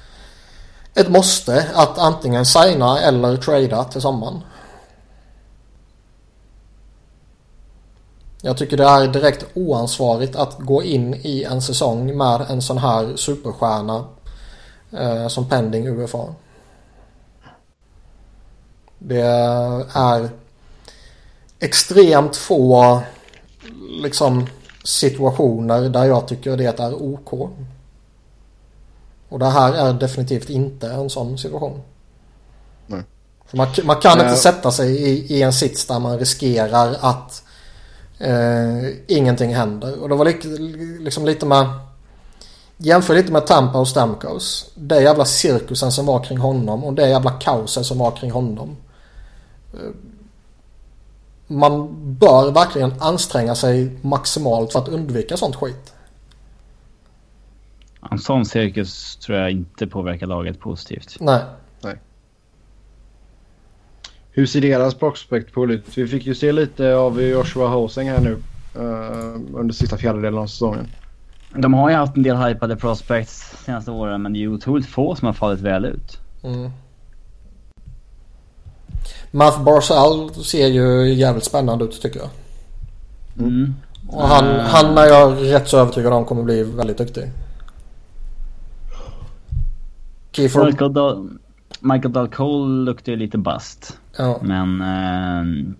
ett 0.96 1.08
måste 1.08 1.66
att 1.74 1.98
antingen 1.98 2.46
signa 2.46 3.00
eller 3.00 3.36
trada 3.36 3.84
till 3.84 4.00
sommaren. 4.00 4.40
Jag 8.42 8.56
tycker 8.56 8.76
det 8.76 8.84
är 8.84 9.08
direkt 9.08 9.46
oansvarigt 9.54 10.36
att 10.36 10.58
gå 10.58 10.82
in 10.82 11.14
i 11.14 11.44
en 11.44 11.62
säsong 11.62 12.16
med 12.16 12.46
en 12.48 12.62
sån 12.62 12.78
här 12.78 13.16
superstjärna 13.16 14.04
eh, 14.92 15.28
som 15.28 15.48
pending 15.48 15.86
UFA. 15.86 16.34
Det 18.98 19.20
är 19.92 20.28
extremt 21.58 22.36
få 22.36 23.00
liksom 24.02 24.46
situationer 24.84 25.88
där 25.88 26.04
jag 26.04 26.28
tycker 26.28 26.56
det 26.56 26.80
är 26.80 27.02
OK. 27.02 27.50
Och 29.28 29.38
det 29.38 29.46
här 29.46 29.72
är 29.72 29.92
definitivt 29.92 30.50
inte 30.50 30.88
en 30.88 31.10
sån 31.10 31.38
situation. 31.38 31.80
Nej. 32.86 33.02
För 33.46 33.56
man, 33.56 33.68
man 33.84 33.96
kan 33.96 34.18
Nej. 34.18 34.26
inte 34.26 34.38
sätta 34.38 34.70
sig 34.70 34.96
i, 34.96 35.34
i, 35.34 35.42
en 35.42 35.52
sits 35.52 35.86
där 35.86 35.98
man 35.98 36.18
riskerar 36.18 36.96
att 37.00 37.42
eh, 38.18 38.88
ingenting 39.06 39.54
händer. 39.54 40.02
Och 40.02 40.08
det 40.08 40.14
var 40.14 40.24
li, 40.24 40.98
liksom 40.98 41.26
lite 41.26 41.46
med... 41.46 41.66
Jämför 42.78 43.14
lite 43.14 43.32
med 43.32 43.46
Tampa 43.46 43.78
och 43.78 43.88
Stamkos. 43.88 44.70
Det 44.74 45.02
jävla 45.02 45.24
cirkusen 45.24 45.92
som 45.92 46.06
var 46.06 46.24
kring 46.24 46.38
honom 46.38 46.84
och 46.84 46.92
det 46.92 47.08
jävla 47.08 47.30
kaoset 47.30 47.86
som 47.86 47.98
var 47.98 48.10
kring 48.10 48.30
honom 48.30 48.76
man 51.46 51.88
bör 52.18 52.50
verkligen 52.50 52.94
anstränga 52.98 53.54
sig 53.54 53.90
maximalt 54.02 54.72
för 54.72 54.78
att 54.78 54.88
undvika 54.88 55.36
sånt 55.36 55.56
skit. 55.56 55.92
En 58.10 58.18
sån 58.18 58.44
cirkus 58.46 59.16
tror 59.16 59.38
jag 59.38 59.50
inte 59.50 59.86
påverkar 59.86 60.26
laget 60.26 60.60
positivt. 60.60 61.16
Nej. 61.20 61.42
Nej. 61.80 61.96
Hur 64.30 64.46
ser 64.46 64.60
deras 64.60 64.94
prospect 64.94 65.58
ut? 65.58 65.98
Vi 65.98 66.06
fick 66.06 66.26
ju 66.26 66.34
se 66.34 66.52
lite 66.52 66.94
av 66.94 67.22
Joshua 67.22 67.68
Hosing 67.68 68.08
här 68.08 68.20
nu 68.20 68.32
uh, 68.76 69.60
under 69.60 69.72
sista 69.74 69.96
fjärdedelen 69.96 70.38
av 70.38 70.46
säsongen. 70.46 70.88
De 71.54 71.74
har 71.74 71.90
ju 71.90 71.96
haft 71.96 72.16
en 72.16 72.22
del 72.22 72.36
hypade 72.36 72.76
prospects 72.76 73.64
senaste 73.64 73.90
åren 73.90 74.22
men 74.22 74.32
det 74.32 74.38
är 74.38 74.40
ju 74.40 74.54
otroligt 74.54 74.86
få 74.86 75.14
som 75.14 75.26
har 75.26 75.32
fallit 75.32 75.60
väl 75.60 75.84
ut. 75.84 76.20
Mm. 76.42 76.70
Math 79.30 79.62
Barzal 79.62 80.34
ser 80.34 80.66
ju 80.66 81.14
jävligt 81.14 81.44
spännande 81.44 81.84
ut 81.84 82.02
tycker 82.02 82.20
jag. 82.20 82.30
Mm. 83.38 83.74
Och 84.08 84.28
han, 84.28 84.44
uh. 84.44 84.60
han 84.60 84.98
är 84.98 85.06
jag 85.06 85.52
rätt 85.52 85.68
så 85.68 85.78
övertygad 85.78 86.12
om 86.12 86.24
kommer 86.24 86.42
bli 86.42 86.62
väldigt 86.62 86.98
duktig. 86.98 87.32
Kiefer... 90.36 90.64
Michael, 90.64 90.92
Dal 90.92 91.38
Michael 91.80 92.12
Dahl 92.12 92.28
Cole 92.28 92.84
luktar 92.84 93.12
ju 93.12 93.18
lite 93.18 93.38
bast. 93.38 93.98
Ja. 94.18 94.40
Men 94.42 94.80
uh, 94.80 95.74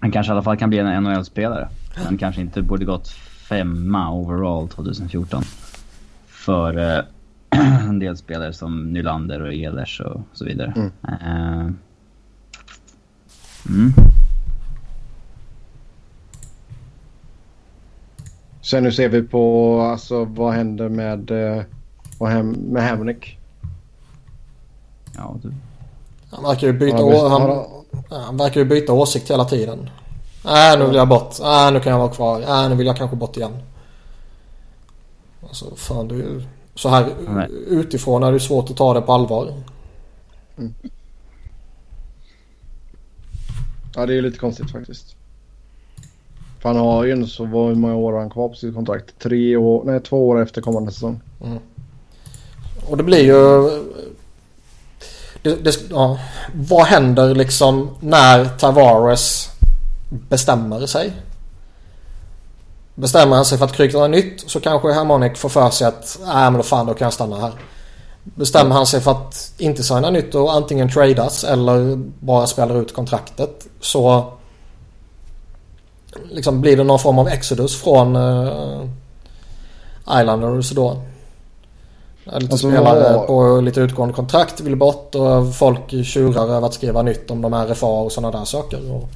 han 0.00 0.12
kanske 0.12 0.30
i 0.30 0.32
alla 0.32 0.42
fall 0.42 0.56
kan 0.56 0.70
bli 0.70 0.78
en 0.78 1.02
NHL-spelare. 1.04 1.68
Han 1.94 2.18
kanske 2.18 2.40
inte 2.40 2.62
borde 2.62 2.84
gått 2.84 3.08
femma 3.48 4.12
overall 4.12 4.68
2014. 4.68 5.42
För 6.26 6.78
uh, 6.78 7.04
en 7.88 7.98
del 7.98 8.16
spelare 8.16 8.52
som 8.52 8.92
Nylander 8.92 9.42
och 9.42 9.54
Ehlers 9.54 10.00
och 10.00 10.20
så 10.32 10.44
vidare. 10.44 10.72
Mm. 10.76 11.66
Uh, 11.66 11.72
Mm. 13.68 13.92
Sen 18.60 18.82
nu 18.82 18.92
ser 18.92 19.08
vi 19.08 19.22
på 19.22 19.80
alltså, 19.80 20.24
vad 20.24 20.52
händer 20.52 20.88
med, 20.88 21.30
eh, 21.30 22.42
med 22.42 22.82
Hamnick. 22.82 23.38
Ja, 25.16 25.36
du. 25.42 25.54
Han 26.30 26.44
verkar 26.44 26.66
ju 26.66 26.72
byta, 26.72 27.28
han- 27.28 27.64
han, 28.10 28.36
verkar 28.36 28.60
ju 28.60 28.66
byta 28.66 28.92
åsikt 28.92 29.30
hela 29.30 29.44
tiden. 29.44 29.90
Nej, 30.44 30.78
nu 30.78 30.86
vill 30.86 30.94
jag 30.94 31.08
bort. 31.08 31.34
Nej, 31.42 31.72
nu 31.72 31.80
kan 31.80 31.92
jag 31.92 31.98
vara 31.98 32.08
kvar. 32.12 32.40
Nej, 32.48 32.68
nu 32.68 32.74
vill 32.74 32.86
jag 32.86 32.96
kanske 32.96 33.16
bort 33.16 33.36
igen. 33.36 33.52
Alltså, 35.48 35.76
fan 35.76 36.10
är 36.10 36.14
ju... 36.14 36.42
Så 36.74 36.88
här 36.88 37.14
Nej. 37.28 37.48
utifrån 37.66 38.22
är 38.22 38.32
det 38.32 38.40
svårt 38.40 38.70
att 38.70 38.76
ta 38.76 38.94
det 38.94 39.00
på 39.00 39.12
allvar. 39.12 39.54
Ja, 43.94 44.06
det 44.06 44.14
är 44.18 44.22
lite 44.22 44.38
konstigt 44.38 44.70
faktiskt. 44.70 45.16
För 46.60 46.68
han 46.68 46.78
har 46.78 47.04
ju 47.04 47.12
ändå 47.12 47.26
så 47.26 47.44
hur 47.44 47.74
många 47.74 47.94
år 47.94 48.12
han 48.12 48.30
kvar 48.30 48.48
på 48.48 48.54
sitt 48.54 48.74
kontrakt? 48.74 49.18
Tre 49.18 49.56
år, 49.56 49.82
nej 49.84 50.00
två 50.00 50.28
år 50.28 50.42
efter 50.42 50.60
kommande 50.60 50.92
säsong. 50.92 51.20
Och 52.90 52.96
det 52.96 53.02
blir 53.02 53.24
ju... 53.24 53.70
Det, 55.42 55.64
det, 55.64 55.90
ja, 55.90 56.18
vad 56.54 56.86
händer 56.86 57.34
liksom 57.34 57.90
när 58.00 58.44
Tavares 58.44 59.50
bestämmer 60.10 60.86
sig? 60.86 61.12
Bestämmer 62.94 63.36
han 63.36 63.44
sig 63.44 63.58
för 63.58 63.64
att 63.64 63.72
kryka 63.72 63.98
något 63.98 64.10
nytt 64.10 64.44
så 64.46 64.60
kanske 64.60 64.92
Harmonic 64.92 65.38
får 65.38 65.48
för 65.48 65.70
sig 65.70 65.86
att 65.86 66.18
nej 66.24 66.50
men 66.50 66.52
då 66.52 66.62
fan 66.62 66.86
då 66.86 66.94
kan 66.94 67.06
jag 67.06 67.12
stanna 67.12 67.40
här. 67.40 67.52
Bestämmer 68.24 68.74
han 68.74 68.86
sig 68.86 69.00
för 69.00 69.10
att 69.10 69.52
inte 69.58 69.82
signa 69.82 70.10
nytt 70.10 70.34
och 70.34 70.54
antingen 70.54 70.90
tradas 70.90 71.44
eller 71.44 71.96
bara 72.20 72.46
spelar 72.46 72.80
ut 72.82 72.94
kontraktet 72.94 73.66
så 73.80 74.32
liksom 76.30 76.60
blir 76.60 76.76
det 76.76 76.84
någon 76.84 76.98
form 76.98 77.18
av 77.18 77.28
exodus 77.28 77.82
från 77.82 78.16
uh, 78.16 78.84
Islanders 80.20 80.70
då. 80.70 81.02
Lite 82.24 82.36
Alltså, 82.36 82.56
spelare 82.70 83.26
på 83.26 83.60
lite 83.60 83.80
utgående 83.80 84.14
kontrakt 84.14 84.60
vill 84.60 84.76
bort 84.76 85.14
och 85.14 85.54
folk 85.54 86.04
tjurar 86.04 86.42
över 86.56 86.66
att 86.66 86.74
skriva 86.74 87.02
nytt 87.02 87.30
om 87.30 87.42
de 87.42 87.52
här 87.52 87.66
RFA 87.68 87.86
och 87.86 88.12
sådana 88.12 88.38
där 88.38 88.44
saker. 88.44 88.92
Och 88.92 89.08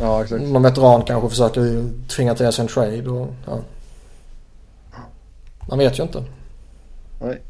Ja, 0.00 0.22
exakt. 0.22 0.42
någon 0.42 0.62
veteran 0.62 1.02
kanske 1.02 1.28
försöker 1.28 1.90
tvinga 2.08 2.34
till 2.34 2.52
sig 2.52 2.62
en 2.62 2.68
trade 2.68 3.10
och 3.10 3.28
ja. 3.46 3.58
Man 5.68 5.78
vet 5.78 5.98
ju 5.98 6.02
inte. 6.02 6.24
Nej. 7.22 7.42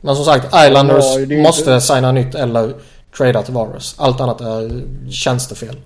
Men 0.00 0.16
som 0.16 0.24
sagt, 0.24 0.44
Islanders 0.46 1.04
Ja, 1.30 1.42
måste 1.42 1.70
inte- 1.70 1.80
signa 1.80 2.12
nytt 2.12 2.34
eller 2.34 2.74
trada 3.16 3.42
till 3.42 3.54
Varus. 3.54 3.94
Allt 3.98 4.20
annat 4.20 4.40
är 4.40 4.82
tjänstefel. 5.10 5.76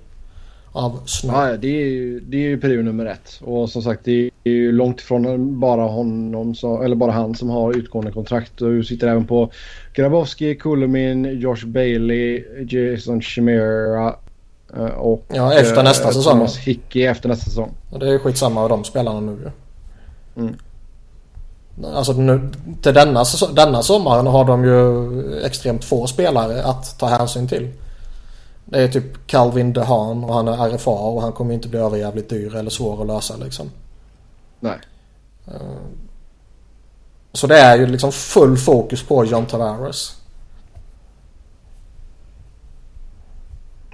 Av 0.77 1.01
Snö. 1.07 1.33
Ja, 1.33 1.57
det 1.57 1.69
är 1.69 1.87
ju, 1.87 2.21
det 2.21 2.37
är 2.37 2.49
ju 2.49 2.61
prio 2.61 2.83
nummer 2.83 3.07
ett. 3.07 3.41
Och 3.41 3.71
som 3.71 3.83
sagt, 3.83 4.05
det 4.05 4.31
är 4.45 4.51
ju 4.51 4.73
långt 4.73 5.01
ifrån 5.01 5.61
bara 5.61 5.83
honom, 5.83 6.55
som, 6.55 6.83
eller 6.83 6.97
bara 6.97 7.13
han 7.13 7.35
som 7.35 7.51
har 7.51 7.77
utgående 7.77 8.13
kontrakt. 8.13 8.63
Och 8.63 8.71
du 8.71 8.85
sitter 8.85 9.09
även 9.09 9.27
på 9.27 9.51
Grabowski, 9.95 10.55
Kulumin, 10.55 11.41
Josh 11.41 11.67
Bailey, 11.67 12.45
Jason 12.69 13.23
Chimera 13.23 14.15
eh, 14.77 14.85
och 14.85 15.25
Ja, 15.29 15.55
efter 15.55 15.77
eh, 15.77 15.85
nästa 15.85 16.13
säsong. 16.13 16.33
Thomas 16.33 16.57
Hickey 16.57 17.03
efter 17.03 17.29
nästa 17.29 17.45
säsong. 17.45 17.71
Och 17.91 17.99
det 17.99 18.15
är 18.15 18.19
skitsamma 18.19 18.63
av 18.63 18.69
de 18.69 18.85
spelarna 18.85 19.21
nu 19.21 19.33
ju. 19.33 19.51
Mm. 20.43 20.55
Alltså 21.95 22.13
nu, 22.13 22.51
till 22.83 22.95
denna, 22.95 23.25
denna 23.55 23.83
sommaren 23.83 24.27
har 24.27 24.45
de 24.45 24.65
ju 24.65 25.41
extremt 25.47 25.85
få 25.85 26.07
spelare 26.07 26.65
att 26.65 26.99
ta 26.99 27.07
hänsyn 27.07 27.49
till. 27.49 27.69
Det 28.69 28.83
är 28.83 28.89
typ 28.89 29.27
Calvin 29.27 29.73
DeHaan 29.73 30.25
och 30.25 30.35
han 30.35 30.49
är 30.49 30.69
RFA 30.69 30.91
och 30.91 31.23
han 31.23 31.33
kommer 31.33 31.55
inte 31.55 31.69
bli 31.69 31.79
överjävligt 31.79 32.31
dyr 32.31 32.55
eller 32.55 32.71
svår 32.71 33.01
att 33.01 33.07
lösa 33.07 33.37
liksom. 33.37 33.71
Nej. 34.61 34.79
Så 37.33 37.47
det 37.47 37.59
är 37.59 37.79
ju 37.79 37.87
liksom 37.87 38.13
full 38.13 38.57
fokus 38.57 39.03
på 39.03 39.25
John 39.25 39.47
Tavares. 39.47 40.17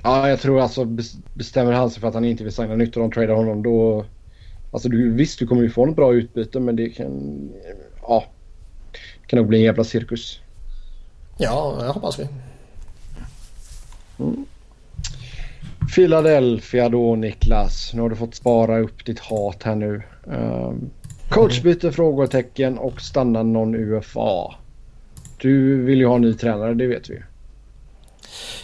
Ja, 0.02 0.28
jag 0.28 0.40
tror 0.40 0.60
alltså 0.60 0.84
bes- 0.84 1.16
bestämmer 1.34 1.72
han 1.72 1.90
sig 1.90 2.00
för 2.00 2.08
att 2.08 2.14
han 2.14 2.24
inte 2.24 2.44
vill 2.44 2.52
signa 2.52 2.76
nytt 2.76 2.96
och 2.96 3.02
de 3.02 3.12
tradar 3.12 3.34
honom 3.34 3.62
då... 3.62 4.04
Alltså 4.72 4.88
du, 4.88 5.12
visst, 5.12 5.38
du 5.38 5.46
kommer 5.46 5.62
ju 5.62 5.70
få 5.70 5.88
ett 5.88 5.96
bra 5.96 6.14
utbyte 6.14 6.60
men 6.60 6.76
det 6.76 6.88
kan... 6.88 7.50
Ja. 8.02 8.24
Det 8.92 9.26
kan 9.26 9.36
nog 9.36 9.48
bli 9.48 9.58
en 9.58 9.64
jävla 9.64 9.84
cirkus. 9.84 10.40
Ja, 11.38 11.76
det 11.80 11.86
hoppas 11.88 12.18
vi. 12.18 12.28
Philadelphia 15.94 16.88
då 16.88 17.14
Niklas. 17.16 17.90
Nu 17.94 18.02
har 18.02 18.08
du 18.08 18.16
fått 18.16 18.34
spara 18.34 18.78
upp 18.80 19.04
ditt 19.06 19.20
hat 19.20 19.62
här 19.62 19.74
nu. 19.74 20.02
Um, 20.24 20.90
coachbyte? 21.28 21.92
Frågetecken 21.92 22.78
och 22.78 23.00
stanna 23.00 23.42
någon 23.42 23.74
UFA. 23.74 24.54
Du 25.38 25.82
vill 25.84 25.98
ju 25.98 26.06
ha 26.06 26.14
en 26.14 26.20
ny 26.20 26.34
tränare, 26.34 26.74
det 26.74 26.86
vet 26.86 27.10
vi 27.10 27.14
ju. 27.14 27.22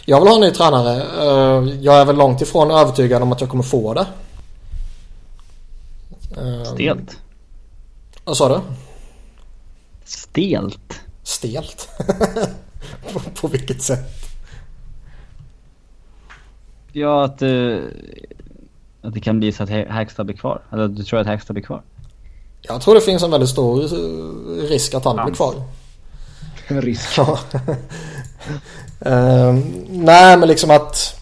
Jag 0.05 0.19
vill 0.19 0.27
ha 0.27 0.35
en 0.35 0.41
ny 0.41 0.51
tränare. 0.51 0.95
Eh, 1.01 1.75
Jag 1.81 1.95
är 2.01 2.05
väl 2.05 2.15
långt 2.15 2.41
ifrån 2.41 2.71
övertygad 2.71 3.21
om 3.21 3.31
att 3.31 3.41
jag 3.41 3.49
kommer 3.49 3.63
få 3.63 3.93
det. 3.93 4.05
Eh, 6.37 6.63
Stelt. 6.63 7.17
Vad 8.23 8.37
sa 8.37 8.49
du? 8.49 8.61
Stelt. 10.05 11.01
Stelt? 11.23 11.89
på, 13.13 13.19
på 13.41 13.47
vilket 13.47 13.81
sätt? 13.81 14.18
Ja, 16.91 17.23
att, 17.25 17.41
eh, 17.41 17.77
att 19.01 19.13
det 19.13 19.19
kan 19.19 19.39
bli 19.39 19.51
så 19.51 19.63
att 19.63 19.69
Ha- 19.69 19.89
Hackstad 19.89 20.23
blir 20.25 20.35
kvar. 20.37 20.61
Eller 20.73 20.87
du 20.87 21.03
tror 21.03 21.19
att 21.19 21.27
Hackstad 21.27 21.53
blir 21.53 21.63
kvar? 21.63 21.81
Jag 22.61 22.81
tror 22.81 22.95
det 22.95 23.01
finns 23.01 23.23
en 23.23 23.31
väldigt 23.31 23.49
stor 23.49 23.83
eh, 23.83 24.67
risk 24.69 24.93
att 24.93 25.05
han 25.05 25.25
blir 25.25 25.35
kvar. 25.35 25.53
En 26.67 26.81
risk. 26.81 27.17
Ja. 27.17 27.39
Ehm, 29.01 29.61
nej 29.89 30.37
men 30.37 30.47
liksom 30.47 30.71
att 30.71 31.15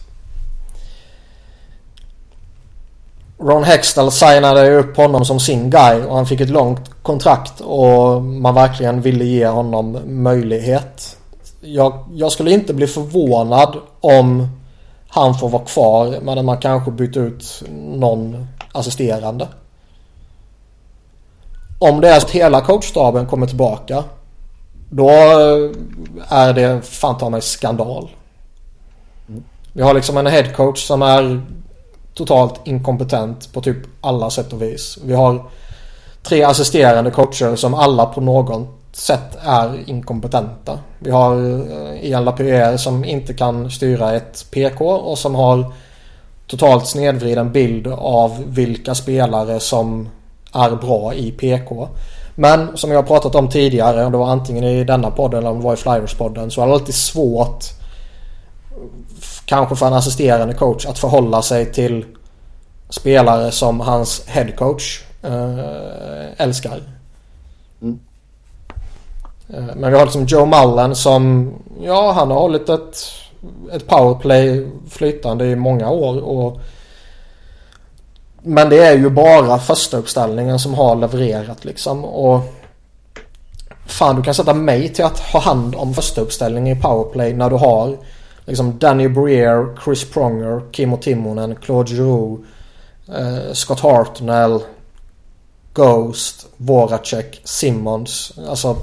Ron 3.38 3.64
Hextall 3.64 4.12
signade 4.12 4.74
upp 4.78 4.96
honom 4.96 5.24
som 5.24 5.40
sin 5.40 5.70
guy 5.70 6.02
och 6.02 6.16
han 6.16 6.26
fick 6.26 6.40
ett 6.40 6.50
långt 6.50 6.90
kontrakt 7.02 7.60
och 7.60 8.22
man 8.22 8.54
verkligen 8.54 9.00
ville 9.00 9.24
ge 9.24 9.46
honom 9.46 9.98
möjlighet. 10.06 11.16
Jag, 11.60 12.04
jag 12.14 12.32
skulle 12.32 12.50
inte 12.50 12.74
bli 12.74 12.86
förvånad 12.86 13.76
om 14.00 14.48
han 15.08 15.34
får 15.34 15.48
vara 15.48 15.64
kvar 15.64 16.18
men 16.22 16.38
att 16.38 16.44
man 16.44 16.58
kanske 16.58 16.90
byter 16.90 17.18
ut 17.18 17.62
någon 17.72 18.46
assisterande. 18.72 19.48
Om 21.78 22.00
det 22.00 22.08
är 22.08 22.20
så 22.20 22.26
att 22.26 22.32
hela 22.32 22.60
coachstaben 22.60 23.26
kommer 23.26 23.46
tillbaka 23.46 24.04
då 24.90 25.10
eh, 25.10 25.70
är 26.28 26.52
det 26.52 26.82
fan 26.82 27.18
ta 27.18 27.30
mig 27.30 27.42
skandal. 27.42 28.10
Vi 29.72 29.82
har 29.82 29.94
liksom 29.94 30.16
en 30.16 30.26
headcoach 30.26 30.86
som 30.86 31.02
är 31.02 31.42
totalt 32.14 32.60
inkompetent 32.64 33.52
på 33.52 33.60
typ 33.60 33.76
alla 34.00 34.30
sätt 34.30 34.52
och 34.52 34.62
vis. 34.62 34.98
Vi 35.04 35.14
har 35.14 35.50
tre 36.22 36.42
assisterande 36.42 37.10
coacher 37.10 37.56
som 37.56 37.74
alla 37.74 38.06
på 38.06 38.20
något 38.20 38.68
sätt 38.98 39.36
är 39.42 39.90
inkompetenta. 39.90 40.78
Vi 40.98 41.10
har 41.10 41.34
eh, 41.34 42.04
Ian 42.04 42.24
Lapierre 42.24 42.78
som 42.78 43.04
inte 43.04 43.34
kan 43.34 43.70
styra 43.70 44.12
ett 44.12 44.46
PK 44.50 44.90
och 44.90 45.18
som 45.18 45.34
har 45.34 45.72
totalt 46.46 46.86
snedvriden 46.86 47.52
bild 47.52 47.86
av 47.86 48.44
vilka 48.46 48.94
spelare 48.94 49.60
som 49.60 50.08
är 50.52 50.70
bra 50.70 51.14
i 51.14 51.30
PK. 51.32 51.88
Men 52.34 52.76
som 52.76 52.90
jag 52.90 52.98
har 52.98 53.06
pratat 53.06 53.34
om 53.34 53.48
tidigare, 53.48 54.04
om 54.04 54.12
det 54.12 54.18
var 54.18 54.30
antingen 54.30 54.64
i 54.64 54.84
denna 54.84 55.10
podden 55.10 55.38
eller 55.38 55.50
om 55.50 55.58
det 55.58 55.64
var 55.64 55.74
i 55.74 55.76
Flyers-podden, 55.76 56.48
så 56.48 56.62
är 56.62 56.66
det 56.66 56.72
alltid 56.72 56.94
svårt 56.94 57.64
kanske 59.44 59.76
för 59.76 59.86
en 59.86 59.92
assisterande 59.92 60.54
coach 60.54 60.86
att 60.86 60.98
förhålla 60.98 61.42
sig 61.42 61.72
till 61.72 62.04
spelare 62.90 63.50
som 63.50 63.80
hans 63.80 64.26
headcoach 64.26 65.02
eh, 65.22 66.42
älskar. 66.42 66.97
Eh, 69.54 69.76
men 69.76 69.92
vi 69.92 69.98
har 69.98 70.04
liksom 70.04 70.24
Joe 70.24 70.46
Mullen 70.46 70.96
som, 70.96 71.52
ja 71.82 72.12
han 72.12 72.30
har 72.30 72.38
hållit 72.38 72.68
ett, 72.68 72.96
ett 73.72 73.86
powerplay 73.86 74.66
flytande 74.90 75.46
i 75.46 75.56
många 75.56 75.90
år 75.90 76.20
och 76.20 76.60
men 78.42 78.70
det 78.70 78.78
är 78.78 78.98
ju 78.98 79.10
bara 79.10 79.58
första 79.58 79.96
uppställningen 79.96 80.58
som 80.58 80.74
har 80.74 80.96
levererat 80.96 81.64
liksom 81.64 82.04
och 82.04 82.40
Fan 83.86 84.16
du 84.16 84.22
kan 84.22 84.34
sätta 84.34 84.54
mig 84.54 84.88
till 84.88 85.04
att 85.04 85.18
ha 85.18 85.40
hand 85.40 85.74
om 85.74 85.94
första 85.94 86.20
uppställningen 86.20 86.78
i 86.78 86.80
powerplay 86.80 87.32
när 87.34 87.50
du 87.50 87.56
har 87.56 87.96
liksom 88.44 88.78
Danny 88.78 89.08
Breer, 89.08 89.76
Chris 89.84 90.10
Pronger, 90.10 90.62
Kimmo 90.72 90.96
Timonen, 90.96 91.56
Claude 91.56 91.90
Giroux, 91.90 92.42
eh, 93.08 93.52
Scott 93.52 93.80
Hartnell, 93.80 94.60
Ghost, 95.74 96.46
Voracek, 96.56 97.40
Simmons. 97.44 98.32
Alltså 98.48 98.76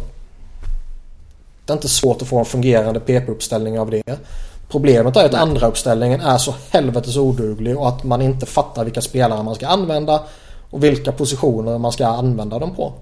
det 1.65 1.73
är 1.73 1.75
inte 1.75 1.89
svårt 1.89 2.21
att 2.21 2.27
få 2.27 2.39
en 2.39 2.45
fungerande 2.45 2.99
PP-uppställning 2.99 3.79
av 3.79 3.89
det. 3.89 4.19
Problemet 4.69 5.17
är 5.17 5.25
att 5.25 5.33
andra 5.33 5.67
uppställningen 5.67 6.21
är 6.21 6.37
så 6.37 6.53
helvetes 6.69 7.17
oduglig 7.17 7.77
och 7.77 7.87
att 7.87 8.03
man 8.03 8.21
inte 8.21 8.45
fattar 8.45 8.83
vilka 8.83 9.01
spelare 9.01 9.43
man 9.43 9.55
ska 9.55 9.67
använda. 9.67 10.23
Och 10.69 10.83
vilka 10.83 11.11
positioner 11.11 11.77
man 11.77 11.91
ska 11.91 12.07
använda 12.07 12.59
dem 12.59 12.75
på. 12.75 12.93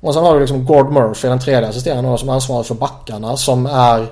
Och 0.00 0.14
sen 0.14 0.24
har 0.24 0.34
du 0.34 0.40
liksom 0.40 0.64
Gord 0.64 0.92
Murphy, 0.92 1.28
den 1.28 1.40
tredje 1.40 1.68
assisterande 1.68 2.18
som 2.18 2.28
ansvarar 2.28 2.62
för 2.62 2.74
backarna 2.74 3.36
som 3.36 3.66
är... 3.66 4.06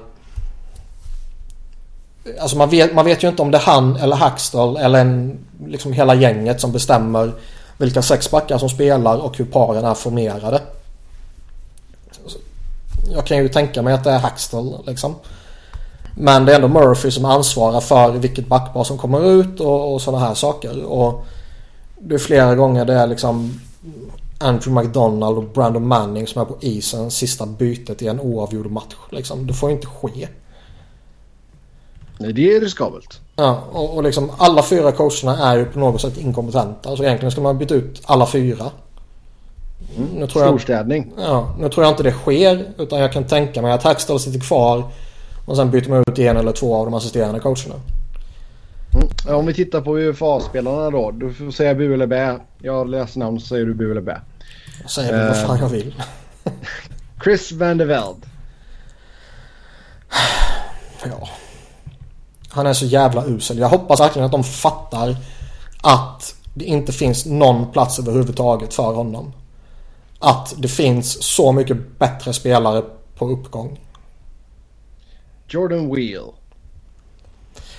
Alltså 2.41 2.57
man 2.57 2.71
vet, 2.71 2.95
man 2.95 3.05
vet 3.05 3.25
ju 3.25 3.29
inte 3.29 3.43
om 3.43 3.51
det 3.51 3.59
är 3.59 3.63
han 3.63 3.97
eller 3.97 4.17
Hackstall 4.17 4.77
eller 4.77 5.01
en, 5.01 5.39
liksom 5.67 5.93
hela 5.93 6.15
gänget 6.15 6.61
som 6.61 6.73
bestämmer 6.73 7.33
vilka 7.79 8.03
sex 8.03 8.31
backar 8.31 8.59
som 8.59 8.69
spelar 8.69 9.19
och 9.19 9.39
hur 9.39 9.45
paren 9.45 9.85
är 9.85 9.95
formerade. 9.95 10.61
Jag 13.09 13.27
kan 13.27 13.39
ju 13.39 13.49
tänka 13.49 13.83
mig 13.83 13.95
att 13.95 14.05
det 14.05 14.11
är 14.11 14.19
Hackstall 14.19 14.85
liksom. 14.87 15.15
Men 16.17 16.45
det 16.45 16.53
är 16.53 16.57
ändå 16.57 16.69
Murphy 16.69 17.11
som 17.11 17.25
ansvarar 17.25 17.81
för 17.81 18.13
vilket 18.13 18.47
backpar 18.47 18.85
som 18.85 18.99
kommer 18.99 19.41
ut 19.41 19.61
och, 19.61 19.95
och 19.95 20.03
sådana 20.03 20.27
här 20.27 20.35
saker. 20.35 20.85
Och 20.85 21.27
det 22.01 22.15
är 22.15 22.19
flera 22.19 22.55
gånger 22.55 22.85
det 22.85 22.95
är 22.95 23.07
liksom 23.07 23.61
Andrew 24.39 24.83
McDonald 24.83 25.39
och 25.39 25.45
Brandon 25.45 25.87
Manning 25.87 26.27
som 26.27 26.43
är 26.43 26.47
på 26.47 26.57
isen 26.61 27.11
sista 27.11 27.47
bytet 27.47 28.03
i 28.03 28.09
en 28.09 28.21
oavgjord 28.21 28.71
match. 28.71 28.95
Liksom. 29.11 29.47
Det 29.47 29.53
får 29.53 29.71
inte 29.71 29.87
ske. 29.87 30.29
Nej, 32.19 32.33
det 32.33 32.57
är 32.57 32.61
riskabelt. 32.61 33.21
Ja, 33.37 33.63
och, 33.73 33.97
och 33.97 34.03
liksom 34.03 34.31
alla 34.39 34.63
fyra 34.63 34.93
coacherna 34.93 35.39
är 35.39 35.57
ju 35.57 35.65
på 35.65 35.79
något 35.79 36.01
sätt 36.01 36.19
inkompetenta. 36.19 36.89
Alltså 36.89 37.05
egentligen 37.05 37.33
ska 37.33 37.41
man 37.41 37.59
byta 37.59 37.75
ut 37.75 38.03
alla 38.05 38.27
fyra. 38.27 38.71
Mm. 39.97 40.09
Nu 40.09 40.27
tror 40.27 40.43
Storstädning. 40.43 41.13
Jag, 41.17 41.27
ja, 41.27 41.57
nu 41.59 41.69
tror 41.69 41.85
jag 41.85 41.93
inte 41.93 42.03
det 42.03 42.13
sker. 42.13 42.73
Utan 42.79 43.01
jag 43.01 43.13
kan 43.13 43.25
tänka 43.25 43.63
mig 43.63 43.73
att 43.73 43.83
Hackstall 43.83 44.21
sitter 44.21 44.41
kvar. 44.41 44.85
Och 45.47 45.57
sen 45.57 45.71
byter 45.71 45.89
man 45.89 46.05
ut 46.09 46.19
en 46.19 46.37
eller 46.37 46.53
två 46.53 46.77
av 46.77 46.85
de 46.85 46.95
assisterande 46.95 47.41
coacherna. 47.41 47.75
Mm. 48.95 49.37
Om 49.37 49.47
vi 49.47 49.55
tittar 49.55 49.81
på 49.81 49.99
UFA-spelarna 49.99 50.91
då. 50.91 51.11
Du 51.11 51.35
får 51.35 51.51
säga 51.51 51.75
bu 51.75 51.95
eller 51.95 52.07
bä. 52.07 52.39
Jag 52.59 52.89
läser 52.89 53.19
namn 53.19 53.41
så 53.41 53.47
säger 53.47 53.67
du 53.67 53.75
bu 53.75 53.91
eller 53.91 54.01
bä. 54.01 54.21
Jag 54.83 54.91
säger 54.91 55.21
uh, 55.21 55.27
vad 55.27 55.37
fan 55.37 55.59
jag 55.59 55.69
vill. 55.69 55.95
Chris 57.25 57.53
van 57.53 57.79
der 57.79 57.87
Veld. 57.87 58.27
Ja. 61.05 61.29
Han 62.49 62.67
är 62.67 62.73
så 62.73 62.85
jävla 62.85 63.27
usel. 63.27 63.59
Jag 63.59 63.69
hoppas 63.69 64.01
verkligen 64.01 64.27
att 64.27 64.33
de 64.33 64.45
fattar 64.45 65.17
att 65.83 66.35
det 66.55 66.65
inte 66.65 66.93
finns 66.93 67.27
någon 67.27 67.73
plats 67.73 67.99
överhuvudtaget 67.99 68.75
för 68.75 68.95
honom. 68.95 69.33
Att 70.23 70.55
det 70.59 70.69
finns 70.69 71.23
så 71.23 71.53
mycket 71.53 71.99
bättre 71.99 72.33
spelare 72.33 72.83
på 73.15 73.29
uppgång. 73.29 73.81
Jordan 75.49 75.95
Wheel. 75.95 76.25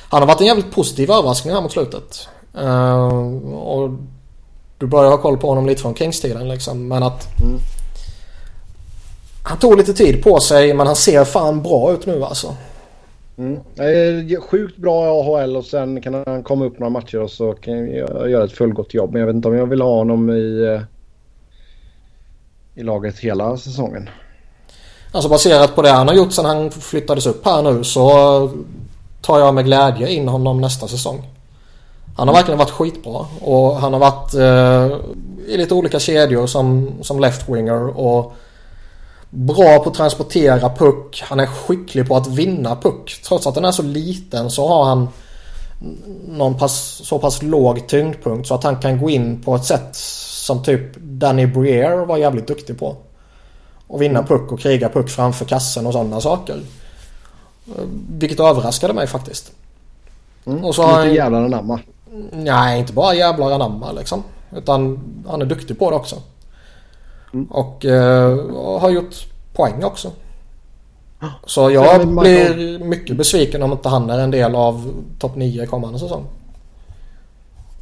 Han 0.09 0.21
har 0.21 0.27
varit 0.27 0.41
en 0.41 0.47
jävligt 0.47 0.71
positiv 0.71 1.11
överraskning 1.11 1.53
här 1.53 1.61
mot 1.61 1.71
slutet. 1.71 2.27
Uh, 2.57 3.53
och 3.53 3.89
du 4.77 4.87
börjar 4.87 5.11
ha 5.11 5.17
koll 5.17 5.37
på 5.37 5.47
honom 5.47 5.65
lite 5.65 5.81
från 5.81 5.95
Kings-tiden 5.95 6.47
liksom. 6.49 6.87
Men 6.87 7.03
att... 7.03 7.41
Mm. 7.41 7.59
Han 9.43 9.57
tog 9.57 9.77
lite 9.77 9.93
tid 9.93 10.23
på 10.23 10.39
sig 10.39 10.73
men 10.73 10.87
han 10.87 10.95
ser 10.95 11.23
fan 11.23 11.61
bra 11.61 11.93
ut 11.93 12.05
nu 12.05 12.23
alltså. 12.23 12.55
Mm. 13.37 13.59
Sjukt 14.41 14.77
bra 14.77 15.05
i 15.05 15.09
AHL 15.09 15.55
och 15.55 15.65
sen 15.65 16.01
kan 16.01 16.13
han 16.13 16.43
komma 16.43 16.65
upp 16.65 16.79
några 16.79 16.89
matcher 16.89 17.21
och 17.21 17.31
så 17.31 17.53
kan 17.53 17.91
jag 17.91 18.29
göra 18.29 18.43
ett 18.43 18.51
fullgott 18.51 18.93
jobb. 18.93 19.11
Men 19.11 19.19
jag 19.19 19.27
vet 19.27 19.35
inte 19.35 19.47
om 19.47 19.55
jag 19.55 19.65
vill 19.65 19.81
ha 19.81 19.95
honom 19.95 20.29
i, 20.29 20.63
eh, 20.63 20.81
i 22.81 22.83
laget 22.83 23.19
hela 23.19 23.57
säsongen. 23.57 24.09
Alltså 25.11 25.29
baserat 25.29 25.75
på 25.75 25.81
det 25.81 25.89
han 25.89 26.07
har 26.07 26.15
gjort 26.15 26.33
sen 26.33 26.45
han 26.45 26.71
flyttades 26.71 27.25
upp 27.25 27.45
här 27.45 27.61
nu 27.61 27.83
så 27.83 28.51
tar 29.21 29.39
jag 29.39 29.53
med 29.53 29.65
glädje 29.65 30.09
in 30.09 30.27
honom 30.27 30.61
nästa 30.61 30.87
säsong. 30.87 31.29
Han 32.17 32.27
har 32.27 32.35
verkligen 32.35 32.57
varit 32.57 32.69
skitbra 32.69 33.25
och 33.41 33.75
han 33.75 33.93
har 33.93 33.99
varit 33.99 34.33
eh, 34.33 34.97
i 35.53 35.57
lite 35.57 35.73
olika 35.73 35.99
kedjor 35.99 36.47
som, 36.47 36.91
som 37.01 37.19
left-winger 37.19 37.97
och 37.97 38.33
bra 39.29 39.79
på 39.79 39.89
att 39.89 39.95
transportera 39.95 40.69
puck. 40.69 41.23
Han 41.25 41.39
är 41.39 41.45
skicklig 41.45 42.07
på 42.07 42.17
att 42.17 42.27
vinna 42.27 42.75
puck. 42.75 43.21
Trots 43.27 43.47
att 43.47 43.55
den 43.55 43.65
är 43.65 43.71
så 43.71 43.83
liten 43.83 44.49
så 44.49 44.67
har 44.67 44.85
han 44.85 45.09
någon 46.27 46.57
pass, 46.57 47.01
så 47.03 47.19
pass 47.19 47.41
låg 47.41 47.87
tyngdpunkt 47.87 48.47
så 48.47 48.55
att 48.55 48.63
han 48.63 48.75
kan 48.75 49.01
gå 49.01 49.09
in 49.09 49.41
på 49.41 49.55
ett 49.55 49.65
sätt 49.65 49.97
som 50.41 50.63
typ 50.63 50.97
Danny 50.97 51.45
Briere 51.45 52.05
var 52.05 52.17
jävligt 52.17 52.47
duktig 52.47 52.79
på. 52.79 52.95
Och 53.87 54.01
vinna 54.01 54.23
puck 54.23 54.51
och 54.51 54.59
kriga 54.59 54.89
puck 54.89 55.09
framför 55.09 55.45
kassen 55.45 55.87
och 55.87 55.93
sådana 55.93 56.21
saker. 56.21 56.61
Vilket 58.09 58.39
överraskade 58.39 58.93
mig 58.93 59.07
faktiskt. 59.07 59.51
Mm, 60.45 60.65
och 60.65 60.75
så 60.75 60.81
lite 60.81 60.93
han... 60.93 61.13
jävlar 61.13 61.43
anamma. 61.43 61.79
Nej, 62.31 62.79
inte 62.79 62.93
bara 62.93 63.13
jävlar 63.13 63.51
anamma 63.51 63.91
liksom. 63.91 64.23
Utan 64.55 64.99
han 65.27 65.41
är 65.41 65.45
duktig 65.45 65.79
på 65.79 65.89
det 65.89 65.95
också. 65.95 66.15
Mm. 67.33 67.45
Och, 67.45 67.85
eh, 67.85 68.79
har 68.79 68.89
gjort 68.89 69.15
poäng 69.53 69.83
också. 69.83 70.11
Så 71.45 71.71
jag 71.71 72.07
blir 72.07 72.79
mycket 72.79 73.17
besviken 73.17 73.63
om 73.63 73.71
inte 73.71 73.89
han 73.89 74.09
är 74.09 74.19
en 74.19 74.31
del 74.31 74.55
av 74.55 74.93
topp 75.19 75.35
9 75.35 75.65
kommande 75.65 75.99
säsong. 75.99 76.25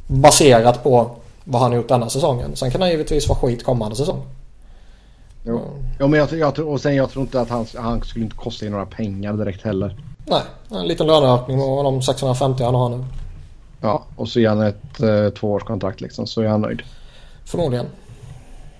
Baserat 0.06 0.82
på 0.82 1.19
vad 1.44 1.62
han 1.62 1.70
har 1.70 1.76
gjort 1.76 1.88
denna 1.88 2.10
säsongen. 2.10 2.56
Sen 2.56 2.70
kan 2.70 2.80
han 2.80 2.90
givetvis 2.90 3.28
vara 3.28 3.38
skit 3.38 3.64
kommande 3.64 3.96
säsong. 3.96 4.22
Jo. 5.42 5.58
Mm. 5.58 5.70
Ja, 5.98 6.06
men 6.06 6.20
jag, 6.20 6.32
jag, 6.32 6.58
och 6.58 6.80
sen 6.80 6.96
jag 6.96 7.10
tror 7.10 7.22
inte 7.22 7.40
att 7.40 7.48
han, 7.48 7.66
han 7.76 8.02
skulle 8.02 8.24
inte 8.24 8.36
kosta 8.36 8.66
in 8.66 8.72
några 8.72 8.86
pengar 8.86 9.32
direkt 9.32 9.62
heller. 9.62 9.96
Nej, 10.26 10.42
en 10.70 10.86
liten 10.86 11.06
löneökning 11.06 11.58
på 11.58 11.82
de 11.82 12.02
650 12.02 12.64
han 12.64 12.74
har 12.74 12.88
nu. 12.88 13.04
Ja, 13.80 14.04
och 14.16 14.28
så 14.28 14.40
ger 14.40 14.48
han 14.48 14.60
ett 14.60 15.00
eh, 15.00 15.28
tvåårskontrakt 15.28 16.00
liksom 16.00 16.26
så 16.26 16.40
är 16.40 16.46
han 16.46 16.60
nöjd. 16.60 16.82
Förmodligen. 17.44 17.86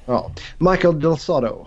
Ja. 0.07 0.31
Michael 0.59 1.01
Del 1.01 1.19
Sado. 1.19 1.67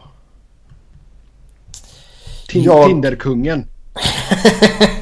jag... 2.53 2.87
Tinderkungen. 2.87 3.67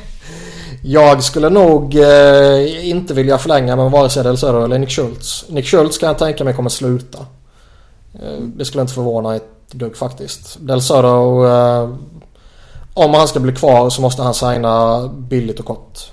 jag 0.82 1.24
skulle 1.24 1.50
nog 1.50 1.96
eh, 1.96 2.90
inte 2.90 3.14
vilja 3.14 3.38
förlänga 3.38 3.76
med 3.76 3.92
vare 3.92 4.10
sig 4.10 4.24
Del 4.24 4.38
Sado 4.38 4.64
eller 4.64 4.80
Nick 4.80 4.90
Schultz. 4.90 5.46
Nick 5.50 5.66
Schultz 5.66 5.98
kan 5.98 6.08
jag 6.08 6.18
tänka 6.18 6.44
mig 6.44 6.54
kommer 6.54 6.70
sluta. 6.70 7.18
Eh, 8.14 8.40
det 8.40 8.66
skulle 8.66 8.82
inte 8.82 8.94
förvåna 8.94 9.36
ett 9.36 9.50
dugg 9.72 9.98
faktiskt. 9.98 10.58
Del 10.60 10.82
Sado. 10.82 11.46
Eh, 11.48 11.90
om 12.94 13.14
han 13.14 13.28
ska 13.28 13.40
bli 13.40 13.56
kvar 13.56 13.90
så 13.90 14.02
måste 14.02 14.22
han 14.22 14.34
signa 14.34 15.08
billigt 15.08 15.60
och 15.60 15.66
kort. 15.66 16.12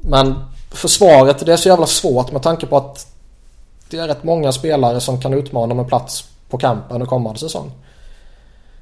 Men 0.00 0.34
försvaret 0.70 1.46
det 1.46 1.52
är 1.52 1.56
så 1.56 1.68
jävla 1.68 1.86
svårt 1.86 2.32
med 2.32 2.42
tanke 2.42 2.66
på 2.66 2.76
att 2.76 3.06
det 3.90 3.98
är 3.98 4.08
rätt 4.08 4.24
många 4.24 4.52
spelare 4.52 5.00
som 5.00 5.20
kan 5.20 5.34
utmana 5.34 5.72
om 5.72 5.78
en 5.78 5.86
plats 5.86 6.24
på 6.50 6.58
kampen 6.58 6.94
under 6.94 7.06
kommande 7.06 7.40
säsong. 7.40 7.70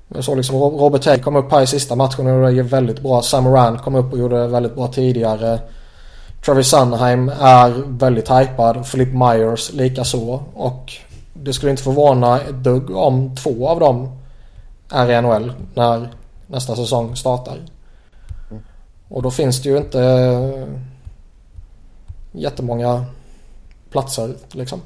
Jag 0.08 0.24
såg 0.24 0.36
liksom 0.36 0.56
Robert 0.56 1.04
Hay 1.04 1.18
kom 1.18 1.36
upp 1.36 1.52
här 1.52 1.62
i 1.62 1.66
sista 1.66 1.96
matchen 1.96 2.26
och 2.26 2.52
gjorde 2.52 2.68
väldigt 2.68 3.00
bra. 3.00 3.22
Sam 3.22 3.48
Rand 3.48 3.80
kom 3.80 3.94
upp 3.94 4.12
och 4.12 4.18
gjorde 4.18 4.46
väldigt 4.46 4.74
bra 4.74 4.88
tidigare. 4.88 5.60
Travis 6.44 6.66
Sunheim 6.66 7.28
är 7.28 7.82
väldigt 7.86 8.30
hypad. 8.30 8.90
Philip 8.90 9.14
Myers 9.14 9.72
likaså. 9.72 10.40
Och 10.54 10.92
det 11.34 11.52
skulle 11.52 11.70
inte 11.70 11.82
förvåna 11.82 12.40
ett 12.40 12.54
dugg 12.54 12.90
om 12.90 13.36
två 13.36 13.68
av 13.68 13.80
dem 13.80 14.18
är 14.90 15.10
i 15.10 15.22
NHL 15.22 15.52
när 15.74 16.08
nästa 16.46 16.76
säsong 16.76 17.16
startar. 17.16 17.58
Och 19.08 19.22
då 19.22 19.30
finns 19.30 19.62
det 19.62 19.68
ju 19.68 19.76
inte 19.76 20.00
eh, 20.02 20.68
jättemånga 22.32 23.04
platser 23.90 24.36
liksom. 24.52 24.80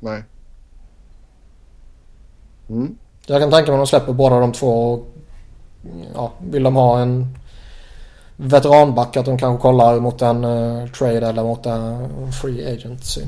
Nej. 0.00 0.22
Mm. 2.68 2.96
Jag 3.30 3.40
kan 3.40 3.50
tänka 3.50 3.72
mig 3.72 3.80
att 3.80 3.86
de 3.86 3.86
släpper 3.86 4.12
båda 4.12 4.40
de 4.40 4.52
två. 4.52 4.92
Och, 4.92 5.06
ja, 6.14 6.32
vill 6.50 6.62
de 6.62 6.74
ha 6.76 7.00
en 7.00 7.36
veteranback 8.36 9.16
att 9.16 9.24
de 9.24 9.38
kanske 9.38 9.62
kollar 9.62 10.00
mot 10.00 10.22
en 10.22 10.44
uh, 10.44 10.86
trade 10.86 11.28
eller 11.28 11.42
mot 11.42 11.66
en 11.66 12.32
free 12.32 12.72
agency. 12.72 13.20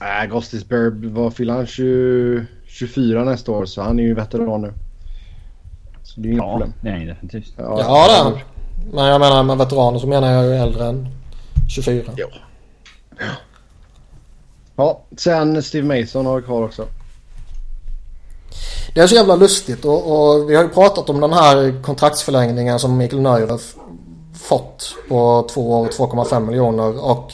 Nej, 0.00 0.26
äh, 0.26 0.32
Gostisberg, 0.32 1.08
vad 1.08 1.34
fyller 1.34 1.54
han? 1.54 1.66
20, 1.66 2.46
24 2.66 3.24
nästa 3.24 3.52
år 3.52 3.66
så 3.66 3.82
han 3.82 3.98
är 3.98 4.02
ju 4.02 4.14
veteran 4.14 4.62
nu. 4.62 4.72
Så 6.02 6.20
det 6.20 6.28
är 6.28 6.30
ju 6.30 6.32
inget 6.32 6.44
ja, 6.44 6.52
problem. 6.52 6.72
det 6.80 6.88
är 6.88 6.92
han 6.92 7.06
definitivt. 7.06 7.54
Ja, 7.56 7.80
ja 7.80 8.06
det 8.08 8.14
är 8.14 8.24
han. 8.24 8.38
Men 8.92 9.06
jag 9.06 9.20
menar 9.20 9.42
med 9.42 9.58
veteraner 9.58 9.98
så 9.98 10.06
menar 10.06 10.32
jag 10.32 10.44
ju 10.44 10.54
äldre 10.54 10.86
än 10.86 11.08
24. 11.68 12.12
Ja. 12.16 12.26
Ja, 14.76 15.02
sen 15.16 15.62
Steve 15.62 16.00
Mason 16.00 16.26
har 16.26 16.36
vi 16.36 16.42
kvar 16.42 16.62
också. 16.62 16.86
Det 18.94 19.00
är 19.00 19.06
så 19.06 19.14
jävla 19.14 19.36
lustigt 19.36 19.84
och, 19.84 20.12
och, 20.12 20.50
vi 20.50 20.54
har 20.54 20.62
ju 20.62 20.68
pratat 20.68 21.10
om 21.10 21.20
den 21.20 21.32
här 21.32 21.82
kontraktsförlängningen 21.82 22.78
som 22.78 22.96
Mikael 22.96 23.22
Neuer 23.22 23.60
fått 24.34 24.94
på 25.08 25.48
2 25.50 25.80
år 25.80 25.86
2,5 25.86 26.46
miljoner 26.46 27.04
och 27.04 27.32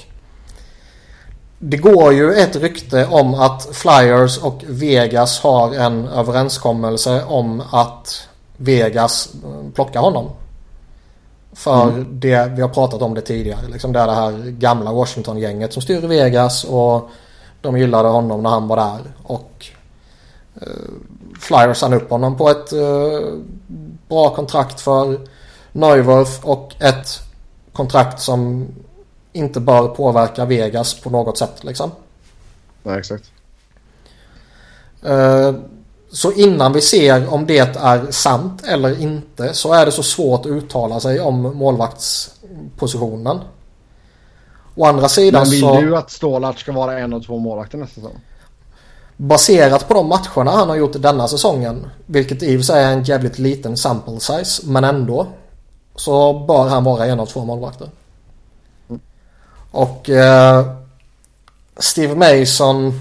det 1.59 1.77
går 1.77 2.13
ju 2.13 2.33
ett 2.33 2.57
rykte 2.57 3.07
om 3.07 3.35
att 3.35 3.69
Flyers 3.73 4.39
och 4.39 4.65
Vegas 4.67 5.41
har 5.41 5.75
en 5.75 6.09
överenskommelse 6.09 7.25
om 7.25 7.63
att 7.71 8.29
Vegas 8.57 9.29
plockar 9.75 10.01
honom. 10.01 10.31
För 11.53 11.83
mm. 11.83 12.21
det, 12.21 12.53
vi 12.57 12.63
har 12.63 12.69
pratat 12.69 13.03
om 13.03 13.15
det 13.15 13.21
tidigare. 13.21 13.69
Liksom 13.73 13.93
det 13.93 14.01
är 14.01 14.07
det 14.07 14.15
här 14.15 14.51
gamla 14.51 14.93
Washington-gänget 14.93 15.73
som 15.73 15.83
styr 15.83 16.01
Vegas. 16.01 16.65
Och 16.65 17.09
de 17.61 17.79
gillade 17.79 18.09
honom 18.09 18.43
när 18.43 18.51
han 18.51 18.69
var 18.69 18.77
där. 18.77 19.01
Och 19.23 19.67
eh, 19.67 19.80
Flyers 21.41 21.83
han 21.83 21.93
upp 21.93 22.11
honom 22.11 22.37
på 22.37 22.51
ett 22.51 22.73
eh, 22.73 23.21
bra 24.09 24.35
kontrakt 24.35 24.81
för 24.81 25.29
Neuwirth 25.73 26.47
och 26.47 26.75
ett 26.79 27.21
kontrakt 27.73 28.21
som 28.21 28.69
inte 29.33 29.61
bör 29.61 29.89
påverka 29.89 30.45
Vegas 30.45 31.01
på 31.01 31.11
något 31.11 31.39
sätt 31.39 31.65
liksom. 31.65 31.91
Nej, 32.83 32.99
exakt. 32.99 33.31
Eh, 35.03 35.55
så 36.13 36.33
innan 36.33 36.73
vi 36.73 36.81
ser 36.81 37.33
om 37.33 37.47
det 37.47 37.77
är 37.77 38.11
sant 38.11 38.65
eller 38.67 39.01
inte 39.01 39.55
så 39.55 39.73
är 39.73 39.87
det 39.87 39.93
så 39.93 40.03
svårt 40.03 40.41
att 40.41 40.47
uttala 40.47 41.01
sig 41.01 41.21
om 41.21 41.43
målvaktspositionen. 41.43 43.39
Å 44.75 44.85
andra 44.85 45.09
sidan 45.09 45.47
så... 45.47 45.51
Men 45.51 45.75
vill 45.75 45.81
så... 45.81 45.81
du 45.81 45.97
att 45.97 46.11
Stålart 46.11 46.59
ska 46.59 46.73
vara 46.73 46.99
en 46.99 47.13
av 47.13 47.21
två 47.21 47.39
målvakter 47.39 47.79
nästa 47.79 47.95
säsong? 47.95 48.21
Baserat 49.21 49.89
på 49.89 49.95
de 49.95 50.09
matcherna 50.09 50.51
han 50.51 50.69
har 50.69 50.77
gjort 50.77 51.03
denna 51.03 51.29
säsongen, 51.29 51.87
vilket 52.07 52.43
i 52.43 52.57
och 52.57 52.61
för 52.61 52.65
sig 52.65 52.85
är 52.85 52.93
en 52.93 53.05
jävligt 53.05 53.39
liten 53.39 53.77
sample 53.77 54.21
size, 54.21 54.63
men 54.65 54.85
ändå. 54.85 55.27
Så 55.97 56.33
bör 56.47 56.69
han 56.69 56.85
vara 56.85 57.07
en 57.07 57.21
av 57.21 57.27
två 57.27 57.45
målvakter. 57.45 57.91
Och 59.71 60.11
eh, 60.11 60.67
Steve 61.79 62.15
Mason 62.15 62.93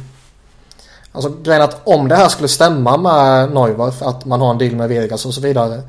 Alltså 1.11 1.33
grejen 1.43 1.61
att 1.61 1.81
om 1.83 2.07
det 2.07 2.15
här 2.15 2.29
skulle 2.29 2.47
stämma 2.47 2.97
med 2.97 3.51
Neuwerf 3.53 4.01
att 4.01 4.25
man 4.25 4.41
har 4.41 4.51
en 4.51 4.57
deal 4.57 4.75
med 4.75 4.89
Vegas 4.89 5.25
och 5.25 5.33
så 5.33 5.41
vidare. 5.41 5.81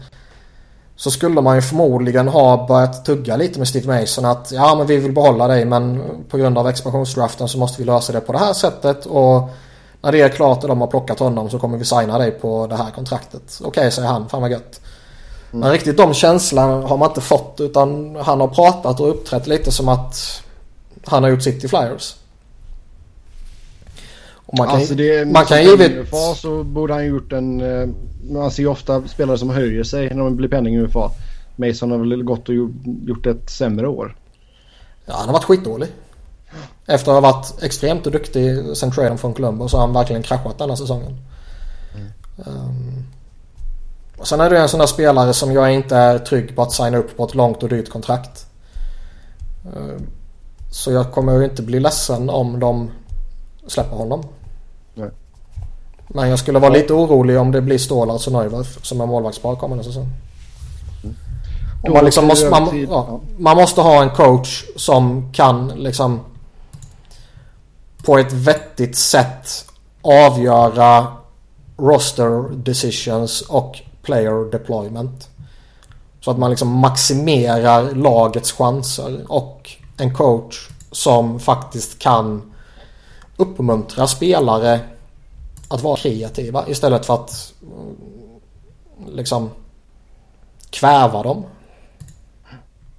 Så 0.97 1.11
skulle 1.11 1.41
man 1.41 1.57
ju 1.57 1.63
förmodligen 1.63 2.29
ha 2.29 2.67
börjat 2.67 3.05
tugga 3.05 3.37
lite 3.37 3.59
med 3.59 3.69
Steve 3.69 4.01
Mason 4.01 4.25
att 4.25 4.53
ja 4.53 4.75
men 4.75 4.87
vi 4.87 4.97
vill 4.97 5.13
behålla 5.13 5.49
dig 5.49 5.65
men 5.65 6.03
på 6.29 6.37
grund 6.37 6.59
av 6.59 6.69
expansionsdraften 6.69 7.49
så 7.49 7.59
måste 7.59 7.83
vi 7.83 7.87
lösa 7.87 8.13
det 8.13 8.21
på 8.21 8.33
det 8.33 8.39
här 8.39 8.53
sättet 8.53 9.07
och 9.07 9.51
när 10.03 10.13
det 10.13 10.21
är 10.21 10.29
klart 10.29 10.63
och 10.63 10.69
de 10.69 10.81
har 10.81 10.89
plockat 10.89 11.19
honom 11.19 11.51
så 11.51 11.59
kommer 11.59 11.79
vi 11.79 11.85
signa 11.85 12.19
dig 12.19 12.31
på 12.31 12.67
det 12.67 12.77
här 12.77 12.91
kontraktet. 12.91 13.59
Okej 13.61 13.69
okay, 13.69 13.91
säger 13.91 14.09
han, 14.09 14.29
fan 14.29 14.43
vad 14.43 14.51
gött. 14.51 14.81
Mm. 15.51 15.61
Men 15.61 15.73
riktigt 15.73 15.97
de 15.97 16.15
känslorna 16.15 16.87
har 16.87 16.97
man 16.97 17.11
inte 17.11 17.21
fått 17.21 17.57
utan 17.61 18.17
han 18.17 18.41
har 18.41 18.49
pratat 18.49 19.01
och 19.01 19.11
uppträtt 19.11 19.47
lite 19.47 19.73
som 19.73 19.89
att 19.89 20.43
han 21.05 21.23
har 21.23 21.31
gjort 21.31 21.43
sitt 21.43 21.65
i 21.65 21.69
Flyers. 21.69 22.17
Och 24.51 24.59
man 24.59 24.67
kan, 24.67 24.77
alltså 24.77 24.95
det, 24.95 25.29
man 25.29 25.45
kan 25.45 25.65
givet... 25.65 26.09
så 26.37 26.65
borde 26.65 26.95
han 26.95 27.07
gjort 27.07 27.33
en... 27.33 27.61
Eh, 27.61 27.89
man 28.31 28.51
ser 28.51 28.63
ju 28.63 28.69
ofta 28.69 29.09
spelare 29.09 29.39
som 29.39 29.51
höjer 29.51 29.85
sig 29.85 30.09
när 30.09 30.25
de 30.25 30.37
blir 30.37 30.49
penning-UFA. 30.49 31.11
Mason 31.57 31.91
har 31.91 31.99
väl 31.99 32.23
gått 32.23 32.49
och 32.49 32.55
gjort 33.07 33.27
ett 33.27 33.51
sämre 33.51 33.89
år. 33.89 34.17
Ja, 35.07 35.15
han 35.17 35.27
har 35.27 35.33
varit 35.33 35.45
skitdålig. 35.45 35.89
Efter 36.91 37.13
att 37.13 37.23
ha 37.23 37.33
varit 37.33 37.63
extremt 37.63 38.05
duktig 38.05 38.77
sen 38.77 38.91
traden 38.91 39.19
från 39.19 39.35
Columbus 39.35 39.71
så 39.71 39.77
har 39.77 39.87
han 39.87 39.95
verkligen 39.95 40.23
kraschat 40.23 40.59
denna 40.59 40.77
säsongen. 40.77 41.17
Mm. 41.95 42.09
Um, 42.37 43.05
och 44.19 44.29
sen 44.29 44.41
är 44.41 44.51
det 44.51 44.59
en 44.59 44.69
sån 44.69 44.81
där 44.81 44.87
spelare 44.87 45.33
som 45.33 45.53
jag 45.53 45.73
inte 45.73 45.97
är 45.97 46.19
trygg 46.19 46.57
på 46.57 46.63
att 46.63 46.73
signa 46.73 46.99
upp 46.99 47.17
på 47.17 47.25
ett 47.25 47.35
långt 47.35 47.63
och 47.63 47.69
dyrt 47.69 47.91
kontrakt. 47.91 48.47
Uh, 49.67 50.01
så 50.71 50.93
jag 50.93 51.13
kommer 51.13 51.39
ju 51.39 51.45
inte 51.45 51.63
bli 51.63 51.81
ledsen 51.81 52.31
om 52.31 52.61
de 52.61 52.91
släpper 53.67 53.97
honom. 53.97 54.25
Nej. 54.95 55.11
Men 56.09 56.29
jag 56.29 56.39
skulle 56.39 56.59
vara 56.59 56.73
lite 56.73 56.93
orolig 56.93 57.39
om 57.39 57.53
det 57.53 57.61
blir 57.61 57.79
Stålars 57.79 58.27
och 58.27 58.33
Neuwerf 58.33 58.85
som 58.85 59.01
är 59.01 59.07
målvaktspar 59.07 59.57
kommande 59.57 59.85
säsong. 59.85 60.09
Mm. 61.05 61.93
man, 61.95 62.05
liksom 62.05 62.27
måste, 62.27 62.51
man, 62.51 62.87
ja, 62.91 63.21
man 63.39 63.57
måste 63.57 63.81
ha 63.81 64.03
en 64.03 64.11
coach 64.11 64.65
som 64.77 65.33
kan 65.33 65.69
liksom 65.69 66.21
på 68.05 68.19
ett 68.19 68.33
vettigt 68.33 68.97
sätt 68.97 69.65
avgöra 70.03 71.07
roster 71.77 72.57
decisions 72.57 73.41
och 73.41 73.81
player 74.03 74.51
deployment. 74.51 75.29
Så 76.21 76.31
att 76.31 76.39
man 76.39 76.51
liksom 76.51 76.69
maximerar 76.69 77.95
lagets 77.95 78.53
chanser 78.53 79.25
och 79.29 79.71
en 79.97 80.15
coach 80.15 80.69
som 80.93 81.41
faktiskt 81.41 81.99
kan 81.99 82.53
uppmuntra 83.37 84.07
spelare 84.07 84.81
att 85.69 85.83
vara 85.83 85.97
kreativa 85.97 86.69
istället 86.69 87.07
för 87.07 87.15
att 87.15 87.55
mm, 87.63 87.97
liksom 89.17 89.51
kväva 90.71 91.23
dem. 91.23 91.45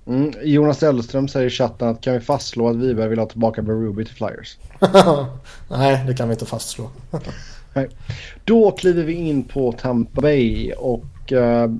Mm, 0.05 0.33
Jonas 0.43 0.83
Elström 0.83 1.27
säger 1.27 1.47
i 1.47 1.49
chatten 1.49 1.87
att 1.87 2.01
kan 2.01 2.13
vi 2.13 2.19
fastslå 2.19 2.69
att 2.69 2.75
Wiberg 2.75 3.09
vill 3.09 3.19
ha 3.19 3.25
tillbaka 3.25 3.61
Ruby 3.61 4.05
till 4.05 4.15
Flyers? 4.15 4.57
Nej, 5.69 6.03
det 6.07 6.13
kan 6.13 6.27
vi 6.27 6.33
inte 6.33 6.45
fastslå. 6.45 6.89
Nej. 7.73 7.89
Då 8.45 8.71
kliver 8.71 9.03
vi 9.03 9.13
in 9.13 9.43
på 9.43 9.71
Tampa 9.71 10.21
Bay 10.21 10.73
och 10.73 11.31
uh, 11.31 11.75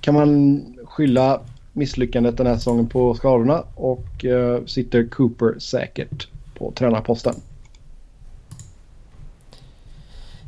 kan 0.00 0.14
man 0.14 0.62
skylla 0.84 1.40
misslyckandet 1.72 2.36
den 2.36 2.46
här 2.46 2.54
säsongen 2.54 2.88
på 2.88 3.14
skadorna 3.14 3.62
och 3.74 4.24
uh, 4.24 4.64
sitter 4.66 5.08
Cooper 5.08 5.58
säkert 5.58 6.28
på 6.54 6.72
tränarposten? 6.72 7.34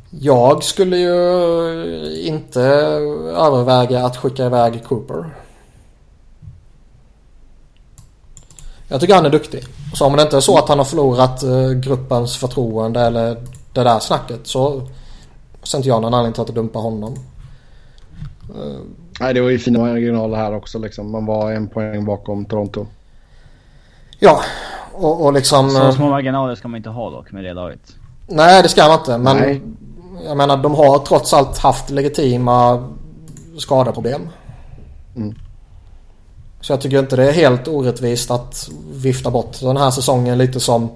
Jag 0.09 0.63
skulle 0.63 0.97
ju 0.97 1.11
inte 2.27 2.61
överväga 2.61 4.05
att 4.05 4.17
skicka 4.17 4.45
iväg 4.45 4.83
Cooper. 4.83 5.25
Jag 8.91 9.01
tycker 9.01 9.15
han 9.15 9.25
är 9.25 9.29
duktig. 9.29 9.63
Så 9.93 10.05
om 10.05 10.15
det 10.15 10.21
inte 10.21 10.37
är 10.37 10.41
så 10.41 10.57
att 10.57 10.69
han 10.69 10.77
har 10.77 10.85
förlorat 10.85 11.43
eh, 11.43 11.71
gruppens 11.71 12.37
förtroende 12.37 12.99
eller 13.01 13.37
det 13.73 13.83
där 13.83 13.99
snacket 13.99 14.39
så 14.43 14.87
ser 15.63 15.77
inte 15.77 15.89
jag 15.89 16.01
någon 16.01 16.13
anledning 16.13 16.33
till 16.33 16.41
att 16.41 16.55
dumpa 16.55 16.79
honom. 16.79 17.15
Nej, 19.19 19.33
det 19.33 19.41
var 19.41 19.49
ju 19.49 19.59
fina 19.59 19.79
marginaler 19.79 20.37
här 20.37 20.55
också 20.55 20.79
liksom. 20.79 21.11
Man 21.11 21.25
var 21.25 21.51
en 21.51 21.67
poäng 21.67 22.05
bakom 22.05 22.45
Toronto. 22.45 22.87
Ja, 24.19 24.41
och, 24.93 25.25
och 25.25 25.33
liksom... 25.33 25.69
Så 25.69 25.83
eh, 25.83 25.91
små 25.91 26.09
marginaler 26.09 26.55
ska 26.55 26.67
man 26.67 26.77
inte 26.77 26.89
ha 26.89 27.09
dock 27.09 27.31
med 27.31 27.43
det 27.43 27.53
laget. 27.53 27.95
Nej, 28.27 28.63
det 28.63 28.69
ska 28.69 28.87
man 28.87 28.99
inte. 28.99 29.17
Men 29.17 29.37
Nej. 29.37 29.61
jag 30.27 30.37
menar, 30.37 30.57
de 30.57 30.75
har 30.75 30.99
trots 30.99 31.33
allt 31.33 31.57
haft 31.57 31.89
legitima 31.89 32.89
skadeproblem. 33.57 34.21
Mm. 35.15 35.35
Så 36.61 36.73
jag 36.73 36.81
tycker 36.81 36.99
inte 36.99 37.15
det 37.15 37.29
är 37.29 37.33
helt 37.33 37.67
orättvist 37.67 38.31
att 38.31 38.69
vifta 38.91 39.31
bort 39.31 39.59
den 39.59 39.77
här 39.77 39.91
säsongen 39.91 40.37
lite 40.37 40.59
som... 40.59 40.89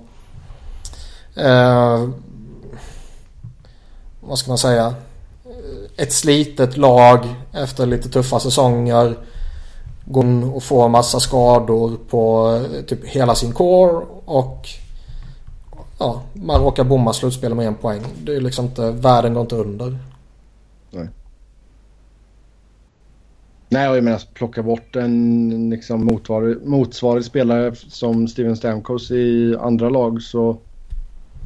Eh, 1.35 2.09
vad 4.21 4.39
ska 4.39 4.51
man 4.51 4.57
säga? 4.57 4.95
Ett 5.97 6.13
slitet 6.13 6.77
lag 6.77 7.35
efter 7.53 7.85
lite 7.85 8.09
tuffa 8.09 8.39
säsonger. 8.39 9.17
Går 10.05 10.55
och 10.55 10.63
får 10.63 10.89
massa 10.89 11.19
skador 11.19 11.97
på 12.09 12.53
eh, 12.55 12.81
typ 12.85 13.05
hela 13.05 13.35
sin 13.35 13.53
core 13.53 14.05
och 14.25 14.67
ja, 15.99 16.21
man 16.33 16.61
råkar 16.61 16.83
bomma 16.83 17.13
slutspelet 17.13 17.57
med 17.57 17.67
en 17.67 17.75
poäng. 17.75 18.01
Det 18.23 18.35
är 18.35 18.41
liksom 18.41 18.65
inte, 18.65 18.91
världen 18.91 19.33
går 19.33 19.41
inte 19.41 19.55
under. 19.55 19.99
Nej. 20.91 21.09
Nej, 23.69 23.85
jag 23.85 24.03
menar 24.03 24.21
plocka 24.33 24.63
bort 24.63 24.95
en 24.95 25.69
liksom, 25.69 26.05
motsvarig, 26.05 26.57
motsvarig 26.65 27.25
spelare 27.25 27.75
som 27.75 28.27
Steven 28.27 28.57
Stamkos 28.57 29.11
i 29.11 29.55
andra 29.59 29.89
lag 29.89 30.21
så 30.21 30.57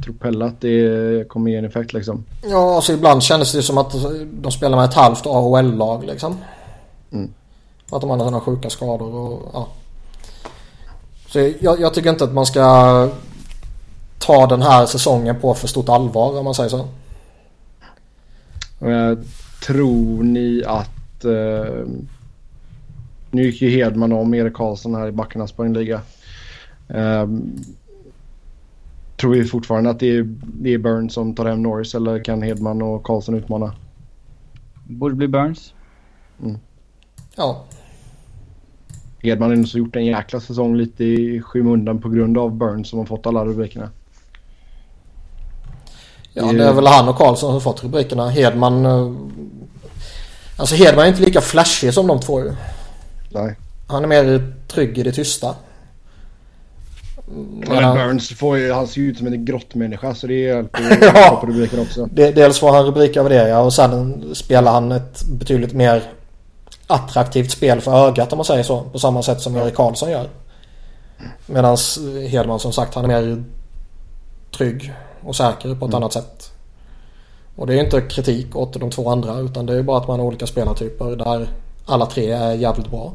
tror 0.03 0.13
Pelle 0.13 0.45
att 0.45 0.61
det 0.61 1.27
kommer 1.27 1.51
ge 1.51 1.57
en 1.57 1.65
effekt 1.65 1.93
liksom. 1.93 2.25
Ja, 2.43 2.75
alltså 2.75 2.93
ibland 2.93 3.23
kändes 3.23 3.51
det 3.51 3.63
som 3.63 3.77
att 3.77 3.95
de 4.31 4.51
spelar 4.51 4.77
med 4.77 4.85
ett 4.85 4.93
halvt 4.93 5.25
AHL-lag 5.25 6.03
liksom. 6.03 6.37
Mm. 7.11 7.33
Att 7.91 8.01
de 8.01 8.11
andra 8.11 8.25
har 8.25 8.39
sjuka 8.39 8.69
skador 8.69 9.15
och 9.15 9.49
ja. 9.53 9.67
Så 11.27 11.39
jag, 11.59 11.79
jag, 11.79 11.93
tycker 11.93 12.09
inte 12.09 12.23
att 12.23 12.33
man 12.33 12.45
ska 12.45 13.09
ta 14.19 14.47
den 14.47 14.61
här 14.61 14.85
säsongen 14.85 15.39
på 15.39 15.53
för 15.53 15.67
stort 15.67 15.89
allvar 15.89 16.39
om 16.39 16.45
man 16.45 16.55
säger 16.55 16.69
så. 16.69 16.87
tror 19.67 20.23
ni 20.23 20.63
att 20.65 20.98
eh, 21.25 21.85
nu 23.31 23.43
gick 23.43 23.61
ju 23.61 23.69
Hedman 23.69 24.11
om 24.11 24.33
Erik 24.33 24.53
Karlsson 24.53 24.95
här 24.95 25.07
i 25.07 25.11
backarnas 25.11 25.51
poängliga. 25.51 26.01
Um, 26.87 27.63
tror 29.17 29.31
vi 29.31 29.45
fortfarande 29.45 29.89
att 29.89 29.99
det 29.99 30.17
är, 30.17 30.23
det 30.43 30.73
är 30.73 30.77
Burns 30.77 31.13
som 31.13 31.35
tar 31.35 31.45
hem 31.45 31.63
Norris 31.63 31.95
eller 31.95 32.23
kan 32.23 32.41
Hedman 32.41 32.81
och 32.81 33.03
Karlsson 33.03 33.35
utmana? 33.35 33.73
Borde 34.87 35.15
bli 35.15 35.27
Burns. 35.27 35.73
Mm. 36.43 36.57
Ja. 37.35 37.63
Hedman 39.19 39.49
har 39.49 39.55
ändå 39.55 39.69
gjort 39.73 39.95
en 39.95 40.05
jäkla 40.05 40.39
säsong 40.39 40.75
lite 40.75 41.03
i 41.03 41.41
skymundan 41.41 42.01
på 42.01 42.09
grund 42.09 42.37
av 42.37 42.55
Burns 42.55 42.89
som 42.89 42.99
har 42.99 43.05
fått 43.05 43.27
alla 43.27 43.45
rubrikerna. 43.45 43.89
Ja, 46.33 46.53
det 46.53 46.63
är 46.63 46.73
väl 46.73 46.87
han 46.87 47.09
och 47.09 47.15
Karlsson 47.15 47.37
som 47.47 47.53
har 47.53 47.59
fått 47.59 47.83
rubrikerna. 47.83 48.29
Hedman... 48.29 48.85
Alltså 50.59 50.75
Hedman 50.75 51.05
är 51.05 51.09
inte 51.09 51.21
lika 51.21 51.41
flashig 51.41 51.93
som 51.93 52.07
de 52.07 52.19
två. 52.19 52.43
Nej. 53.29 53.55
Han 53.87 54.03
är 54.03 54.07
mer 54.07 54.53
trygg 54.67 54.97
i 54.97 55.03
det 55.03 55.11
tysta. 55.11 55.55
Men 57.67 57.95
Burns 57.95 58.29
får 58.37 58.57
ju, 58.57 58.71
han 58.73 58.87
ser 58.87 59.01
ju 59.01 59.07
ut 59.11 59.17
som 59.17 59.27
en 59.27 59.45
grottmänniska 59.45 60.15
så 60.15 60.27
det 60.27 60.33
hjälper 60.33 60.79
ju 60.81 60.87
Ja. 61.15 61.37
på 61.41 61.47
rubriken 61.47 61.79
också. 61.79 62.05
Det- 62.11 62.31
Dels 62.31 62.59
får 62.59 62.71
han 62.71 62.85
rubrik 62.85 63.17
över 63.17 63.29
det 63.29 63.47
ja, 63.49 63.59
och 63.59 63.73
sen 63.73 64.29
spelar 64.35 64.71
han 64.71 64.91
ett 64.91 65.23
betydligt 65.23 65.73
mer 65.73 66.03
attraktivt 66.87 67.51
spel 67.51 67.81
för 67.81 68.07
ögat 68.07 68.33
om 68.33 68.37
man 68.37 68.45
säger 68.45 68.63
så. 68.63 68.81
På 68.81 68.99
samma 68.99 69.23
sätt 69.23 69.41
som 69.41 69.55
Erik 69.57 69.75
Karlsson 69.75 70.11
gör. 70.11 70.29
Medan 71.45 71.77
Hedman 72.29 72.59
som 72.59 72.73
sagt 72.73 72.95
han 72.95 73.03
är 73.03 73.21
mer 73.21 73.43
trygg 74.57 74.93
och 75.23 75.35
säker 75.35 75.75
på 75.75 75.85
ett 75.85 75.93
annat 75.93 76.13
sätt. 76.13 76.51
Och 77.59 77.67
det 77.67 77.73
är 77.73 77.83
inte 77.83 78.01
kritik 78.01 78.55
åt 78.55 78.79
de 78.79 78.89
två 78.89 79.09
andra 79.09 79.39
utan 79.39 79.65
det 79.65 79.77
är 79.77 79.83
bara 79.83 79.97
att 79.97 80.07
man 80.07 80.19
har 80.19 80.27
olika 80.27 80.47
spelartyper 80.47 81.15
där 81.15 81.47
alla 81.85 82.05
tre 82.05 82.31
är 82.31 82.53
jävligt 82.53 82.91
bra. 82.91 83.13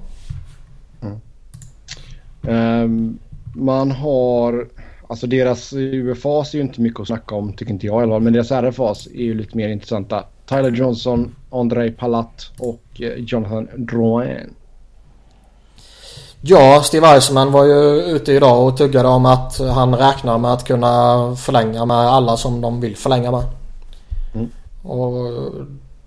Ehm, 2.49 3.19
man 3.55 3.91
har, 3.91 4.69
alltså 5.09 5.27
deras 5.27 5.73
UFAs 5.73 6.55
är 6.55 6.59
ju 6.59 6.65
inte 6.65 6.81
mycket 6.81 7.01
att 7.01 7.07
snacka 7.07 7.35
om 7.35 7.53
tycker 7.53 7.73
inte 7.73 7.87
jag 7.87 8.01
i 8.01 8.03
alla 8.03 8.13
fall. 8.13 8.23
Men 8.23 8.33
deras 8.33 8.51
RFAs 8.51 9.07
är 9.07 9.23
ju 9.23 9.35
lite 9.35 9.57
mer 9.57 9.69
intressanta. 9.69 10.25
Tyler 10.47 10.71
Johnson, 10.71 11.35
Andrei 11.51 11.91
Palat 11.91 12.51
och 12.59 13.01
eh, 13.01 13.13
Jonathan 13.17 13.69
Drouin. 13.77 14.55
Ja, 16.41 16.83
Steve 16.83 17.07
Eisenman 17.07 17.53
var 17.53 17.65
ju 17.65 18.03
ute 18.03 18.33
idag 18.33 18.67
och 18.67 18.77
tuggade 18.77 19.09
om 19.09 19.27
att 19.27 19.59
han 19.59 19.95
räknar 19.95 20.39
med 20.39 20.53
att 20.53 20.65
kunna 20.65 21.37
förlänga 21.37 21.85
med 21.85 21.97
alla 21.97 22.37
som 22.37 22.61
de 22.61 22.81
vill 22.81 22.97
förlänga 22.97 23.31
med. 23.31 23.45
Och 24.85 25.13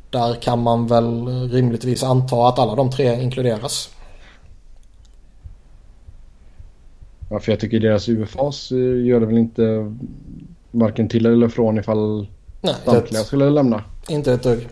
där 0.10 0.42
kan 0.42 0.64
man 0.64 0.88
väl 0.88 1.28
rimligtvis 1.50 2.04
anta 2.04 2.48
att 2.48 2.60
alla 2.60 2.76
de 2.76 2.92
tre 2.92 3.22
inkluderas. 3.22 3.90
Ja, 7.30 7.40
för 7.40 7.52
jag 7.52 7.60
tycker 7.60 7.80
deras 7.80 8.10
UFAs 8.10 8.72
eh, 8.72 9.06
gör 9.06 9.20
det 9.20 9.26
väl 9.26 9.38
inte 9.38 9.94
varken 10.72 11.10
till 11.10 11.26
eller 11.26 11.48
från 11.48 11.78
ifall 11.78 12.28
Nej, 12.62 12.76
samtliga 12.86 13.24
skulle 13.24 13.50
lämna. 13.50 13.84
inte 14.08 14.34
ett 14.34 14.44
dugg. 14.44 14.68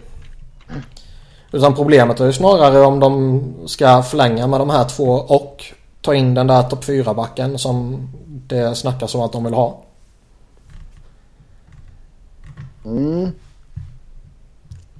Utan 1.51 1.75
problemet 1.75 2.19
är 2.19 2.25
ju 2.25 2.33
snarare 2.33 2.81
om 2.81 2.99
de 2.99 3.43
ska 3.65 4.03
förlänga 4.03 4.47
med 4.47 4.59
de 4.59 4.69
här 4.69 4.83
två 4.85 5.11
och 5.11 5.63
ta 6.01 6.15
in 6.15 6.33
den 6.33 6.47
där 6.47 6.63
topp 6.63 6.83
4-backen 6.83 7.57
som 7.57 8.07
det 8.25 8.75
snackas 8.75 9.15
om 9.15 9.21
att 9.21 9.31
de 9.31 9.43
vill 9.43 9.53
ha. 9.53 9.83
Mm. 12.85 13.31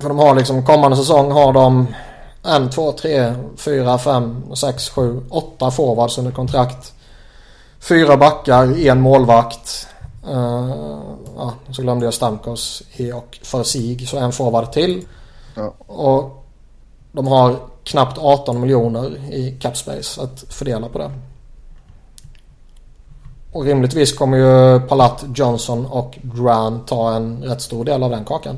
För 0.06 0.10
de 0.10 0.19
har 0.19 0.36
liksom 0.36 0.65
kommande 0.65 0.98
säsong 0.98 1.32
har 1.32 1.53
de 1.53 1.88
en, 2.44 2.69
två, 2.69 2.91
tre, 2.91 3.34
fyra, 3.57 3.98
fem, 3.98 4.56
sex, 4.56 4.90
sju, 4.90 5.22
åtta 5.30 5.72
forwards 5.72 6.18
under 6.18 6.32
kontrakt. 6.32 6.94
Fyra 7.80 8.18
backar, 8.18 8.88
en 8.88 9.02
målvakt. 9.02 9.88
Uh, 10.30 10.73
ja, 11.38 11.53
så 11.72 11.82
glömde 11.82 12.06
jag 12.06 12.14
Stamkos 12.14 12.84
i 12.95 13.11
och 13.11 13.40
för 13.44 13.64
sig 13.64 14.06
så 14.06 14.18
en 14.18 14.32
forward 14.32 14.72
till. 14.72 15.06
Ja. 15.56 15.73
Och 15.77 16.45
de 17.11 17.27
har 17.27 17.56
knappt 17.84 18.18
18 18.18 18.61
miljoner 18.61 19.34
i 19.34 19.57
cap 19.61 19.77
space 19.77 20.22
att 20.22 20.45
fördela 20.49 20.90
på 20.90 20.98
det. 20.98 21.11
Och 23.52 23.65
rimligtvis 23.65 24.14
kommer 24.14 24.38
ju 24.38 24.80
Palat, 24.80 25.26
Johnson 25.36 25.86
och 25.86 26.19
Grant 26.22 26.88
ta 26.88 27.15
en 27.15 27.44
rätt 27.44 27.61
stor 27.61 27.86
del 27.86 28.03
av 28.03 28.10
den 28.10 28.26
kakan. 28.26 28.57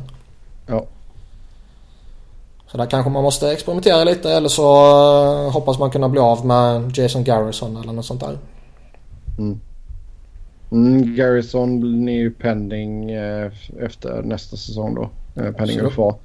Så 2.72 2.78
där 2.78 2.86
kanske 2.86 3.10
man 3.12 3.24
måste 3.24 3.52
experimentera 3.52 4.04
lite 4.04 4.32
eller 4.32 4.50
så 4.50 4.64
eh, 5.46 5.52
hoppas 5.52 5.80
man 5.80 5.92
kunna 5.92 6.10
bli 6.10 6.20
av 6.20 6.46
med 6.46 6.98
Jason 6.98 7.24
Garrison 7.24 7.78
eller 7.78 7.94
något 7.94 8.06
sånt 8.06 8.20
där. 8.22 8.38
Mm, 10.72 11.16
Garrison 11.16 12.08
är 12.10 12.14
ju 12.14 12.32
pending 12.32 13.12
eh, 13.12 13.52
efter 13.80 14.22
nästa 14.24 14.58
säsong 14.58 14.96
då. 14.96 15.10
Eh, 15.42 15.52
pending 15.52 15.80
Så- 15.80 15.86
UFA. 15.86 16.16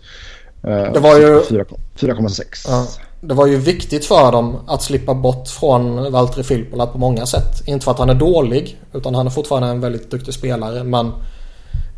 Eh, 0.71 0.93
Det 0.93 1.01
var 1.01 1.19
ju- 1.19 1.43
4 1.43 1.65
4,6. 1.97 2.67
Ja. 2.69 2.87
Det 3.21 3.35
var 3.35 3.47
ju 3.47 3.57
viktigt 3.57 4.05
för 4.05 4.33
dem 4.33 4.57
att 4.67 4.83
slippa 4.83 5.15
bort 5.15 5.49
från 5.49 6.13
Valtteri 6.13 6.43
Filppula 6.45 6.87
på 6.87 6.99
många 6.99 7.27
sätt. 7.27 7.63
Inte 7.69 7.85
för 7.85 7.91
att 7.93 7.99
han 7.99 8.11
är 8.11 8.15
dålig 8.15 8.81
utan 8.93 9.15
han 9.15 9.27
är 9.27 9.31
fortfarande 9.31 9.69
en 9.69 9.81
väldigt 9.81 10.11
duktig 10.11 10.35
spelare 10.35 10.85
men 10.85 11.13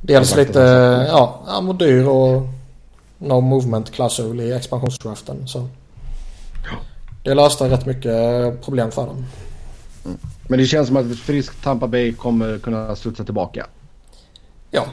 dels 0.02 0.36
lite, 0.36 0.58
ja, 1.08 1.40
han 1.46 1.66
var 1.66 1.74
dyr 1.74 2.06
och 2.08 2.42
no 3.24 3.40
movement 3.40 3.90
klausul 3.90 4.40
i 4.40 4.52
expansionsdraften 4.52 5.48
så. 5.48 5.68
Det 7.22 7.34
löste 7.34 7.68
rätt 7.68 7.86
mycket 7.86 8.62
problem 8.64 8.90
för 8.90 9.06
dem. 9.06 9.24
Men 10.48 10.58
det 10.58 10.66
känns 10.66 10.88
som 10.88 10.96
att 10.96 11.10
ett 11.10 11.18
friskt 11.18 11.62
Tampa 11.62 11.86
Bay 11.86 12.12
kommer 12.12 12.58
kunna 12.58 12.96
studsa 12.96 13.24
tillbaka. 13.24 13.66
Ja, 14.70 14.86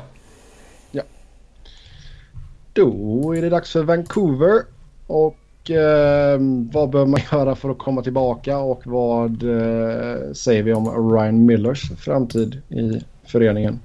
Då 2.74 3.36
är 3.38 3.42
det 3.42 3.50
dags 3.50 3.72
för 3.72 3.84
Vancouver. 3.84 4.62
Och 5.08 5.72
eh, 5.72 6.40
vad 6.72 6.90
behöver 6.90 7.12
man 7.12 7.20
göra 7.32 7.56
för 7.56 7.70
att 7.70 7.78
komma 7.78 8.02
tillbaka 8.02 8.58
och 8.58 8.82
vad 8.86 9.44
eh, 9.44 10.34
säger 10.34 10.64
vi 10.64 10.74
om 10.74 11.14
Ryan 11.14 11.46
Millers 11.46 11.92
framtid 11.98 12.62
i 12.70 13.02
föreningen? 13.26 13.80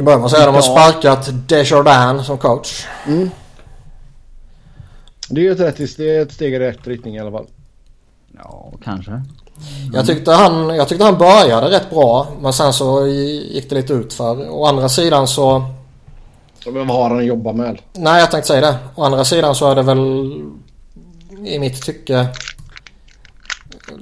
Kan 0.00 0.04
börja 0.04 0.18
med 0.18 0.24
att 0.24 0.30
säga 0.30 0.42
att 0.42 0.48
de 0.48 0.54
har 0.54 0.62
sparkat 0.62 1.30
Desjardins 1.48 2.26
som 2.26 2.38
coach. 2.38 2.86
Det 5.28 5.40
är 5.40 5.44
ju 5.44 5.52
ett, 5.52 5.60
rätt, 5.60 5.96
det 5.96 6.16
är 6.16 6.22
ett 6.22 6.32
steg 6.32 6.54
i 6.54 6.58
rätt 6.58 6.86
riktning 6.86 7.16
i 7.16 7.20
alla 7.20 7.30
fall. 7.30 7.46
Ja, 8.36 8.72
kanske. 8.84 9.22
Jag 9.92 10.06
tyckte, 10.06 10.32
han, 10.32 10.74
jag 10.74 10.88
tyckte 10.88 11.04
han 11.04 11.18
började 11.18 11.70
rätt 11.70 11.90
bra 11.90 12.26
men 12.40 12.52
sen 12.52 12.72
så 12.72 13.06
gick 13.06 13.70
det 13.70 13.76
lite 13.76 13.92
ut 13.92 14.12
för. 14.12 14.50
Å 14.50 14.64
andra 14.64 14.88
sidan 14.88 15.28
så... 15.28 15.64
Men 16.66 16.86
vad 16.86 16.96
har 16.96 17.10
han 17.10 17.18
att 17.18 17.24
jobba 17.24 17.52
med? 17.52 17.78
Nej 17.92 18.20
jag 18.20 18.30
tänkte 18.30 18.48
säga 18.48 18.60
det. 18.60 18.76
Å 18.94 19.04
andra 19.04 19.24
sidan 19.24 19.54
så 19.54 19.70
är 19.70 19.74
det 19.74 19.82
väl 19.82 20.32
i 21.44 21.58
mitt 21.58 21.82
tycke 21.82 22.26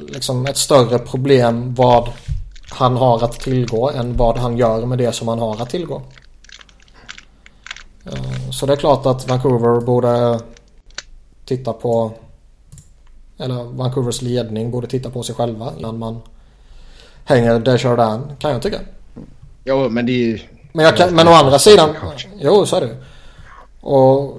liksom 0.09 0.47
ett 0.47 0.57
större 0.57 0.99
problem 0.99 1.75
vad 1.75 2.09
han 2.71 2.97
har 2.97 3.25
att 3.25 3.41
tillgå 3.41 3.91
än 3.91 4.17
vad 4.17 4.39
han 4.39 4.57
gör 4.57 4.87
med 4.87 4.99
det 4.99 5.13
som 5.13 5.29
han 5.29 5.39
har 5.39 5.63
att 5.63 5.71
tillgå. 5.71 6.03
Eh, 8.07 8.51
Så 8.51 8.67
det 8.67 8.73
är 8.73 8.77
klart 8.77 9.07
att 9.07 9.29
Vancouver 9.29 9.81
borde 9.81 10.41
titta 11.45 11.73
på 11.73 12.13
eller 13.39 13.65
Vancouvers 13.65 14.23
ledning 14.23 14.71
borde 14.71 14.87
titta 14.87 15.11
på 15.11 15.23
sig 15.23 15.35
själva 15.35 15.73
innan 15.79 15.99
man 15.99 16.21
hänger 17.25 17.59
Desjardins 17.59 18.25
kan 18.39 18.51
jag 18.51 18.63
tycka. 18.63 18.81
Jo, 19.65 19.89
men 19.89 20.07
det 20.07 20.13
är 20.13 20.27
ju... 20.27 20.39
Men, 20.73 20.85
jag 20.85 20.97
kan, 20.97 21.15
men 21.15 21.29
å 21.29 21.31
andra 21.31 21.59
sidan. 21.59 21.91
Jo, 22.41 22.67
så 22.67 22.77
är 22.77 22.81
det 22.81 22.97
och, 23.81 24.37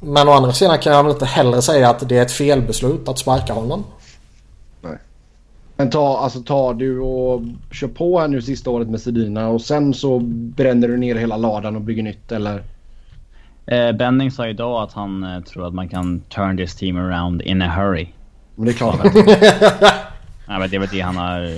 Men 0.00 0.28
å 0.28 0.32
andra 0.32 0.52
sidan 0.52 0.78
kan 0.78 0.92
jag 0.92 1.02
väl 1.02 1.12
inte 1.12 1.24
heller 1.24 1.60
säga 1.60 1.90
att 1.90 2.08
det 2.08 2.18
är 2.18 2.22
ett 2.22 2.32
felbeslut 2.32 3.08
att 3.08 3.18
sparka 3.18 3.52
honom. 3.52 3.84
Men 5.76 5.90
ta, 5.90 6.18
alltså, 6.18 6.40
ta 6.42 6.72
du 6.72 6.98
och 7.00 7.42
kör 7.70 7.88
på 7.88 8.20
här 8.20 8.28
nu 8.28 8.42
sista 8.42 8.70
året 8.70 8.88
med 8.88 9.00
Sedina 9.00 9.48
och 9.48 9.60
sen 9.62 9.94
så 9.94 10.18
bränner 10.24 10.88
du 10.88 10.96
ner 10.96 11.14
hela 11.14 11.36
ladan 11.36 11.76
och 11.76 11.82
bygger 11.82 12.02
nytt 12.02 12.32
eller? 12.32 12.62
Eh, 13.66 13.92
Benning 13.92 14.30
sa 14.30 14.46
idag 14.48 14.82
att 14.82 14.92
han 14.92 15.24
eh, 15.24 15.40
tror 15.40 15.66
att 15.66 15.74
man 15.74 15.88
kan 15.88 16.20
turn 16.20 16.56
this 16.56 16.74
team 16.76 16.96
around 16.96 17.42
in 17.42 17.62
a 17.62 17.68
hurry. 17.76 18.08
Men 18.54 18.64
det 18.66 18.70
är 18.72 18.74
klart. 18.74 18.98
Nej, 20.48 20.58
men 20.58 20.70
det 20.70 20.76
är 20.76 20.80
väl 20.80 20.88
det 20.92 21.00
han 21.00 21.16
har... 21.16 21.44
eh, 21.44 21.50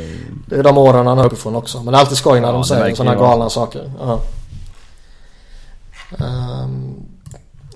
Det 0.49 0.57
är 0.57 0.63
de 0.63 0.79
åren 0.79 1.07
han 1.07 1.19
är 1.19 1.25
uppifrån 1.27 1.57
också. 1.57 1.83
Men 1.83 1.93
det 1.93 1.99
är 1.99 2.01
alltid 2.01 2.17
skoj 2.19 2.41
när 2.41 2.49
Ja, 2.49 2.53
de 2.53 2.65
säger 2.65 2.95
sådana 2.95 3.17
vara. 3.19 3.29
galna 3.31 3.51
saker. 3.51 3.91
Ja. 4.01 4.21
Ehm, 6.21 6.95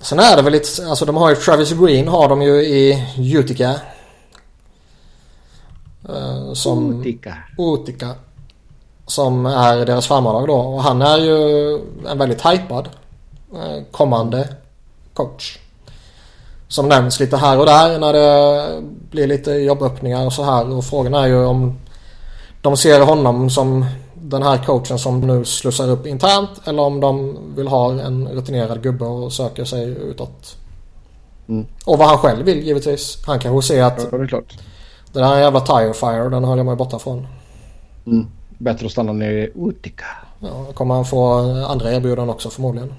sen 0.01 0.19
är 0.19 0.35
det 0.35 0.41
väl 0.41 0.53
lite, 0.53 0.87
alltså 0.89 1.05
de 1.05 1.15
har 1.17 1.29
ju 1.29 1.35
Travis 1.35 1.71
Green 1.79 2.07
har 2.07 2.29
de 2.29 2.41
ju 2.41 2.51
i 2.51 3.03
Utica. 3.35 3.75
Eh, 6.09 6.53
som 6.53 7.01
Utica. 7.01 7.37
Utica. 7.57 8.09
Som 9.07 9.45
är 9.45 9.85
deras 9.85 10.07
farmarlag 10.07 10.47
då. 10.47 10.55
Och 10.55 10.83
han 10.83 11.01
är 11.01 11.17
ju 11.17 11.73
en 12.07 12.17
väldigt 12.17 12.45
hypad 12.45 12.89
eh, 13.53 13.83
kommande 13.91 14.47
coach. 15.13 15.57
Som 16.67 16.89
nämns 16.89 17.19
lite 17.19 17.37
här 17.37 17.59
och 17.59 17.65
där 17.65 17.99
när 17.99 18.13
det 18.13 18.81
blir 19.11 19.27
lite 19.27 19.51
jobböppningar 19.51 20.25
och 20.25 20.33
så 20.33 20.43
här. 20.43 20.73
Och 20.73 20.85
frågan 20.85 21.13
är 21.13 21.27
ju 21.27 21.45
om 21.45 21.79
de 22.61 22.77
ser 22.77 23.01
honom 23.01 23.49
som 23.49 23.85
den 24.13 24.43
här 24.43 24.57
coachen 24.57 24.99
som 24.99 25.19
nu 25.19 25.45
slussar 25.45 25.89
upp 25.89 26.05
internt. 26.05 26.49
Eller 26.65 26.83
om 26.83 26.99
de 26.99 27.37
vill 27.55 27.67
ha 27.67 27.91
en 27.91 28.27
rutinerad 28.27 28.83
gubbe 28.83 29.05
och 29.05 29.33
söker 29.33 29.65
sig 29.65 29.83
utåt. 29.83 30.55
Mm. 31.47 31.65
Och 31.85 31.97
vad 31.97 32.07
han 32.07 32.17
själv 32.17 32.45
vill 32.45 32.59
givetvis. 32.63 33.17
Han 33.25 33.39
kanske 33.39 33.73
ser 33.73 33.83
att 33.83 34.07
Ja. 34.11 34.41
Den 35.13 35.23
här 35.23 35.39
jävla 35.39 35.59
tire 35.59 35.93
fire 35.93 36.29
den 36.29 36.43
håller 36.43 36.59
jag 36.59 36.65
mig 36.65 36.75
borta 36.75 36.99
från. 36.99 37.27
Mm. 38.05 38.27
Bättre 38.57 38.85
att 38.85 38.91
stanna 38.91 39.13
nere 39.13 39.33
i 39.33 39.51
Utica. 39.55 40.05
Ja, 40.39 40.65
då 40.67 40.73
kommer 40.73 40.95
han 40.95 41.05
få 41.05 41.33
andra 41.67 41.91
erbjudanden 41.91 42.29
också 42.29 42.49
förmodligen. 42.49 42.93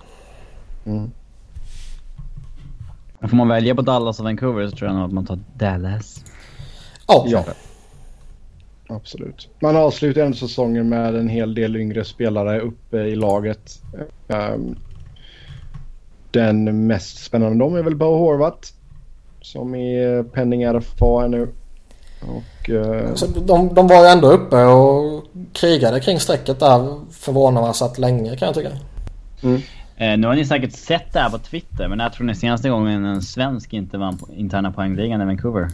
Men 3.18 3.28
får 3.28 3.36
man 3.36 3.48
välja 3.48 3.74
på 3.74 3.82
Dallas 3.82 4.18
och 4.18 4.24
Vancouver 4.24 4.68
så 4.68 4.76
tror 4.76 4.90
jag 4.90 4.96
nog 4.96 5.06
att 5.06 5.12
man 5.12 5.26
tar 5.26 5.38
Dallas. 5.54 6.24
Ja. 7.06 7.24
Ja. 7.26 7.44
Absolut. 8.88 9.48
Man 9.60 9.76
avslutar 9.76 10.20
ändå 10.20 10.36
säsongen 10.36 10.88
med 10.88 11.14
en 11.14 11.28
hel 11.28 11.54
del 11.54 11.76
yngre 11.76 12.04
spelare 12.04 12.60
uppe 12.60 12.96
i 12.96 13.16
laget. 13.16 13.82
Ehm, 14.28 14.76
den 16.30 16.86
mest 16.86 17.24
spännande 17.24 17.64
av 17.64 17.70
dem 17.70 17.78
är 17.78 17.82
väl 17.82 17.96
Bo 17.96 18.18
Horvath. 18.18 18.68
Som 19.40 19.74
är 19.74 20.22
penning 20.22 20.66
RFA 20.66 21.26
nu. 21.26 21.48
Och, 22.28 22.70
eh, 22.70 23.14
Så 23.14 23.26
de, 23.26 23.74
de 23.74 23.86
var 23.86 24.02
ju 24.04 24.06
ändå 24.06 24.32
uppe 24.32 24.64
och 24.64 25.24
krigade 25.52 26.00
kring 26.00 26.20
strecket 26.20 26.60
där 26.60 27.00
förvånansvärt 27.12 27.98
länge 27.98 28.36
kan 28.36 28.46
jag 28.46 28.54
tycka. 28.54 28.70
Eh, 29.96 30.18
nu 30.18 30.26
har 30.26 30.34
ni 30.34 30.44
säkert 30.44 30.72
sett 30.72 31.12
det 31.12 31.20
här 31.20 31.30
på 31.30 31.38
Twitter, 31.38 31.88
men 31.88 31.98
när 31.98 32.10
tror 32.10 32.26
ni 32.26 32.34
senaste 32.34 32.68
gången 32.68 33.04
en 33.04 33.22
svensk 33.22 33.72
inte 33.72 33.98
vann 33.98 34.18
på 34.18 34.32
interna 34.32 34.72
poängligan 34.72 35.22
i 35.22 35.24
Vancouver? 35.24 35.70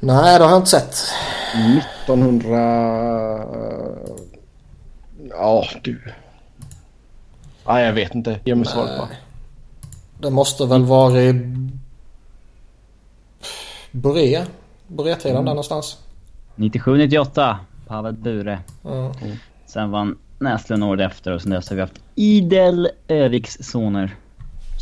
Nej, 0.00 0.38
det 0.38 0.44
har 0.44 0.50
jag 0.50 0.58
inte 0.58 0.70
sett. 0.70 0.96
1900... 2.04 2.58
Ja, 5.30 5.64
du. 5.82 6.00
Nej, 7.66 7.84
jag 7.84 7.92
vet 7.92 8.14
inte. 8.14 8.40
Ge 8.44 8.54
mig 8.54 8.66
svaret 8.66 8.98
bara. 8.98 9.08
Det 10.20 10.30
måste 10.30 10.66
väl 10.66 10.82
varit 13.96 14.14
Boré. 14.14 14.44
Boré-tiden 14.86 15.44
där 15.44 15.50
någonstans. 15.50 15.98
97-98, 16.56 17.56
Pavel 17.86 18.14
Bure. 18.14 18.58
Ja. 18.82 19.14
Sen 19.66 19.90
vann 19.90 20.18
Näslund 20.38 20.84
året 20.84 21.10
efter 21.10 21.32
och 21.32 21.42
sen 21.42 21.50
dess 21.50 21.68
har 21.68 21.76
vi 21.76 21.82
haft 21.82 22.00
idel 22.14 22.88
Öviks 23.08 23.58
soner. 23.60 24.16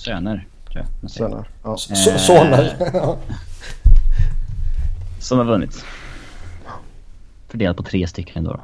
Söner, 0.04 0.46
tror 0.72 0.84
jag. 1.00 1.10
Sen, 1.10 1.44
ja. 1.62 1.70
Eh. 1.70 2.16
Soner. 2.16 2.76
Som 5.20 5.38
har 5.38 5.44
vunnit. 5.44 5.84
Fördelat 7.48 7.76
på 7.76 7.82
tre 7.82 8.06
stycken 8.06 8.44
då. 8.44 8.52
då. 8.52 8.60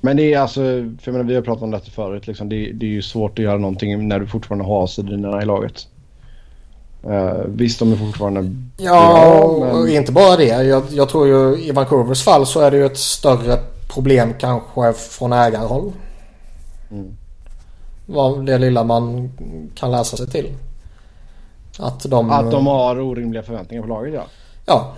Men 0.00 0.16
det 0.16 0.34
är 0.34 0.38
alltså, 0.38 0.60
för 0.60 1.00
jag 1.04 1.12
menar, 1.12 1.24
vi 1.24 1.34
har 1.34 1.42
pratat 1.42 1.62
om 1.62 1.70
detta 1.70 1.90
förut. 1.90 2.26
Liksom, 2.26 2.48
det, 2.48 2.72
det 2.72 2.86
är 2.86 2.90
ju 2.90 3.02
svårt 3.02 3.38
att 3.38 3.44
göra 3.44 3.58
någonting 3.58 4.08
när 4.08 4.20
du 4.20 4.26
fortfarande 4.26 4.64
har 4.64 4.86
sidorna 4.86 5.42
i 5.42 5.44
laget. 5.44 5.88
Uh, 7.06 7.44
visst, 7.46 7.78
de 7.78 7.92
är 7.92 7.96
fortfarande 7.96 8.54
Ja, 8.76 8.90
bra, 8.92 9.42
och 9.42 9.60
men 9.60 9.88
inte 9.88 10.12
bara 10.12 10.36
det. 10.36 10.44
Jag, 10.44 10.82
jag 10.90 11.08
tror 11.08 11.26
ju 11.26 11.64
i 11.64 11.72
Vancouvers 11.72 12.22
fall 12.22 12.46
så 12.46 12.60
är 12.60 12.70
det 12.70 12.76
ju 12.76 12.86
ett 12.86 12.98
större 12.98 13.58
problem 13.94 14.34
kanske 14.38 14.92
från 14.92 15.32
ägarhåll. 15.32 15.92
Mm. 16.90 17.16
Vad 18.06 18.46
det 18.46 18.58
lilla 18.58 18.84
man 18.84 19.32
kan 19.74 19.90
läsa 19.90 20.16
sig 20.16 20.26
till. 20.26 20.54
Att 21.78 22.02
de... 22.02 22.30
att 22.30 22.50
de 22.50 22.66
har 22.66 23.00
orimliga 23.00 23.42
förväntningar 23.42 23.82
på 23.82 23.88
laget, 23.88 24.14
ja. 24.14 24.24
Ja. 24.66 24.94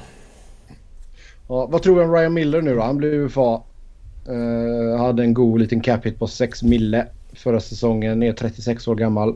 ja 1.48 1.66
vad 1.66 1.82
tror 1.82 1.96
du 1.96 2.02
om 2.02 2.12
Ryan 2.12 2.34
Miller 2.34 2.62
nu 2.62 2.74
då? 2.74 2.82
Han 2.82 2.96
blev 2.96 3.12
UFA. 3.12 3.60
Uh, 4.28 4.98
hade 4.98 5.22
en 5.22 5.34
god 5.34 5.60
liten 5.60 5.80
cap 5.80 6.06
hit 6.06 6.18
på 6.18 6.26
6 6.26 6.62
mille 6.62 7.06
förra 7.32 7.60
säsongen. 7.60 8.22
Är 8.22 8.32
36 8.32 8.88
år 8.88 8.94
gammal. 8.94 9.34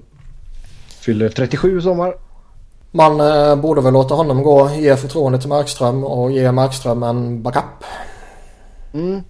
Fyller 1.00 1.28
37 1.28 1.78
i 1.78 1.82
sommar. 1.82 2.14
Man 2.90 3.20
eh, 3.20 3.56
borde 3.56 3.80
väl 3.80 3.92
låta 3.92 4.14
honom 4.14 4.42
gå, 4.42 4.70
ge 4.70 4.96
förtroende 4.96 5.38
till 5.38 5.48
Markström 5.48 6.04
och 6.04 6.32
ge 6.32 6.52
Markström 6.52 7.02
en 7.02 7.42
backup. 7.42 7.84
Mm. 8.92 9.20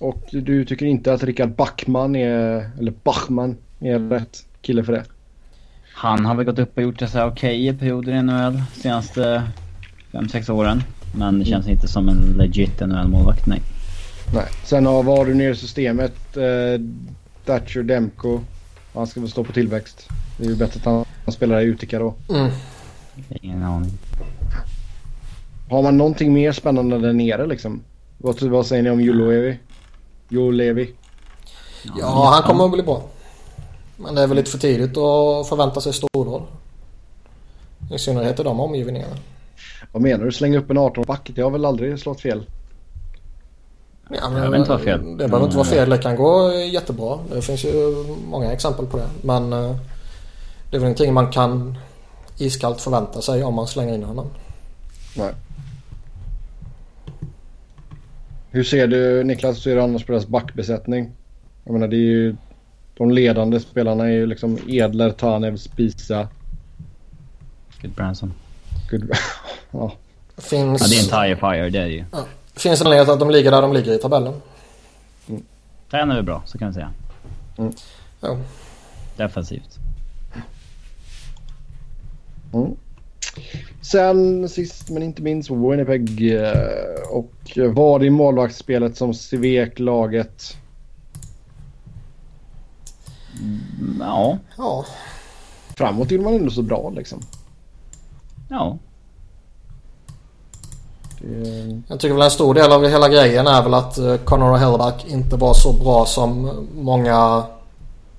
Och 0.00 0.28
du 0.30 0.64
tycker 0.64 0.86
inte 0.86 1.12
att 1.12 1.22
Rickard 1.22 1.54
Backman 1.54 2.16
är, 2.16 2.70
eller 2.78 2.92
Bachman 3.02 3.56
är 3.80 3.98
rätt 3.98 4.44
kille 4.62 4.84
för 4.84 4.92
det? 4.92 5.04
Han 5.94 6.26
har 6.26 6.34
väl 6.34 6.46
gått 6.46 6.58
upp 6.58 6.76
och 6.76 6.82
gjort 6.82 6.98
det 6.98 7.08
så 7.08 7.18
här 7.18 7.26
okej 7.26 7.68
i 7.68 7.72
perioder 7.72 8.12
i 8.12 8.22
NHL 8.22 8.62
senaste 8.74 9.42
5-6 10.12 10.50
åren. 10.50 10.82
Men 11.18 11.38
det 11.38 11.44
känns 11.44 11.68
inte 11.68 11.88
som 11.88 12.08
en 12.08 12.34
legit 12.36 12.80
NHL-målvakt, 12.80 13.46
nej. 13.46 13.62
Nej. 14.34 14.46
Sen 14.64 14.86
har, 14.86 15.02
vad 15.02 15.18
har 15.18 15.26
du 15.26 15.34
ner 15.34 15.50
i 15.50 15.56
systemet? 15.56 16.36
Eh, 16.36 16.80
Thatcher 17.44 17.82
Demko. 17.82 18.40
Han 18.94 19.06
ska 19.06 19.20
väl 19.20 19.30
stå 19.30 19.44
på 19.44 19.52
tillväxt. 19.52 20.08
Det 20.38 20.44
är 20.44 20.48
ju 20.48 20.56
bättre 20.56 20.78
att 20.78 20.84
han, 20.84 21.04
han 21.24 21.32
spelar 21.32 21.60
i 21.60 21.64
Utica 21.64 21.98
då. 21.98 22.14
Mm. 22.30 22.50
Ingen 23.28 23.62
aning. 23.62 23.90
Har 25.70 25.82
man 25.82 25.96
någonting 25.96 26.32
mer 26.32 26.52
spännande 26.52 26.98
där 26.98 27.12
nere 27.12 27.46
liksom? 27.46 27.82
Vad, 28.18 28.42
vad 28.42 28.66
säger 28.66 28.82
ni 28.82 28.90
om 28.90 29.00
Julevi? 29.00 29.58
Julevi? 30.28 30.94
Ja, 31.98 32.30
han 32.34 32.42
kommer 32.42 32.64
att 32.64 32.72
bli 32.72 32.82
bra. 32.82 33.02
Men 33.96 34.14
det 34.14 34.22
är 34.22 34.26
väl 34.26 34.36
lite 34.36 34.50
för 34.50 34.58
tidigt 34.58 34.90
att 34.90 35.48
förvänta 35.48 35.80
sig 35.80 35.92
stordåd. 35.92 36.42
I 37.94 37.98
synnerhet 37.98 38.40
i 38.40 38.42
de 38.42 38.60
omgivningarna. 38.60 39.16
Vad 39.92 40.02
menar 40.02 40.24
du? 40.24 40.32
Slänga 40.32 40.58
upp 40.58 40.70
en 40.70 40.78
18 40.78 41.04
back? 41.06 41.30
Det 41.34 41.42
har 41.42 41.50
väl 41.50 41.64
aldrig 41.64 41.98
slått 41.98 42.20
fel? 42.20 42.46
Ja, 44.10 44.28
Det 44.28 44.34
behöver 44.34 44.58
inte 44.58 44.70
vara 44.70 44.80
fel. 44.80 45.00
Det 45.00 45.28
behöver 45.28 45.44
inte 45.44 45.56
vara 45.56 45.66
fel. 45.66 45.90
Det 45.90 45.98
kan 45.98 46.16
gå 46.16 46.52
jättebra. 46.52 47.18
Det 47.34 47.42
finns 47.42 47.64
ju 47.64 48.04
många 48.30 48.52
exempel 48.52 48.86
på 48.86 48.96
det. 48.96 49.08
Men 49.22 49.52
eh, 49.52 49.76
det 50.70 50.76
är 50.76 50.80
väl 50.80 50.82
ingenting 50.82 51.14
man 51.14 51.30
kan 51.32 51.78
iskallt 52.40 52.80
förvänta 52.80 53.22
sig 53.22 53.44
om 53.44 53.54
man 53.54 53.66
slänger 53.66 53.94
in 53.94 54.02
honom. 54.02 54.26
Nej. 55.16 55.32
Hur 58.50 58.64
ser 58.64 58.86
du 58.86 59.24
Niklas, 59.24 59.56
hur 59.56 59.60
ser 59.60 59.76
du 59.76 59.82
annars 59.82 60.04
på 60.04 60.12
deras 60.12 60.26
backbesättning? 60.26 61.10
Jag 61.64 61.72
menar 61.72 61.88
det 61.88 61.96
är 61.96 61.98
ju... 61.98 62.36
De 62.96 63.10
ledande 63.10 63.60
spelarna 63.60 64.04
är 64.04 64.10
ju 64.10 64.26
liksom 64.26 64.58
Edler, 64.68 65.10
Tanev, 65.10 65.56
Spisa. 65.56 66.28
Good 67.82 67.90
Branson. 67.92 68.32
Good... 68.90 69.10
ja. 69.70 69.92
Finns, 70.38 70.80
Ja, 70.82 70.86
det 70.88 70.96
är 70.96 71.24
en 71.24 71.36
tire 71.36 71.36
fire, 71.36 71.70
det 71.70 71.78
är 71.78 71.84
det 71.84 71.94
ju. 71.94 72.04
finns 72.54 72.80
en 72.80 72.86
anledning 72.86 73.06
till 73.06 73.12
att 73.12 73.20
de 73.20 73.30
ligger 73.30 73.50
där 73.50 73.62
de 73.62 73.72
ligger 73.72 73.92
i 73.92 73.98
tabellen. 73.98 74.34
Tränar 75.90 76.16
vi 76.16 76.22
bra, 76.22 76.42
så 76.46 76.58
kan 76.58 76.68
vi 76.68 76.74
säga. 76.74 76.92
Ja. 78.20 78.36
Defensivt. 79.16 79.79
Mm. 82.52 82.76
Sen 83.82 84.48
sist 84.48 84.90
men 84.90 85.02
inte 85.02 85.22
minst 85.22 85.50
Winnipeg 85.50 86.34
eh, 86.34 87.10
och 87.10 87.32
var 87.74 87.98
det 87.98 88.06
i 88.06 88.10
målvaktsspelet 88.10 88.96
som 88.96 89.14
svek 89.14 89.78
laget. 89.78 90.56
Mm, 93.40 93.96
Ja. 94.00 94.38
ja. 94.56 94.84
Framåt 95.76 96.10
gjorde 96.10 96.24
man 96.24 96.34
ändå 96.34 96.50
så 96.50 96.62
bra 96.62 96.90
liksom. 96.96 97.20
Ja. 98.48 98.78
Det, 101.20 101.82
Jag 101.88 102.00
tycker 102.00 102.14
väl 102.14 102.22
en 102.22 102.30
stor 102.30 102.54
del 102.54 102.72
av 102.72 102.88
hela 102.88 103.08
grejen 103.08 103.46
är 103.46 103.62
väl 103.62 103.74
att 103.74 103.98
eh, 103.98 104.16
Connor 104.16 104.56
Hellback 104.56 105.06
inte 105.08 105.36
var 105.36 105.54
så 105.54 105.72
bra 105.72 106.06
som 106.06 106.50
många 106.74 107.44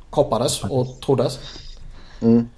hoppades 0.09 0.63
och 0.63 0.87
troddes. 1.05 1.39
mm. 2.21 2.49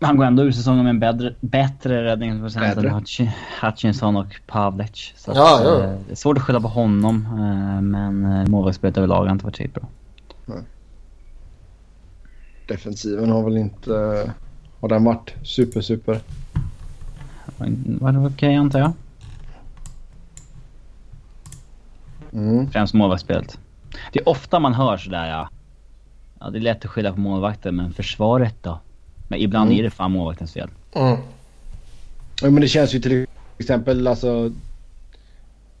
Han 0.00 0.16
går 0.16 0.24
ändå 0.24 0.42
ur 0.42 0.52
säsongen 0.52 0.84
med 0.84 0.90
en 0.90 1.00
bättre, 1.00 1.34
bättre 1.40 2.04
räddningsprocent 2.04 2.74
Bättre. 2.76 2.88
än 2.88 2.94
Hutch- 2.94 3.30
Hutchinson 3.62 4.16
och 4.16 4.40
Pavlec. 4.46 5.12
Så 5.16 5.30
att, 5.30 5.36
Ja, 5.36 5.60
ja. 5.64 5.84
eh, 5.84 5.98
Det 6.06 6.12
är 6.12 6.16
svårt 6.16 6.36
att 6.36 6.42
skylla 6.42 6.60
på 6.60 6.68
honom, 6.68 7.26
eh, 7.26 7.80
men 7.82 8.24
eh, 8.40 8.48
målvaktsspelet 8.48 8.96
överlag 8.98 9.24
har 9.24 9.32
inte 9.32 9.44
varit 9.44 9.56
så 9.56 9.64
bra. 9.74 9.88
Defensiven 12.68 13.30
har 13.30 13.42
väl 13.44 13.56
inte... 13.56 13.92
Har 14.80 14.88
den 14.88 15.04
varit 15.04 15.34
super 15.42 15.80
super? 15.80 16.20
Var 18.00 18.12
det 18.12 18.18
okej 18.18 18.54
antar 18.56 18.78
jag? 18.78 18.92
Mm. 22.32 22.70
Främst 22.70 22.94
målvaktsspelet. 22.94 23.58
Det 24.12 24.20
är 24.20 24.28
ofta 24.28 24.58
man 24.60 24.74
hör 24.74 24.96
sådär 24.96 25.28
ja. 25.30 25.48
Ja 26.40 26.50
det 26.50 26.58
är 26.58 26.60
lätt 26.60 26.84
att 26.84 26.90
skylla 26.90 27.12
på 27.12 27.20
målvakten 27.20 27.76
men 27.76 27.92
försvaret 27.92 28.54
då? 28.62 28.78
Men 29.28 29.40
ibland 29.40 29.70
Mm. 29.70 29.78
är 29.78 29.82
det 29.82 29.90
fan 29.90 30.10
målvaktens 30.12 30.52
fel. 30.52 30.68
Mm. 30.92 31.16
Ja, 32.42 32.50
men 32.50 32.60
det 32.60 32.68
känns 32.68 32.94
ju 32.94 33.00
till 33.00 33.26
exempel 33.58 34.06
alltså... 34.06 34.52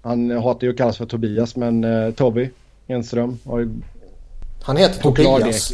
Han 0.02 0.30
hatar 0.30 0.66
ju 0.66 0.70
att 0.70 0.76
kallas 0.78 0.96
för 0.96 1.06
Tobias 1.06 1.56
men 1.56 1.84
uh, 1.84 2.10
Toby 2.14 2.50
Enström 2.86 3.38
har 3.46 3.58
ju... 3.58 3.70
Han 4.62 4.76
heter 4.76 5.02
på 5.02 5.12
Tobias. 5.14 5.72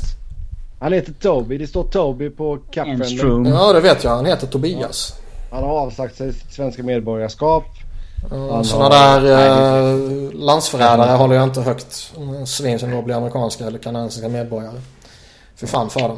Han 0.80 0.92
heter 0.92 1.12
Toby. 1.12 1.58
Det 1.58 1.66
står 1.66 1.84
Toby 1.84 2.30
på. 2.30 2.58
Enström. 2.74 3.44
Ja 3.46 3.72
det 3.72 3.80
vet 3.80 4.04
jag. 4.04 4.10
Han 4.16 4.26
heter 4.26 4.46
Tobias. 4.46 5.14
Han 5.50 5.62
har 5.62 5.70
avsagt 5.70 6.16
sig 6.16 6.32
sitt 6.32 6.52
svenska 6.52 6.82
medborgarskap. 6.82 7.64
Han 8.30 8.64
Sådana 8.64 8.94
har- 8.94 9.20
där 9.20 10.24
eh, 10.26 10.32
landsförrädare 10.32 11.10
håller 11.16 11.34
jag 11.34 11.44
inte 11.44 11.60
högt. 11.60 12.12
Mm, 12.16 12.46
Svin 12.46 12.78
som 12.78 12.90
då 12.90 13.02
blir 13.02 13.14
amerikanska 13.14 13.66
eller 13.66 13.78
kanadensiska 13.78 14.28
medborgare. 14.28 14.80
För 15.56 15.66
fan 15.66 15.90
för 15.90 16.00
dem. 16.00 16.16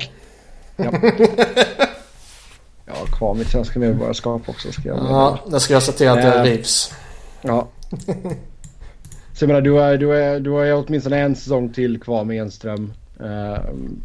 Jag 0.77 0.93
har 2.95 3.07
kvar 3.19 3.35
mitt 3.35 3.49
svenska 3.49 3.79
medborgarskap 3.79 4.49
också. 4.49 4.73
Ska 4.73 4.89
jag 4.89 4.97
Ja, 4.97 5.39
det 5.51 5.61
ska 5.61 5.75
jag 5.75 5.83
se 5.83 5.93
till 5.93 6.09
att 6.09 6.23
det 6.23 6.35
Eh. 6.35 6.43
rivs. 6.43 6.93
Ja. 7.43 7.69
Så 9.33 9.45
jag 9.45 9.49
menar, 9.49 9.61
du 9.61 9.73
har, 9.73 9.97
du, 9.97 10.07
har, 10.07 10.41
du 10.41 10.51
har 10.51 10.85
åtminstone 10.87 11.19
en 11.19 11.37
säsong 11.37 11.73
till 11.73 12.01
kvar 12.01 12.25
med 12.25 12.43
Enström. 12.43 12.93
Ehm, 13.21 14.01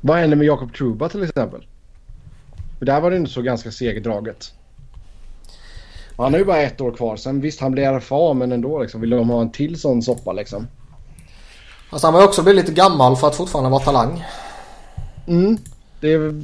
vad 0.00 0.18
händer 0.18 0.36
med 0.36 0.46
Jakob 0.46 0.74
Truba 0.74 1.08
till 1.08 1.22
exempel? 1.22 1.66
För 2.78 2.86
där 2.86 3.00
var 3.00 3.10
det 3.10 3.16
ändå 3.16 3.30
så 3.30 3.42
ganska 3.42 3.70
segdraget. 3.70 4.52
Han 6.16 6.32
har 6.32 6.38
ju 6.38 6.44
bara 6.44 6.62
ett 6.62 6.80
år 6.80 6.92
kvar. 6.92 7.16
Sen 7.16 7.40
visst, 7.40 7.60
han 7.60 7.72
blir 7.72 7.92
RFA 7.98 8.32
men 8.34 8.52
ändå 8.52 8.82
liksom. 8.82 9.00
Vill 9.00 9.10
de 9.10 9.30
ha 9.30 9.40
en 9.40 9.52
till 9.52 9.80
sån 9.80 10.02
soppa 10.02 10.32
liksom? 10.32 10.66
Alltså 11.90 12.06
han 12.06 12.14
var 12.14 12.20
ju 12.20 12.26
också 12.26 12.42
blivit 12.42 12.64
lite 12.64 12.72
gammal 12.80 13.16
för 13.16 13.26
att 13.28 13.36
fortfarande 13.36 13.70
vara 13.70 13.82
talang. 13.82 14.24
Mm. 15.26 15.58
Det 16.00 16.12
är, 16.12 16.42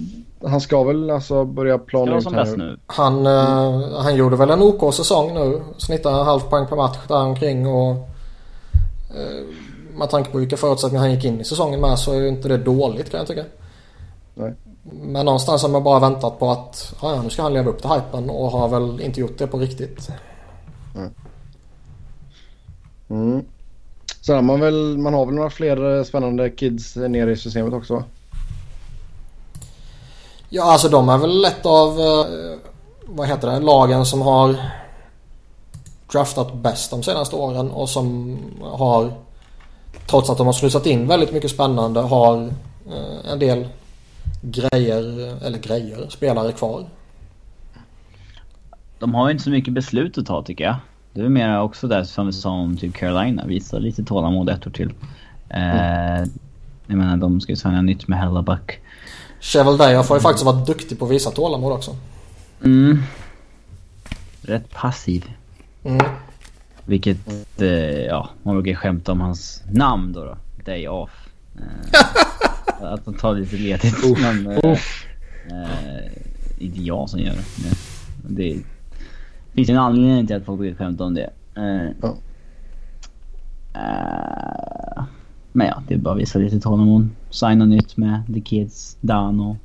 han 0.48 0.60
ska 0.60 0.82
väl 0.82 1.10
alltså 1.10 1.44
börja 1.44 1.78
plana 1.78 2.18
ut 2.18 2.32
här 2.32 2.56
nu. 2.56 2.78
Han, 2.86 3.26
eh, 3.26 4.02
han 4.02 4.16
gjorde 4.16 4.36
väl 4.36 4.50
en 4.50 4.62
OK 4.62 4.94
säsong 4.94 5.34
nu. 5.34 5.60
Snittar 5.78 6.20
en 6.20 6.26
halv 6.26 6.40
poäng 6.40 6.66
per 6.66 6.76
match 6.76 6.98
där 7.08 7.22
omkring 7.22 7.66
och 7.66 7.90
eh, 9.10 9.44
med 9.94 10.10
tanke 10.10 10.30
på 10.30 10.38
vilka 10.38 10.56
förutsättningar 10.56 11.02
han 11.02 11.14
gick 11.14 11.24
in 11.24 11.40
i 11.40 11.44
säsongen 11.44 11.80
med 11.80 11.98
så 11.98 12.12
är 12.12 12.20
ju 12.20 12.28
inte 12.28 12.48
det 12.48 12.58
dåligt 12.58 13.10
kan 13.10 13.18
jag 13.18 13.26
tycka. 13.26 13.44
Nej. 14.34 14.54
Men 14.82 15.26
någonstans 15.26 15.62
har 15.62 15.68
man 15.68 15.82
bara 15.82 16.00
väntat 16.00 16.38
på 16.38 16.50
att 16.50 16.94
ja, 17.02 17.22
nu 17.22 17.30
ska 17.30 17.42
han 17.42 17.54
leva 17.54 17.70
upp 17.70 17.80
till 17.80 17.90
hypen 17.90 18.30
och 18.30 18.50
har 18.50 18.68
väl 18.68 19.00
inte 19.00 19.20
gjort 19.20 19.38
det 19.38 19.46
på 19.46 19.58
riktigt. 19.58 20.08
Mm. 23.08 23.44
Sen 24.20 24.34
har 24.34 24.42
man 24.42 24.60
väl, 24.60 24.98
man 24.98 25.14
har 25.14 25.26
väl 25.26 25.34
några 25.34 25.50
fler 25.50 25.98
eh, 25.98 26.04
spännande 26.04 26.50
kids 26.50 26.96
nere 26.96 27.32
i 27.32 27.36
systemet 27.36 27.72
också 27.72 27.94
va? 27.94 28.04
Ja 30.54 30.62
alltså 30.62 30.88
de 30.88 31.08
är 31.08 31.18
väl 31.18 31.44
ett 31.44 31.66
av 31.66 32.00
eh, 32.00 32.24
vad 33.06 33.28
heter 33.28 33.50
det, 33.50 33.60
lagen 33.60 34.06
som 34.06 34.22
har 34.22 34.56
draftat 36.12 36.54
bäst 36.54 36.90
de 36.90 37.02
senaste 37.02 37.36
åren 37.36 37.70
och 37.70 37.88
som 37.88 38.38
har 38.62 39.12
trots 40.06 40.30
att 40.30 40.38
de 40.38 40.46
har 40.46 40.52
slussat 40.52 40.86
in 40.86 41.08
väldigt 41.08 41.32
mycket 41.32 41.50
spännande 41.50 42.00
har 42.00 42.42
eh, 42.86 43.32
en 43.32 43.38
del 43.38 43.68
grejer, 44.42 45.02
eller 45.46 45.58
grejer, 45.58 46.06
spelare 46.08 46.52
kvar. 46.52 46.84
De 48.98 49.14
har 49.14 49.28
ju 49.28 49.32
inte 49.32 49.44
så 49.44 49.50
mycket 49.50 49.74
beslut 49.74 50.18
att 50.18 50.26
ta 50.26 50.42
tycker 50.42 50.64
jag. 50.64 50.76
Det 51.12 51.20
är 51.20 51.28
mer 51.28 51.60
också 51.60 51.88
där 51.88 52.04
som 52.04 52.26
vi 52.26 52.32
sa 52.32 52.50
om 52.50 52.76
typ 52.76 52.94
Carolina. 52.94 53.46
Visa 53.46 53.78
lite 53.78 54.04
tålamod 54.04 54.48
ett 54.48 54.66
år 54.66 54.70
till. 54.70 54.92
Eh, 55.48 56.24
jag 56.86 56.98
menar 56.98 57.16
de 57.16 57.40
ska 57.40 57.52
ju 57.52 57.56
signa 57.56 57.82
nytt 57.82 58.08
med 58.08 58.18
Hellaback. 58.18 58.80
Chevel 59.42 59.76
Dayoff 59.76 60.08
har 60.08 60.16
ju 60.16 60.22
faktiskt 60.22 60.44
varit 60.44 60.66
duktig 60.66 60.98
på 60.98 61.04
att 61.04 61.10
visa 61.10 61.30
tålamod 61.30 61.72
också. 61.72 61.96
Mm. 62.64 63.02
Rätt 64.42 64.70
passiv. 64.70 65.30
Mm. 65.84 66.06
Vilket, 66.84 67.18
eh, 67.60 67.68
ja, 68.04 68.28
man 68.42 68.62
brukar 68.62 68.80
skämta 68.80 69.12
om 69.12 69.20
hans 69.20 69.62
namn 69.72 70.12
då. 70.12 70.24
då. 70.24 70.36
Day 70.64 70.88
off. 70.88 71.28
Eh, 71.58 72.92
att 72.92 73.00
han 73.04 73.14
tar 73.14 73.34
lite 73.34 73.56
ledigt. 73.56 74.20
Men, 74.20 74.46
eh, 74.46 74.70
eh, 75.50 76.12
inte 76.58 76.82
jag 76.82 77.10
som 77.10 77.20
gör 77.20 77.34
det. 77.34 77.42
Det, 78.28 78.62
finns 79.54 79.68
en 79.68 79.78
anledning 79.78 80.26
till 80.26 80.36
att 80.36 80.44
folk 80.44 80.58
brukar 80.58 80.84
skämta 80.84 81.04
om 81.04 81.14
det. 81.14 81.30
Eh, 81.56 81.90
Ja. 82.02 82.16
Men 85.52 85.66
ja, 85.66 85.82
det 85.88 85.94
är 85.94 85.98
bara 85.98 86.14
att 86.14 86.20
visa 86.20 86.38
lite 86.38 86.60
tålamod. 86.60 87.08
Signa 87.30 87.64
nytt 87.64 87.96
med 87.96 88.22
The 88.34 88.40
Kids, 88.40 88.96
Dano. 89.00 89.56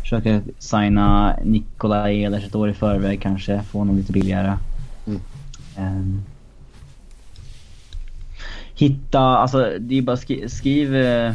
Försöka 0.00 0.42
signa 0.58 1.36
Nikolaj 1.44 2.22
Ehlers 2.24 2.44
ett 2.44 2.54
år 2.54 2.70
i 2.70 2.72
förväg 2.72 3.22
kanske. 3.22 3.62
Få 3.62 3.78
honom 3.78 3.96
lite 3.96 4.12
billigare. 4.12 4.58
Mm. 5.06 5.20
Ehm. 5.76 6.22
hitta, 8.74 9.20
alltså 9.20 9.72
det 9.80 9.98
är 9.98 10.02
bara 10.02 10.16
skri, 10.16 10.48
skriv, 10.48 10.96
eh, 10.96 11.32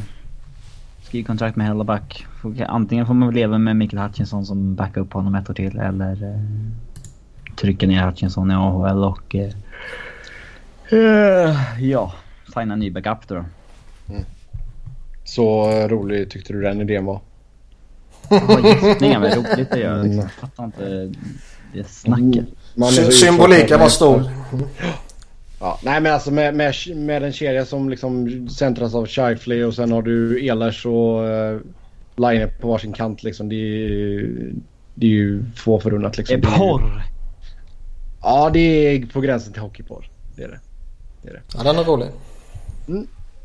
skriv 1.03 1.24
kontrakt 1.24 1.56
med 1.56 1.68
Hellaback. 1.68 2.26
Antingen 2.68 3.06
får 3.06 3.14
man 3.14 3.34
leva 3.34 3.58
med 3.58 3.76
Mikael 3.76 4.03
Hutchinson 4.03 4.45
som 4.45 4.76
backar 4.76 5.02
upp 5.02 5.14
honom 5.14 5.36
ett 5.36 5.49
år 5.49 5.53
till 5.53 5.80
eller 5.80 6.24
eh, 6.24 6.41
trycka 7.56 7.88
ner 7.88 8.06
Hutchinson 8.06 8.52
i 8.52 8.53
AHL 8.53 9.03
och 9.03 9.36
eh, 9.36 9.53
eh, 10.90 11.56
ja, 11.80 12.14
signa 12.53 12.76
ny 12.76 12.91
backup 12.91 13.28
då. 13.28 13.45
Så 15.24 15.72
eh, 15.72 15.88
rolig 15.88 16.30
tyckte 16.30 16.54
du 16.54 16.62
den 16.62 16.82
idén 16.82 17.06
var? 17.06 17.20
Ja, 18.30 18.60
gissningar 18.64 19.20
men 19.20 19.32
roligt 19.32 19.72
att 19.72 19.80
göra. 19.80 19.96
Mm. 20.00 20.12
Liksom. 20.12 20.30
Fattar 20.30 20.64
inte 20.64 21.12
det 21.74 21.88
snacket. 21.88 22.46
Är 22.78 22.82
så 22.82 22.92
Sy- 22.92 23.12
Symboliken 23.12 23.80
var 23.80 23.90
stor. 23.90 24.24
Ja, 25.60 25.80
nej 25.84 26.02
men 26.02 26.14
alltså 26.14 26.32
med, 26.32 26.56
med, 26.56 26.74
med 26.96 27.24
en 27.24 27.34
kedja 27.34 27.66
som 27.66 27.90
liksom 27.90 28.50
centras 28.50 28.96
av 28.96 29.08
Shifley 29.08 29.64
och 29.64 29.74
sen 29.74 29.92
har 29.92 30.02
du 30.02 30.46
Ehlers 30.48 30.86
och 30.86 31.24
uh, 31.24 31.60
Line 32.16 32.50
på 32.62 32.68
varsin 32.68 32.94
kant 32.94 33.24
liksom. 33.24 33.50
Det 33.50 33.56
är, 33.56 33.60
ju- 33.90 34.54
det 34.96 35.06
är 35.06 35.10
ju 35.10 35.44
två 35.64 35.80
förunnat 35.80 36.14
Det 36.14 36.18
liksom. 36.18 36.38
är 36.38 36.42
Det 36.42 36.48
är 36.48 36.58
porr! 36.58 37.04
Ja 38.22 38.50
det 38.54 38.60
är 38.60 39.06
på 39.06 39.22
gränsen 39.22 39.54
till 39.54 39.62
hockeyporr. 39.62 40.10
Det 40.36 40.44
är 40.44 40.48
det. 41.24 41.40
Ja 41.58 41.64
den 41.64 41.76
är 41.80 41.84
rolig. 41.84 42.08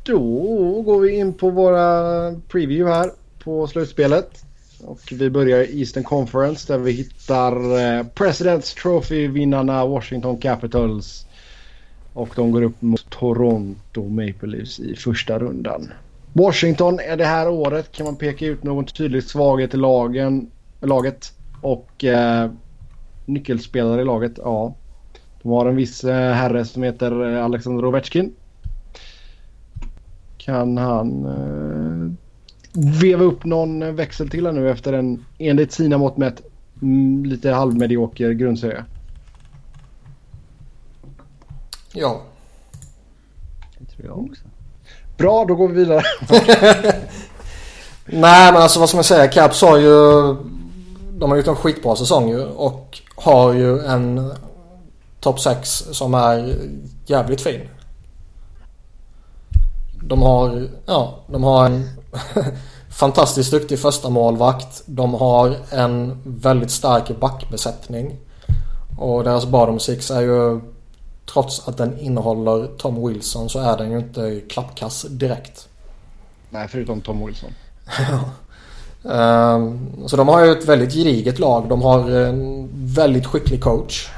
Då 0.06 0.82
går 0.82 1.00
vi 1.00 1.16
in 1.16 1.32
på 1.34 1.50
våra 1.50 2.32
preview 2.48 2.94
här 2.94 3.10
på 3.44 3.66
slutspelet. 3.66 4.44
Och 4.84 5.00
vi 5.12 5.30
börjar 5.30 5.60
i 5.62 5.80
Eastern 5.80 6.04
Conference 6.04 6.72
där 6.72 6.78
vi 6.78 6.92
hittar 6.92 7.78
eh, 7.78 8.06
Presidents 8.06 8.74
Trophy-vinnarna 8.74 9.86
Washington 9.86 10.36
Capitals. 10.36 11.26
Och 12.12 12.28
de 12.36 12.50
går 12.50 12.62
upp 12.62 12.82
mot 12.82 13.10
Toronto 13.10 14.08
Maple 14.08 14.48
Leafs 14.48 14.80
i 14.80 14.96
första 14.96 15.38
rundan. 15.38 15.88
Washington 16.32 17.00
är 17.00 17.16
det 17.16 17.24
här 17.24 17.48
året 17.48 17.92
kan 17.92 18.06
man 18.06 18.16
peka 18.16 18.46
ut 18.46 18.62
någon 18.62 18.84
tydlig 18.84 19.24
svaghet 19.24 19.74
i 19.74 19.76
lagen, 19.76 20.50
laget. 20.80 21.32
Och 21.60 22.04
eh, 22.04 22.50
nyckelspelare 23.24 24.00
i 24.00 24.04
laget, 24.04 24.32
ja. 24.36 24.74
De 25.42 25.52
har 25.52 25.66
en 25.66 25.76
viss 25.76 26.04
eh, 26.04 26.32
herre 26.32 26.64
som 26.64 26.82
heter 26.82 27.36
eh, 27.36 27.44
Alexander 27.44 27.84
Ovechkin. 27.84 28.34
Kan 30.46 30.76
han 30.76 31.24
eh, 31.26 32.12
veva 33.00 33.24
upp 33.24 33.44
någon 33.44 33.96
växel 33.96 34.28
till 34.28 34.46
här 34.46 34.52
nu 34.52 34.70
efter 34.70 34.92
en 34.92 35.24
enligt 35.38 35.72
sina 35.72 35.98
mått 35.98 36.16
mätt 36.16 36.42
mm, 36.82 37.24
lite 37.24 37.50
halvmedioker 37.50 38.30
grundserie? 38.30 38.84
Ja. 41.92 42.20
Det 43.78 43.84
tror 43.84 44.06
jag 44.06 44.18
också. 44.18 44.42
Bra, 45.16 45.44
då 45.44 45.54
går 45.54 45.68
vi 45.68 45.74
vidare. 45.74 46.02
Nej 48.06 48.52
men 48.52 48.62
alltså 48.62 48.80
vad 48.80 48.88
ska 48.88 48.96
man 48.96 49.04
säga? 49.04 49.28
Caps 49.28 49.62
har 49.62 49.78
ju... 49.78 50.36
De 51.18 51.30
har 51.30 51.36
gjort 51.36 51.46
en 51.46 51.56
skitbra 51.56 51.96
säsong 51.96 52.28
ju 52.28 52.44
och 52.44 53.00
har 53.16 53.52
ju 53.52 53.78
en 53.78 54.32
topp 55.20 55.40
6 55.40 55.68
som 55.70 56.14
är 56.14 56.56
jävligt 57.06 57.40
fin. 57.40 57.60
De 60.08 60.22
har, 60.22 60.68
ja, 60.86 61.14
de 61.26 61.44
har 61.44 61.66
en 61.66 61.88
fantastiskt 62.90 63.50
duktig 63.50 63.78
första 63.78 64.10
målvakt. 64.10 64.82
De 64.86 65.14
har 65.14 65.56
en 65.70 66.22
väldigt 66.24 66.70
stark 66.70 67.20
backbesättning. 67.20 68.16
Och 68.98 69.24
deras 69.24 69.46
bottom 69.46 69.80
six 69.80 70.10
är 70.10 70.20
ju 70.20 70.60
trots 71.32 71.68
att 71.68 71.76
den 71.76 71.98
innehåller 71.98 72.66
Tom 72.78 73.08
Wilson 73.08 73.48
så 73.48 73.58
är 73.58 73.76
den 73.78 73.90
ju 73.90 73.98
inte 73.98 74.40
klappkass 74.48 75.06
direkt. 75.10 75.68
Nej, 76.50 76.68
förutom 76.68 77.00
Tom 77.00 77.26
Wilson. 77.26 77.50
Ehm, 79.10 79.88
Så 80.06 80.16
de 80.16 80.28
har 80.28 80.44
ju 80.44 80.52
ett 80.52 80.68
väldigt 80.68 80.92
gediget 80.92 81.38
lag. 81.38 81.68
De 81.68 81.82
har 81.82 82.10
en 82.10 82.68
väldigt 82.74 83.26
skicklig 83.26 83.62
coach. 83.62 84.08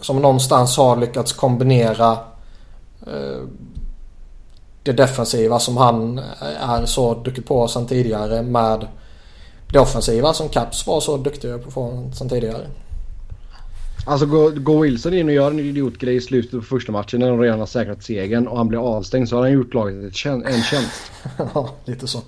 Som 0.00 0.22
någonstans 0.22 0.76
har 0.76 0.96
lyckats 0.96 1.32
kombinera 1.32 2.12
eh, 3.06 3.42
det 4.84 4.92
defensiva 4.92 5.58
som 5.58 5.76
han 5.76 6.20
är 6.60 6.86
så 6.86 7.14
duktig 7.14 7.46
på 7.46 7.68
sedan 7.68 7.86
tidigare 7.86 8.42
med 8.42 8.86
det 9.72 9.78
offensiva 9.78 10.32
som 10.32 10.48
Caps 10.48 10.86
var 10.86 11.00
så 11.00 11.16
duktiga 11.16 11.58
på 11.58 11.70
sedan 12.14 12.28
tidigare. 12.28 12.66
Alltså 14.06 14.26
går, 14.26 14.50
går 14.50 14.80
Wilson 14.82 15.14
in 15.14 15.28
och 15.28 15.34
gör 15.34 15.50
en 15.50 15.60
idiotgrej 15.60 16.16
i 16.16 16.20
slutet 16.20 16.50
på 16.60 16.60
första 16.66 16.92
matchen 16.92 17.20
när 17.20 17.28
de 17.30 17.40
redan 17.40 17.58
har 17.58 17.66
säkrat 17.66 18.02
segern 18.02 18.46
och 18.48 18.56
han 18.56 18.68
blir 18.68 18.78
avstängd 18.96 19.28
så 19.28 19.36
har 19.36 19.42
han 19.42 19.52
gjort 19.52 19.74
laget 19.74 20.04
ett 20.04 20.14
tjän- 20.14 20.44
en 20.46 20.62
tjänst. 20.62 21.12
Ja, 21.54 21.68
lite 21.84 22.06
så. 22.06 22.18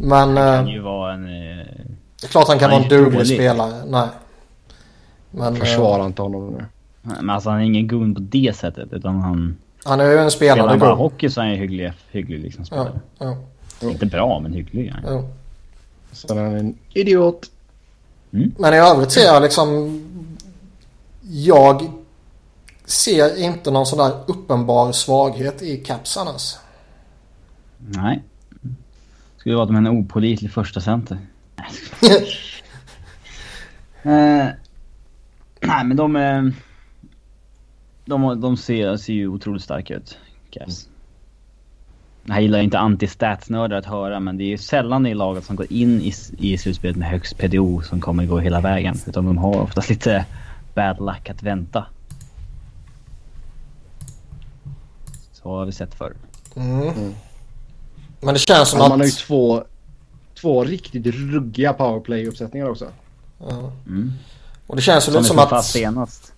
Men 0.00 0.34
Det 0.34 0.40
kan 0.40 0.66
eh, 0.66 0.72
ju 0.72 0.80
vara 0.80 1.12
en... 1.14 1.24
Eh, 1.24 1.66
det 2.20 2.26
är 2.26 2.28
klart 2.28 2.48
han 2.48 2.58
kan 2.58 2.70
Han 2.70 2.82
vara 2.82 2.92
en 2.94 3.04
duglig 3.04 3.26
spelare. 3.26 3.84
Nej. 3.86 4.08
Men 5.30 5.54
eh, 5.54 5.60
Försvara 5.60 6.06
inte 6.06 6.22
honom 6.22 6.50
nu. 6.50 6.64
men 7.02 7.30
alltså 7.30 7.50
han 7.50 7.60
är 7.60 7.64
ingen 7.64 7.88
gun 7.88 8.14
på 8.14 8.20
det 8.20 8.56
sättet 8.56 8.92
utan 8.92 9.20
han... 9.20 9.56
han 9.88 10.00
är 10.00 10.04
ju 10.10 10.18
en 10.18 10.30
Spelar 10.30 10.54
spelare. 10.54 10.70
han 10.70 10.78
bara 10.78 10.94
hockey 10.94 11.30
så 11.30 11.40
är 11.40 11.44
han 11.44 11.54
ju 11.54 11.60
hygglig, 11.60 11.92
hygglig 12.10 12.40
liksom 12.40 12.64
Ja, 12.70 12.84
spelare. 12.84 13.36
ja, 13.80 13.88
Inte 13.90 14.06
bra 14.06 14.40
men 14.40 14.52
hygglig. 14.52 14.94
Ja. 15.04 15.10
ja. 15.12 15.24
Sen 16.12 16.38
är 16.38 16.42
han 16.44 16.56
en 16.56 16.78
idiot. 16.92 17.50
Men 18.30 18.74
i 18.74 18.76
övrigt 18.76 19.10
ser 19.10 19.24
jag 19.24 19.42
liksom... 19.42 20.00
Jag 21.22 21.90
ser 22.84 23.36
inte 23.38 23.70
någon 23.70 23.86
sån 23.86 23.98
där 23.98 24.12
uppenbar 24.26 24.92
svaghet 24.92 25.62
i 25.62 25.76
Capsarnas. 25.76 26.58
Nej. 27.78 28.22
Skulle 29.36 29.56
vara 29.56 29.66
med 29.70 29.78
en 29.78 29.86
opålitlig 29.98 30.52
första 30.52 30.80
center. 30.80 31.18
Nej. 32.00 32.28
Eh, 34.02 34.46
Nej 35.60 35.84
men 35.84 35.96
de... 35.96 36.16
eh, 36.16 36.42
De, 38.08 38.40
de 38.40 38.56
ser, 38.56 38.96
ser 38.96 39.12
ju 39.12 39.28
otroligt 39.28 39.62
starka 39.62 39.94
ut. 39.94 40.18
Cavs. 40.50 40.88
Det 42.24 42.32
här 42.32 42.40
gillar 42.40 42.58
inte 42.58 42.78
anti-statsnördar 42.78 43.78
att 43.78 43.86
höra 43.86 44.20
men 44.20 44.36
det 44.36 44.44
är 44.44 44.48
ju 44.48 44.58
sällan 44.58 45.06
i 45.06 45.14
laget 45.14 45.44
som 45.44 45.56
går 45.56 45.72
in 45.72 46.00
i, 46.00 46.14
i 46.38 46.58
slutspelet 46.58 46.96
med 46.96 47.08
högst 47.08 47.38
PDO 47.38 47.82
som 47.82 48.00
kommer 48.00 48.26
gå 48.26 48.38
hela 48.38 48.60
vägen. 48.60 48.96
Utan 49.06 49.26
de 49.26 49.38
har 49.38 49.60
oftast 49.60 49.88
lite 49.88 50.26
bad 50.74 51.00
luck 51.00 51.30
att 51.30 51.42
vänta. 51.42 51.86
Så 55.32 55.48
har 55.48 55.64
vi 55.64 55.72
sett 55.72 55.94
förr. 55.94 56.12
Mm. 56.56 57.14
Men 58.20 58.34
det 58.34 58.40
känns 58.40 58.68
som 58.68 58.80
att... 58.80 58.88
man 58.88 59.00
har 59.00 59.06
ju 59.06 59.12
två, 59.12 59.64
två 60.40 60.64
riktigt 60.64 61.06
ruggiga 61.06 61.72
powerplay-uppsättningar 61.72 62.68
också. 62.68 62.86
Ja. 63.38 63.72
Mm. 63.86 64.12
Och 64.66 64.76
det 64.76 64.82
känns 64.82 65.08
ju 65.08 65.12
Som 65.12 65.22
lite 65.22 65.28
som 65.28 65.36
slog 65.36 65.58
att... 65.58 65.64
senast. 65.64 66.32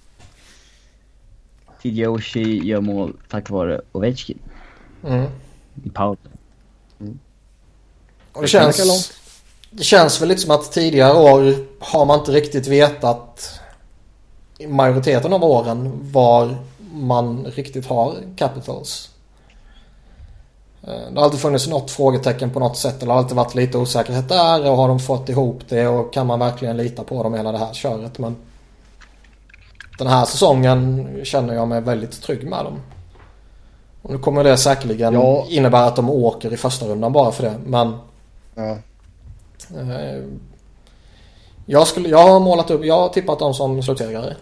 TJ 1.82 2.06
Oshie 2.06 2.64
gör 2.64 2.80
mål 2.80 3.16
tack 3.30 3.50
vare 3.50 3.80
Ovechkin 3.92 4.38
Mm. 5.06 5.26
i 5.84 5.90
powerplay. 5.90 6.32
Och 8.32 8.42
det 8.42 8.48
känns... 8.48 9.12
Det 9.72 9.84
känns 9.84 10.20
väl 10.22 10.28
lite 10.28 10.40
som 10.40 10.50
att 10.50 10.72
tidigare 10.72 11.18
år 11.18 11.54
har 11.80 12.04
man 12.04 12.18
inte 12.18 12.32
riktigt 12.32 12.66
vetat 12.66 13.60
i 14.58 14.66
majoriteten 14.66 15.32
av 15.32 15.44
åren 15.44 15.92
var 16.12 16.56
man 16.92 17.44
riktigt 17.46 17.86
har 17.86 18.14
Capitals. 18.36 19.10
Eh, 20.82 20.88
Det 21.12 21.16
har 21.18 21.24
alltid 21.24 21.40
funnits 21.40 21.66
något 21.68 21.90
frågetecken 21.90 22.50
på 22.50 22.60
något 22.60 22.76
sätt 22.76 22.96
eller 22.96 23.06
det 23.06 23.12
har 23.12 23.18
alltid 23.18 23.36
varit 23.36 23.54
lite 23.54 23.78
osäkerhet 23.78 24.28
där 24.28 24.70
och 24.70 24.76
har 24.76 24.88
de 24.88 25.00
fått 25.00 25.28
ihop 25.28 25.60
det 25.68 25.86
och 25.88 26.12
kan 26.12 26.26
man 26.26 26.38
verkligen 26.38 26.76
lita 26.76 27.04
på 27.04 27.22
dem 27.22 27.34
hela 27.34 27.52
det 27.52 27.58
här 27.58 27.72
köret 27.72 28.18
men 28.18 28.36
den 30.04 30.12
här 30.12 30.24
säsongen 30.24 31.08
känner 31.24 31.54
jag 31.54 31.68
mig 31.68 31.80
väldigt 31.80 32.22
trygg 32.22 32.48
med 32.48 32.64
dem. 32.64 32.80
Och 34.02 34.10
nu 34.10 34.18
kommer 34.18 34.44
det 34.44 34.56
säkerligen 34.56 35.14
Ja. 35.14 35.46
innebära 35.48 35.84
att 35.86 35.96
de 35.96 36.10
åker 36.10 36.52
i 36.52 36.56
första 36.56 36.86
rundan 36.86 37.12
bara 37.12 37.32
för 37.32 37.42
det 37.42 37.54
men 37.66 37.92
Ja. 38.54 38.76
Eh, 39.78 40.22
Jag, 41.66 41.86
skulle, 41.86 42.08
jag 42.08 42.28
har 42.28 42.40
målat 42.40 42.70
upp, 42.70 42.84
jag 42.84 42.94
har 43.00 43.08
tippat 43.08 43.38
dem 43.38 43.54
som 43.54 43.82
slutsegrare. 43.82 44.36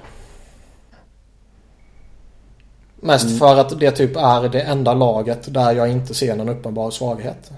Mest 3.01 3.39
för 3.39 3.57
att 3.57 3.81
det 3.81 3.91
typ 3.91 4.17
är 4.17 4.49
det 4.49 4.61
enda 4.63 4.95
laget 4.95 5.55
där 5.55 5.73
jag 5.73 5.91
inte 5.91 6.15
ser 6.15 6.37
någon 6.37 6.49
uppenbar 6.49 6.91
svaghet. 6.91 7.51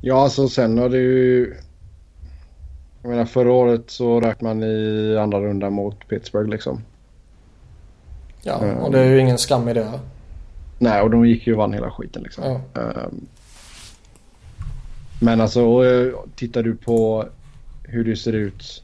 Ja, 0.00 0.22
alltså 0.22 0.48
sen 0.48 0.78
har 0.78 0.88
det 0.88 0.98
ju... 0.98 1.56
Jag 3.02 3.10
menar 3.10 3.24
förra 3.24 3.52
året 3.52 3.90
så 3.90 4.20
rök 4.20 4.40
man 4.40 4.62
i 4.62 5.16
andra 5.20 5.40
rundan 5.40 5.72
mot 5.72 6.08
Pittsburgh 6.08 6.50
liksom. 6.50 6.82
Ja, 8.42 8.58
Mm. 8.62 8.76
och 8.78 8.92
det 8.92 9.00
är 9.00 9.04
ju 9.04 9.20
ingen 9.20 9.38
skam 9.38 9.68
i 9.68 9.74
det. 9.74 10.00
Nej, 10.78 11.02
och 11.02 11.10
de 11.10 11.26
gick 11.26 11.46
ju 11.46 11.52
och 11.52 11.58
vann 11.58 11.72
hela 11.72 11.90
skiten 11.90 12.22
liksom. 12.22 12.44
Ja. 12.44 12.80
Ehm, 12.82 13.26
Men 15.20 15.40
alltså 15.40 15.60
eh, 15.86 16.12
tittar 16.36 16.62
du 16.62 16.76
på 16.76 17.24
hur 17.82 18.04
det 18.04 18.16
ser 18.16 18.32
ut 18.32 18.82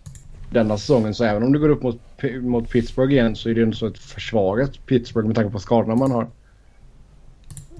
denna 0.51 0.79
säsongen 0.79 1.15
så 1.15 1.25
även 1.25 1.43
om 1.43 1.53
du 1.53 1.59
går 1.59 1.69
upp 1.69 1.83
mot, 1.83 2.01
mot 2.41 2.69
Pittsburgh 2.69 3.13
igen 3.13 3.37
så 3.37 3.49
är 3.51 3.55
det 3.55 3.63
ändå 3.63 3.77
så 3.77 3.87
ett 3.87 3.99
försvagat 3.99 4.87
Pittsburgh 4.87 5.27
med 5.27 5.37
tanke 5.37 5.51
på 5.51 5.59
skadorna 5.59 5.95
man 5.95 6.11
har. 6.11 6.27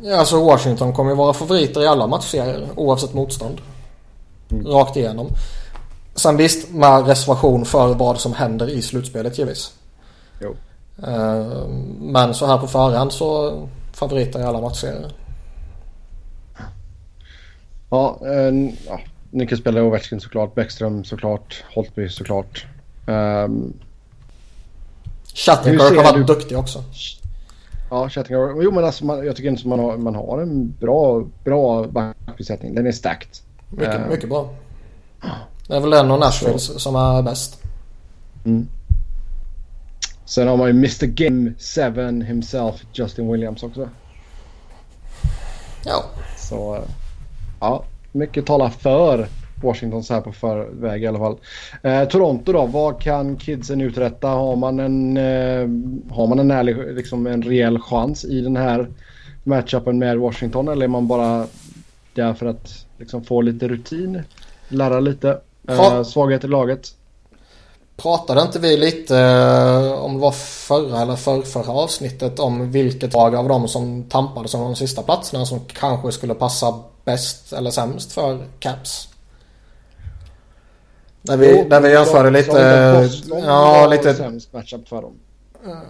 Ja, 0.03 0.17
alltså 0.17 0.45
Washington 0.45 0.93
kommer 0.93 1.11
ju 1.11 1.17
vara 1.17 1.33
favoriter 1.33 1.83
i 1.83 1.87
alla 1.87 2.07
matchserier 2.07 2.69
oavsett 2.77 3.15
motstånd. 3.15 3.61
Rakt 4.65 4.97
igenom. 4.97 5.27
Sen 6.15 6.37
visst 6.37 6.71
med 6.73 7.07
reservation 7.07 7.65
för 7.65 7.95
vad 7.95 8.21
som 8.21 8.33
händer 8.33 8.69
i 8.71 8.83
slutspelet 8.83 9.39
givetvis. 9.39 9.73
Jo. 10.41 10.57
Eh, 11.07 11.67
Men 12.01 12.35
så 12.35 12.47
här 12.47 12.59
på 12.59 12.67
förhand 12.67 13.13
så 13.13 13.59
favoriter 13.93 14.41
i 14.41 14.43
alla 14.43 14.61
matchserier. 14.61 15.13
Ja, 17.91 18.19
en, 18.27 18.77
ja 18.87 19.01
nyckelspelare 19.31 19.85
Ovechkin 19.85 20.21
såklart, 20.21 20.55
Bäckström 20.55 21.05
såklart, 21.05 21.65
Holtby 21.75 22.09
såklart. 22.09 22.67
Um, 23.07 23.73
Shattenkirk 25.35 25.91
Hur 25.91 25.97
har 25.97 26.05
varit 26.05 26.27
du- 26.27 26.35
duktig 26.35 26.59
också. 26.59 26.85
Ja, 27.91 28.09
Chattingar. 28.09 28.63
Jo, 28.63 28.71
men 28.71 28.85
alltså 28.85 29.05
man, 29.05 29.27
jag 29.27 29.37
tycker 29.37 29.49
inte 29.51 29.69
man 29.69 29.79
har, 29.79 29.97
man 29.97 30.15
har 30.15 30.43
en 30.43 30.75
bra, 30.81 31.25
bra 31.45 31.87
backbesättning. 31.87 32.75
Den 32.75 32.87
är 32.87 32.93
stacked. 32.93 33.29
Mycket, 33.71 33.95
Eh. 33.95 34.09
mycket 34.09 34.29
bra. 34.29 34.51
Det 35.67 35.75
är 35.75 35.81
väl 35.81 35.91
den 35.91 36.11
och 36.11 36.21
Nashville 36.21 36.59
som 36.59 36.97
är 36.97 37.23
bäst. 37.23 37.63
Sen 40.25 40.49
har 40.49 40.57
man 40.57 40.67
ju 40.67 40.71
Mr 40.71 41.07
Game 41.07 41.53
7 42.21 42.25
himself, 42.25 42.85
Justin 42.93 43.33
Williams 43.33 43.63
också. 43.63 43.89
Ja. 45.85 46.05
Så 46.37 46.85
ja, 47.61 47.85
mycket 48.13 48.47
talar 48.47 48.69
för 48.69 49.29
Washington 49.63 50.05
så 50.05 50.15
här 50.15 50.21
på 50.21 50.33
förväg 50.33 51.03
i 51.03 51.07
alla 51.07 51.19
fall. 51.19 51.37
Eh, 51.83 52.05
Toronto 52.09 52.53
då, 52.53 52.67
vad 52.67 53.01
kan 53.01 53.37
kidsen 53.37 53.81
uträtta? 53.81 54.29
Har 54.29 54.57
man 54.57 54.81
en, 54.81 55.17
eh, 55.17 56.15
har 56.15 56.27
man 56.27 56.39
en, 56.39 56.51
ärlig, 56.51 56.77
liksom 56.95 57.27
en 57.27 57.43
rejäl 57.43 57.79
chans 57.79 58.25
i 58.25 58.41
den 58.41 58.57
här 58.57 58.89
matchupen 59.45 59.99
med 59.99 60.19
Washington 60.19 60.69
eller 60.69 60.85
är 60.85 60.89
man 60.89 61.09
bara 61.09 61.47
där 62.15 62.35
för 62.35 62.47
att 62.47 62.87
liksom 62.99 63.25
få 63.25 63.41
lite 63.41 63.69
rutin? 63.69 64.23
Lära 64.69 65.01
lite? 65.01 65.41
Eh, 65.69 65.75
Ja. 65.77 66.05
svaghet 66.05 66.45
i 66.45 66.47
laget? 66.49 66.89
Pratade 67.97 68.43
inte 68.43 68.59
vi 68.59 68.77
lite 68.77 69.19
eh, 69.19 69.93
om 69.93 70.15
det 70.15 70.21
var 70.21 70.31
förra 70.33 71.03
eller 71.03 71.17
för, 71.17 71.43
förra 71.43 71.73
avsnittet 71.73 72.39
om 72.39 72.71
vilket 72.71 73.13
lag 73.13 73.35
av 73.37 73.49
dem 73.49 73.69
som 73.69 74.03
tampades 74.09 74.55
om 74.55 74.61
de 74.61 74.77
sista 74.77 75.03
platserna 75.03 75.47
som 75.47 75.61
kanske 75.61 76.13
skulle 76.13 76.35
passa 76.35 76.75
bäst 77.05 77.53
eller 77.53 77.71
sämst 77.71 78.13
för 78.13 78.39
Caps? 78.59 79.09
Där 81.23 81.37
vi, 81.37 81.59
Jo, 81.59 81.67
där 81.69 81.81
vi 81.81 81.93
jämförde 81.93 82.31
de- 82.31 82.39
lite... 82.39 83.01
Boston 83.03 83.39
Ja, 83.45 83.87
lite... 83.87 84.15
sämst 84.15 84.53
matchup 84.53 84.89
för 84.89 85.03
dem. 85.03 85.13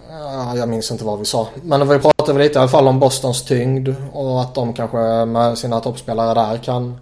Ja, 0.09 0.55
jag 0.57 0.69
minns 0.69 0.91
inte 0.91 1.05
vad 1.05 1.19
vi 1.19 1.25
sa. 1.25 1.47
Men 1.63 1.87
vi 1.89 1.99
pratade 1.99 2.39
lite 2.39 2.53
i 2.55 2.61
alla 2.61 2.67
fall 2.69 2.87
om 2.87 2.99
Bostons 2.99 3.43
tyngd 3.45 3.95
och 4.13 4.41
att 4.41 4.55
de 4.55 4.73
kanske 4.73 5.25
med 5.25 5.57
sina 5.57 5.79
toppspelare 5.79 6.33
där 6.33 6.57
kan 6.57 6.97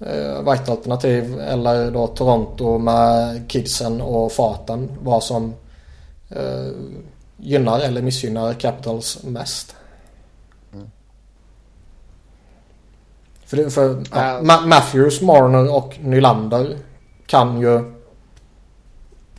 eh, 0.00 0.42
vara 0.42 0.54
ett 0.54 0.68
alternativ. 0.68 1.40
Eller 1.40 1.90
då 1.90 2.06
Toronto 2.06 2.78
med 2.78 3.42
kidsen 3.50 4.00
och 4.00 4.32
farten. 4.32 4.88
Vad 5.02 5.22
som 5.24 5.54
eh, 6.28 6.66
gynnar 7.36 7.80
eller 7.80 8.02
missgynnar 8.02 8.52
Capitals 8.52 9.22
mest. 9.24 9.76
För, 13.44 13.56
det, 13.56 13.70
för 13.70 14.04
ja, 14.12 14.38
Äh. 14.38 14.42
Ma- 14.42 14.66
Matthews, 14.66 15.20
Marner 15.20 15.76
och 15.76 15.98
Nylander 16.02 16.76
kan 17.26 17.60
ju 17.60 17.92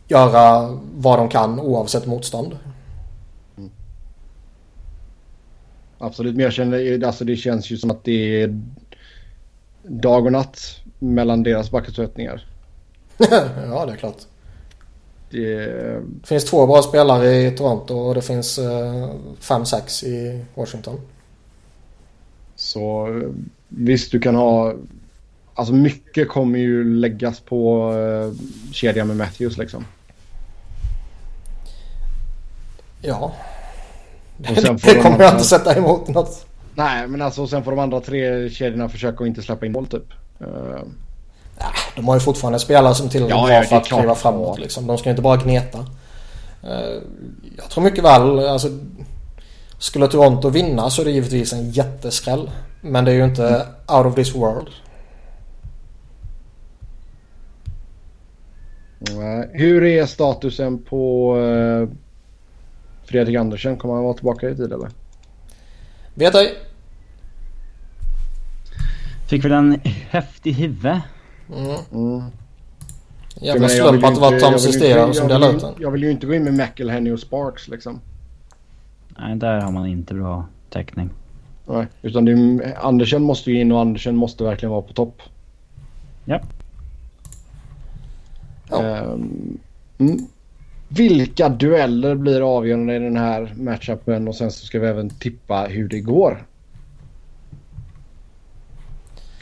göra 0.08 0.78
vad 0.94 1.18
de 1.18 1.28
kan 1.28 1.60
oavsett 1.60 2.06
motstånd. 2.06 2.56
Absolut, 5.98 6.34
men 6.36 6.44
jag 6.44 6.52
känner, 6.52 7.04
alltså 7.06 7.24
det 7.24 7.36
känns 7.36 7.70
ju 7.70 7.76
som 7.76 7.90
att 7.90 8.04
det 8.04 8.42
är 8.42 8.60
dag 9.82 10.26
och 10.26 10.32
natt 10.32 10.80
mellan 10.98 11.42
deras 11.42 11.70
backuppsättningar. 11.70 12.46
ja, 13.68 13.86
det 13.86 13.92
är 13.92 13.96
klart. 13.96 14.16
Det, 15.30 15.66
Det 16.20 16.26
finns 16.26 16.44
två 16.44 16.66
bra 16.66 16.82
spelare 16.82 17.36
i 17.36 17.50
Toronto 17.50 17.94
och 17.94 18.14
det 18.14 18.22
finns 18.22 18.58
eh, 18.58 19.10
fem, 19.40 19.66
sex 19.66 20.02
i 20.04 20.44
Washington. 20.54 21.00
så 22.56 23.08
visst, 23.68 24.12
du 24.12 24.20
kan 24.20 24.34
ha... 24.34 24.74
Alltså 25.54 25.74
mycket 25.74 26.28
kommer 26.28 26.58
ju 26.58 26.84
läggas 26.84 27.40
på 27.40 27.92
uh, 27.92 28.32
kedjan 28.72 29.08
med 29.08 29.16
Matthews 29.16 29.58
liksom. 29.58 29.84
Ja. 33.00 33.32
Det 34.36 34.60
de 34.60 35.02
kommer 35.02 35.20
jag 35.20 35.34
inte 35.34 35.44
sätta 35.44 35.76
emot 35.76 36.08
något. 36.08 36.46
Nej, 36.74 37.08
men 37.08 37.22
alltså 37.22 37.46
sen 37.46 37.64
får 37.64 37.70
de 37.70 37.80
andra 37.80 38.00
tre 38.00 38.50
kedjorna 38.50 38.88
försöka 38.88 39.24
att 39.24 39.28
inte 39.28 39.42
släppa 39.42 39.66
in 39.66 39.72
boll 39.72 39.86
typ. 39.86 40.12
Eh, 40.40 40.80
De 41.96 42.08
har 42.08 42.14
ju 42.14 42.20
fortfarande 42.20 42.58
spelare 42.58 42.94
som 42.94 43.08
tillräckligt 43.08 43.36
Ja, 43.38 43.46
bra 43.46 43.54
ja, 43.54 43.62
för 43.62 43.76
att 43.76 43.84
kliva 43.86 44.14
framåt. 44.14 44.58
Liksom. 44.58 44.86
De 44.86 44.98
ska 44.98 45.08
ju 45.08 45.10
inte 45.10 45.22
bara 45.22 45.36
gneta. 45.36 45.78
Eh, 46.62 47.02
Jag 47.56 47.70
tror 47.70 47.84
mycket 47.84 48.04
väl, 48.04 48.38
alltså, 48.48 48.68
skulle 49.78 50.08
Toronto 50.08 50.48
vinna 50.48 50.90
så 50.90 51.00
är 51.00 51.04
det 51.04 51.10
givetvis 51.10 51.52
en 51.52 51.70
jätteskräll. 51.70 52.50
Men 52.80 53.04
det 53.04 53.10
är 53.10 53.14
ju 53.16 53.24
inte 53.24 53.46
Mm. 53.48 53.98
out 53.98 54.06
of 54.06 54.14
this 54.14 54.34
world. 54.34 54.68
nej. 58.98 59.48
Hur 59.52 59.84
är 59.84 60.06
statusen 60.06 60.78
på 60.82 61.34
uh, 61.36 61.88
Fredrik 63.04 63.36
Andersen? 63.36 63.76
Kommer 63.76 63.94
han 63.94 64.04
vara 64.04 64.14
tillbaka 64.14 64.50
i 64.50 64.56
tid 64.56 64.72
eller? 64.72 64.88
Vet 66.14 66.34
ej. 66.34 66.58
Fick 69.28 69.44
väl 69.44 69.52
en 69.52 69.80
häftig 69.84 70.52
huvud. 70.52 71.00
Mm. 71.54 71.76
Mm. 71.92 72.22
Jävla 73.40 73.68
slump 73.68 74.04
att 74.04 74.14
det 74.14 74.20
var 74.20 74.40
Tom 74.40 74.58
Sestera 74.58 75.12
som 75.12 75.28
delade 75.28 75.56
ut 75.56 75.60
den. 75.60 75.74
Jag 75.78 75.90
vill 75.90 76.02
ju 76.02 76.10
inte 76.10 76.26
gå 76.26 76.34
in 76.34 76.44
med 76.44 76.54
McElhenny 76.54 77.10
och 77.10 77.20
Sparks 77.20 77.68
liksom. 77.68 78.00
Nej, 79.08 79.36
där 79.36 79.60
har 79.60 79.72
man 79.72 79.86
inte 79.86 80.14
bra 80.14 80.46
täckning. 80.70 81.10
Nej, 81.66 81.86
utan 82.02 82.24
det 82.24 82.32
är, 82.32 82.86
Andersen 82.86 83.22
måste 83.22 83.50
ju 83.50 83.60
in 83.60 83.72
och 83.72 83.80
Andersen 83.80 84.16
måste 84.16 84.44
verkligen 84.44 84.70
vara 84.70 84.82
på 84.82 84.92
topp. 84.92 85.22
Ja. 86.24 86.40
Um, 88.70 89.58
mm. 89.98 90.26
Vilka 90.94 91.48
dueller 91.48 92.14
blir 92.14 92.56
avgörande 92.56 92.96
i 92.96 92.98
den 92.98 93.16
här 93.16 93.54
matchupen 93.56 94.28
och 94.28 94.34
sen 94.34 94.52
så 94.52 94.66
ska 94.66 94.78
vi 94.78 94.86
även 94.86 95.10
tippa 95.10 95.64
hur 95.64 95.88
det 95.88 96.00
går. 96.00 96.46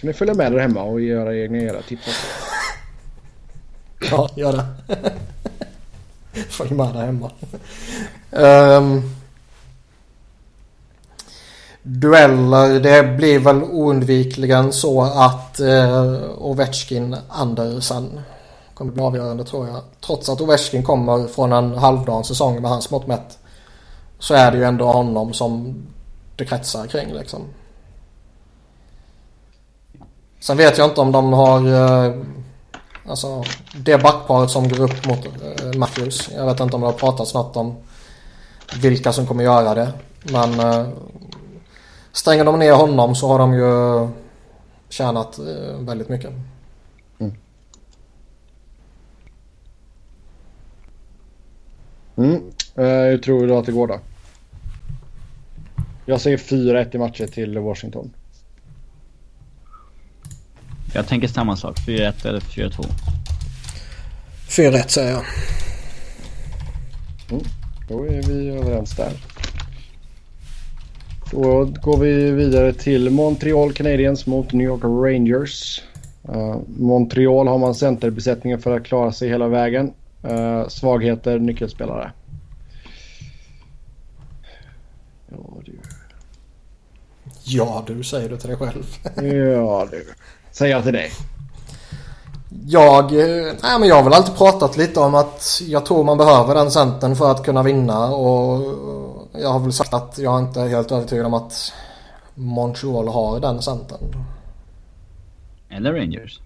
Kan 0.01 0.09
ni 0.09 0.13
följa 0.13 0.35
med 0.35 0.53
där 0.53 0.59
hemma 0.59 0.83
och 0.83 1.01
göra 1.01 1.37
egna 1.37 1.59
era 1.59 1.83
tips 1.83 2.07
också? 2.07 2.27
Ja, 4.11 4.29
gör 4.37 4.53
det. 4.53 4.67
Följ 6.49 6.75
med 6.75 6.95
där 6.95 7.07
hemma. 7.07 7.31
Um, 8.31 9.15
dueller, 11.83 12.81
det 12.81 13.17
blir 13.17 13.39
väl 13.39 13.63
oundvikligen 13.63 14.73
så 14.73 15.03
att 15.03 15.61
uh, 15.61 16.31
Ovechkin 16.39 17.17
Andersen 17.29 18.21
kommer 18.81 18.93
bli 18.93 19.03
avgörande 19.03 19.45
tror 19.45 19.69
jag. 19.69 19.81
Trots 20.01 20.29
att 20.29 20.41
Ovechkin 20.41 20.83
kommer 20.83 21.27
från 21.27 21.53
en 21.53 21.75
halvdan 21.75 22.25
säsong 22.25 22.63
med 22.63 22.71
hans 22.71 22.91
mått 22.91 23.07
mätt. 23.07 23.39
Så 24.19 24.35
är 24.35 24.53
det 24.53 24.59
ju 24.59 24.65
ändå 24.65 24.87
honom 24.87 25.33
som 25.33 25.83
det 26.37 26.45
kretsar 26.45 26.87
kring 26.87 27.13
liksom. 27.13 27.41
Sen 30.41 30.57
vet 30.57 30.79
jag 30.79 30.89
inte 30.89 31.01
om 31.01 31.13
de 31.13 31.33
har... 31.33 31.67
Eh, 31.67 32.15
alltså 33.09 33.45
det 33.77 34.03
backparet 34.03 34.51
som 34.51 34.69
går 34.69 34.81
upp 34.81 35.07
mot 35.07 35.27
eh, 35.27 35.79
Matthews. 35.79 36.31
Jag 36.37 36.47
vet 36.47 36.61
inte 36.61 36.75
om 36.75 36.81
det 36.81 36.87
har 36.87 36.93
pratats 36.93 37.35
något 37.35 37.57
om 37.57 37.77
vilka 38.81 39.13
som 39.13 39.27
kommer 39.27 39.45
göra 39.45 39.75
det. 39.75 39.93
Men 40.23 40.61
eh, 40.61 40.89
stänger 42.13 42.45
de 42.45 42.59
ner 42.59 42.73
honom 42.73 43.15
så 43.15 43.29
har 43.29 43.39
de 43.39 43.55
ju 43.55 44.09
tjänat 44.89 45.39
väldigt 45.79 46.09
mycket. 46.09 46.33
Mm. 52.21 52.43
hur 53.11 53.19
tror 53.19 53.47
du 53.47 53.55
att 53.55 53.67
det 53.67 53.73
går 53.73 53.87
då? 53.87 54.01
Jag 56.07 56.21
säger 56.21 56.37
4-1 56.37 56.95
i 56.95 56.99
matcher 56.99 57.27
till 57.27 57.59
Washington. 57.59 58.11
Jag 60.95 61.07
tänker 61.09 61.29
samma 61.29 61.57
sak. 61.57 61.79
4-1 61.87 62.27
eller 62.29 62.41
4-2. 62.41 62.85
4-1 64.49 64.89
säger 64.89 65.11
jag. 65.11 65.25
Mm. 67.31 67.45
Då 67.89 68.05
är 68.05 68.23
vi 68.23 68.49
överens 68.49 68.97
där. 68.97 69.13
Då 71.33 71.65
går 71.65 71.99
vi 71.99 72.31
vidare 72.31 72.73
till 72.73 73.11
Montreal 73.11 73.73
Canadiens 73.73 74.27
mot 74.27 74.53
New 74.53 74.67
York 74.67 74.85
Rangers. 74.85 75.83
Uh, 76.29 76.57
Montreal 76.79 77.49
har 77.49 77.59
man 77.59 77.75
centerbesättningen 77.75 78.59
för 78.59 78.77
att 78.77 78.85
klara 78.85 79.13
sig 79.13 79.29
hela 79.29 79.49
vägen. 79.49 79.93
Uh, 80.25 80.69
svagheter, 80.69 81.39
nyckelspelare. 81.39 82.13
Ja 85.29 85.63
du. 85.65 85.79
Ja 87.45 87.85
du 87.87 88.05
säger 88.05 88.29
du 88.29 88.37
till 88.37 88.49
dig 88.49 88.59
själv. 88.59 88.85
ja 89.59 89.89
du. 89.91 90.07
Säger 90.51 90.75
jag 90.75 90.83
till 90.85 90.93
dig. 90.93 91.11
Jag, 92.67 93.05
eh, 93.05 93.55
nej 93.63 93.81
men 93.81 93.89
jag 93.89 93.97
har 93.97 94.03
väl 94.03 94.13
alltid 94.13 94.37
pratat 94.37 94.77
lite 94.77 95.01
om 95.01 95.15
att 95.15 95.61
jag 95.67 95.87
tror 95.87 96.05
man 96.05 96.19
behöver 96.19 96.55
den 96.55 96.71
centern 96.71 97.17
för 97.17 97.31
att 97.31 97.45
kunna 97.45 97.63
vinna 97.63 98.09
och 98.09 98.75
jag 99.33 99.49
har 99.49 99.61
väl 99.61 99.73
sagt 99.73 99.95
att 99.95 100.19
jag 100.19 100.41
inte 100.41 100.61
är 100.61 100.69
helt 100.69 100.93
övertygad 100.93 101.27
om 101.27 101.35
att 101.35 101.73
Montreal 102.35 103.09
har 103.09 103.41
den 103.41 103.63
centern. 103.63 104.15
Eller 105.69 105.93
Rangers? 105.93 106.41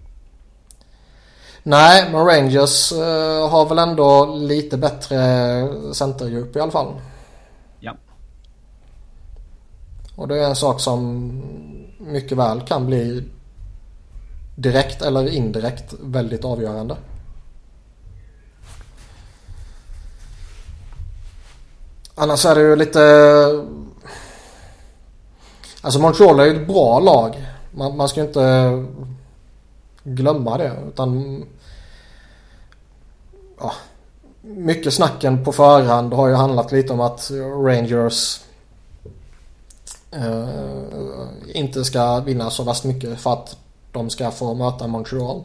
Nej, 1.67 2.09
men 2.11 2.25
Rangers 2.25 2.91
uh, 2.91 3.49
har 3.49 3.69
väl 3.69 3.79
ändå 3.79 4.35
lite 4.35 4.77
bättre 4.77 5.93
centerdjup 5.93 6.55
i 6.55 6.59
alla 6.59 6.71
fall. 6.71 7.01
Ja. 7.79 7.95
Och 10.15 10.27
det 10.27 10.39
är 10.39 10.49
en 10.49 10.55
sak 10.55 10.79
som 10.81 11.29
mycket 11.97 12.37
väl 12.37 12.61
kan 12.61 12.85
bli 12.85 13.23
direkt 14.55 15.01
eller 15.01 15.27
indirekt 15.27 15.93
väldigt 16.01 16.45
avgörande. 16.45 16.97
Annars 22.15 22.45
är 22.45 22.55
det 22.55 22.61
ju 22.61 22.75
lite... 22.75 22.99
Alltså 25.81 25.99
Montreal 25.99 26.39
är 26.39 26.45
ju 26.45 26.61
ett 26.61 26.67
bra 26.67 26.99
lag. 26.99 27.45
Man, 27.71 27.97
man 27.97 28.09
ska 28.09 28.19
ju 28.19 28.27
inte 28.27 28.71
glömma 30.05 30.57
det 30.57 30.77
utan... 30.87 31.43
Ja, 33.59 33.71
mycket 34.41 34.93
snacken 34.93 35.43
på 35.43 35.51
förhand 35.51 36.13
har 36.13 36.27
ju 36.27 36.33
handlat 36.33 36.71
lite 36.71 36.93
om 36.93 37.01
att 37.01 37.31
Rangers 37.65 38.41
eh, 40.11 40.47
inte 41.53 41.83
ska 41.83 42.19
vinna 42.19 42.49
så 42.49 42.63
värst 42.63 42.83
mycket 42.83 43.19
för 43.19 43.33
att 43.33 43.57
de 43.91 44.09
ska 44.09 44.31
få 44.31 44.53
möta 44.53 44.87
Montreal. 44.87 45.43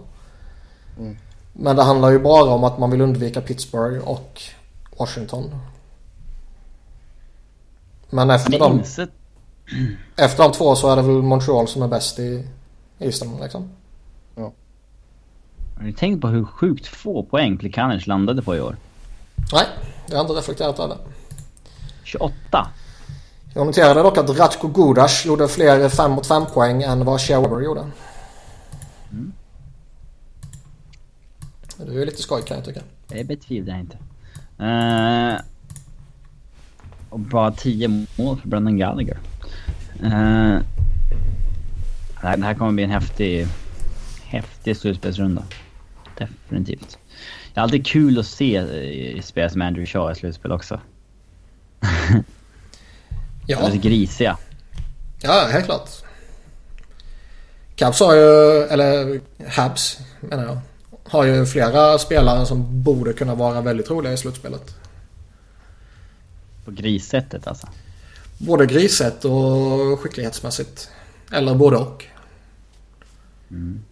Mm. 0.99 1.17
Men 1.53 1.77
det 1.77 1.83
handlar 1.83 2.11
ju 2.11 2.19
bara 2.19 2.51
om 2.51 2.65
att 2.65 2.79
man 2.79 2.91
vill 2.91 3.01
undvika 3.01 3.41
Pittsburgh 3.41 4.09
och 4.09 4.43
Washington. 4.99 5.55
Men 8.11 8.31
efter 8.31 8.59
de, 8.59 8.83
efter 10.17 10.43
de 10.43 10.53
två 10.53 10.77
så 10.77 10.93
är 10.93 10.97
det 10.97 11.03
väl 11.03 11.23
Montreal 11.23 11.69
som 11.69 11.83
är 11.83 11.89
bäst 11.89 12.19
i 12.19 12.47
Eastern 12.99 13.37
liksom. 13.43 13.71
Har 15.81 15.87
ni 15.87 15.93
tänkt 15.93 16.21
på 16.21 16.29
hur 16.29 16.45
sjukt 16.45 16.87
få 16.87 17.23
poäng 17.23 17.59
Plekanec 17.59 18.07
landade 18.07 18.43
på 18.43 18.57
i 18.57 18.61
år? 18.61 18.77
Nej, 19.53 19.67
jag 20.09 20.17
har 20.17 20.21
inte 20.21 20.35
reflekterat 20.35 20.79
över 20.79 20.95
det. 20.95 21.01
28. 22.05 22.69
Jag 23.55 23.67
noterade 23.67 24.03
dock 24.03 24.19
att 24.19 24.39
Ratko 24.39 24.69
Gudas 24.69 25.27
gjorde 25.27 25.49
fler 25.49 25.89
5 25.89 26.11
mot 26.11 26.27
5 26.27 26.47
poäng 26.47 26.83
än 26.83 27.05
vad 27.05 27.21
Shea 27.21 27.63
gjorde. 27.63 27.81
Mm. 29.11 29.33
Det 31.77 31.93
är 31.93 31.93
ju 31.93 32.05
lite 32.05 32.23
skoj 32.23 32.43
kan 32.43 32.57
jag 32.57 32.67
tycka. 32.67 32.81
Det 33.09 33.25
betvivlar 33.25 33.75
jag 33.75 33.81
inte. 33.81 33.99
Uh, 34.61 35.41
och 37.11 37.21
bara 37.21 37.53
10 37.53 38.07
mål 38.17 38.41
för 38.41 38.49
Brendan 38.49 38.79
Gallagher. 38.79 39.19
Uh, 40.05 40.59
det 42.23 42.45
här 42.45 42.55
kommer 42.55 42.73
bli 42.73 42.85
en 42.85 42.91
häftig, 42.91 43.47
häftig 44.25 44.77
slutspelsrunda. 44.77 45.43
Definitivt. 46.21 46.99
Det 47.55 47.61
är 47.61 47.63
alltid 47.63 47.87
kul 47.87 48.19
att 48.19 48.27
se 48.27 48.57
eh, 48.57 49.23
spelare 49.23 49.51
som 49.51 49.63
Andrew 49.63 49.87
Shaw 49.87 50.13
i 50.13 50.15
slutspel 50.15 50.53
också. 50.53 50.81
ja. 53.47 53.67
Lite 53.69 53.89
grisiga. 53.89 54.37
Ja, 55.23 55.49
helt 55.53 55.65
klart. 55.65 55.89
Cavs 57.75 58.01
har 58.01 58.15
ju, 58.15 58.63
eller 58.63 59.21
Habs 59.49 59.99
menar 60.21 60.45
jag, 60.45 60.61
har 61.05 61.25
ju 61.25 61.47
flera 61.47 61.99
spelare 61.99 62.47
som 62.47 62.83
borde 62.83 63.13
kunna 63.13 63.35
vara 63.35 63.61
väldigt 63.61 63.91
roliga 63.91 64.13
i 64.13 64.17
slutspelet. 64.17 64.75
På 66.65 66.71
grissättet 66.71 67.47
alltså? 67.47 67.69
Både 68.39 68.67
grissätt 68.67 69.25
och 69.25 70.01
skicklighetsmässigt. 70.01 70.91
Eller 71.33 71.55
både 71.55 71.77
och. 71.77 72.05
Mm. 73.51 73.83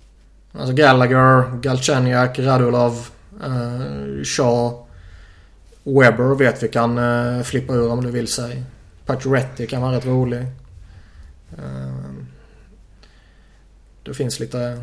Alltså 0.52 0.74
Gallagher, 0.74 1.60
Galchenyuk, 1.60 2.38
Radulov, 2.38 3.08
uh, 3.44 4.22
Shaw, 4.24 4.86
Webber 5.84 6.34
vet 6.34 6.62
vi 6.62 6.68
kan 6.68 6.98
uh, 6.98 7.42
flippa 7.42 7.72
ur 7.72 7.92
om 7.92 8.04
du 8.04 8.10
vill 8.10 8.28
sig. 8.28 8.62
Pacioretty 9.06 9.66
kan 9.66 9.82
vara 9.82 9.96
rätt 9.96 10.06
rolig. 10.06 10.46
Uh, 11.58 12.24
det 14.02 14.14
finns 14.14 14.40
lite, 14.40 14.82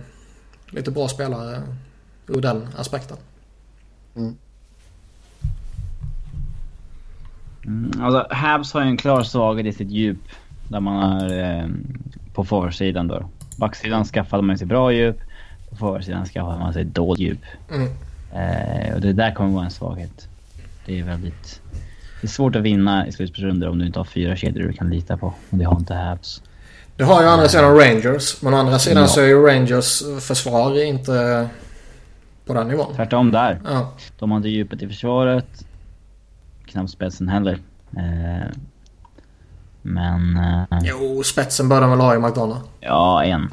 lite 0.70 0.92
bra 0.92 1.08
spelare 1.08 1.62
ur 2.28 2.42
den 2.42 2.68
aspekten. 2.78 3.18
Mm. 4.16 4.36
Mm, 7.66 7.92
alltså 8.02 8.28
Habs 8.30 8.74
har 8.74 8.82
ju 8.82 8.88
en 8.88 8.98
klar 8.98 9.24
svaghet 9.24 9.66
i 9.66 9.74
sitt 9.74 9.90
djup. 9.90 10.20
Där 10.70 10.80
man 10.80 11.22
är 11.22 11.60
eh, 11.60 11.70
på 12.34 12.44
forwardsidan 12.44 13.08
då. 13.08 13.30
Backsidan 13.58 14.06
skaffade 14.06 14.44
man 14.44 14.58
sig 14.58 14.68
bra 14.68 14.94
djup. 14.94 15.18
På 15.76 15.80
forwardsidan 15.80 16.26
skaffade 16.26 16.60
man 16.60 16.74
sig 16.74 16.84
dåligt 16.84 17.22
djup. 17.22 17.40
Mm. 17.72 17.90
Eh, 18.34 18.96
och 18.96 19.02
det 19.02 19.14
där 19.14 19.34
kommer 19.34 19.50
vara 19.54 19.66
en 19.66 19.72
svaghet. 19.72 20.28
Det 20.86 21.00
är 21.00 21.04
väldigt... 21.04 21.62
Det 22.22 22.28
är 22.28 22.32
svårt 22.32 22.56
att 22.56 22.62
vinna 22.62 23.08
i 23.08 23.12
slutspelsrundor 23.12 23.70
om 23.70 23.80
du 23.80 23.86
inte 23.86 24.00
har 24.00 24.04
fyra 24.06 24.36
kedjor 24.36 24.68
du 24.68 24.74
kan 24.74 24.90
lita 24.90 25.18
på. 25.18 25.28
Och 25.50 25.58
det 25.58 25.64
har 25.64 25.76
inte 25.78 25.94
Habs. 25.94 26.42
Det 26.98 27.04
har 27.04 27.22
ju 27.22 27.28
andra 27.28 27.48
sidan 27.48 27.78
Rangers. 27.78 28.42
Men 28.42 28.54
å 28.54 28.58
andra 28.58 28.80
sidan 28.80 29.02
ja. 29.02 29.08
så 29.08 29.22
är 29.22 29.26
ju 29.26 29.46
Rangers 29.48 30.04
försvar 30.20 30.84
inte 30.84 31.50
på 32.46 32.54
den 32.54 32.68
nivån. 32.68 32.96
Tvärtom 32.96 33.32
där. 33.32 33.60
Ja. 33.66 33.94
De 34.20 34.32
har 34.32 34.38
inte 34.38 34.50
djupet 34.50 34.82
i 34.82 34.88
försvaret. 34.88 35.66
Knappt 36.66 36.90
spetsen 36.90 37.28
heller. 37.30 37.60
Eh, 37.98 38.48
men... 39.82 40.38
Eh, 40.38 40.80
Jo, 40.84 41.24
spetsen 41.24 41.70
bör 41.70 41.82
de 41.82 41.90
väl 41.90 42.00
ha 42.00 42.16
i 42.16 42.20
McDonough. 42.20 42.62
ja, 42.80 43.24
en. 43.24 43.50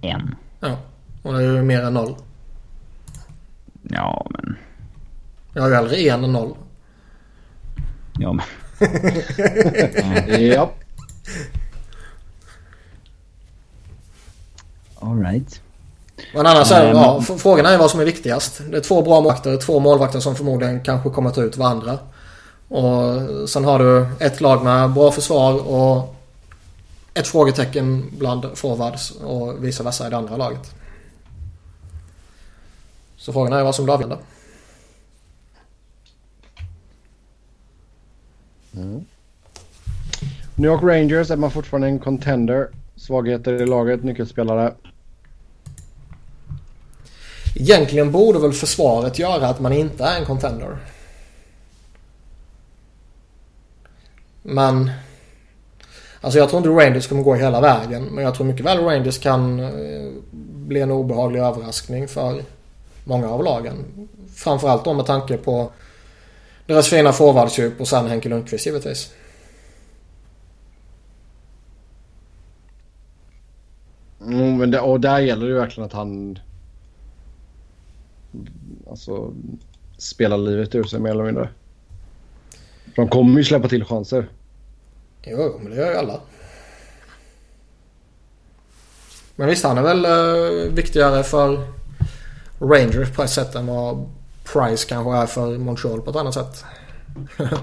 En. 0.00 0.34
Ja. 0.60 0.76
Och 1.22 1.32
det 1.32 1.38
är 1.38 1.42
ju 1.42 1.62
mer 1.62 1.82
än 1.82 1.94
noll. 1.94 2.16
Ja, 3.82 4.26
men... 4.30 4.56
Jag 5.54 5.62
har 5.62 5.68
ju 5.68 5.74
hellre 5.74 5.96
en 5.96 6.24
än 6.24 6.32
noll. 6.32 6.54
Ja, 8.18 8.32
men... 8.32 8.44
Ja. 10.52 10.70
Alright. 15.00 15.60
Men 16.34 16.46
annars 16.46 16.72
är 16.72 16.84
det, 16.84 16.90
Eh, 16.90 16.96
ja, 16.96 17.20
frågan 17.38 17.66
är 17.66 17.78
vad 17.78 17.90
som 17.90 18.00
är 18.00 18.04
viktigast. 18.04 18.60
Det 18.70 18.76
är 18.76 18.80
två 18.80 19.02
bra 19.02 19.14
målvakter, 19.14 19.56
två 19.56 19.80
målvakter 19.80 20.20
som 20.20 20.36
förmodligen 20.36 20.80
kanske 20.80 21.10
kommer 21.10 21.30
ta 21.30 21.42
ut 21.42 21.56
varandra. 21.56 21.98
Och 22.68 23.48
sen 23.48 23.64
har 23.64 23.78
du 23.78 24.06
ett 24.18 24.40
lag 24.40 24.64
med 24.64 24.90
bra 24.90 25.10
försvar 25.10 25.68
och 25.68 26.14
ett 27.14 27.26
frågetecken 27.26 28.10
bland 28.18 28.58
forwards 28.58 29.10
och 29.10 29.64
vice 29.64 29.82
versa 29.82 30.06
i 30.06 30.10
det 30.10 30.16
andra 30.16 30.36
laget. 30.36 30.74
Så 33.16 33.32
frågan 33.32 33.52
är 33.52 33.62
vad 33.62 33.74
som 33.74 33.84
blir 33.84 33.94
avgörande. 33.94 34.18
New 40.54 40.70
York 40.70 40.82
Rangers 40.82 41.30
är 41.30 41.36
man 41.36 41.50
fortfarande 41.50 41.88
en 41.88 41.98
contender. 41.98 42.68
Svagheter 42.96 43.62
i 43.62 43.66
laget, 43.66 44.04
nyckelspelare. 44.04 44.74
Egentligen 47.56 48.12
borde 48.12 48.38
väl 48.38 48.52
försvaret 48.52 49.18
göra 49.18 49.48
att 49.48 49.60
man 49.60 49.72
inte 49.72 50.04
är 50.04 50.18
en 50.18 50.26
contender. 50.26 50.78
Men... 54.42 54.90
Alltså 56.20 56.38
jag 56.38 56.48
tror 56.48 56.58
inte 56.58 56.84
Rangers 56.84 57.06
kommer 57.06 57.22
gå 57.22 57.34
hela 57.34 57.60
vägen. 57.60 58.04
Men 58.04 58.24
jag 58.24 58.34
tror 58.34 58.46
mycket 58.46 58.66
väl 58.66 58.78
Rangers 58.78 59.18
kan 59.18 59.60
eh, 59.60 60.12
bli 60.52 60.80
en 60.80 60.90
obehaglig 60.90 61.40
överraskning 61.40 62.08
för 62.08 62.42
många 63.04 63.28
av 63.28 63.44
lagen. 63.44 64.08
Framförallt 64.34 64.84
då 64.84 64.94
med 64.94 65.06
tanke 65.06 65.36
på 65.36 65.70
deras 66.66 66.88
fina 66.88 67.12
forwardsdjup 67.12 67.80
och 67.80 67.88
sen 67.88 68.06
Henke 68.06 68.28
Lundqvist 68.28 68.66
givetvis. 68.66 69.12
Mm, 74.20 74.56
men 74.56 74.70
det, 74.70 74.80
och 74.80 75.00
där 75.00 75.18
gäller 75.18 75.46
det 75.46 75.52
ju 75.52 75.58
verkligen 75.58 75.86
att 75.86 75.92
han... 75.92 76.38
Alltså 78.90 79.32
spelar 79.98 80.38
livet 80.38 80.74
ur 80.74 80.84
sig 80.84 81.00
mer 81.00 81.10
eller 81.10 81.24
mindre. 81.24 81.48
De 82.96 83.08
kommer 83.08 83.38
ju 83.38 83.44
släppa 83.44 83.68
till 83.68 83.84
chanser. 83.84 84.28
Jo, 85.22 85.60
men 85.62 85.70
det 85.70 85.76
gör 85.76 85.90
ju 85.90 85.98
alla. 85.98 86.20
Men 89.36 89.48
visst, 89.48 89.64
han 89.64 89.78
är 89.78 89.82
väl 89.82 90.04
eh, 90.04 90.72
viktigare 90.72 91.22
för 91.22 91.66
Rangers 92.58 93.10
på 93.10 93.22
ett 93.22 93.30
sätt 93.30 93.54
än 93.54 93.66
vad 93.66 94.08
Price 94.44 94.88
kanske 94.88 95.16
är 95.16 95.26
för 95.26 95.58
Montreal 95.58 96.00
på 96.00 96.10
ett 96.10 96.16
annat 96.16 96.34
sätt. 96.34 96.64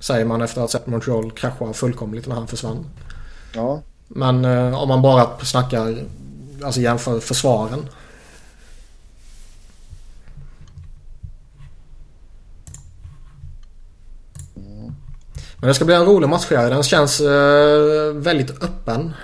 Säger 0.00 0.24
man 0.24 0.42
efter 0.42 0.60
att 0.60 0.72
ha 0.72 0.78
sett 0.78 0.86
Montreal 0.86 1.30
krascha 1.30 1.72
fullkomligt 1.72 2.26
när 2.26 2.34
han 2.34 2.46
försvann. 2.46 2.86
Ja. 3.52 3.82
Men 4.08 4.44
eh, 4.44 4.82
om 4.82 4.88
man 4.88 5.02
bara 5.02 5.38
snackar, 5.44 6.04
alltså 6.64 6.80
jämför 6.80 7.20
försvaren. 7.20 7.88
Men 15.60 15.68
det 15.68 15.74
ska 15.74 15.84
bli 15.84 15.94
en 15.94 16.04
rolig 16.04 16.28
match 16.28 16.46
här. 16.50 16.70
Den 16.70 16.82
känns 16.82 17.20
eh, 17.20 18.12
väldigt 18.14 18.62
öppen. 18.62 19.14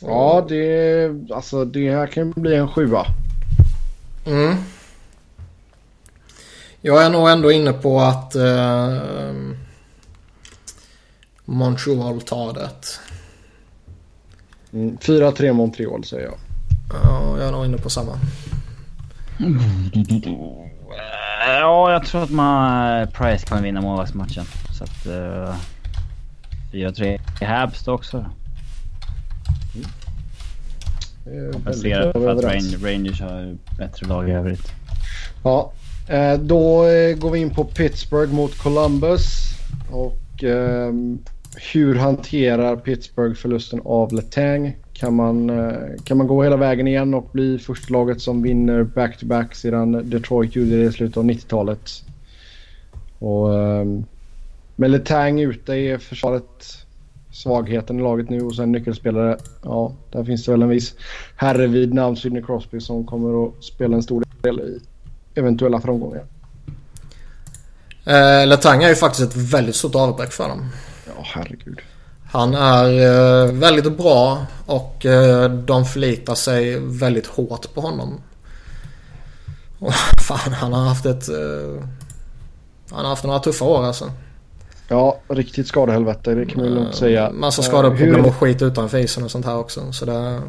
Ja, 0.00 0.46
det, 0.48 1.10
alltså, 1.30 1.64
det 1.64 1.90
här 1.90 2.06
kan 2.06 2.30
bli 2.30 2.56
en 2.56 2.68
sjua. 2.68 3.06
Mm. 4.26 4.56
Jag 6.80 7.04
är 7.04 7.10
nog 7.10 7.28
ändå 7.28 7.52
inne 7.52 7.72
på 7.72 8.00
att 8.00 8.34
eh, 8.34 8.98
Montreal 11.44 12.20
tar 12.20 12.52
det. 12.52 12.70
Mm, 14.72 14.96
4-3 14.96 15.52
Montreal 15.52 16.04
säger 16.04 16.24
jag. 16.24 16.38
Ja, 17.04 17.38
jag 17.38 17.48
är 17.48 17.52
nog 17.52 17.64
inne 17.64 17.78
på 17.78 17.90
samma. 17.90 18.18
Ja, 21.46 21.92
jag 21.92 22.06
tror 22.06 22.22
att 22.22 22.30
man, 22.30 23.06
Price 23.06 23.46
kan 23.46 23.62
vinna 23.62 23.80
målvaktsmatchen. 23.80 24.44
Så 24.78 24.84
att... 24.84 25.06
Uh, 25.06 25.54
4-3 26.72 27.20
i 27.40 27.44
Habs 27.44 27.88
också. 27.88 28.24
Väldigt 31.24 31.52
Kompenserat 31.52 32.12
för 32.12 32.30
att 32.30 32.44
överens. 32.44 32.74
Rang- 32.74 32.92
Rangers 32.92 33.20
har 33.20 33.56
bättre 33.78 34.06
lag 34.06 34.28
i 34.28 34.32
övrigt. 34.32 34.72
Ja, 35.44 35.72
eh, 36.08 36.34
då 36.38 36.86
eh, 36.86 37.16
går 37.16 37.30
vi 37.30 37.38
in 37.38 37.50
på 37.50 37.64
Pittsburgh 37.64 38.32
mot 38.32 38.58
Columbus. 38.58 39.54
Och 39.90 40.44
ehm, 40.44 41.18
hur 41.72 41.94
hanterar 41.94 42.76
Pittsburgh 42.76 43.34
förlusten 43.34 43.80
av 43.84 44.12
Letang? 44.12 44.76
Kan 45.02 45.14
man, 45.14 45.50
eh, 45.50 45.74
kan 46.04 46.18
man 46.18 46.26
gå 46.26 46.42
hela 46.42 46.56
vägen 46.56 46.88
igen 46.88 47.14
och 47.14 47.28
bli 47.32 47.58
första 47.58 47.92
laget 47.92 48.20
som 48.20 48.42
vinner 48.42 48.82
back-to-back 48.82 49.54
sedan 49.54 50.10
Detroit 50.10 50.56
gjorde 50.56 50.76
det 50.76 50.84
i 50.84 50.92
slutet 50.92 51.16
av 51.16 51.24
90-talet? 51.24 51.90
Och, 53.18 53.54
ehm, 53.60 54.04
med 54.76 54.90
Letang 54.90 55.40
ute 55.40 55.72
i 55.72 55.98
försvaret, 55.98 56.86
svagheten 57.32 57.98
i 57.98 58.02
laget 58.02 58.30
nu 58.30 58.40
och 58.40 58.56
sen 58.56 58.72
nyckelspelare. 58.72 59.38
Ja, 59.62 59.92
där 60.12 60.24
finns 60.24 60.44
det 60.44 60.52
väl 60.52 60.62
en 60.62 60.68
viss 60.68 60.94
herre 61.36 61.66
vid 61.66 61.94
namn 61.94 62.16
Sidney 62.16 62.42
Crosby 62.42 62.80
som 62.80 63.06
kommer 63.06 63.46
att 63.46 63.64
spela 63.64 63.96
en 63.96 64.02
stor 64.02 64.24
del 64.42 64.60
i 64.60 64.80
eventuella 65.34 65.80
framgångar. 65.80 66.24
Eh, 68.04 68.46
Letang 68.46 68.82
är 68.82 68.88
ju 68.88 68.94
faktiskt 68.94 69.30
ett 69.30 69.36
väldigt 69.36 69.76
stort 69.76 69.94
avbräck 69.94 70.32
för 70.32 70.48
dem. 70.48 70.68
Ja, 71.06 71.22
herregud. 71.24 71.80
Han 72.32 72.54
är 72.54 72.90
eh, 73.46 73.52
väldigt 73.52 73.96
bra 73.96 74.46
och 74.66 75.06
eh, 75.06 75.50
de 75.50 75.84
förlitar 75.84 76.34
sig 76.34 76.78
väldigt 76.80 77.26
hårt 77.26 77.74
på 77.74 77.80
honom. 77.80 78.20
Och 79.78 79.94
fan, 80.20 80.52
han 80.52 80.72
har 80.72 80.84
haft 80.84 81.06
ett... 81.06 81.28
Eh, 81.28 81.84
han 82.90 83.00
har 83.00 83.08
haft 83.08 83.24
några 83.24 83.38
tuffa 83.38 83.64
år 83.64 83.84
alltså. 83.84 84.10
Ja, 84.88 85.18
riktigt 85.28 85.66
skadehelvete 85.66 86.34
det 86.34 86.46
kan 86.46 86.60
man 86.62 86.74
lugnt 86.74 86.94
säga. 86.94 87.30
Massa 87.30 87.62
skadeproblem 87.62 88.24
och 88.24 88.36
skit 88.36 88.62
utanför 88.62 88.98
isen 88.98 89.24
och 89.24 89.30
sånt 89.30 89.46
här 89.46 89.56
också. 89.56 89.92
Så 89.92 90.04
det, 90.04 90.40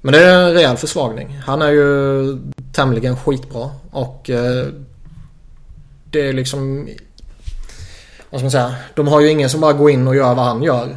men 0.00 0.12
det 0.12 0.24
är 0.24 0.48
en 0.48 0.54
rejäl 0.54 0.76
försvagning. 0.76 1.40
Han 1.46 1.62
är 1.62 1.70
ju 1.70 2.38
tämligen 2.72 3.16
skitbra 3.16 3.70
och 3.90 4.30
det 6.10 6.28
är 6.28 6.32
liksom... 6.32 6.88
Vad 8.30 8.40
ska 8.40 8.44
man 8.44 8.50
säga? 8.50 8.74
De 8.94 9.08
har 9.08 9.20
ju 9.20 9.30
ingen 9.30 9.50
som 9.50 9.60
bara 9.60 9.72
går 9.72 9.90
in 9.90 10.08
och 10.08 10.16
gör 10.16 10.34
vad 10.34 10.44
han 10.44 10.62
gör. 10.62 10.96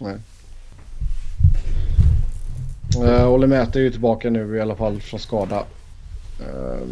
Nej. 0.00 0.16
Uh, 3.02 3.28
Olle 3.28 3.46
Mäter 3.46 3.80
är 3.80 3.84
ju 3.84 3.90
tillbaka 3.90 4.30
nu 4.30 4.56
i 4.56 4.60
alla 4.60 4.76
fall 4.76 5.00
från 5.00 5.20
skada. 5.20 5.64
Uh, 6.40 6.88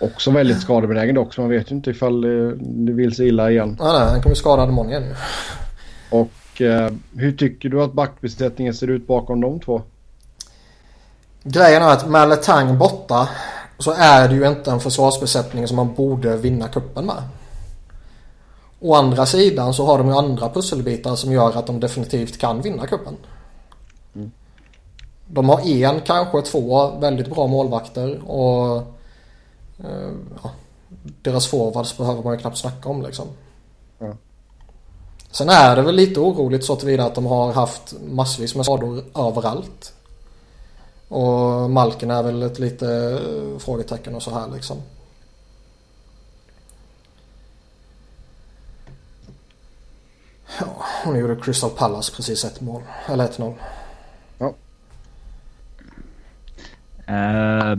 också 0.00 0.30
väldigt 0.30 0.60
skadebenägen 0.60 1.14
dock 1.14 1.34
så 1.34 1.40
man 1.40 1.50
vet 1.50 1.70
ju 1.70 1.76
inte 1.76 1.90
ifall 1.90 2.20
det, 2.20 2.54
det 2.56 2.92
vill 2.92 3.14
sig 3.14 3.28
illa 3.28 3.50
igen. 3.50 3.76
Ja, 3.78 3.92
nej, 3.92 4.08
han 4.10 4.22
kommer 4.22 4.34
skadad 4.34 4.68
imorgon 4.68 4.90
igen. 4.90 5.14
Och 6.10 6.60
eh, 6.60 6.90
hur 7.16 7.32
tycker 7.32 7.68
du 7.68 7.82
att 7.82 7.92
backbesättningen 7.92 8.74
ser 8.74 8.90
ut 8.90 9.06
bakom 9.06 9.40
de 9.40 9.60
två? 9.60 9.82
Grejen 11.42 11.82
är 11.82 11.92
att 11.92 12.08
med 12.08 12.28
Letang 12.28 12.78
borta 12.78 13.28
så 13.78 13.90
är 13.90 14.28
det 14.28 14.34
ju 14.34 14.48
inte 14.48 14.70
en 14.70 14.80
försvarsbesättning 14.80 15.68
som 15.68 15.76
man 15.76 15.94
borde 15.94 16.36
vinna 16.36 16.68
kuppen 16.68 17.06
med. 17.06 17.22
Å 18.80 18.94
andra 18.94 19.26
sidan 19.26 19.74
så 19.74 19.86
har 19.86 19.98
de 19.98 20.08
ju 20.08 20.14
andra 20.14 20.48
pusselbitar 20.48 21.16
som 21.16 21.32
gör 21.32 21.58
att 21.58 21.66
de 21.66 21.80
definitivt 21.80 22.38
kan 22.38 22.62
vinna 22.62 22.86
kuppen. 22.86 23.16
De 25.26 25.48
har 25.48 25.60
en, 25.60 26.00
kanske 26.00 26.42
två 26.42 26.90
väldigt 26.98 27.30
bra 27.30 27.46
målvakter 27.46 28.30
och 28.30 28.76
eh, 29.78 30.12
ja, 30.42 30.50
deras 31.22 31.46
forwards 31.46 31.98
behöver 31.98 32.22
man 32.22 32.32
ju 32.32 32.38
knappt 32.38 32.58
snacka 32.58 32.88
om 32.88 33.02
liksom. 33.02 33.26
Sen 35.30 35.48
är 35.48 35.76
det 35.76 35.82
väl 35.82 35.94
lite 35.94 36.20
oroligt 36.20 36.64
så 36.64 36.76
tillvida 36.76 37.04
att 37.04 37.14
de 37.14 37.26
har 37.26 37.52
haft 37.52 37.94
massvis 38.10 38.54
med 38.54 38.64
skador 38.64 39.04
överallt. 39.14 39.92
Och 41.08 41.70
Malken 41.70 42.10
är 42.10 42.22
väl 42.22 42.42
ett 42.42 42.58
lite 42.58 42.86
eh, 43.22 43.58
frågetecken 43.58 44.14
och 44.14 44.22
så 44.22 44.30
här 44.30 44.48
liksom. 44.54 44.76
Ja. 50.60 50.66
Nu 51.06 51.18
gjorde 51.18 51.36
Crystal 51.36 51.70
Palace 51.70 52.12
precis 52.16 52.44
ett 52.44 52.60
mål. 52.60 52.82
Eller 53.06 53.26
1-0. 53.26 53.54
Ja. 54.38 54.54
Eh, 57.06 57.78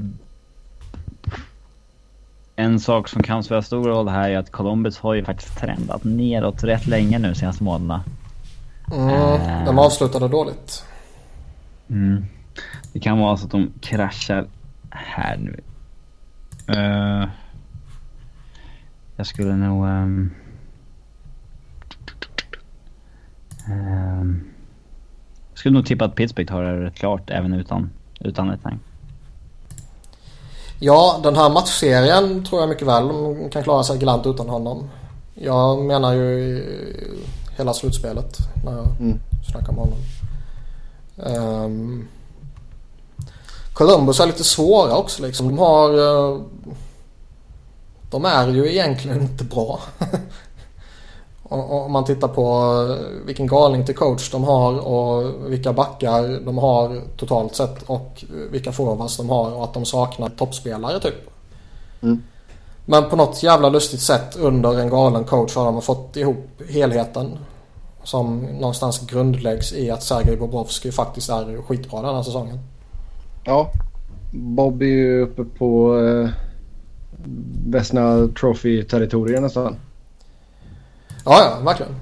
en 2.56 2.80
sak 2.80 3.08
som 3.08 3.24
kan 3.24 3.44
spela 3.44 3.62
stor 3.62 3.84
roll 3.84 4.08
här 4.08 4.30
är 4.30 4.38
att 4.38 4.52
Columbus 4.52 4.98
har 4.98 5.14
ju 5.14 5.26
faktiskt 5.26 5.58
trendat 5.58 6.04
neråt 6.04 6.64
rätt 6.64 6.88
länge 6.88 7.20
nu 7.20 7.36
senaste 7.36 7.64
månaderna. 7.64 8.04
Mm, 8.94 9.10
Eh. 9.10 9.66
De 9.66 9.80
avslutade 9.80 10.28
dåligt. 10.28 10.84
Mm. 11.90 12.26
Det 12.94 13.00
kan 13.00 13.20
vara 13.20 13.38
så 13.38 13.46
att 13.46 13.52
de 13.52 13.72
kraschar 13.82 14.48
här 14.90 15.38
nu. 15.38 15.62
Eh, 16.68 17.30
jag 19.16 19.28
skulle 19.28 19.56
nog... 19.56 19.88
ehm, 19.88 20.32
ehm, 23.68 24.44
jag 25.52 25.58
skulle 25.60 25.74
nog 25.74 25.86
tippa 25.86 26.06
att 26.06 26.16
Pittsburgh 26.16 26.50
tar 26.52 26.64
det 26.64 26.86
rätt 26.86 26.96
klart 26.96 27.30
även 27.30 27.54
utan, 27.54 27.90
utan 28.20 28.48
Letang. 28.48 28.80
Ja, 30.80 31.20
den 31.24 31.36
här 31.36 31.50
matchserien 31.50 32.46
tror 32.46 32.62
jag 32.62 32.70
mycket 32.70 32.88
väl 32.88 33.08
de 33.08 33.50
kan 33.50 33.64
klara 33.64 33.84
sig 33.84 34.00
galant 34.00 34.26
utan 34.26 34.50
honom. 34.50 34.90
Jag 35.34 35.86
menar 35.86 36.14
ju 36.14 36.64
hela 37.58 37.74
slutspelet 37.74 38.38
när 38.66 38.72
jag 38.72 38.88
Mm. 39.00 39.20
snackar 39.52 39.74
med 39.74 39.82
honom. 39.82 40.00
Um, 41.18 42.08
Columbus 43.80 44.20
är 44.20 44.28
lite 44.28 44.44
svåra 44.44 44.98
också 44.98 45.24
liksom. 45.24 45.48
De 45.48 45.60
har... 45.60 45.90
eh, 45.90 46.42
de 48.10 48.26
är 48.26 48.48
ju 48.48 48.72
egentligen 48.72 49.22
inte 49.22 49.44
bra. 49.44 49.80
Om 51.44 51.92
man 51.92 52.06
tittar 52.06 52.28
på 52.28 52.42
eh, 52.90 53.26
vilken 53.26 53.48
galning 53.48 53.86
till 53.86 53.96
coach 53.96 54.32
de 54.32 54.44
har 54.44 54.80
och 54.80 55.34
vilka 55.52 55.74
backar 55.74 56.46
de 56.46 56.58
har 56.58 57.02
totalt 57.18 57.56
sett 57.56 57.84
och 57.84 58.24
vilka 58.52 58.72
forwards 58.72 59.18
de 59.18 59.30
har 59.30 59.52
och 59.52 59.64
att 59.64 59.74
de 59.74 59.86
saknar 59.86 60.30
toppspelare 60.30 61.00
typ. 61.00 61.30
Mm. 62.02 62.24
Men 62.86 63.10
på 63.10 63.16
något 63.16 63.44
jävla 63.44 63.70
lustigt 63.70 64.02
sätt 64.02 64.38
under 64.40 64.80
en 64.80 64.90
galen 64.90 65.24
coach 65.24 65.56
har 65.56 65.66
de 65.66 65.82
fått 65.82 66.16
ihop 66.16 66.62
helheten. 66.70 67.38
Som 68.04 68.40
någonstans 68.40 69.00
grundläggs 69.00 69.74
i 69.74 69.92
att 69.92 70.04
Sergej 70.04 70.38
Bobrovsky 70.38 70.92
faktiskt 70.92 71.30
är 71.30 71.62
skitbra 71.62 72.02
den 72.02 72.16
här 72.16 72.24
säsongen. 72.24 72.60
Ja. 73.50 73.72
Bob 74.32 74.82
är 74.82 74.86
ju 74.86 75.22
uppe 75.22 75.44
på 75.44 76.00
eh, 76.00 76.30
Vesna 77.66 78.28
Trophy-territoriet 78.40 79.42
nästan. 79.42 79.76
Ja, 81.26 81.44
ja, 81.44 81.60
verkligen. 81.66 81.96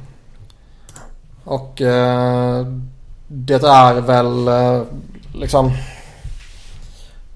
Och 1.43 1.81
eh, 1.81 2.67
det 3.27 3.63
är 3.63 4.01
väl 4.01 4.47
eh, 4.47 4.83
liksom... 5.33 5.65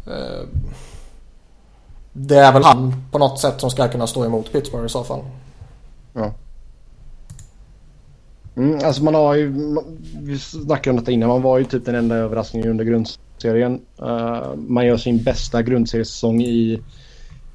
Eh, 0.07 0.47
det 2.13 2.37
är 2.37 2.53
väl 2.53 2.63
han 2.63 3.03
på 3.11 3.17
något 3.17 3.39
sätt 3.39 3.61
som 3.61 3.69
ska 3.69 3.87
kunna 3.87 4.07
stå 4.07 4.25
emot 4.25 4.51
Pittsburgh 4.51 4.85
i 4.85 4.89
så 4.89 5.03
fall. 5.03 5.21
Ja. 6.13 6.33
Mm, 8.55 8.79
alltså 8.85 9.03
man 9.03 9.15
har 9.15 9.35
ju, 9.35 9.77
vi 10.21 10.39
snackade 10.39 10.89
om 10.89 10.95
detta 10.99 11.11
innan, 11.11 11.29
man 11.29 11.41
var 11.41 11.57
ju 11.57 11.65
typ 11.65 11.85
den 11.85 11.95
enda 11.95 12.15
överraskningen 12.15 12.69
under 12.69 12.85
grundserien. 12.85 13.30
Eh, 13.45 14.55
man 14.55 14.85
gör 14.85 14.97
sin 14.97 15.23
bästa 15.23 15.61
grundseriesäsong 15.61 16.41
i 16.41 16.81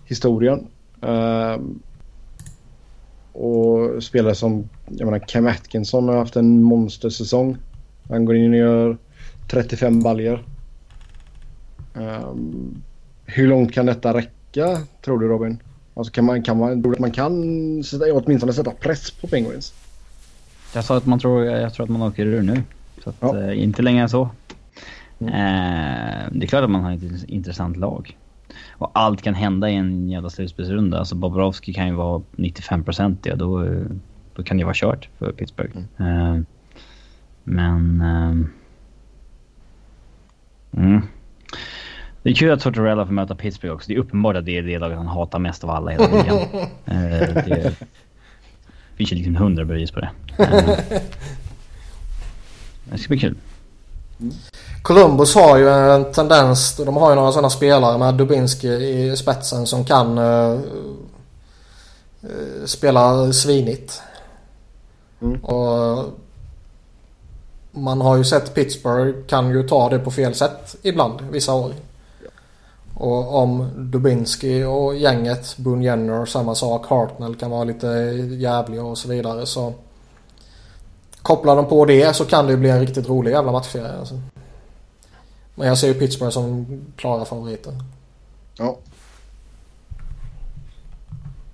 historien. 0.05 0.67
Eh, 1.03 1.57
och 3.33 4.03
spelare 4.03 4.35
som, 4.35 4.69
jag 4.87 5.05
menar 5.05 5.19
Cam 5.19 5.47
Atkinson 5.47 6.09
har 6.09 6.17
haft 6.17 6.37
en 6.37 6.63
monstersäsong. 6.63 7.57
Han 8.09 8.25
går 8.25 8.37
in 8.37 8.51
och 8.53 8.59
gör 8.59 8.97
35 9.51 10.03
baljer. 10.03 10.43
Um, 11.95 12.83
hur 13.25 13.49
långt 13.49 13.73
kan 13.73 13.87
detta 13.87 14.15
räcka 14.15 14.79
tror 15.05 15.19
du 15.19 15.29
Robin? 15.29 15.59
Alltså 15.95 16.13
kan 16.13 16.25
man, 16.25 16.43
kan 16.43 16.59
man, 16.59 16.83
tror 16.83 16.93
att 16.93 16.99
man 16.99 17.11
kan 17.11 17.85
sätta, 17.85 18.05
åtminstone 18.13 18.53
sätta 18.53 18.71
press 18.71 19.11
på 19.11 19.27
Penguins? 19.27 19.75
Jag 20.75 20.85
sa 20.85 20.97
att 20.97 21.07
man 21.07 21.19
tror, 21.19 21.45
jag 21.45 21.75
tror 21.75 21.85
att 21.85 21.91
man 21.91 22.03
åker 22.03 22.27
ur 22.27 22.43
nu. 22.43 22.63
Så 23.05 23.11
att, 23.11 23.17
Ja. 23.21 23.41
eh, 23.43 23.63
inte 23.63 23.83
längre 23.83 24.03
än 24.03 24.09
så. 24.09 24.29
Mm. 25.19 25.35
Eh, 25.35 26.29
det 26.33 26.45
är 26.45 26.49
klart 26.49 26.65
att 26.65 26.71
man 26.71 26.85
har 26.85 26.93
ett 26.93 27.01
int- 27.03 27.25
intressant 27.29 27.77
lag. 27.77 28.17
Och 28.71 28.91
allt 28.95 29.23
kan 29.23 29.35
hända 29.35 29.71
i 29.71 29.75
en 29.75 30.09
jävla 30.11 30.31
slutspelsrunda. 30.31 30.99
Alltså 30.99 31.15
Bobrovski 31.15 31.73
kan 31.75 31.87
ju 31.87 31.93
vara 31.95 32.23
95% 32.37 33.17
ja, 33.23 33.37
då, 33.37 33.65
eh, 33.65 33.85
då 34.35 34.43
kan 34.43 34.57
det 34.57 34.65
vara 34.65 34.75
kört 34.75 35.09
för 35.19 35.33
Pittsburgh. 35.33 35.77
Eh, 35.99 36.39
men... 37.45 38.01
ehm, 38.01 38.49
mm. 40.77 41.03
Det 42.23 42.31
är 42.31 42.35
kul 42.35 42.53
att 42.53 42.61
Tortorella 42.61 43.07
får 43.07 43.13
möta 43.13 43.35
Pittsburgh 43.35 43.75
också. 43.75 43.89
Det 43.89 43.95
är 43.95 43.99
uppenbart 43.99 44.37
att 44.37 44.45
det 44.45 44.59
är 44.59 44.63
det 44.63 44.79
laget 44.79 44.97
han 44.97 45.07
hatar 45.07 45.39
mest 45.39 45.65
av 45.65 45.71
alla 45.71 45.93
i 45.93 45.95
hela 45.95 46.23
ligan. 46.23 46.39
Eh, 46.85 47.35
det 47.45 48.99
finns 48.99 49.13
ju 49.13 49.17
liksom 49.17 49.37
hundra 49.37 49.65
bevis 49.65 49.91
på 49.91 50.01
det. 50.01 50.11
Eh, 50.39 50.79
det 52.91 52.99
ska 52.99 53.09
bli 53.09 53.19
kul. 53.19 53.37
Columbus 54.87 55.35
har 55.35 55.57
ju 55.57 55.69
en 55.69 56.13
tendens, 56.13 56.77
de 56.77 56.97
har 56.97 57.11
ju 57.11 57.17
några 57.17 57.33
sådana 57.33 57.51
spelare 57.51 57.99
med 57.99 58.15
Dubinski 58.15 58.69
i 58.69 59.17
spetsen 59.17 59.67
som 59.67 59.85
kan 59.85 60.19
eh, 60.19 60.59
spela 62.65 63.33
svinigt. 63.33 64.03
Mm. 65.23 65.45
Och 65.45 66.05
man 67.71 68.01
har 68.01 68.17
ju 68.17 68.25
sett 68.25 68.55
Pittsburgh 68.55 69.27
kan 69.27 69.51
ju 69.51 69.69
ta 69.69 69.89
det 69.89 69.99
på 69.99 70.11
fel 70.11 70.35
sätt 70.35 70.77
ibland 70.83 71.21
vissa 71.31 71.55
år. 71.55 71.73
Och 72.95 73.35
om 73.35 73.69
Dubinski 73.77 74.65
och 74.65 74.97
gänget, 74.97 75.57
Boone 75.57 75.85
Jenner, 75.85 76.27
samma 76.27 76.55
sak, 76.55 76.87
Hartnell 76.87 77.37
kan 77.37 77.51
vara 77.51 77.65
lite 77.65 77.87
jävliga 78.39 78.83
och 78.83 78.99
så 78.99 79.09
vidare 79.09 79.47
så 79.47 79.73
Kopplar 81.23 81.57
de 81.57 81.67
på 81.67 81.85
det 81.85 82.17
så 82.17 82.25
kan 82.25 82.47
det 82.47 82.53
ju 82.53 82.59
bli 82.59 82.71
en 82.71 82.81
riktigt 82.81 83.09
rolig 83.09 83.31
jävla 83.31 83.53
matchserie. 83.53 83.99
Alltså. 83.99 84.15
Men 85.57 85.69
jag 85.69 85.79
ser 85.79 85.89
ju 85.89 85.95
Pittsburgh 85.95 86.33
som 86.33 86.67
klara 86.97 87.25
favoriter. 87.25 87.73
Ja. 88.59 88.79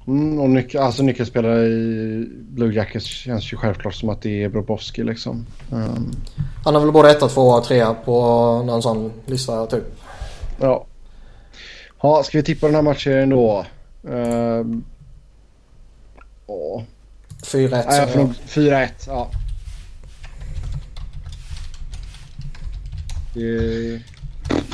Mm, 0.06 0.40
och 0.40 0.48
nyc- 0.48 0.78
alltså 0.80 1.02
nyckelspelare 1.02 1.66
i 1.66 2.26
Blue 2.40 2.74
Jackets 2.74 3.06
känns 3.06 3.52
ju 3.52 3.56
självklart 3.56 3.94
som 3.94 4.08
att 4.08 4.22
det 4.22 4.42
är 4.42 4.48
Bobrovski 4.48 5.04
liksom. 5.04 5.46
Um, 5.70 6.10
Han 6.64 6.76
är 6.76 6.80
väl 6.80 6.92
både 6.92 7.10
etta, 7.10 7.28
tvåa 7.28 7.58
och 7.58 7.64
trea 7.64 7.94
på 7.94 8.12
någon 8.66 8.82
sån 8.82 9.12
lista 9.26 9.66
typ. 9.66 9.84
ja. 10.60 10.86
Ja, 12.02 12.22
ska 12.22 12.38
vi 12.38 12.44
tippa 12.44 12.66
den 12.66 12.74
här 12.74 12.82
matchen 12.82 13.28
då? 13.30 13.66
Um, 14.02 14.84
ja. 16.46 16.82
4-1 17.44 17.70
Nej, 17.70 17.82
jag 17.84 17.92
säger 17.94 18.06
får 18.06 18.20
jag. 18.20 18.26
nog 18.26 18.34
4-1. 18.46 18.88
Ja. 19.06 19.30
Det... 23.34 24.00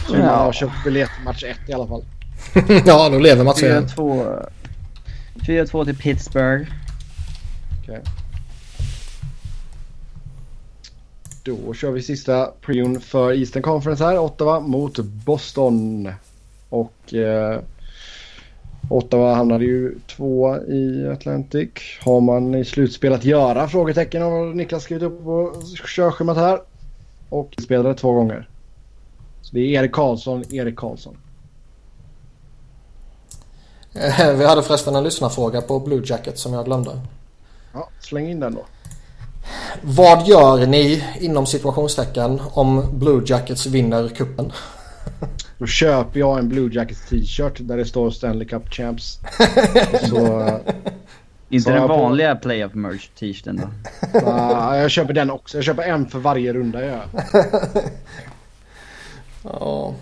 Så 0.06 0.12
man 0.12 0.22
har 0.22 0.52
köpt 0.52 0.85
biljett 0.85 1.10
till 1.16 1.24
match 1.24 1.44
1 1.44 1.56
i 1.66 1.72
alla 1.72 1.86
fall. 1.86 2.05
ja, 2.86 3.09
då 3.09 3.18
lever 3.18 3.44
matchserien. 3.44 3.86
4-2 3.86 4.48
4-2 5.48 5.85
till 5.85 5.97
Pittsburgh. 5.97 6.70
Okej. 7.82 8.01
Då 11.43 11.74
kör 11.74 11.90
vi 11.90 12.02
sista 12.02 12.47
preon 12.60 13.01
för 13.01 13.32
Eastern 13.32 13.62
Conference 13.62 14.05
här. 14.05 14.18
Ottawa 14.18 14.60
mot 14.60 14.98
Boston. 14.98 16.12
Och 16.68 17.14
eh, 17.14 17.60
Ottawa 18.90 19.35
hamnade 19.35 19.64
ju 19.64 19.94
två 20.06 20.56
i 20.56 21.09
Atlantic. 21.12 21.70
Har 22.01 22.20
man 22.20 22.55
i 22.55 22.64
slutspel 22.64 23.12
att 23.12 23.24
göra? 23.24 23.68
Frågetecken 23.68 24.22
har 24.22 24.55
Niklas 24.55 24.82
skrivit 24.82 25.02
upp 25.02 25.24
på 25.24 25.62
körschemat 25.86 26.36
här. 26.36 26.60
Och 27.29 27.55
spelade 27.63 27.95
två 27.95 28.13
gånger. 28.13 28.49
Så 29.43 29.55
det 29.55 29.61
är 29.61 29.81
Erik 29.83 29.93
Karlsson, 29.93 30.45
Erik 30.55 30.77
Karlsson. 30.77 31.17
Eh, 33.95 34.33
Vi 34.33 34.47
hade 34.47 34.63
förresten 34.63 34.95
en 34.97 35.05
lyssnarfråga 35.05 35.61
på 35.63 35.81
Blue 35.81 36.03
Jacket 36.07 36.39
som 36.39 36.53
jag 36.53 36.65
glömde. 36.65 37.01
Ja, 37.75 37.89
släng 38.01 38.31
in 38.31 38.41
den 38.41 38.55
då. 38.55 38.65
Vad 39.83 40.27
gör 40.27 40.67
ni 40.67 41.05
inom 41.21 41.47
situationstecken 41.47 42.41
om 42.53 42.85
Blue 42.99 43.23
Jackets 43.27 43.67
vinner 43.67 44.09
kuppen? 44.09 44.53
Då 45.59 45.67
köper 45.67 46.21
jag 46.21 46.39
en 46.39 46.49
Blue 46.49 46.75
Jackets 46.75 47.09
t-shirt 47.09 47.55
där 47.61 47.77
det 47.77 47.85
står 47.85 48.11
Stanley 48.11 48.49
Cup 48.49 48.73
Champs. 48.75 49.19
Så 50.09 50.41
eh, 50.41 50.55
Inte 51.51 51.70
den 51.70 51.81
jag 51.81 51.89
på- 51.91 51.97
vanliga 51.97 52.37
playoff 52.37 52.75
merch 52.75 53.09
t-shirten 53.19 53.57
då. 53.57 54.19
uh, 54.19 54.77
jag 54.77 54.91
köper 54.91 55.12
den 55.12 55.31
också. 55.31 55.57
Jag 55.59 55.65
köper 55.65 55.83
en 55.83 56.09
för 56.09 56.19
varje 56.19 56.53
runda 56.53 56.85
jag. 56.85 57.01
Ja, 59.43 59.95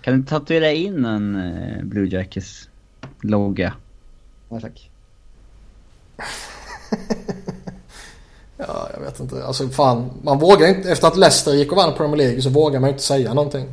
Kan 0.00 0.20
du 0.20 0.26
tatuera 0.26 0.70
in 0.72 1.04
en 1.04 1.36
eh, 1.36 1.84
Blue 1.84 2.06
Jackets 2.08 2.68
logga? 3.22 3.72
Nej 4.48 4.60
tack. 4.60 4.90
Ja, 8.58 8.90
jag 8.94 9.00
vet 9.00 9.20
inte. 9.20 9.44
Alltså 9.44 9.68
fan, 9.68 10.10
man 10.22 10.38
vågar 10.38 10.68
inte. 10.68 10.90
Efter 10.90 11.06
att 11.08 11.16
Leicester 11.16 11.52
gick 11.52 11.70
och 11.72 11.76
vann 11.76 11.94
Premier 11.96 12.16
League 12.16 12.42
så 12.42 12.50
vågar 12.50 12.80
man 12.80 12.90
inte 12.90 13.02
säga 13.02 13.34
någonting. 13.34 13.66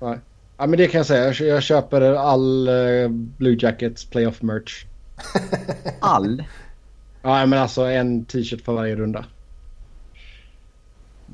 Nej. 0.00 0.18
Ja, 0.56 0.66
men 0.66 0.78
det 0.78 0.86
kan 0.86 0.98
jag 0.98 1.06
säga. 1.06 1.32
Jag 1.46 1.62
köper 1.62 2.00
all 2.00 2.68
uh, 2.68 3.08
Blue 3.08 3.56
Jackets 3.60 4.04
playoff 4.04 4.42
merch. 4.42 4.84
All? 6.00 6.44
Ja, 7.22 7.46
men 7.46 7.58
alltså 7.58 7.82
en 7.82 8.24
t-shirt 8.24 8.64
för 8.64 8.72
varje 8.72 8.96
runda. 8.96 9.24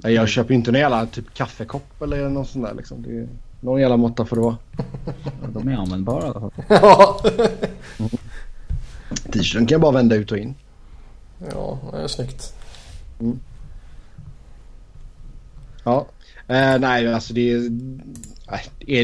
Jag 0.03 0.13
mm. 0.13 0.27
köper 0.27 0.55
inte 0.55 0.73
någon 0.73 0.81
jävla 0.81 1.07
typ 1.07 1.35
kaffekopp 1.35 2.03
eller 2.03 2.29
något 2.29 2.49
sånt 2.49 2.67
där 2.67 2.75
liksom. 2.75 3.03
Det 3.03 3.19
är 3.19 3.29
någon 3.61 3.81
jävla 3.81 3.97
måtta 3.97 4.27
för 4.27 4.37
det 4.37 4.43
vara. 4.43 4.57
De 5.49 5.69
är 5.69 5.77
användbara 5.77 6.27
i 6.27 6.29
alla 6.29 6.41
fall. 6.41 6.51
Ja. 6.69 7.21
T-shirten 9.33 9.67
kan 9.67 9.75
jag 9.75 9.81
bara 9.81 9.93
vända 9.93 10.17
ut 10.17 10.33
och 10.33 10.39
in. 10.39 10.55
Ja, 11.53 11.79
det 11.93 11.99
är 11.99 12.07
snyggt. 12.07 12.55
Mm. 13.21 13.41
Ja. 15.85 16.07
Eh, 16.49 16.79
nej, 16.79 17.15
alltså 17.15 17.35
det 17.35 17.53
är... 17.53 17.71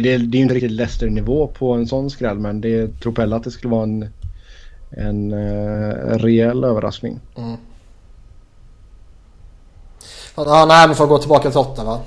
det, 0.01 0.19
det 0.19 0.39
är 0.39 0.43
inte 0.43 0.55
riktigt 0.55 0.71
Leicester-nivå 0.71 1.47
på 1.47 1.73
en 1.73 1.87
sån 1.87 2.11
skräll 2.11 2.39
men 2.39 2.61
det 2.61 3.01
tror 3.01 3.13
Pelle 3.13 3.37
att 3.37 3.45
det 3.45 3.51
skulle 3.51 3.71
vara 3.71 3.83
en, 3.83 4.09
en 4.91 5.33
uh, 5.33 6.19
rejäl 6.19 6.65
överraskning. 6.65 7.21
Mm. 7.37 7.57
Ja, 10.37 10.65
nej, 10.69 10.87
men 10.87 10.97
för 10.97 11.05
att 11.05 11.11
gå 11.11 11.19
tillbaka 11.19 11.51
till 11.51 11.59
Ottawa. 11.59 12.01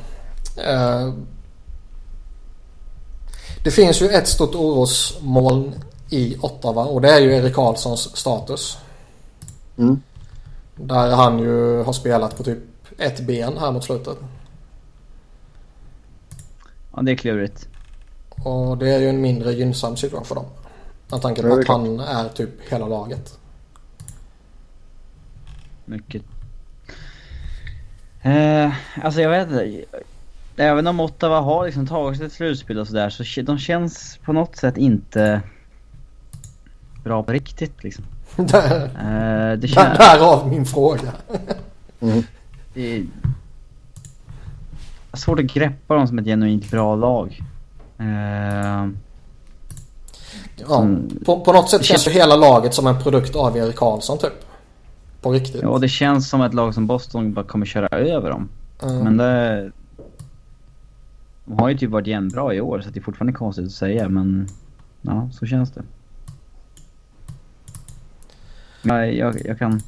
Uh, 0.58 1.14
det 3.64 3.72
finns 3.72 4.02
ju 4.02 4.10
ett 4.10 4.28
stort 4.28 4.56
orosmoln 4.56 5.74
i 6.10 6.38
Ottawa 6.42 6.86
och 6.86 7.02
det 7.02 7.10
är 7.10 7.20
ju 7.20 7.36
Erik 7.36 7.56
Karlssons 7.56 8.18
status. 8.18 8.78
Mm. 9.78 10.02
Där 10.76 11.16
han 11.16 11.40
ju 11.40 11.84
har 11.84 11.94
spelat 11.94 12.38
på 12.38 12.44
typ 12.44 12.60
ett 12.98 13.20
ben 13.20 13.58
här 13.58 13.72
mot 13.72 13.84
slutet. 13.84 14.18
Ja, 16.96 17.02
det 17.02 17.12
är 17.12 17.16
klurigt. 17.16 17.68
Och 18.30 18.78
det 18.78 18.90
är 18.90 19.00
ju 19.00 19.10
en 19.10 19.22
mindre 19.22 19.54
gynnsam 19.54 19.98
situation 19.98 20.26
för 20.26 20.36
dem. 20.36 20.46
Med 21.12 21.22
tanke 21.22 21.42
på 21.42 21.54
att 21.54 21.68
han 21.68 22.00
är 22.00 22.30
typ 22.30 22.72
hela 22.72 22.88
laget. 22.88 23.40
Mycket. 25.86 26.24
Eh, 28.22 28.74
alltså 29.04 29.22
jag 29.22 29.30
vet 29.30 29.48
inte. 29.48 29.86
Även 30.56 30.88
om 30.88 31.00
Ottawa 31.00 31.40
har 31.40 31.66
liksom 31.66 31.88
tagit 31.88 32.18
sig 32.18 32.28
till 32.28 32.36
slutspel 32.36 32.80
och 32.80 32.88
sådär 32.88 33.10
så 33.10 33.42
de 33.42 33.58
känns 33.58 34.20
på 34.26 34.34
något 34.34 34.56
sätt 34.56 34.78
inte 34.78 35.42
bra 37.04 37.24
på 37.24 37.32
riktigt 37.32 37.84
liksom. 37.84 38.06
Där, 38.36 38.84
uh, 38.86 39.60
det 39.60 39.68
känns... 39.68 39.98
Därav 39.98 40.50
min 40.50 40.66
fråga. 40.66 41.12
mm. 42.00 42.24
Det 42.74 42.96
är 42.96 43.06
svårt 45.14 45.40
att 45.40 45.46
greppa 45.46 45.96
dem 45.96 46.08
som 46.08 46.20
ett 46.20 46.26
genuint 46.26 46.72
bra 46.72 46.96
lag. 46.96 47.42
Uh... 48.00 48.90
Ja, 50.70 50.88
på, 51.26 51.40
på 51.40 51.54
något 51.54 51.70
sätt 51.70 51.86
känns 51.86 52.08
ju 52.08 52.12
hela 52.12 52.36
laget 52.36 52.74
som 52.74 52.88
en 52.88 53.00
produkt 53.04 53.36
av 53.36 53.58
Erik 53.58 53.76
Karlsson 53.76 54.18
typ. 54.18 54.46
På 55.22 55.32
riktigt. 55.32 55.62
Ja, 55.62 55.78
det 55.78 55.90
känns 55.90 56.30
som 56.30 56.42
ett 56.42 56.54
lag 56.54 56.74
som 56.74 56.88
Boston 56.88 57.34
bara 57.34 57.46
kommer 57.46 57.66
köra 57.66 57.88
över 57.88 58.30
dem. 58.30 58.50
Mm. 58.84 59.04
Men 59.04 59.18
det... 59.18 59.72
De 61.46 61.60
har 61.60 61.70
ju 61.70 61.78
typ 61.78 61.90
varit 61.90 62.08
jämnbra 62.08 62.54
i 62.54 62.62
år 62.62 62.82
så 62.82 62.90
det 62.90 63.00
är 63.00 63.02
fortfarande 63.02 63.34
konstigt 63.34 63.66
att 63.66 63.72
säga 63.72 64.10
men... 64.10 64.48
Ja, 65.02 65.30
så 65.40 65.46
känns 65.46 65.72
det. 65.72 65.82
Jag, 68.82 69.14
jag, 69.14 69.36
jag 69.46 69.60
kan 69.60 69.82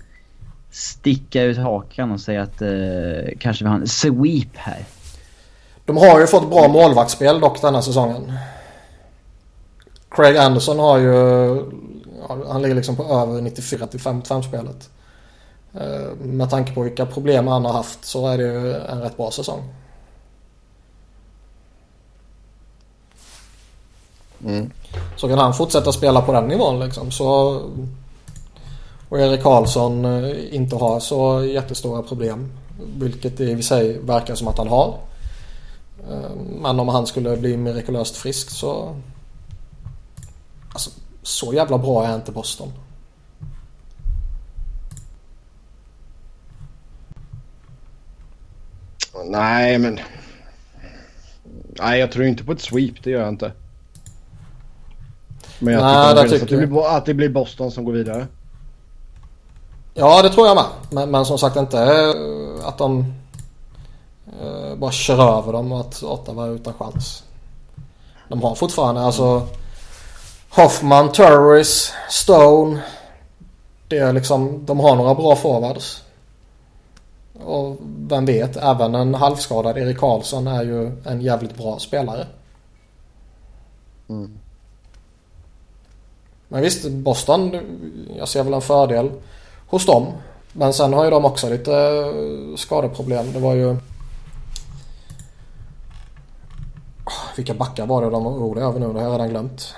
sticka 0.71 1.43
ut 1.43 1.57
hakan 1.57 2.11
och 2.11 2.19
säga 2.19 2.41
att 2.41 2.61
eh, 2.61 3.37
kanske 3.39 3.63
vi 3.63 3.69
har 3.69 3.77
en 3.77 3.87
sweep 3.87 4.55
här. 4.55 4.85
De 5.85 5.97
har 5.97 6.19
ju 6.19 6.27
fått 6.27 6.49
bra 6.49 6.67
målvaktsspel 6.67 7.39
dock 7.39 7.61
denna 7.61 7.81
säsongen. 7.81 8.33
Craig 10.11 10.37
Anderson 10.37 10.79
har 10.79 10.97
ju... 10.97 11.55
Han 12.47 12.61
ligger 12.61 12.75
liksom 12.75 12.95
på 12.95 13.03
över 13.03 13.41
94 13.41 13.87
till 13.87 13.99
55 13.99 14.43
spelet. 14.43 14.89
Eh, 15.73 16.15
med 16.19 16.49
tanke 16.49 16.73
på 16.73 16.81
vilka 16.81 17.05
problem 17.05 17.47
han 17.47 17.65
har 17.65 17.73
haft 17.73 18.05
så 18.05 18.27
är 18.27 18.37
det 18.37 18.43
ju 18.43 18.75
en 18.75 19.01
rätt 19.01 19.17
bra 19.17 19.31
säsong. 19.31 19.63
Mm. 24.45 24.71
Så 25.17 25.27
kan 25.27 25.37
han 25.37 25.53
fortsätta 25.53 25.91
spela 25.91 26.21
på 26.21 26.33
den 26.33 26.47
nivån 26.47 26.79
liksom 26.79 27.11
så 27.11 27.61
och 29.11 29.19
Erik 29.19 29.43
Karlsson 29.43 30.05
eh, 30.05 30.55
inte 30.55 30.75
har 30.75 30.99
så 30.99 31.43
jättestora 31.45 32.01
problem. 32.01 32.51
Vilket 32.97 33.37
det 33.37 33.43
i 33.43 33.63
sig 33.63 33.99
verkar 33.99 34.35
som 34.35 34.47
att 34.47 34.57
han 34.57 34.67
har. 34.67 34.97
Eh, 36.09 36.31
men 36.61 36.79
om 36.79 36.87
han 36.87 37.07
skulle 37.07 37.37
bli 37.37 37.57
mirakulöst 37.57 38.17
frisk 38.17 38.49
så... 38.49 38.95
Alltså, 40.73 40.89
så 41.21 41.53
jävla 41.53 41.77
bra 41.77 42.07
är 42.07 42.15
inte 42.15 42.31
Boston. 42.31 42.73
Nej, 49.25 49.77
men... 49.77 49.99
Nej, 51.79 51.99
jag 51.99 52.11
tror 52.11 52.25
inte 52.25 52.43
på 52.43 52.51
ett 52.51 52.61
sweep. 52.61 53.03
Det 53.03 53.09
gör 53.09 53.19
jag 53.19 53.29
inte. 53.29 53.51
Men 55.59 55.73
jag 55.73 55.83
Nej, 55.83 56.29
tycker, 56.29 56.39
tycker 56.39 56.55
att, 56.55 56.61
det 56.61 56.67
blir, 56.67 56.97
att 56.97 57.05
det 57.05 57.13
blir 57.13 57.29
Boston 57.29 57.71
som 57.71 57.83
går 57.83 57.93
vidare. 57.93 58.27
Ja, 59.93 60.21
det 60.21 60.29
tror 60.29 60.47
jag 60.47 60.55
med. 60.55 60.65
Men, 60.89 61.11
men 61.11 61.25
som 61.25 61.37
sagt 61.37 61.55
inte 61.55 61.79
eh, 61.79 62.67
att 62.67 62.77
de 62.77 63.13
uh, 64.41 64.75
bara 64.75 64.91
kör 64.91 65.37
över 65.37 65.53
dem 65.53 65.71
och 65.71 65.79
att 65.79 66.03
Ottawa 66.03 66.45
är 66.45 66.51
utan 66.51 66.73
chans. 66.73 67.23
De 68.29 68.41
har 68.43 68.55
fortfarande 68.55 69.01
alltså 69.01 69.47
Hoffman, 70.53 71.11
Turris, 71.11 71.93
Stone. 72.09 72.81
Det 73.87 73.97
är 73.97 74.13
liksom, 74.13 74.65
de 74.65 74.79
har 74.79 74.95
några 74.95 75.15
bra 75.15 75.35
forwards. 75.35 76.03
Och 77.43 77.77
vem 77.81 78.25
vet, 78.25 78.57
även 78.57 78.95
en 78.95 79.15
halvskadad 79.15 79.77
Erik 79.77 79.97
Karlsson 79.97 80.47
är 80.47 80.63
ju 80.63 80.91
en 81.05 81.21
jävligt 81.21 81.57
bra 81.57 81.79
spelare. 81.79 82.27
Mm. 84.09 84.31
Men 86.47 86.61
visst, 86.61 86.89
Boston, 86.89 87.57
jag 88.17 88.27
ser 88.27 88.43
väl 88.43 88.53
en 88.53 88.61
fördel 88.61 89.11
hos 89.67 89.85
dem. 89.85 90.07
Men 90.53 90.73
sen 90.73 90.93
har 90.93 91.03
ju 91.03 91.09
de 91.09 91.25
också 91.25 91.49
lite 91.49 91.73
eh, 91.73 92.55
skadeproblem. 92.55 93.33
Det 93.33 93.39
var 93.39 93.53
ju... 93.53 93.77
Vilka 97.35 97.53
backar 97.53 97.85
var 97.85 98.01
det 98.01 98.09
de 98.09 98.23
var 98.23 98.31
oroliga 98.31 98.65
över 98.65 98.79
nu? 98.79 98.93
Det 98.93 98.99
har 98.99 99.05
jag 99.05 99.13
redan 99.13 99.29
glömt. 99.29 99.75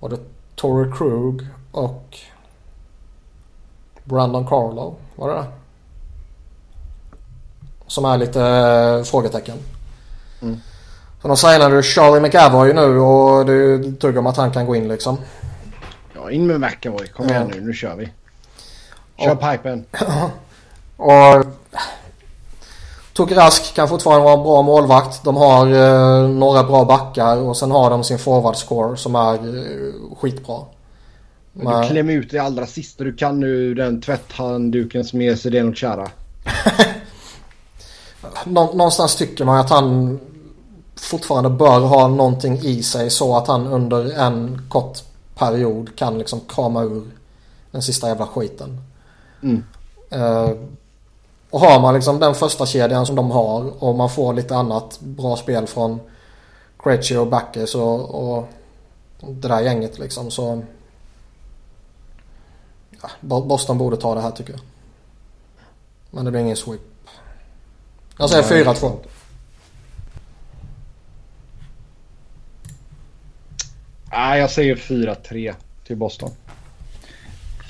Var 0.00 0.08
det 0.08 0.18
Torrey 0.54 0.92
Krug 0.92 1.46
och 1.72 2.18
Brandon 4.04 4.46
Carlo? 4.46 4.94
Var 5.16 5.28
det 5.28 5.34
det? 5.34 5.46
Som 7.86 8.04
är 8.04 8.18
lite 8.18 8.42
äh, 8.42 9.02
frågetecken. 9.02 9.58
Mm. 10.42 10.60
Så 11.22 11.28
de 11.28 11.36
signade 11.36 11.82
Charlie 11.82 12.20
McAvoy 12.20 12.72
nu 12.72 12.98
och 12.98 13.46
det 13.46 13.92
tuggar 14.00 14.18
om 14.18 14.26
att 14.26 14.36
han 14.36 14.50
kan 14.50 14.66
gå 14.66 14.76
in 14.76 14.88
liksom 14.88 15.18
in 16.30 16.46
med 16.46 16.60
McAvoy. 16.60 17.06
Kom 17.06 17.28
igen 17.28 17.50
nu, 17.54 17.60
nu 17.60 17.72
kör 17.72 17.96
vi. 17.96 18.08
Kör 19.16 19.32
och, 19.32 19.40
pipen. 19.40 19.84
och 20.96 21.46
Tok 23.16 23.32
Rask 23.32 23.74
kan 23.74 23.88
fortfarande 23.88 24.24
vara 24.24 24.34
en 24.34 24.42
bra 24.42 24.62
målvakt. 24.62 25.24
De 25.24 25.36
har 25.36 25.66
eh, 25.66 26.28
några 26.28 26.64
bra 26.64 26.84
backar 26.84 27.36
och 27.36 27.56
sen 27.56 27.70
har 27.70 27.90
de 27.90 28.04
sin 28.04 28.18
forward 28.18 28.56
score 28.56 28.96
som 28.96 29.14
är 29.14 29.34
eh, 29.34 30.16
skitbra. 30.18 30.60
Men 31.52 31.82
du 31.82 31.88
klämmer 31.88 32.12
ut 32.12 32.30
det 32.30 32.38
allra 32.38 32.66
sista 32.66 33.04
du 33.04 33.16
kan 33.16 33.40
nu 33.40 33.74
den 33.74 34.00
tvätthandduken 34.00 35.04
som 35.04 35.20
är 35.20 35.34
Zdeno 35.34 35.74
Chara. 35.74 36.08
Någonstans 38.44 39.16
tycker 39.16 39.44
man 39.44 39.58
att 39.60 39.70
han 39.70 40.18
fortfarande 40.96 41.50
bör 41.50 41.80
ha 41.80 42.08
någonting 42.08 42.58
i 42.58 42.82
sig 42.82 43.10
så 43.10 43.36
att 43.36 43.48
han 43.48 43.66
under 43.66 44.18
en 44.18 44.62
kort 44.68 44.98
period 45.34 45.96
kan 45.96 46.18
liksom 46.18 46.40
krama 46.48 46.82
ur 46.82 47.02
den 47.70 47.82
sista 47.82 48.08
jävla 48.08 48.26
skiten. 48.26 48.80
Mm. 49.42 49.64
Uh, 50.14 50.50
och 51.56 51.62
har 51.62 51.80
man 51.80 51.94
liksom 51.94 52.20
den 52.20 52.34
första 52.34 52.66
kedjan 52.66 53.06
som 53.06 53.16
de 53.16 53.30
har 53.30 53.84
och 53.84 53.94
man 53.94 54.10
får 54.10 54.34
lite 54.34 54.56
annat 54.56 55.00
bra 55.00 55.36
spel 55.36 55.66
från 55.66 56.00
Krejci 56.78 57.16
och 57.16 57.26
Backes 57.26 57.74
och, 57.74 58.14
och 58.14 58.48
det 59.20 59.48
där 59.48 59.60
gänget 59.60 59.98
liksom 59.98 60.30
så... 60.30 60.62
Ja, 63.02 63.10
Boston 63.20 63.78
borde 63.78 63.96
ta 63.96 64.14
det 64.14 64.20
här 64.20 64.30
tycker 64.30 64.52
jag. 64.52 64.60
Men 66.10 66.24
det 66.24 66.30
blir 66.30 66.40
ingen 66.40 66.56
sweep. 66.56 66.80
Jag 68.18 68.30
säger 68.30 68.64
4-2. 68.64 68.96
Nej, 74.12 74.40
jag 74.40 74.50
säger 74.50 74.76
4-3 74.76 75.54
till 75.86 75.96
Boston. 75.96 76.30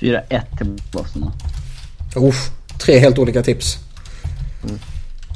4-1 0.00 0.58
till 0.58 0.82
Boston. 0.92 1.30
Uff, 2.16 2.50
tre 2.78 2.98
helt 2.98 3.18
olika 3.18 3.42
tips. 3.42 3.78
Mm. 4.64 4.78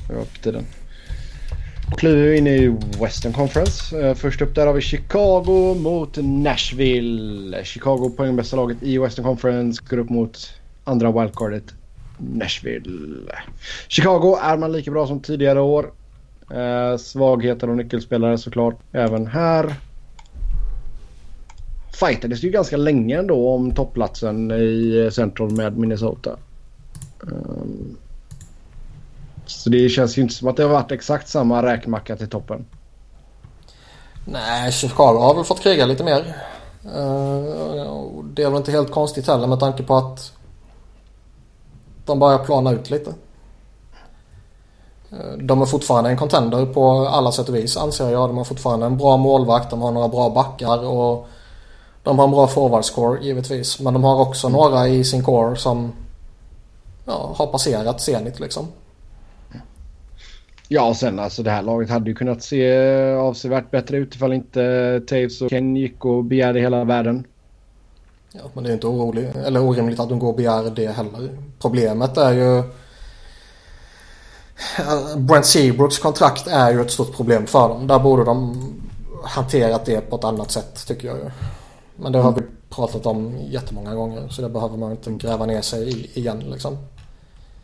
Det 0.08 0.14
var 0.14 0.24
på 0.24 0.42
tiden. 0.42 0.66
kliver 1.96 2.22
vi 2.22 2.38
in 2.38 2.46
i 2.46 2.76
Western 3.00 3.32
Conference. 3.32 4.00
Eh, 4.00 4.14
först 4.14 4.42
upp 4.42 4.54
där 4.54 4.66
har 4.66 4.74
vi 4.74 4.80
Chicago 4.80 5.74
mot 5.74 6.16
Nashville. 6.22 7.64
Chicago 7.64 8.12
poängbästa 8.16 8.56
laget 8.56 8.82
i 8.82 8.98
Western 8.98 9.24
Conference 9.24 9.82
går 9.90 9.98
upp 9.98 10.10
mot 10.10 10.52
andra 10.84 11.12
wildcardet 11.12 11.74
Nashville. 12.18 13.32
Chicago 13.88 14.38
är 14.42 14.56
man 14.56 14.72
lika 14.72 14.90
bra 14.90 15.06
som 15.06 15.20
tidigare 15.20 15.60
år. 15.60 15.92
Eh, 16.50 16.96
svagheter 16.96 17.70
och 17.70 17.76
nyckelspelare 17.76 18.38
såklart 18.38 18.78
även 18.92 19.26
här. 19.26 19.74
Fightades 22.00 22.44
ju 22.44 22.50
ganska 22.50 22.76
länge 22.76 23.18
ändå 23.18 23.48
om 23.48 23.74
topplatsen 23.74 24.50
i 24.50 25.10
Central 25.12 25.50
med 25.50 25.78
Minnesota. 25.78 26.36
Um, 27.20 27.96
så 29.46 29.70
det 29.70 29.88
känns 29.88 30.18
ju 30.18 30.22
inte 30.22 30.34
som 30.34 30.48
att 30.48 30.56
det 30.56 30.62
har 30.62 30.70
varit 30.70 30.92
exakt 30.92 31.28
samma 31.28 31.62
räkmacka 31.62 32.16
till 32.16 32.28
toppen. 32.28 32.66
Nej, 34.24 34.72
Chicago 34.72 35.18
har 35.18 35.34
väl 35.34 35.44
fått 35.44 35.60
kriga 35.60 35.86
lite 35.86 36.04
mer. 36.04 36.36
Uh, 36.84 38.24
det 38.24 38.42
är 38.42 38.50
väl 38.50 38.56
inte 38.56 38.72
helt 38.72 38.90
konstigt 38.90 39.26
heller 39.26 39.46
med 39.46 39.60
tanke 39.60 39.82
på 39.82 39.96
att 39.96 40.32
de 42.06 42.18
börjar 42.18 42.38
plana 42.38 42.72
ut 42.72 42.90
lite. 42.90 43.14
Ehm, 45.10 45.46
de 45.46 45.62
är 45.62 45.66
fortfarande 45.66 46.10
en 46.10 46.16
contender 46.16 46.66
på 46.66 47.06
alla 47.06 47.32
sätt 47.32 47.48
och 47.48 47.54
vis 47.54 47.76
anser 47.76 48.10
jag. 48.10 48.28
De 48.28 48.36
har 48.36 48.44
fortfarande 48.44 48.86
en 48.86 48.96
bra 48.96 49.16
målvakt, 49.16 49.70
de 49.70 49.82
har 49.82 49.90
några 49.90 50.08
bra 50.08 50.30
backar 50.30 50.86
och 50.88 51.26
de 52.02 52.18
har 52.18 52.24
en 52.24 52.30
bra 52.30 52.46
forwardscore 52.46 53.24
givetvis. 53.24 53.80
Men 53.80 53.94
de 53.94 54.04
har 54.04 54.20
också 54.20 54.48
några 54.48 54.88
i 54.88 55.04
sin 55.04 55.24
core 55.24 55.56
som 55.56 55.92
ja, 57.10 57.34
har 57.36 57.46
passerat 57.46 58.00
Zenit 58.00 58.40
liksom. 58.40 58.66
Ja, 60.68 60.88
och 60.88 60.96
sen 60.96 61.18
alltså 61.18 61.42
det 61.42 61.50
här 61.50 61.62
laget 61.62 61.90
hade 61.90 62.10
ju 62.10 62.14
kunnat 62.14 62.42
se 62.42 62.72
avsevärt 63.12 63.70
bättre 63.70 63.96
ut 63.96 64.14
ifall 64.14 64.32
inte 64.32 65.02
Taves 65.08 65.42
och 65.42 65.50
Ken 65.50 65.76
gick 65.76 66.04
och 66.04 66.24
begärde 66.24 66.60
hela 66.60 66.84
världen. 66.84 67.24
Ja, 68.32 68.40
men 68.54 68.64
det 68.64 68.70
är 68.70 68.74
inte 68.74 68.86
orolig, 68.86 69.28
eller 69.46 69.62
orimligt 69.62 70.00
att 70.00 70.08
de 70.08 70.18
går 70.18 70.28
och 70.28 70.36
begär 70.36 70.70
det 70.76 70.86
heller. 70.86 71.38
Problemet 71.58 72.16
är 72.16 72.32
ju... 72.32 72.62
Brent 75.16 75.46
Seabrooks 75.46 75.98
kontrakt 75.98 76.46
är 76.46 76.72
ju 76.72 76.80
ett 76.80 76.90
stort 76.90 77.16
problem 77.16 77.46
för 77.46 77.68
dem. 77.68 77.86
Där 77.86 77.98
borde 77.98 78.24
de 78.24 78.56
hanterat 79.24 79.84
det 79.84 80.00
på 80.00 80.16
ett 80.16 80.24
annat 80.24 80.50
sätt 80.50 80.86
tycker 80.86 81.08
jag 81.08 81.16
ju. 81.16 81.30
Men 81.96 82.12
det 82.12 82.18
har 82.18 82.32
vi 82.32 82.42
pratat 82.68 83.06
om 83.06 83.38
jättemånga 83.50 83.94
gånger 83.94 84.28
så 84.28 84.42
det 84.42 84.48
behöver 84.48 84.76
man 84.76 84.90
inte 84.90 85.10
gräva 85.10 85.46
ner 85.46 85.60
sig 85.60 85.88
i 85.88 86.18
igen 86.18 86.38
liksom. 86.38 86.78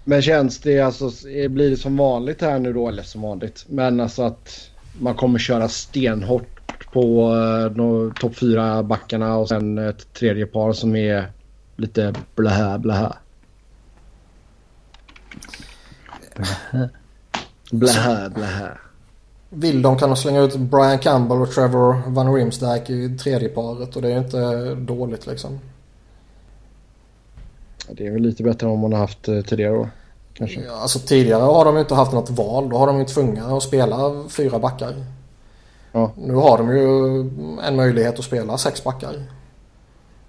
Men 0.08 0.22
känns 0.22 0.58
det 0.58 0.80
alltså, 0.80 1.28
eh, 1.28 1.48
blir 1.48 1.70
det 1.70 1.76
som 1.76 1.96
vanligt 1.96 2.42
här 2.42 2.58
nu 2.58 2.72
då, 2.72 2.88
eller 2.88 3.02
som 3.02 3.22
vanligt, 3.22 3.64
men 3.68 4.00
alltså 4.00 4.22
att 4.22 4.70
man 5.00 5.14
kommer 5.14 5.38
köra 5.38 5.68
stenhårt 5.68 6.92
på 6.92 7.32
uh, 7.34 8.12
topp 8.12 8.36
fyra 8.36 8.82
backarna 8.82 9.36
och 9.36 9.48
sen 9.48 9.78
ett 9.78 10.12
tredje 10.12 10.46
par 10.46 10.72
som 10.72 10.96
är 10.96 11.32
lite 11.76 12.12
blä 12.34 12.78
blahä. 12.78 13.12
Blä 17.70 18.30
blahä. 18.34 18.78
Vill 19.50 19.82
de 19.82 19.98
kan 19.98 20.08
de 20.08 20.16
slänga 20.16 20.40
ut 20.40 20.56
Brian 20.56 20.98
Campbell 20.98 21.42
och 21.42 21.50
Trevor 21.50 22.10
Van 22.10 22.34
Rimsdijk 22.34 22.90
i 22.90 23.18
tredje 23.18 23.48
paret 23.48 23.96
och 23.96 24.02
det 24.02 24.12
är 24.12 24.18
inte 24.18 24.74
dåligt 24.74 25.26
liksom. 25.26 25.58
Det 27.90 28.06
är 28.06 28.10
väl 28.10 28.22
lite 28.22 28.42
bättre 28.42 28.66
än 28.66 28.72
om 28.72 28.78
man 28.78 28.92
har 28.92 29.00
haft 29.00 29.28
eh, 29.28 29.40
tidigare 29.40 29.78
år. 29.78 29.90
Kanske. 30.34 30.60
Ja, 30.60 30.72
alltså 30.72 30.98
tidigare 30.98 31.42
har 31.42 31.64
de 31.64 31.78
inte 31.78 31.94
haft 31.94 32.12
något 32.12 32.30
val. 32.30 32.68
Då 32.68 32.76
har 32.76 32.86
de 32.86 32.98
ju 32.98 33.04
tvungna 33.04 33.56
att 33.56 33.62
spela 33.62 34.24
fyra 34.28 34.58
backar. 34.58 34.94
Ja. 35.92 36.10
Nu 36.16 36.34
har 36.34 36.58
de 36.58 36.76
ju 36.76 37.20
en 37.62 37.76
möjlighet 37.76 38.18
att 38.18 38.24
spela 38.24 38.58
sex 38.58 38.84
backar. 38.84 39.24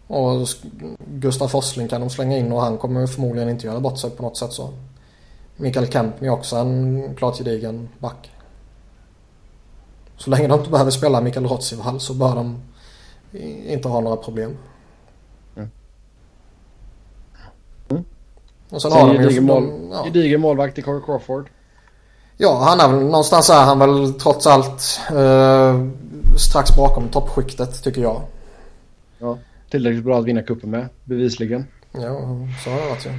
Och 0.08 0.48
Gustav 1.08 1.48
Forsling 1.48 1.88
kan 1.88 2.02
de 2.02 2.10
slänga 2.10 2.38
in 2.38 2.52
och 2.52 2.62
han 2.62 2.78
kommer 2.78 3.08
förmodligen 3.08 3.50
inte 3.50 3.68
göra 3.68 3.80
bort 3.80 3.98
sig 3.98 4.10
på 4.10 4.24
något 4.24 4.38
sätt 4.38 4.54
så. 4.54 4.70
Mikael 5.56 5.88
Kempny 5.88 6.28
är 6.28 6.32
också 6.32 6.56
en 6.56 7.16
klart 7.16 7.38
gedigen 7.38 7.90
back. 8.00 8.32
Så 10.18 10.30
länge 10.30 10.48
de 10.48 10.60
inte 10.60 10.72
behöver 10.72 10.92
spela 10.92 11.22
Mikael 11.22 11.48
Rotsival 11.48 12.00
så 12.00 12.14
bör 12.14 12.36
de 12.36 12.62
inte 13.68 13.88
ha 13.88 14.00
några 14.00 14.18
problem. 14.18 14.58
Och 18.70 18.82
sen, 18.82 18.92
sen 18.92 19.02
har 19.02 19.14
de 19.14 19.30
ju... 19.30 19.42
Mål, 19.42 19.90
ja. 19.92 20.04
Gedigen 20.04 20.42
målvakt 20.42 20.78
i 20.78 20.82
Corey 20.82 21.02
Crawford. 21.06 21.50
Ja, 22.38 22.64
han 22.64 22.80
är 22.80 22.88
väl 22.88 23.06
någonstans 23.06 23.50
är 23.50 23.64
han 23.64 23.80
väl 23.80 24.14
trots 24.14 24.48
allt 24.48 25.00
eh, 25.10 25.82
strax 26.38 26.76
bakom 26.76 27.10
toppskiktet 27.10 27.84
tycker 27.84 28.02
jag. 28.02 28.22
Ja, 29.20 29.38
tillräckligt 29.70 30.04
bra 30.04 30.20
att 30.20 30.26
vinna 30.26 30.42
kuppen 30.42 30.70
med, 30.70 30.88
bevisligen. 31.04 31.68
Ja, 31.92 32.00
så 32.64 32.70
har 32.70 32.82
det 32.82 32.90
varit 32.90 33.06
ju. 33.06 33.10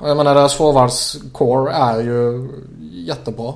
Ja. 0.00 0.08
Jag 0.08 0.16
menar 0.16 0.34
deras 0.34 0.54
forwardscore 0.54 1.72
är 1.72 2.00
ju 2.00 2.48
jättebra. 2.80 3.54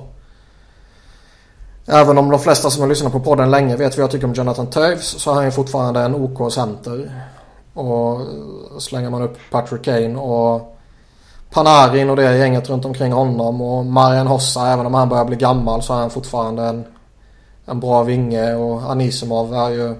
Även 1.87 2.17
om 2.17 2.29
de 2.29 2.39
flesta 2.39 2.69
som 2.69 2.81
har 2.81 2.89
lyssnat 2.89 3.11
på 3.11 3.19
podden 3.19 3.51
länge 3.51 3.75
vet 3.75 3.97
vad 3.97 4.03
jag 4.03 4.11
tycker 4.11 4.27
om 4.27 4.33
Jonathan 4.33 4.67
Toews 4.67 5.05
så 5.05 5.31
är 5.31 5.35
han 5.35 5.45
ju 5.45 5.51
fortfarande 5.51 5.99
en 5.99 6.15
OK 6.15 6.53
center. 6.53 7.25
Och 7.73 8.21
slänger 8.79 9.09
man 9.09 9.21
upp 9.21 9.37
Patrick 9.51 9.83
Kane 9.83 10.15
och 10.15 10.74
Panarin 11.55 12.09
och 12.09 12.15
det 12.15 12.37
gänget 12.37 12.69
runt 12.69 12.85
omkring 12.85 13.11
honom 13.11 13.61
och 13.61 13.85
Marian 13.85 14.27
Hossa 14.27 14.67
även 14.67 14.85
om 14.85 14.93
han 14.93 15.09
börjar 15.09 15.25
bli 15.25 15.35
gammal 15.35 15.83
så 15.83 15.93
är 15.93 15.97
han 15.97 16.09
fortfarande 16.09 16.63
en, 16.63 16.85
en 17.65 17.79
bra 17.79 18.03
vinge 18.03 18.55
och 18.55 18.91
Anisimov 18.91 19.53
är 19.53 19.69
ju 19.69 19.95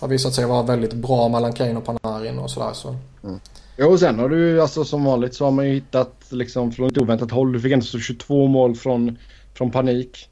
har 0.00 0.08
visat 0.08 0.34
sig 0.34 0.46
vara 0.46 0.62
väldigt 0.62 0.92
bra 0.92 1.28
mellan 1.28 1.52
Kane 1.52 1.76
och 1.76 1.84
Panarin 1.84 2.38
och 2.38 2.50
sådär 2.50 2.72
så. 2.72 2.96
Mm. 3.24 3.40
Jo 3.76 3.92
och 3.92 4.00
sen 4.00 4.18
har 4.18 4.28
du 4.28 4.62
alltså 4.62 4.84
som 4.84 5.04
vanligt 5.04 5.34
så 5.34 5.44
har 5.44 5.50
man 5.50 5.66
ju 5.66 5.74
hittat 5.74 6.14
liksom 6.28 6.72
från 6.72 6.90
ett 6.90 6.98
oväntat 6.98 7.30
håll. 7.30 7.52
Du 7.52 7.60
fick 7.60 7.72
ändå 7.72 7.86
22 7.86 8.46
mål 8.46 8.76
från, 8.76 9.18
från 9.54 9.70
panik. 9.70 10.28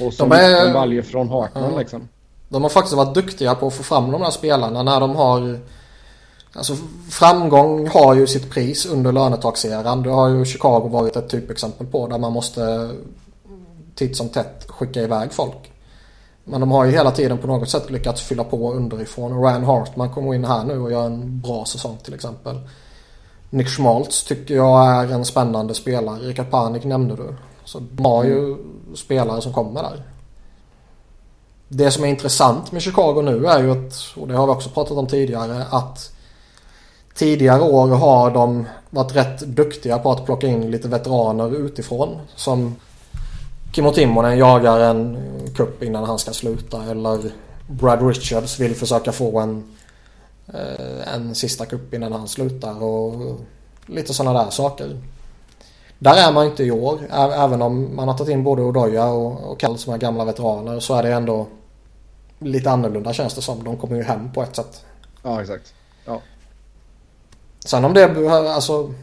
Och 0.00 0.14
som 0.14 0.32
en 0.32 0.72
balje 0.72 1.02
från 1.02 1.28
Hartman 1.28 1.72
ja. 1.72 1.78
liksom. 1.78 2.08
De 2.48 2.62
har 2.62 2.70
faktiskt 2.70 2.96
varit 2.96 3.14
duktiga 3.14 3.54
på 3.54 3.66
att 3.66 3.74
få 3.74 3.82
fram 3.82 4.10
de 4.10 4.22
här 4.22 4.30
spelarna 4.30 4.82
när 4.82 5.00
de 5.00 5.16
har 5.16 5.60
Alltså 6.58 6.76
framgång 7.10 7.88
har 7.88 8.14
ju 8.14 8.26
sitt 8.26 8.50
pris 8.50 8.86
under 8.86 9.12
lönetaxeran. 9.12 10.02
Det 10.02 10.10
har 10.10 10.28
ju 10.28 10.44
Chicago 10.44 10.88
varit 10.88 11.16
ett 11.16 11.28
typexempel 11.28 11.86
på 11.86 12.06
där 12.06 12.18
man 12.18 12.32
måste 12.32 12.90
titt 13.94 14.16
som 14.16 14.28
tätt 14.28 14.66
skicka 14.68 15.02
iväg 15.02 15.32
folk. 15.32 15.72
Men 16.44 16.60
de 16.60 16.70
har 16.70 16.84
ju 16.84 16.90
hela 16.90 17.10
tiden 17.10 17.38
på 17.38 17.46
något 17.46 17.70
sätt 17.70 17.90
lyckats 17.90 18.22
fylla 18.22 18.44
på 18.44 18.72
underifrån. 18.72 19.42
Ryan 19.42 19.64
Hartman 19.64 20.14
kommer 20.14 20.34
in 20.34 20.44
här 20.44 20.64
nu 20.64 20.80
och 20.80 20.92
gör 20.92 21.06
en 21.06 21.40
bra 21.40 21.64
säsong 21.64 21.98
till 22.02 22.14
exempel. 22.14 22.60
Nick 23.50 23.68
Schmaltz 23.68 24.24
tycker 24.24 24.54
jag 24.54 24.86
är 24.86 25.12
en 25.12 25.24
spännande 25.24 25.74
spelare. 25.74 26.18
Rickard 26.18 26.50
Panik 26.50 26.84
nämnde 26.84 27.16
du. 27.16 27.34
Så 27.64 27.80
de 27.92 28.04
har 28.04 28.24
ju 28.24 28.56
spelare 28.94 29.40
som 29.40 29.52
kommer 29.52 29.82
där. 29.82 30.02
Det 31.68 31.90
som 31.90 32.04
är 32.04 32.08
intressant 32.08 32.72
med 32.72 32.82
Chicago 32.82 33.22
nu 33.22 33.46
är 33.46 33.62
ju 33.62 33.70
att, 33.70 33.94
och 34.16 34.28
det 34.28 34.34
har 34.34 34.46
vi 34.46 34.52
också 34.52 34.70
pratat 34.70 34.98
om 34.98 35.06
tidigare, 35.06 35.64
att 35.70 36.12
Tidigare 37.18 37.62
år 37.62 37.88
har 37.88 38.30
de 38.30 38.66
varit 38.90 39.16
rätt 39.16 39.40
duktiga 39.40 39.98
på 39.98 40.12
att 40.12 40.24
plocka 40.24 40.46
in 40.46 40.70
lite 40.70 40.88
veteraner 40.88 41.56
utifrån. 41.56 42.18
Som 42.36 42.76
Kimmo 43.72 43.92
Timonen 43.92 44.38
jagar 44.38 44.80
en 44.80 45.18
kupp 45.56 45.82
innan 45.82 46.04
han 46.04 46.18
ska 46.18 46.32
sluta. 46.32 46.84
Eller 46.84 47.30
Brad 47.66 48.08
Richards 48.08 48.60
vill 48.60 48.74
försöka 48.74 49.12
få 49.12 49.38
en, 49.38 49.64
eh, 50.46 51.14
en 51.14 51.34
sista 51.34 51.66
kupp 51.66 51.94
innan 51.94 52.12
han 52.12 52.28
slutar. 52.28 52.82
Och 52.82 53.40
lite 53.86 54.14
sådana 54.14 54.44
där 54.44 54.50
saker. 54.50 55.00
Där 55.98 56.28
är 56.28 56.32
man 56.32 56.46
inte 56.46 56.64
i 56.64 56.70
år. 56.70 56.98
Även 57.12 57.62
om 57.62 57.96
man 57.96 58.08
har 58.08 58.18
tagit 58.18 58.32
in 58.32 58.44
både 58.44 58.62
Odoja 58.62 59.06
och, 59.06 59.50
och 59.50 59.60
Kall 59.60 59.78
som 59.78 59.92
är 59.92 59.98
gamla 59.98 60.24
veteraner 60.24 60.80
så 60.80 60.94
är 60.94 61.02
det 61.02 61.12
ändå 61.12 61.46
lite 62.38 62.70
annorlunda 62.70 63.12
känns 63.12 63.34
det 63.34 63.42
som. 63.42 63.64
De 63.64 63.76
kommer 63.76 63.96
ju 63.96 64.02
hem 64.02 64.32
på 64.32 64.42
ett 64.42 64.56
sätt. 64.56 64.84
Ja, 65.22 65.40
exakt. 65.42 65.74
Sen 67.64 67.84
om 67.84 67.94
det, 67.94 68.28
alltså 68.30 68.94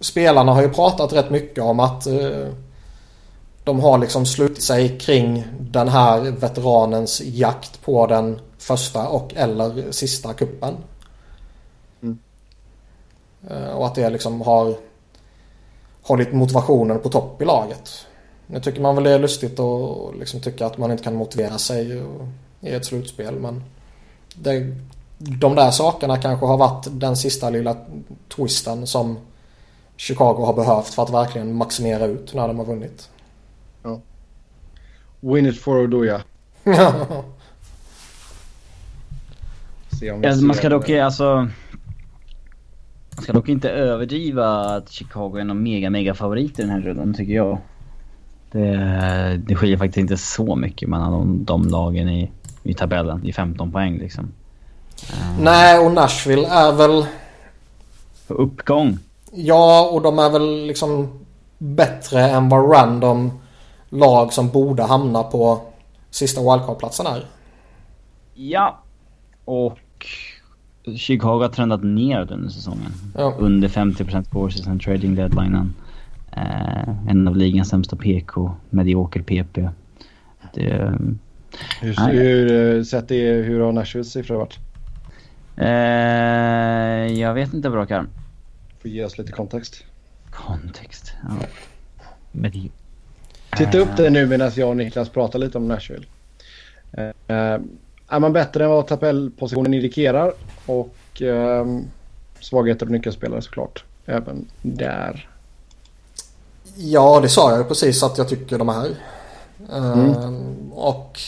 spelarna 0.00 0.52
har 0.52 0.62
ju 0.62 0.68
pratat 0.68 1.12
rätt 1.12 1.30
mycket 1.30 1.64
om 1.64 1.80
att 1.80 2.06
eh, 2.06 2.48
de 3.64 3.80
har 3.80 3.98
liksom 3.98 4.26
slutit 4.26 4.62
sig 4.62 4.98
kring 4.98 5.44
den 5.60 5.88
här 5.88 6.20
veteranens 6.20 7.22
jakt 7.24 7.82
på 7.84 8.06
den 8.06 8.40
första 8.58 9.08
och 9.08 9.34
eller 9.34 9.92
sista 9.92 10.32
kuppen. 10.32 10.74
Mm. 12.02 12.18
Eh, 13.50 13.70
och 13.70 13.86
att 13.86 13.94
det 13.94 14.10
liksom 14.10 14.40
har 14.40 14.74
hållit 16.02 16.32
motivationen 16.32 16.98
på 16.98 17.08
topp 17.08 17.42
i 17.42 17.44
laget. 17.44 18.06
Nu 18.46 18.60
tycker 18.60 18.80
man 18.80 18.94
väl 18.94 19.04
det 19.04 19.10
är 19.10 19.18
lustigt 19.18 19.60
att 19.60 20.16
liksom 20.18 20.40
tycka 20.40 20.66
att 20.66 20.78
man 20.78 20.90
inte 20.90 21.04
kan 21.04 21.14
motivera 21.14 21.58
sig 21.58 22.02
i 22.60 22.70
ett 22.70 22.86
slutspel 22.86 23.34
men 23.34 23.64
det 24.34 24.76
de 25.24 25.54
där 25.54 25.70
sakerna 25.70 26.16
kanske 26.16 26.46
har 26.46 26.56
varit 26.56 26.86
den 26.90 27.16
sista 27.16 27.50
lilla 27.50 27.76
twisten 28.36 28.86
som 28.86 29.18
Chicago 29.96 30.44
har 30.44 30.54
behövt 30.54 30.88
för 30.88 31.02
att 31.02 31.10
verkligen 31.10 31.54
maximera 31.54 32.06
ut 32.06 32.34
när 32.34 32.48
de 32.48 32.58
har 32.58 32.64
vunnit. 32.64 33.10
Ja. 33.82 34.00
Win 35.20 35.46
it 35.46 35.60
for 35.60 35.78
Oduya. 35.78 36.22
alltså, 40.24 40.44
man 40.44 40.56
ska 40.56 40.68
dock 40.68 40.90
alltså... 40.90 41.48
Man 43.14 43.22
ska 43.22 43.32
dock 43.32 43.48
inte 43.48 43.70
överdriva 43.70 44.46
att 44.48 44.90
Chicago 44.90 45.36
är 45.36 45.44
någon 45.44 45.62
mega 45.62 45.90
mega 45.90 46.14
favorit 46.14 46.58
i 46.58 46.62
den 46.62 46.70
här 46.70 46.80
rundan 46.80 47.14
tycker 47.14 47.32
jag. 47.32 47.58
Det, 48.50 49.40
det 49.46 49.54
skiljer 49.54 49.76
faktiskt 49.76 49.98
inte 49.98 50.16
så 50.16 50.56
mycket 50.56 50.88
mellan 50.88 51.12
de, 51.12 51.44
de 51.44 51.68
lagen 51.68 52.08
i, 52.08 52.30
i 52.62 52.74
tabellen. 52.74 53.26
I 53.26 53.32
15 53.32 53.72
poäng 53.72 53.98
liksom. 53.98 54.32
Nej, 55.38 55.78
och 55.78 55.92
Nashville 55.92 56.48
är 56.48 56.72
väl... 56.72 57.06
På 58.26 58.34
uppgång. 58.34 58.98
Ja, 59.32 59.90
och 59.92 60.02
de 60.02 60.18
är 60.18 60.30
väl 60.30 60.66
liksom 60.66 61.20
bättre 61.58 62.20
än 62.20 62.48
vad 62.48 62.72
random 62.72 63.30
lag 63.88 64.32
som 64.32 64.48
borde 64.48 64.82
hamna 64.82 65.22
på 65.22 65.60
sista 66.10 66.40
wildcard-platsen 66.40 67.06
är. 67.06 67.26
Ja. 68.34 68.78
Och 69.44 69.78
Chicago 70.96 71.42
har 71.42 71.48
trendat 71.48 71.84
neråt 71.84 72.30
under 72.30 72.48
säsongen. 72.48 72.92
Ja. 73.16 73.34
Under 73.38 73.68
50% 73.68 74.30
courses 74.30 74.64
sen 74.64 74.78
trading 74.78 75.14
deadlinen. 75.14 75.74
Eh, 76.32 77.08
en 77.08 77.28
av 77.28 77.36
ligans 77.36 77.68
sämsta 77.68 77.96
PK, 77.96 78.50
medioker 78.70 79.22
PP. 79.22 79.68
Det, 80.54 80.98
hur, 81.80 82.12
hur, 82.12 82.76
eh, 82.76 82.82
sett 82.82 83.08
det, 83.08 83.32
hur 83.32 83.60
har 83.60 83.72
Nashvilles 83.72 84.12
siffror 84.12 84.36
varit? 84.36 84.58
Eh, 85.56 87.20
jag 87.20 87.34
vet 87.34 87.54
inte 87.54 87.70
bra 87.70 87.86
Karl. 87.86 88.06
Får 88.82 88.90
ge 88.90 89.04
oss 89.04 89.18
lite 89.18 89.32
kontext. 89.32 89.84
Kontext, 90.30 91.12
ja. 91.22 91.46
Med... 92.32 92.70
Titta 93.56 93.78
upp 93.78 93.96
det 93.96 94.10
nu 94.10 94.26
medan 94.26 94.50
jag 94.54 94.68
och 94.68 94.76
Niklas 94.76 95.08
pratar 95.08 95.38
lite 95.38 95.58
om 95.58 95.68
Nashville. 95.68 96.06
Eh, 96.92 97.58
är 98.08 98.20
man 98.20 98.32
bättre 98.32 98.64
än 98.64 98.70
vad 98.70 98.86
tabellpositionen 98.86 99.74
indikerar 99.74 100.32
och 100.66 101.22
eh, 101.22 101.66
svagheter 102.40 102.86
och 102.86 102.92
nyckelspelare 102.92 103.42
såklart. 103.42 103.84
Även 104.06 104.48
där. 104.62 105.28
Ja, 106.76 107.20
det 107.20 107.28
sa 107.28 107.50
jag 107.50 107.58
ju 107.58 107.64
precis 107.64 108.02
att 108.02 108.18
jag 108.18 108.28
tycker 108.28 108.58
de 108.58 108.68
är. 108.68 108.88
Mm. 109.72 110.10
Uh, 110.10 110.72
och... 110.72 111.18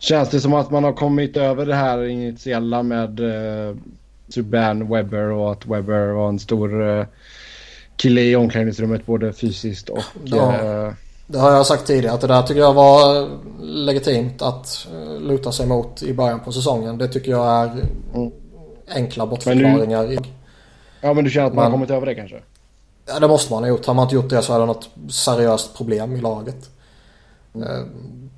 Känns 0.00 0.28
det 0.28 0.40
som 0.40 0.54
att 0.54 0.70
man 0.70 0.84
har 0.84 0.92
kommit 0.92 1.36
över 1.36 1.66
det 1.66 1.74
här 1.74 2.04
initiella 2.04 2.82
med 2.82 3.20
uh, 3.20 3.76
Subban 4.28 4.88
Webber 4.88 5.30
och 5.30 5.52
att 5.52 5.66
Webber 5.66 6.06
var 6.06 6.28
en 6.28 6.38
stor 6.38 6.82
uh, 6.82 7.06
kille 7.96 8.20
i 8.20 8.36
omklädningsrummet 8.36 9.06
både 9.06 9.32
fysiskt 9.32 9.88
och... 9.88 10.02
Ja, 10.24 10.86
uh, 10.86 10.92
det 11.26 11.38
har 11.38 11.52
jag 11.52 11.66
sagt 11.66 11.86
tidigare 11.86 12.14
att 12.14 12.20
det 12.20 12.26
där 12.26 12.42
tycker 12.42 12.60
jag 12.60 12.74
var 12.74 13.28
legitimt 13.60 14.42
att 14.42 14.88
luta 15.20 15.52
sig 15.52 15.66
mot 15.66 16.02
i 16.02 16.14
början 16.14 16.40
på 16.40 16.52
säsongen. 16.52 16.98
Det 16.98 17.08
tycker 17.08 17.30
jag 17.30 17.46
är 17.46 17.70
mm. 18.14 18.32
enkla 18.88 19.26
bortförklaringar. 19.26 20.06
Nu... 20.06 20.18
Ja 21.00 21.14
men 21.14 21.24
du 21.24 21.30
känner 21.30 21.46
att 21.46 21.54
man 21.54 21.62
men... 21.62 21.72
har 21.72 21.78
kommit 21.78 21.90
över 21.90 22.06
det 22.06 22.14
kanske? 22.14 22.40
Ja, 23.06 23.20
det 23.20 23.28
måste 23.28 23.52
man 23.52 23.62
ha 23.62 23.68
gjort. 23.68 23.86
Har 23.86 23.94
man 23.94 24.02
inte 24.02 24.14
gjort 24.14 24.30
det 24.30 24.42
så 24.42 24.54
är 24.54 24.60
det 24.60 24.66
något 24.66 24.90
seriöst 25.10 25.76
problem 25.76 26.16
i 26.16 26.20
laget. 26.20 26.70
Mm. 27.54 28.29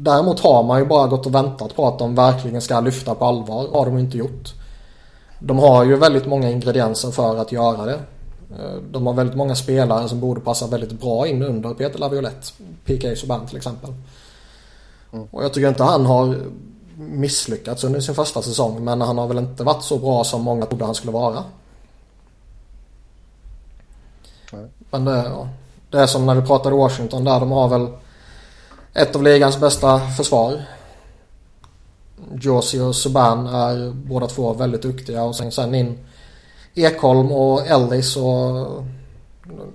Däremot 0.00 0.40
har 0.40 0.62
man 0.62 0.78
ju 0.78 0.84
bara 0.84 1.06
gått 1.06 1.26
och 1.26 1.34
väntat 1.34 1.76
på 1.76 1.88
att 1.88 1.98
de 1.98 2.14
verkligen 2.14 2.60
ska 2.60 2.80
lyfta 2.80 3.14
på 3.14 3.24
allvar. 3.24 3.68
har 3.72 3.86
de 3.86 3.98
inte 3.98 4.18
gjort. 4.18 4.54
De 5.38 5.58
har 5.58 5.84
ju 5.84 5.96
väldigt 5.96 6.26
många 6.26 6.50
ingredienser 6.50 7.10
för 7.10 7.36
att 7.36 7.52
göra 7.52 7.84
det. 7.84 8.00
Eh, 8.50 8.76
de 8.90 9.06
har 9.06 9.14
väldigt 9.14 9.36
många 9.36 9.54
spelare 9.54 10.08
som 10.08 10.20
borde 10.20 10.40
passa 10.40 10.66
väldigt 10.66 11.00
bra 11.00 11.26
in 11.26 11.42
under 11.42 11.74
Peter 11.74 11.98
Laviolette. 11.98 12.46
PK 12.84 13.16
Subban 13.16 13.46
till 13.46 13.56
exempel. 13.56 13.90
Mm. 15.12 15.26
Och 15.30 15.44
jag 15.44 15.52
tycker 15.52 15.68
inte 15.68 15.82
han 15.82 16.06
har 16.06 16.36
misslyckats 16.96 17.84
under 17.84 18.00
sin 18.00 18.14
första 18.14 18.42
säsong. 18.42 18.84
Men 18.84 19.00
han 19.00 19.18
har 19.18 19.26
väl 19.26 19.38
inte 19.38 19.64
varit 19.64 19.82
så 19.82 19.98
bra 19.98 20.24
som 20.24 20.42
många 20.42 20.66
trodde 20.66 20.84
han 20.84 20.94
skulle 20.94 21.12
vara. 21.12 21.44
Men 24.90 25.04
det, 25.04 25.24
ja, 25.24 25.48
det 25.90 25.98
är 25.98 26.06
som 26.06 26.26
när 26.26 26.34
vi 26.34 26.42
pratade 26.46 26.76
Washington 26.76 27.24
där. 27.24 27.40
De 27.40 27.50
har 27.50 27.68
väl 27.68 27.88
ett 28.98 29.16
av 29.16 29.22
ligans 29.22 29.60
bästa 29.60 30.00
försvar. 30.00 30.62
Josie 32.40 32.82
och 32.82 32.96
Subban 32.96 33.46
är 33.46 33.90
båda 33.90 34.26
två 34.26 34.52
väldigt 34.52 34.82
duktiga 34.82 35.24
och 35.24 35.36
sen, 35.36 35.52
sen 35.52 35.74
in 35.74 35.98
Ekholm 36.74 37.32
och 37.32 37.66
Ellis 37.66 38.16
och 38.16 38.84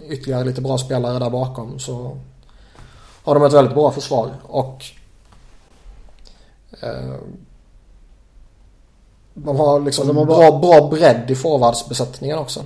ytterligare 0.10 0.44
lite 0.44 0.62
bra 0.62 0.78
spelare 0.78 1.20
där 1.20 1.30
bakom 1.30 1.80
så 1.80 2.18
har 3.24 3.36
de 3.36 3.44
ett 3.44 3.54
väldigt 3.54 3.74
bra 3.74 3.92
försvar 3.92 4.32
och 4.44 4.84
eh, 6.82 7.16
de 9.34 9.60
har 9.60 9.80
liksom 9.80 10.08
de 10.08 10.18
har 10.18 10.26
bra, 10.26 10.60
bra 10.60 10.88
bredd 10.90 11.32
i 11.32 11.36
forwardsbesättningen 11.36 12.38
också. 12.38 12.64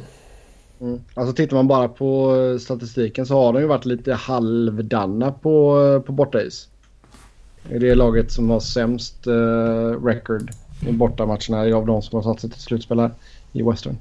Mm. 0.82 1.02
Alltså 1.14 1.34
tittar 1.34 1.56
man 1.56 1.68
bara 1.68 1.88
på 1.88 2.34
statistiken 2.62 3.26
så 3.26 3.36
har 3.36 3.54
de 3.54 3.62
ju 3.62 3.68
varit 3.68 3.86
lite 3.86 4.14
halvdana 4.14 5.32
på, 5.32 5.78
på 6.06 6.12
bortais. 6.12 6.68
Det 7.70 7.90
är 7.90 7.96
laget 7.96 8.32
som 8.32 8.50
har 8.50 8.60
sämst 8.60 9.28
uh, 9.28 10.06
record 10.06 10.52
i 10.88 10.92
bortamatcherna 10.92 11.78
av 11.78 11.86
de 11.86 12.02
som 12.02 12.16
har 12.16 12.24
satt 12.24 12.42
sig 12.42 12.50
till 12.50 12.62
slutspel 12.62 13.00
här 13.00 13.12
i 13.54 13.62
Western. 13.62 13.98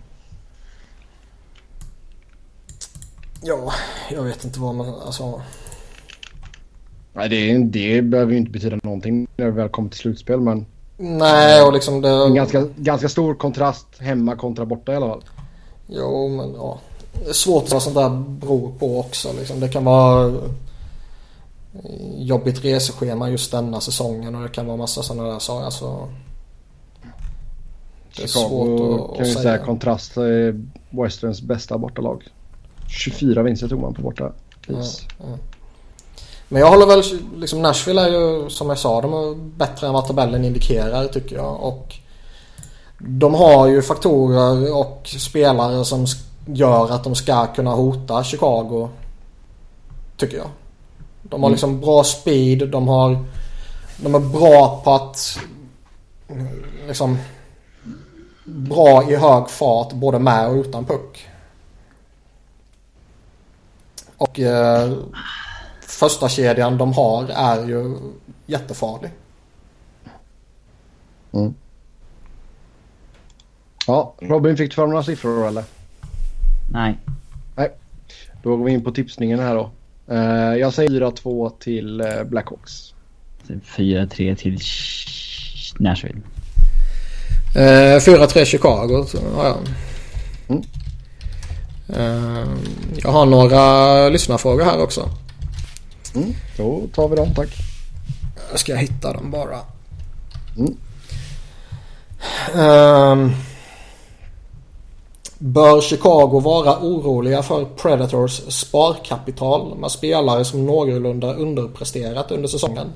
Ja, 3.42 3.72
jag 4.10 4.22
vet 4.22 4.44
inte 4.44 4.60
vad 4.60 4.74
man... 4.74 4.88
Alltså... 4.88 5.42
Nej, 7.12 7.28
det, 7.28 7.58
det 7.58 8.02
behöver 8.02 8.32
ju 8.32 8.38
inte 8.38 8.50
betyda 8.50 8.78
någonting 8.82 9.28
när 9.36 9.44
det 9.44 9.50
väl 9.50 9.68
kommer 9.68 9.88
till 9.88 9.98
slutspel, 9.98 10.40
men... 10.40 10.66
Nej, 10.96 11.62
och 11.62 11.72
liksom 11.72 12.00
det... 12.00 12.08
En 12.08 12.34
ganska, 12.34 12.64
ganska 12.76 13.08
stor 13.08 13.34
kontrast 13.34 13.86
hemma 13.98 14.36
kontra 14.36 14.66
borta 14.66 14.92
i 14.92 14.96
alla 14.96 15.08
fall. 15.08 15.24
Jo, 15.86 16.28
men 16.28 16.54
ja. 16.54 16.78
Det 17.24 17.28
är 17.30 17.34
svårt 17.34 17.72
vad 17.72 17.82
sånt 17.82 17.96
där 17.96 18.10
beror 18.10 18.72
på 18.78 19.00
också. 19.00 19.32
Liksom. 19.38 19.60
Det 19.60 19.68
kan 19.68 19.84
vara 19.84 20.34
jobbigt 22.16 22.64
reseschema 22.64 23.30
just 23.30 23.50
denna 23.50 23.80
säsongen 23.80 24.34
och 24.34 24.42
det 24.42 24.48
kan 24.48 24.66
vara 24.66 24.76
massa 24.76 25.02
sådana 25.02 25.32
där 25.32 25.38
saker. 25.38 25.64
Alltså, 25.64 26.08
det 28.16 28.22
är 28.22 28.26
Chicago 28.26 28.48
svårt 28.48 29.10
att, 29.10 29.16
kan 29.16 29.26
ju 29.26 29.32
säga. 29.32 29.42
säga 29.42 29.58
kontrast 29.58 30.16
är 30.16 30.64
Westerns 30.90 31.42
bästa 31.42 31.78
bortalag. 31.78 32.22
24 32.88 33.42
vinster 33.42 33.68
tog 33.68 33.80
man 33.80 33.94
på 33.94 34.02
borta 34.02 34.32
ja, 34.66 34.82
ja. 35.18 35.38
Men 36.48 36.60
jag 36.60 36.70
håller 36.70 36.86
väl, 36.86 37.02
liksom 37.36 37.62
Nashville 37.62 38.00
är 38.00 38.08
ju 38.08 38.50
som 38.50 38.68
jag 38.68 38.78
sa, 38.78 39.00
de 39.00 39.12
är 39.12 39.34
bättre 39.34 39.86
än 39.86 39.92
vad 39.92 40.06
tabellen 40.06 40.44
indikerar 40.44 41.06
tycker 41.06 41.36
jag. 41.36 41.62
Och 41.62 41.94
de 42.98 43.34
har 43.34 43.66
ju 43.66 43.82
faktorer 43.82 44.76
och 44.76 45.14
spelare 45.18 45.84
som 45.84 46.06
gör 46.46 46.90
att 46.90 47.04
de 47.04 47.14
ska 47.14 47.46
kunna 47.46 47.70
hota 47.70 48.24
Chicago. 48.24 48.88
Tycker 50.16 50.36
jag. 50.36 50.48
De 51.22 51.42
har 51.42 51.48
mm. 51.48 51.52
liksom 51.52 51.80
bra 51.80 52.04
speed. 52.04 52.68
De 52.68 52.88
har... 52.88 53.24
De 53.96 54.14
är 54.14 54.20
bra 54.20 54.80
på 54.84 54.94
att... 54.94 55.38
Liksom... 56.86 57.18
Bra 58.44 59.10
i 59.10 59.16
hög 59.16 59.48
fart 59.48 59.92
både 59.92 60.18
med 60.18 60.48
och 60.48 60.54
utan 60.54 60.84
puck. 60.84 61.28
Och 64.16 64.40
eh, 64.40 64.92
första 65.80 66.28
kedjan 66.28 66.78
de 66.78 66.92
har 66.92 67.28
är 67.28 67.68
ju 67.68 67.96
jättefarlig. 68.46 69.10
Mm. 71.32 71.54
Ja, 73.86 74.14
Robin 74.20 74.56
fick 74.56 74.70
du 74.70 74.74
fram 74.74 74.90
några 74.90 75.02
siffror 75.02 75.48
eller? 75.48 75.64
Nej. 76.72 76.98
Nej. 77.56 77.70
Då 78.42 78.56
går 78.56 78.64
vi 78.64 78.72
in 78.72 78.84
på 78.84 78.90
tipsningen 78.90 79.38
här 79.38 79.54
då. 79.54 79.70
Uh, 80.10 80.56
jag 80.58 80.74
säger 80.74 80.90
4-2 80.90 81.52
till 81.58 82.00
uh, 82.00 82.24
Blackhawks. 82.24 82.94
4-3 83.76 84.34
till 84.34 84.60
Nashville. 85.78 86.20
Uh, 87.56 87.98
4-3 87.98 88.44
Chicago 88.44 89.06
har 89.36 89.46
jag. 89.46 89.56
Mm. 90.48 90.62
Uh, 91.90 92.48
jag 92.96 93.10
har 93.10 93.26
några 93.26 94.08
lyssnarfrågor 94.08 94.64
här 94.64 94.82
också. 94.82 95.08
Mm, 96.14 96.34
då 96.56 96.82
tar 96.94 97.08
vi 97.08 97.16
dem 97.16 97.34
tack. 97.34 97.48
Jag 98.50 98.60
ska 98.60 98.74
hitta 98.74 99.12
dem 99.12 99.30
bara. 99.30 99.58
Mm. 100.56 100.76
Bör 105.38 105.80
Chicago 105.80 106.40
vara 106.40 106.78
oroliga 106.80 107.42
för 107.42 107.64
Predators 107.64 108.40
sparkapital 108.48 109.78
med 109.78 109.90
spelare 109.90 110.44
som 110.44 110.66
någorlunda 110.66 111.34
underpresterat 111.34 112.30
under 112.30 112.48
säsongen? 112.48 112.92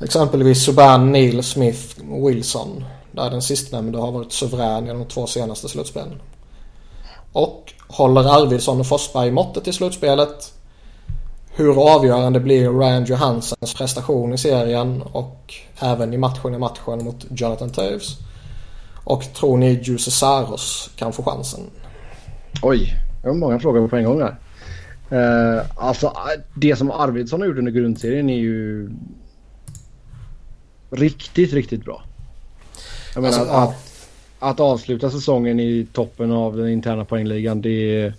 Exempelvis 0.00 0.64
Subban, 0.64 1.12
Neil, 1.12 1.42
Smith, 1.42 2.00
Wilson. 2.26 2.84
Där 3.12 3.30
den 3.30 3.42
sistnämnde 3.42 3.98
har 3.98 4.12
varit 4.12 4.32
suverän 4.32 4.86
i 4.86 4.88
de 4.88 5.04
två 5.04 5.26
senaste 5.26 5.68
slutspelen. 5.68 6.20
Och 7.32 7.72
håller 7.88 8.42
Arvidsson 8.42 8.80
och 8.80 8.86
Forsberg 8.86 9.30
måttet 9.30 9.68
i 9.68 9.72
slutspelet? 9.72 10.52
Hur 11.50 11.94
avgörande 11.94 12.40
blir 12.40 12.70
Ryan 12.70 13.04
Johansens 13.04 13.74
prestation 13.74 14.32
i 14.32 14.38
serien 14.38 15.02
och 15.02 15.54
även 15.78 16.14
i 16.14 16.18
matchen 16.18 16.54
i 16.54 16.58
matchen 16.58 17.04
mot 17.04 17.26
Jonathan 17.30 17.70
Toews? 17.70 18.18
Och 19.04 19.22
tror 19.34 19.56
ni 19.56 19.80
Juice 19.82 20.14
Saros 20.14 20.90
kan 20.96 21.12
få 21.12 21.22
chansen? 21.22 21.60
Oj, 22.62 22.94
det 23.22 23.28
var 23.28 23.34
många 23.34 23.58
frågor 23.58 23.88
på 23.88 23.96
en 23.96 24.04
gång 24.04 24.22
här. 24.22 24.36
Uh, 25.12 25.62
alltså 25.76 26.12
det 26.54 26.76
som 26.76 26.90
Arvidsson 26.90 27.40
har 27.40 27.48
gjort 27.48 27.58
under 27.58 27.72
grundserien 27.72 28.30
är 28.30 28.38
ju 28.38 28.90
riktigt, 30.90 31.52
riktigt 31.52 31.84
bra. 31.84 32.02
Jag 33.14 33.22
menar 33.22 33.38
alltså, 33.38 33.54
att, 33.54 33.74
ja. 34.40 34.48
att, 34.48 34.60
avsluta 34.60 35.10
säsongen 35.10 35.60
i 35.60 35.86
toppen 35.92 36.32
av 36.32 36.56
den 36.56 36.68
interna 36.68 37.04
poängligan 37.04 37.62
det, 37.62 38.12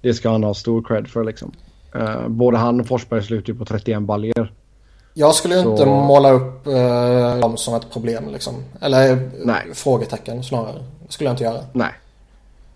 det 0.00 0.14
ska 0.14 0.30
han 0.30 0.44
ha 0.44 0.54
stor 0.54 0.82
cred 0.82 1.08
för 1.08 1.24
liksom. 1.24 1.52
Uh, 1.96 2.28
både 2.28 2.58
han 2.58 2.80
och 2.80 2.86
Forsberg 2.86 3.22
slutar 3.22 3.52
ju 3.52 3.58
på 3.58 3.64
31 3.64 4.02
baljer. 4.02 4.52
Jag 5.14 5.34
skulle 5.34 5.54
ju 5.54 5.60
inte 5.60 5.86
måla 5.86 6.30
upp 6.30 6.66
uh, 6.66 7.40
dem 7.40 7.56
som 7.56 7.74
ett 7.74 7.90
problem 7.92 8.28
liksom. 8.32 8.54
Eller 8.80 9.30
Nej. 9.44 9.62
frågetecken 9.74 10.42
snarare. 10.42 10.84
Skulle 11.08 11.28
jag 11.28 11.32
inte 11.32 11.44
göra. 11.44 11.60
Nej. 11.72 11.92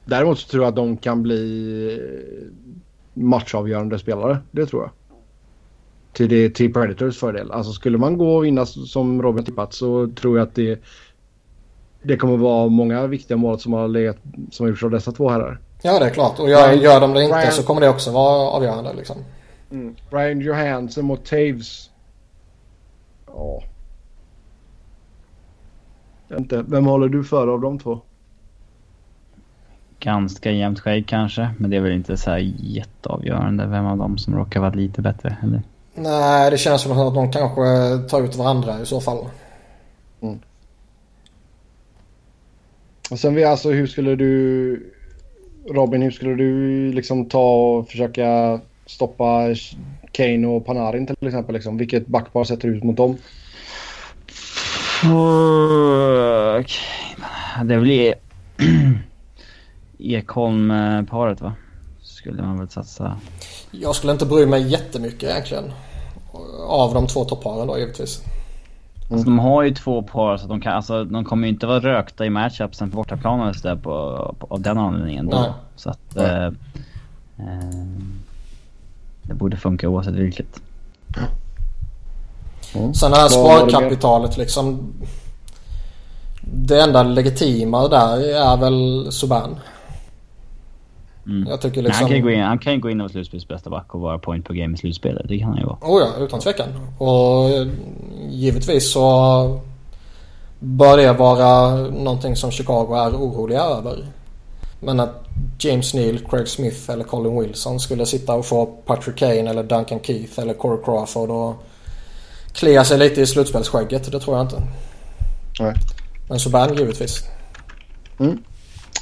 Däremot 0.05 0.39
så 0.39 0.49
tror 0.49 0.65
jag 0.65 0.69
att 0.69 0.77
de 0.77 0.97
kan 0.97 1.23
bli 1.23 2.01
matchavgörande 3.15 3.99
spelare. 3.99 4.39
Det 4.51 4.67
tror 4.67 4.83
jag. 4.83 4.91
Till, 6.12 6.28
det, 6.28 6.51
till 6.51 6.73
Predators 6.73 7.19
fördel. 7.19 7.52
Alltså 7.52 7.73
skulle 7.73 7.99
man 7.99 8.19
gå 8.19 8.36
och 8.36 8.44
vinna 8.44 8.67
som 8.67 9.23
Robin 9.23 9.44
tippat 9.44 9.75
så 9.75 10.09
tror 10.20 10.39
jag 10.39 10.49
att 10.49 10.55
det, 10.55 10.81
det 12.02 12.17
kommer 12.17 12.36
vara 12.36 12.69
många 12.69 13.07
viktiga 13.07 13.36
mål 13.36 13.61
som 13.61 13.73
har, 13.73 13.89
legat, 13.89 14.17
som 14.51 14.65
har 14.65 14.70
gjorts 14.70 14.85
av 14.85 14.91
dessa 14.91 15.12
två 15.12 15.28
herrar. 15.28 15.61
Ja 15.83 15.99
det 15.99 16.07
är 16.07 16.11
klart 16.11 16.39
och 16.39 16.51
gör, 16.51 16.73
gör 16.73 17.01
de 17.01 17.15
det 17.15 17.23
inte 17.23 17.35
Brian, 17.36 17.52
så 17.52 17.62
kommer 17.62 17.81
det 17.81 17.89
också 17.89 18.11
vara 18.11 18.49
avgörande 18.49 18.93
liksom. 18.93 19.17
Mm. 19.70 19.94
Brian 20.11 20.41
Johansson 20.41 21.05
mot 21.05 21.25
Taves. 21.25 21.91
Ja. 23.35 23.62
Inte. 26.39 26.62
Vem 26.62 26.86
håller 26.86 27.09
du 27.09 27.25
för 27.25 27.49
av 27.49 27.61
de 27.61 27.78
två? 27.78 28.01
ganska 30.02 30.51
jämnt 30.51 30.81
skägg 30.81 31.07
kanske. 31.07 31.51
Men 31.59 31.70
det 31.70 31.77
är 31.77 31.81
väl 31.81 31.93
inte 31.93 32.17
så 32.17 32.31
här 32.31 32.52
jätteavgörande 32.59 33.67
vem 33.67 33.86
av 33.86 33.99
dem 33.99 34.19
som 34.19 34.36
råkar 34.36 34.61
vara 34.61 34.70
lite 34.70 35.02
bättre. 35.02 35.36
Eller? 35.43 35.62
Nej, 35.94 36.51
det 36.51 36.59
känns 36.59 36.83
som 36.83 36.93
att 36.93 37.15
de 37.15 37.33
kanske 37.33 37.62
tar 38.09 38.23
ut 38.23 38.36
varandra 38.36 38.81
i 38.81 38.86
så 38.86 39.01
fall. 39.01 39.25
Mm. 40.20 40.39
Och 43.11 43.19
sen 43.19 43.35
vi 43.35 43.44
alltså, 43.44 43.70
hur 43.70 43.86
skulle 43.86 44.17
du... 44.17 44.93
Robin, 45.70 46.02
hur 46.02 46.11
skulle 46.11 46.35
du 46.35 46.93
liksom 46.93 47.28
ta 47.28 47.55
och 47.55 47.89
försöka 47.89 48.61
stoppa 48.86 49.55
Kane 50.12 50.47
och 50.47 50.66
Panarin 50.66 51.07
till 51.07 51.28
exempel? 51.28 51.55
Liksom? 51.55 51.76
Vilket 51.76 52.07
backpar 52.07 52.44
sätter 52.44 52.68
du 52.68 52.76
ut 52.76 52.84
mot 52.84 52.97
dem? 52.97 53.16
Det 57.65 57.78
blir... 57.78 58.15
Ekholm-paret 59.99 61.41
va? 61.41 61.52
Skulle 62.02 62.42
man 62.42 62.58
väl 62.58 62.68
satsa. 62.68 63.16
Jag 63.70 63.94
skulle 63.94 64.12
inte 64.12 64.26
bry 64.26 64.47
mig 64.47 64.68
jättemycket 64.68 65.23
egentligen. 65.23 65.73
Av 66.66 66.94
de 66.94 67.07
två 67.07 67.24
topparen 67.24 67.66
då 67.66 67.78
givetvis. 67.78 68.20
Mm. 68.20 68.32
Alltså, 69.12 69.24
de 69.24 69.39
har 69.39 69.62
ju 69.62 69.74
två 69.74 70.02
par 70.02 70.36
så 70.36 70.47
de 70.47 70.60
kan, 70.60 70.73
alltså 70.73 71.05
de 71.05 71.24
kommer 71.24 71.47
ju 71.47 71.52
inte 71.52 71.66
vara 71.66 71.81
rökta 71.81 72.26
i 72.26 72.31
matchupsen 72.31 72.91
på 72.91 72.97
bortaplan 72.97 73.41
eller 73.41 73.52
sådär 73.52 73.76
på, 73.76 74.34
på, 74.39 74.47
av 74.50 74.60
den 74.60 74.78
anledningen 74.78 75.26
då. 75.31 75.41
Nej. 75.41 75.50
Så 75.76 75.91
att... 75.91 76.16
Eh, 76.16 76.47
eh, 76.47 76.52
det 79.23 79.34
borde 79.34 79.57
funka 79.57 79.89
oavsett 79.89 80.15
vilket. 80.15 80.62
Mm. 82.75 82.94
Sen 82.94 83.10
det 83.10 83.17
här 83.17 83.28
sparkapitalet 83.28 84.36
liksom. 84.36 84.92
Det 86.41 86.81
enda 86.81 87.02
legitima 87.02 87.89
där 87.89 88.18
är 88.18 88.57
väl 88.57 89.12
Subban. 89.12 89.57
Mm. 91.26 91.49
Jag 91.49 91.60
tycker 91.60 91.83
liksom... 91.83 92.01
han, 92.01 92.09
kan 92.09 92.17
ju 92.17 92.23
gå 92.23 92.31
in, 92.31 92.41
han 92.41 92.59
kan 92.59 92.73
ju 92.73 92.81
gå 92.81 92.91
in 92.91 93.01
och 93.01 93.05
vara 93.05 93.12
slutspels 93.12 93.49
bästa 93.49 93.70
back 93.70 93.94
och 93.94 94.01
vara 94.01 94.18
point 94.18 94.47
per 94.47 94.55
game 94.55 94.75
i 94.75 94.76
slutspelet. 94.76 95.28
Det 95.28 95.39
kan 95.39 95.49
han 95.49 95.59
ju 95.59 95.65
vara. 95.65 95.78
Oh 95.81 96.01
ja, 96.01 96.25
utan 96.25 96.41
tvekan. 96.41 96.68
Och 96.99 97.51
givetvis 98.31 98.92
så 98.92 99.60
bör 100.59 100.97
det 100.97 101.12
vara 101.12 101.76
någonting 101.91 102.36
som 102.36 102.51
Chicago 102.51 102.94
är 102.94 103.10
oroliga 103.10 103.62
över. 103.62 104.07
Men 104.83 105.01
att 105.01 105.25
James 105.59 105.94
Neal, 105.94 106.19
Craig 106.19 106.49
Smith 106.49 106.91
eller 106.91 107.05
Colin 107.05 107.41
Wilson 107.41 107.81
skulle 107.81 108.07
sitta 108.07 108.35
och 108.35 108.47
få 108.47 108.67
Patrick 108.67 109.17
Kane 109.17 109.51
eller 109.51 109.62
Duncan 109.62 110.01
Keith 110.01 110.41
eller 110.41 110.55
Corey 110.55 110.85
Crawford 110.85 111.31
och 111.31 111.55
klia 112.52 112.85
sig 112.85 112.99
lite 112.99 113.20
i 113.20 113.27
slutspelsskägget. 113.27 114.12
Det 114.12 114.20
tror 114.20 114.36
jag 114.36 114.47
inte. 114.47 114.62
Nej. 115.61 115.75
Men 116.28 116.41
Subban 116.41 116.77
givetvis. 116.77 117.25
Mm. 118.19 118.44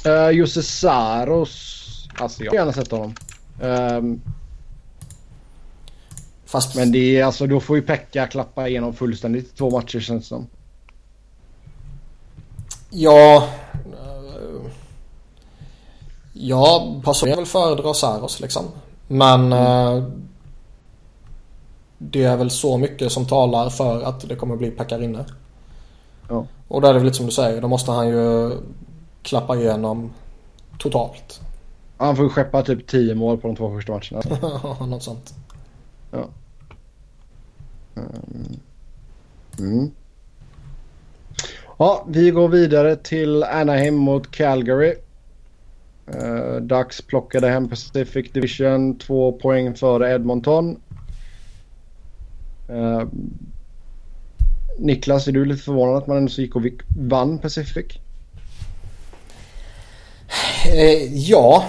Uh, 0.05 0.31
Jussi 0.31 0.63
Saros 0.63 1.71
Alltså 2.17 2.43
jag 2.43 2.51
har 2.51 2.55
gärna 2.55 2.73
sett 2.73 2.91
honom. 2.91 3.15
Um, 3.61 4.21
Fast... 6.45 6.75
Men 6.75 6.91
det 6.91 7.19
är 7.19 7.23
alltså 7.23 7.47
då 7.47 7.59
får 7.59 7.75
ju 7.75 7.81
Pekka 7.81 8.27
klappa 8.27 8.67
igenom 8.67 8.93
fullständigt 8.93 9.55
två 9.55 9.69
matcher 9.69 9.99
känns 9.99 10.23
det 10.23 10.27
som. 10.27 10.47
Ja. 12.89 13.49
Ja, 16.43 16.95
personligen 17.03 17.37
vill 17.37 17.47
föredra 17.47 17.93
Saros 17.93 18.39
liksom. 18.39 18.65
Men 19.07 19.53
uh, 19.53 20.03
det 21.97 22.23
är 22.23 22.37
väl 22.37 22.49
så 22.49 22.77
mycket 22.77 23.11
som 23.11 23.25
talar 23.25 23.69
för 23.69 24.01
att 24.01 24.29
det 24.29 24.35
kommer 24.35 24.55
bli 24.55 24.71
Pekarinne. 24.71 25.25
Ja. 26.29 26.45
Och 26.67 26.81
där 26.81 26.89
är 26.89 26.93
det 26.93 26.99
väl 26.99 27.05
lite 27.05 27.17
som 27.17 27.25
du 27.25 27.31
säger. 27.31 27.61
Då 27.61 27.67
måste 27.67 27.91
han 27.91 28.07
ju 28.07 28.51
klappa 29.21 29.55
igenom 29.55 30.13
totalt. 30.77 31.41
Han 31.97 32.15
får 32.15 32.29
skeppa 32.29 32.63
typ 32.63 32.87
10 32.87 33.15
mål 33.15 33.37
på 33.37 33.47
de 33.47 33.55
två 33.55 33.75
första 33.75 33.91
matcherna. 33.91 34.21
Ja, 34.79 34.85
något 34.85 35.03
sånt. 35.03 35.33
Ja. 36.11 36.25
Ehm. 37.95 38.59
Mm. 39.59 39.91
Ja, 41.77 42.05
vi 42.07 42.31
går 42.31 42.47
vidare 42.47 42.95
till 42.95 43.43
Anaheim 43.43 43.95
mot 43.95 44.31
Calgary. 44.31 44.95
Eh, 46.13 46.23
uh, 46.23 46.61
Ducks 46.61 47.01
plockade 47.01 47.49
hem 47.49 47.69
Pacific 47.69 48.31
Division, 48.33 48.97
två 48.97 49.31
poäng 49.31 49.75
före 49.75 50.15
Edmonton. 50.15 50.77
Uh, 52.69 53.03
Niklas, 54.79 55.27
är 55.27 55.31
du 55.31 55.45
lite 55.45 55.63
förvånad 55.63 55.97
att 55.97 56.07
man 56.07 56.17
ändå 56.17 56.31
gick 56.31 56.55
och 56.55 56.63
vann 56.97 57.37
Pacific? 57.37 57.85
Eh, 60.65 61.13
ja, 61.13 61.63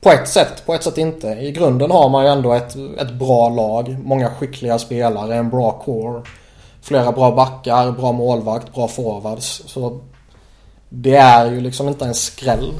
på 0.00 0.10
ett 0.10 0.28
sätt, 0.28 0.66
på 0.66 0.74
ett 0.74 0.82
sätt 0.82 0.98
inte. 0.98 1.28
I 1.28 1.52
grunden 1.52 1.90
har 1.90 2.08
man 2.08 2.24
ju 2.24 2.30
ändå 2.30 2.52
ett, 2.52 2.76
ett 2.98 3.12
bra 3.12 3.48
lag. 3.48 3.96
Många 4.04 4.30
skickliga 4.30 4.78
spelare, 4.78 5.34
en 5.34 5.50
bra 5.50 5.72
core. 5.72 6.22
Flera 6.82 7.12
bra 7.12 7.30
backar, 7.30 7.92
bra 7.92 8.12
målvakt, 8.12 8.74
bra 8.74 8.88
forwards. 8.88 9.62
Så 9.66 10.00
det 10.88 11.16
är 11.16 11.50
ju 11.50 11.60
liksom 11.60 11.88
inte 11.88 12.04
en 12.04 12.14
skräll. 12.14 12.72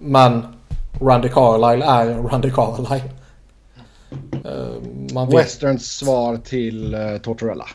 Men 0.00 0.46
Randy 1.00 1.28
Carlisle 1.28 1.84
är 1.84 2.22
Randy 2.22 2.50
Carlisle. 2.50 3.02
Uh, 4.44 4.82
man 5.12 5.28
vet... 5.28 5.38
Westerns 5.38 5.86
svar 5.86 6.36
till 6.36 6.94
uh, 6.94 7.18
Tortorella. 7.18 7.66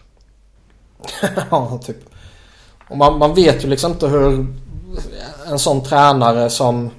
ja, 1.52 1.80
typ. 1.84 2.10
Och 2.90 2.98
man, 2.98 3.18
man 3.18 3.34
vet 3.34 3.64
ju 3.64 3.68
liksom 3.68 3.92
inte 3.92 4.08
hur 4.08 4.48
en 5.48 5.60
sån 5.60 5.84
tränare 5.84 6.50
som 6.50 6.90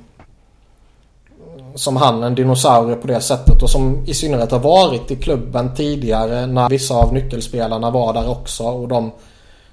som 1.75 1.97
han, 1.97 2.23
en 2.23 2.35
dinosaurie 2.35 2.97
på 2.97 3.07
det 3.07 3.21
sättet 3.21 3.63
och 3.63 3.71
som 3.71 4.05
i 4.07 4.15
synnerhet 4.15 4.51
har 4.51 4.59
varit 4.59 5.11
i 5.11 5.17
klubben 5.17 5.75
tidigare 5.75 6.47
när 6.47 6.69
vissa 6.69 6.95
av 6.95 7.13
nyckelspelarna 7.13 7.91
var 7.91 8.13
där 8.13 8.31
också 8.31 8.63
och 8.65 8.89
de 8.89 9.13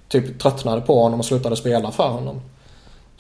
typ 0.08 0.40
tröttnade 0.40 0.82
på 0.82 1.04
honom 1.04 1.20
och 1.20 1.26
slutade 1.26 1.56
spela 1.56 1.92
för 1.92 2.10
honom. 2.10 2.42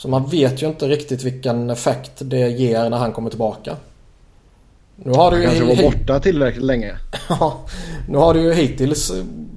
Så 0.02 0.08
man 0.08 0.26
vet 0.26 0.64
ju 0.64 0.68
inte 0.68 0.88
riktigt 0.88 1.24
vilken 1.24 1.70
effekt 1.70 2.12
det 2.20 2.50
ger 2.50 2.90
när 2.90 2.98
han 2.98 3.12
kommer 3.12 3.30
tillbaka. 3.30 3.76
Nu 4.96 5.12
har 5.12 5.32
han 5.32 5.42
kanske 5.42 5.64
var 5.64 5.92
borta 5.92 6.20
tillräckligt 6.20 6.64
länge. 6.64 6.96
ja, 7.30 7.66
nu 8.10 8.18
har 8.18 8.34
det 8.34 8.40
ju 8.40 8.54
hittills 8.54 9.12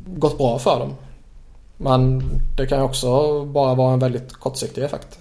gått 0.06 0.38
bra 0.38 0.58
för 0.58 0.78
dem. 0.78 0.94
Men 1.76 2.22
det 2.56 2.66
kan 2.66 2.78
ju 2.78 2.84
också 2.84 3.44
bara 3.44 3.74
vara 3.74 3.92
en 3.92 3.98
väldigt 3.98 4.32
kortsiktig 4.32 4.84
effekt. 4.84 5.18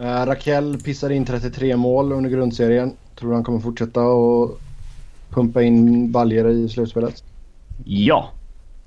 Uh, 0.00 0.06
Raquel 0.06 0.80
pissade 0.80 1.14
in 1.14 1.24
33 1.24 1.76
mål 1.76 2.12
under 2.12 2.30
grundserien. 2.30 2.96
Tror 3.16 3.28
du 3.28 3.34
han 3.34 3.44
kommer 3.44 3.60
fortsätta 3.60 4.00
och 4.00 4.60
pumpa 5.30 5.62
in 5.62 6.12
baljer 6.12 6.48
i 6.48 6.68
slutspelet? 6.68 7.24
Ja, 7.84 8.30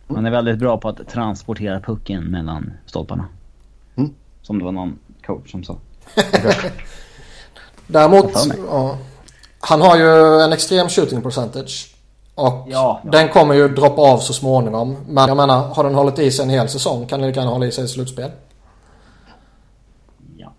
Han 0.08 0.25
är 0.25 0.32
väldigt 0.32 0.59
bra 0.59 0.77
på 0.77 0.90
att 0.90 1.08
transportera 1.08 1.80
pucken 1.80 2.24
mellan 2.24 2.74
stolparna. 2.85 3.25
Mm. 4.45 4.48
Som 4.48 4.59
det 4.59 4.65
var 4.65 4.72
någon 4.72 4.99
coach 5.25 5.51
som 5.51 5.64
sa. 5.64 5.77
Däremot, 7.88 8.32
ja, 8.67 8.98
han 9.59 9.82
har 9.82 9.98
ju 9.98 10.41
en 10.41 10.53
extrem 10.53 10.90
shooting 10.90 11.22
percentage. 11.22 11.95
Och 12.35 12.43
Ja, 12.43 13.01
ja. 13.03 13.09
den 13.11 13.30
kommer 13.30 13.53
ju 13.53 13.67
droppa 13.67 14.01
av 14.01 14.17
så 14.17 14.33
småningom. 14.33 14.98
Men 15.07 15.27
jag 15.27 15.38
menar, 15.38 15.67
har 15.67 15.83
den 15.83 15.95
hållit 15.95 16.19
i 16.19 16.32
sig 16.32 16.43
en 16.43 16.49
hel 16.49 16.69
säsong 16.69 17.06
kan 17.07 17.19
den 17.19 17.27
lika 17.30 17.40
gärna 17.40 17.51
hålla 17.51 17.65
i 17.65 17.72
sig 17.72 17.85
i 17.85 17.88
slutspel. 17.88 18.32
Ja. 20.38 20.53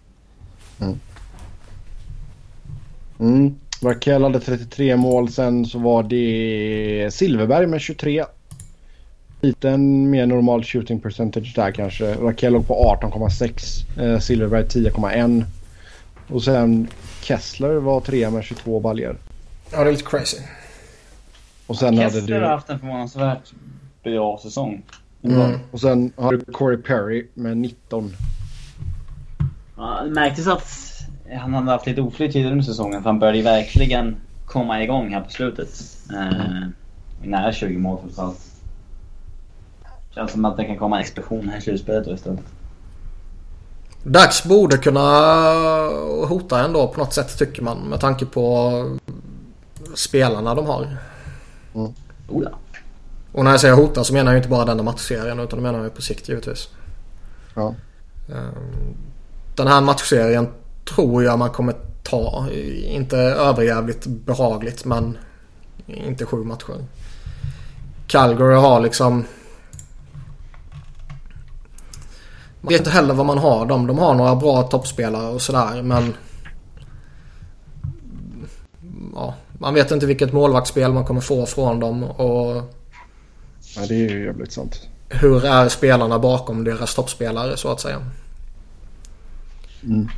Mm. 3.19 3.59
Rakell 3.83 4.23
hade 4.23 4.41
33 4.41 4.97
mål. 4.97 5.29
Sen 5.33 5.67
så 5.67 5.79
var 5.79 6.03
det 6.03 7.15
Silverberg 7.15 7.67
med 7.67 7.81
23. 7.81 8.25
Liten 9.47 10.11
mer 10.11 10.27
normal 10.27 10.65
shooting 10.65 11.01
percentage 11.01 11.53
där 11.57 11.71
kanske. 11.71 12.15
Rakell 12.15 12.53
låg 12.53 12.67
på 12.67 12.99
18,6. 13.03 14.01
Eh, 14.01 14.19
Silverberg 14.19 14.65
10,1. 14.65 15.45
Och 16.29 16.43
sen 16.43 16.89
Kessler 17.23 17.75
var 17.75 18.01
trea 18.01 18.31
med 18.31 18.45
22 18.45 18.81
baljor. 18.81 19.17
Ja, 19.73 19.85
det 19.85 19.91
är 19.91 19.93
lite 19.93 20.05
crazy. 20.05 20.37
Och 21.67 21.77
sen 21.77 21.99
hade 21.99 22.11
Kessler 22.11 22.41
har 22.41 22.49
haft 22.49 22.71
en 22.71 22.79
förvånansvärt 22.79 23.53
bra 24.03 24.39
säsong. 24.43 24.83
Mm. 25.23 25.59
Och 25.71 25.81
sen 25.81 26.13
hade 26.17 26.37
du 26.37 26.53
Corey 26.53 26.79
Perry 26.79 27.27
med 27.35 27.57
19. 27.57 28.13
Ja, 29.77 30.01
det 30.05 30.11
märktes 30.11 30.47
att 30.47 30.69
han 31.41 31.55
hade 31.55 31.71
haft 31.71 31.87
lite 31.87 32.01
oflyt 32.01 32.33
tidigare 32.33 32.53
under 32.53 32.65
säsongen 32.65 33.03
för 33.03 33.11
han 33.11 33.19
började 33.19 33.39
ju 33.39 33.45
verkligen 33.45 34.17
komma 34.47 34.83
igång 34.83 35.15
här 35.15 35.21
på 35.21 35.31
slutet. 35.31 35.69
Eh, 36.15 36.69
nära 37.23 37.53
20 37.53 37.79
mål 37.79 37.99
totalt. 38.09 38.46
Känns 40.17 40.33
som 40.33 40.45
att 40.45 40.57
det 40.57 40.65
kan 40.65 40.79
komma 40.79 40.97
en 40.97 41.03
explosion 41.03 41.49
här 41.49 41.59
i 41.59 41.61
slutspelet 41.61 42.05
då 42.05 42.15
istället. 42.15 42.41
Dags 44.03 44.45
borde 44.45 44.79
kunna 44.79 45.01
hota 46.29 46.65
ändå 46.65 46.89
på 46.89 47.01
något 47.01 47.15
sätt 47.15 47.39
tycker 47.39 47.63
man. 47.63 47.79
Med 47.79 48.01
tanke 48.01 48.27
på 48.27 48.73
spelarna 49.95 50.55
de 50.55 50.67
har. 50.67 50.97
Oh 51.73 51.91
ja. 52.29 52.51
Och 53.33 53.45
när 53.45 53.51
jag 53.51 53.61
säger 53.61 53.75
hota 53.75 54.05
så 54.05 54.13
menar 54.13 54.33
jag 54.33 54.39
inte 54.39 54.49
bara 54.49 54.65
denna 54.65 54.83
matchserien 54.83 55.41
utan 55.41 55.59
det 55.59 55.63
menar 55.63 55.83
jag 55.83 55.95
på 55.95 56.03
sikt 56.03 56.29
givetvis. 56.29 56.69
Ja. 57.55 57.75
Ehm, 58.29 58.95
Den 59.57 59.67
här 59.67 59.81
matchserien 59.81 60.49
tror 60.85 61.25
jag 61.25 61.39
man 61.39 61.51
kommer 61.51 61.75
ta. 62.03 62.47
Inte 62.83 63.19
överjävligt 63.19 64.07
behagligt 64.07 64.85
men 64.85 65.19
inte 65.87 66.27
sju 66.27 66.37
matcher. 66.37 66.85
Calgary 68.07 68.55
har 68.55 68.81
liksom... 68.81 69.25
Man 72.56 72.56
vet 72.69 72.81
inte 72.81 72.91
heller 72.91 73.15
vad 73.15 73.27
man 73.27 73.39
har 73.39 73.67
dem. 73.67 73.87
De 73.87 73.99
har 73.99 74.15
några 74.15 74.37
bra 74.37 74.63
toppspelare 74.63 75.29
och 75.29 75.43
sådär 75.43 75.83
men... 75.83 76.15
Ja, 79.15 79.35
man 79.59 79.75
vet 79.75 79.91
inte 79.91 80.07
vilket 80.07 80.33
målvaktsspel 80.33 80.93
man 80.93 81.05
kommer 81.05 81.21
få 81.21 81.47
från 81.47 81.81
dem 81.81 82.05
och 82.05 82.63
ja, 83.77 83.87
det 83.89 83.95
är 83.95 84.09
ju 84.09 84.25
jävligt 84.25 84.53
sant. 84.53 84.89
hur 85.09 85.45
är 85.45 85.69
spelarna 85.69 86.19
bakom 86.19 86.65
deras 86.65 86.95
toppspelare 86.95 87.57
så 87.57 87.69
att 87.69 87.81
säga. 87.81 88.03
Mm. 89.85 90.09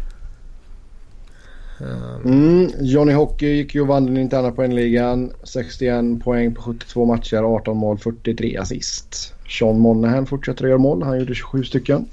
Ehm, 1.80 2.22
Mm. 2.24 2.70
Johnny 2.80 3.12
Hockey 3.12 3.46
gick 3.46 3.74
ju 3.74 3.80
och 3.80 3.86
vann 3.86 4.06
den 4.06 4.16
interna 4.16 4.50
poängligan. 4.50 5.32
61 5.44 6.24
poäng 6.24 6.54
på 6.54 6.62
72 6.62 7.04
matcher, 7.04 7.36
18 7.36 7.76
mål, 7.76 7.98
43 7.98 8.56
assist. 8.56 9.34
Sean 9.48 9.78
Monahan 9.78 10.26
fortsätter 10.26 10.64
att 10.64 10.68
göra 10.68 10.78
mål. 10.78 11.02
Han 11.02 11.18
gjorde 11.18 11.34
27 11.34 11.64
stycken. 11.64 12.08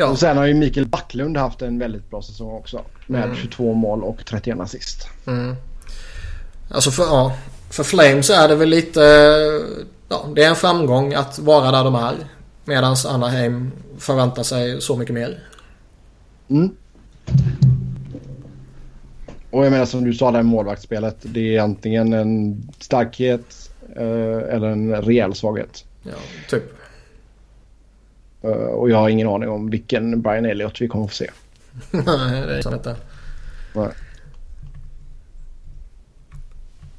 Ja, 0.00 0.06
Och 0.06 0.18
sen 0.18 0.36
har 0.36 0.46
ju 0.46 0.54
Mikael 0.54 0.86
Backlund 0.86 1.36
haft 1.36 1.62
en 1.62 1.78
väldigt 1.78 2.10
bra 2.10 2.22
säsong 2.22 2.50
också. 2.52 2.82
Med 3.06 3.24
Mm. 3.24 3.36
22 3.36 3.74
mål 3.74 4.02
och 4.02 4.24
31 4.24 4.60
assist. 4.60 5.08
Mm. 5.26 5.56
Alltså 6.70 6.90
för, 6.90 7.02
ja, 7.02 7.36
för 7.70 7.84
Flames 7.84 8.30
är 8.30 8.48
det 8.48 8.54
väl 8.54 8.68
lite... 8.68 9.00
Ja, 10.08 10.28
det 10.34 10.44
är 10.44 10.48
en 10.48 10.56
framgång 10.56 11.14
att 11.14 11.38
vara 11.38 11.70
där 11.70 11.84
de 11.84 11.94
är. 11.94 12.14
Medan 12.64 12.96
Anaheim 13.08 13.72
förväntar 13.98 14.42
sig 14.42 14.80
så 14.80 14.96
mycket 14.96 15.14
mer. 15.14 15.38
Mm. 16.50 16.70
Och 19.50 19.64
jag 19.64 19.72
menar 19.72 19.84
som 19.86 20.04
du 20.04 20.14
sa 20.14 20.30
där 20.30 20.42
målvaktsspelet. 20.42 21.16
Det 21.22 21.56
är 21.56 21.60
antingen 21.62 22.12
en 22.12 22.62
starkhet 22.78 23.70
eh, 23.96 24.54
eller 24.54 24.66
en 24.66 25.02
rejäl 25.02 25.34
svaghet. 25.34 25.84
Ja, 26.02 26.12
typ. 26.50 26.79
Eh, 28.42 28.50
och 28.50 28.90
jag 28.90 28.96
har 28.96 29.08
ingen 29.08 29.28
aning 29.28 29.48
om 29.48 29.70
vilken 29.70 30.22
Brian 30.22 30.44
Elliott 30.44 30.80
vi 30.80 30.88
kommer 30.88 31.04
att 31.04 31.10
få 31.10 31.16
se. 31.16 31.30
Nej, 31.90 32.46
det 32.46 32.58
är 32.58 32.62
sant 32.62 32.76
inte. 32.76 32.96
Nej. 33.74 33.88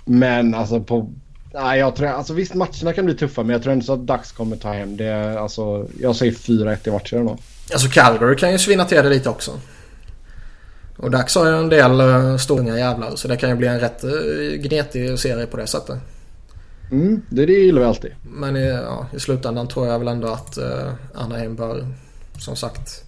Men 0.06 0.56
alltså 0.56 0.82
på... 0.82 1.14
Nej, 1.53 1.80
jag 1.80 1.95
tror, 1.95 2.08
alltså 2.08 2.34
visst 2.34 2.53
matcherna 2.53 2.94
kan 2.94 3.06
bli 3.06 3.16
tuffa 3.16 3.44
men 3.44 3.53
jag 3.53 3.64
tror 3.64 3.74
ändå 3.74 3.86
så 3.86 3.94
att 3.94 4.08
Dax 4.08 4.32
kommer 4.32 4.56
ta 4.56 4.74
hem 4.74 4.98
det. 4.98 5.40
Alltså, 5.40 5.88
jag 6.00 6.16
säger 6.16 6.32
4-1 6.32 6.88
i 6.88 6.92
matcher 6.92 7.18
då. 7.18 7.38
Alltså 7.74 7.90
Calgary 7.90 8.36
kan 8.36 8.52
ju 8.52 8.58
svinna 8.58 8.86
till 8.86 8.98
det 8.98 9.10
lite 9.10 9.30
också. 9.30 9.52
Och 10.98 11.11
Dax 11.11 11.36
har 11.36 11.45
ju 11.45 11.58
en 11.58 11.70
del 11.70 12.02
uh, 12.02 12.38
stora 12.38 12.80
jävlar 12.80 13.16
så 13.16 13.28
det 13.28 13.38
kan 13.38 13.50
ju 13.50 13.56
bli 13.56 13.68
en 13.68 13.80
rätt 13.80 14.03
uh, 14.03 14.11
gnetig 14.56 15.20
serie 15.20 15.45
på 15.45 15.58
det 15.58 15.68
sättet. 15.68 16.00
Mm, 16.92 17.22
det, 17.30 17.45
det 17.45 17.53
gillar 17.53 17.82
vi 17.82 17.88
alltid. 17.88 18.11
Men 18.24 18.58
i, 18.58 18.68
ja, 18.68 19.08
i 19.14 19.20
slutändan 19.20 19.68
tror 19.68 19.88
jag 19.88 20.00
väl 20.00 20.08
ändå 20.08 20.28
att 20.28 20.58
uh, 20.58 20.94
Anaheim 21.16 21.56
bör 21.56 21.88
som 22.40 22.56
sagt 22.56 23.03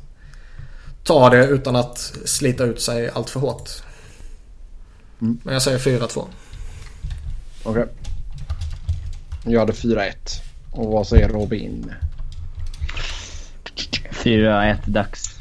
ta 1.03 1.29
det 1.29 1.45
utan 1.45 1.75
att 1.75 1.97
slita 2.25 2.63
ut 2.63 2.81
sig 2.81 3.09
allt 3.09 3.29
för 3.29 3.39
hårt. 3.39 3.69
Mm. 5.21 5.39
Men 5.43 5.53
jag 5.53 5.61
säger 5.61 5.77
4-2. 5.77 6.25
Okej. 7.63 7.85
Jag 9.45 9.59
hade 9.59 9.73
4-1. 9.73 10.13
Och 10.71 10.91
vad 10.91 11.07
säger 11.07 11.29
Robin? 11.29 11.93
4-1 14.11 14.77
dags. 14.85 15.39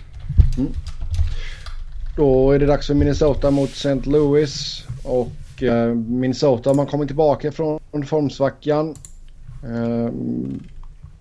Då 2.16 2.52
är 2.52 2.58
det 2.58 2.66
dags 2.66 2.86
för 2.86 2.94
Minnesota 2.94 3.50
mot 3.50 3.70
St. 3.70 3.94
Louis. 3.94 4.84
Och 5.02 5.32
eh, 5.62 5.94
Minnesota, 5.94 6.74
man 6.74 6.86
kommer 6.86 7.06
tillbaka 7.06 7.52
från 7.52 7.80
formsvackan. 8.06 8.94
Eh, 9.64 10.12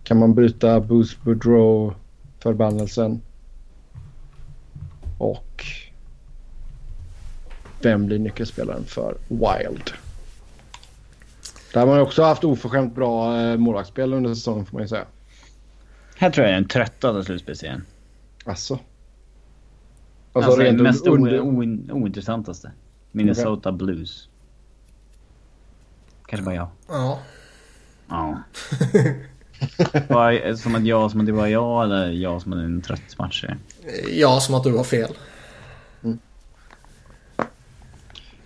kan 0.04 0.18
man 0.20 0.34
bryta 0.36 0.80
Boost 0.80 1.24
Boudreau 1.24 1.94
förbannelsen? 2.40 3.22
Och 5.18 5.66
vem 7.82 8.06
blir 8.06 8.20
nyckelspelaren 8.20 8.84
för 8.86 9.18
Wild? 9.28 9.92
Där 11.74 11.80
har 11.80 11.88
man 11.88 12.00
också 12.00 12.24
haft 12.24 12.44
oförskämt 12.44 12.96
bra 12.96 13.42
eh, 13.42 13.58
målvaktsspel 13.58 14.14
under 14.14 14.34
säsongen 14.34 14.66
får 14.66 14.74
man 14.78 14.82
ju 14.84 14.88
säga. 14.88 15.06
Här 16.18 16.30
tror 16.30 16.46
jag 16.46 16.52
är 16.52 16.56
den 16.60 16.68
tröttaste 16.68 17.24
slutspelsserien. 17.24 17.84
Alltså. 18.46 18.80
Alltså, 20.34 20.56
rent 20.56 20.78
den 20.78 20.84
mest 20.84 21.08
under- 21.08 21.40
o- 21.42 21.52
oin- 21.62 21.92
ointressantaste. 21.92 22.72
Minnesota 23.12 23.72
Blues. 23.72 24.28
Kanske 26.32 26.46
bara 26.46 26.56
jag. 26.56 26.68
Ja. 26.88 27.20
Ja. 28.10 28.38
Som 30.58 30.76
att 30.76 30.86
jag 30.86 31.12
som 31.12 31.20
att 31.20 31.26
det 31.26 31.32
var 31.32 31.48
jag 31.48 31.84
eller 31.84 32.10
jag 32.10 32.42
som 32.42 32.52
hade 32.52 32.64
en 32.64 32.82
trött 32.82 33.18
match. 33.18 33.46
Jag 34.10 34.42
som 34.42 34.56
att 34.56 34.64
du 34.64 34.78
har 34.78 34.84
fel. 34.84 35.18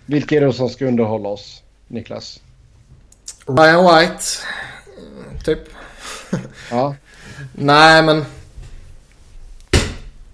Vilka 0.06 0.36
är 0.36 0.40
det 0.40 0.52
som 0.52 0.68
ska 0.68 0.86
underhålla 0.86 1.28
oss, 1.28 1.62
Niklas? 1.88 2.40
Ryan 3.46 3.84
White. 3.84 4.24
Typ. 5.44 5.60
Ja, 6.70 6.94
Nej 7.52 8.02
men. 8.02 8.24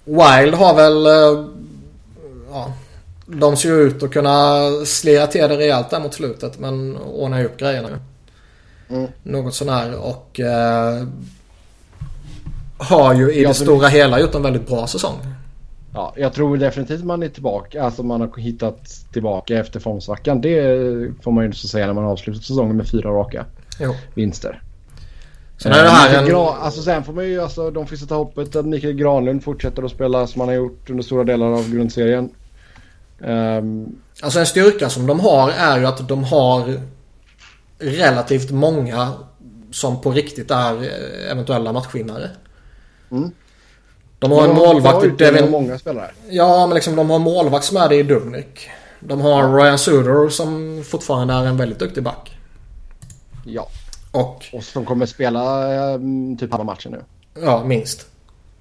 Wild 0.05 0.55
har 0.55 0.75
väl... 0.75 1.07
eh. 3.33 3.39
De 3.39 3.57
ser 3.57 3.69
ju 3.69 3.75
ut 3.75 4.02
att 4.02 4.11
kunna 4.11 4.61
slira 4.85 5.27
till 5.27 5.41
det 5.41 5.57
rejält 5.57 5.91
där 5.91 6.01
mot 6.01 6.15
slutet 6.15 6.59
men 6.59 6.97
ordnar 6.97 7.39
ju 7.39 7.44
upp 7.44 7.57
grejerna. 7.59 7.89
Mm. 8.91 9.09
Något 9.23 9.55
sånär 9.55 9.94
och... 9.99 10.41
Eh, 10.41 11.02
har 12.78 13.15
ju 13.15 13.33
i 13.33 13.43
Ja, 13.43 13.49
det 13.49 13.55
stora 13.55 13.89
hela 13.89 14.20
gjort 14.20 14.35
en 14.35 14.43
väldigt 14.43 14.69
bra 14.69 14.86
säsong. 14.86 15.15
ja, 15.94 16.12
jag 16.17 16.33
tror 16.33 16.57
definitivt 16.57 17.05
man 17.05 17.23
är 17.23 17.28
tillbaka. 17.28 17.83
Alltså 17.83 18.02
man 18.02 18.20
har 18.20 18.39
hittat 18.39 18.85
tillbaka 19.12 19.59
efter 19.59 19.81
formsvackan. 19.81 20.41
Det 20.41 20.62
får 21.23 21.33
man 21.33 21.44
ju 21.44 21.52
så 21.52 21.69
säga 21.69 21.86
när 21.86 21.93
man 21.94 22.05
avslutar 22.05 22.41
säsongen 22.41 22.77
med 22.77 22.89
fyra 22.89 23.11
raka 23.11 23.44
Jo. 23.81 23.94
vinster. 24.15 24.62
Sen 25.59 25.73
är 25.73 25.83
det 25.83 25.89
här 25.89 26.09
Mikael 26.09 26.25
en... 26.25 26.31
Gran, 26.31 26.55
alltså 26.61 26.83
sen 26.83 27.05
får 27.05 27.12
man 27.12 27.25
ju, 27.25 27.43
alltså 27.43 27.70
de 27.70 27.86
får 27.86 27.97
sätta 27.97 28.15
hoppet 28.15 28.57
att 28.57 28.67
Mikael 28.67 28.93
Granlund 28.94 29.44
fortsätter 29.44 29.83
att 29.83 29.91
spela 29.91 30.27
som 30.27 30.41
han 30.41 30.49
har 30.49 30.57
gjort 30.57 30.91
under 30.91 31.02
stora 31.02 31.25
delar 31.25 31.47
av 31.47 31.70
grundserien. 31.70 32.31
Ehm, 33.25 33.97
Alltså 34.23 34.39
en 34.39 34.47
styrka 34.47 34.91
som 34.91 35.07
de 35.07 35.20
har 35.20 35.51
är 35.51 35.78
ju 35.78 35.86
att 35.86 36.09
de 36.09 36.25
har 36.25 36.81
relativt 37.78 38.51
många 38.51 39.12
som 39.70 40.01
på 40.01 40.10
riktigt 40.10 40.51
är 40.51 40.83
eh, 40.83 41.31
eventuella 41.31 41.73
matchvinnare. 41.73 42.31
Mm. 43.10 43.31
De 44.18 44.33
har 44.33 44.49
en 44.49 44.55
målvakt 44.55 45.05
i 45.05 45.09
Devin... 45.09 45.51
många 45.51 45.78
spelare. 45.78 46.10
Ja, 46.28 46.67
men 46.67 46.75
liksom 46.75 46.97
de 46.97 47.10
har 47.10 47.17
en 47.17 47.23
målvakt 47.23 47.65
som 47.65 47.76
är 47.76 47.89
det 47.89 47.97
i 47.97 48.02
Dubnik. 48.02 48.68
De 49.01 49.20
har 49.20 49.57
Ryan 49.57 49.78
Suder 49.78 50.28
som 50.28 50.83
fortfarande 50.86 51.34
är 51.34 51.44
en 51.44 51.57
väldigt 51.57 51.78
duktig 51.78 52.02
back. 52.02 52.39
Ja. 53.47 53.68
Och, 54.10 54.44
och 54.52 54.65
som 54.65 54.84
kommer 54.84 55.07
spela 55.07 55.75
eh, 55.75 55.99
typ 56.39 56.51
halva 56.51 56.65
matchen 56.65 56.92
nu. 56.92 57.05
Ja, 57.42 57.65
minst. 57.65 58.07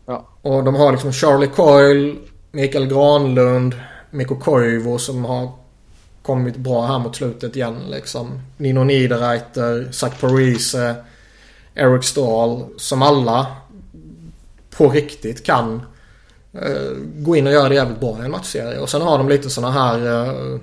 Ja. 0.06 0.26
Och 0.42 0.64
de 0.64 0.76
har 0.76 0.92
liksom 0.92 1.14
Charlie 1.14 1.48
Coyle, 1.48 2.16
Mikael 2.52 2.86
Granlund, 2.88 3.76
Mikko 4.12 4.36
Koivu 4.36 4.98
som 4.98 5.26
har 5.26 5.52
kommit 6.22 6.58
bra 6.58 6.86
här 6.86 7.00
mot 7.00 7.16
slutet 7.16 7.56
igen 7.56 7.80
liksom. 7.90 8.42
Nino 8.58 8.84
Niederreiter, 8.84 9.92
Zach 9.92 10.20
Parise, 10.20 10.96
Eric 11.76 12.04
Stahl. 12.06 12.66
Som 12.78 13.02
alla 13.02 13.56
på 14.70 14.90
riktigt 14.90 15.46
kan 15.46 15.82
uh, 16.56 16.98
gå 17.16 17.36
in 17.36 17.48
och 17.48 17.54
göra 17.54 17.70
det 17.70 17.76
jävligt 17.76 18.00
bra 18.00 18.22
i 18.22 18.26
en 18.26 18.32
matchserie. 18.32 18.80
Och 18.80 18.90
sen 18.90 19.02
har 19.02 19.18
de 19.18 19.30
lite 19.30 19.50
sådana 19.50 19.72
här... 19.74 20.00
Uh, 20.00 20.60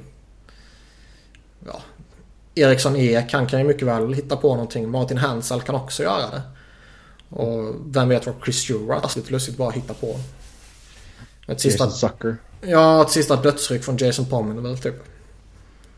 ja, 1.66 1.80
Eriksson 2.54 2.96
Ek, 2.96 3.32
han 3.32 3.46
kan 3.46 3.60
ju 3.60 3.66
mycket 3.66 3.88
väl 3.88 4.14
hitta 4.14 4.36
på 4.36 4.54
någonting. 4.54 4.90
Martin 4.90 5.18
Hansel 5.18 5.60
kan 5.60 5.74
också 5.74 6.02
göra 6.02 6.30
det. 6.30 6.42
Och 7.30 7.74
vem 7.86 8.08
vet 8.08 8.26
vad 8.26 8.34
Chris 8.44 8.56
Stewart 8.56 9.16
lite 9.16 9.32
lustigt 9.32 9.56
bara 9.56 9.70
hittar 9.70 9.94
på. 9.94 10.16
Ett 11.46 11.60
sista... 11.60 11.90
Sucker. 11.90 12.36
Ja, 12.60 13.02
ett 13.02 13.10
sista 13.10 13.36
dödsryck 13.36 13.84
från 13.84 13.96
Jason 13.96 14.26
Pommen 14.26 14.62
väl 14.62 14.78
typ. 14.78 14.94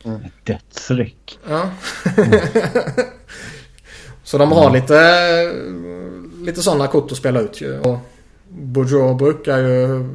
Mm. 0.04 0.20
Dödsryck? 0.44 1.38
Ja. 1.48 1.70
Mm. 2.16 2.40
Så 4.24 4.38
de 4.38 4.52
har 4.52 4.70
lite, 4.70 5.52
lite 6.44 6.62
sådana 6.62 6.86
kort 6.86 7.12
att 7.12 7.18
spela 7.18 7.40
ut 7.40 7.60
ju. 7.60 7.78
Och 7.78 7.98
Bourgeois 8.48 9.18
brukar 9.18 9.58
ju 9.58 10.08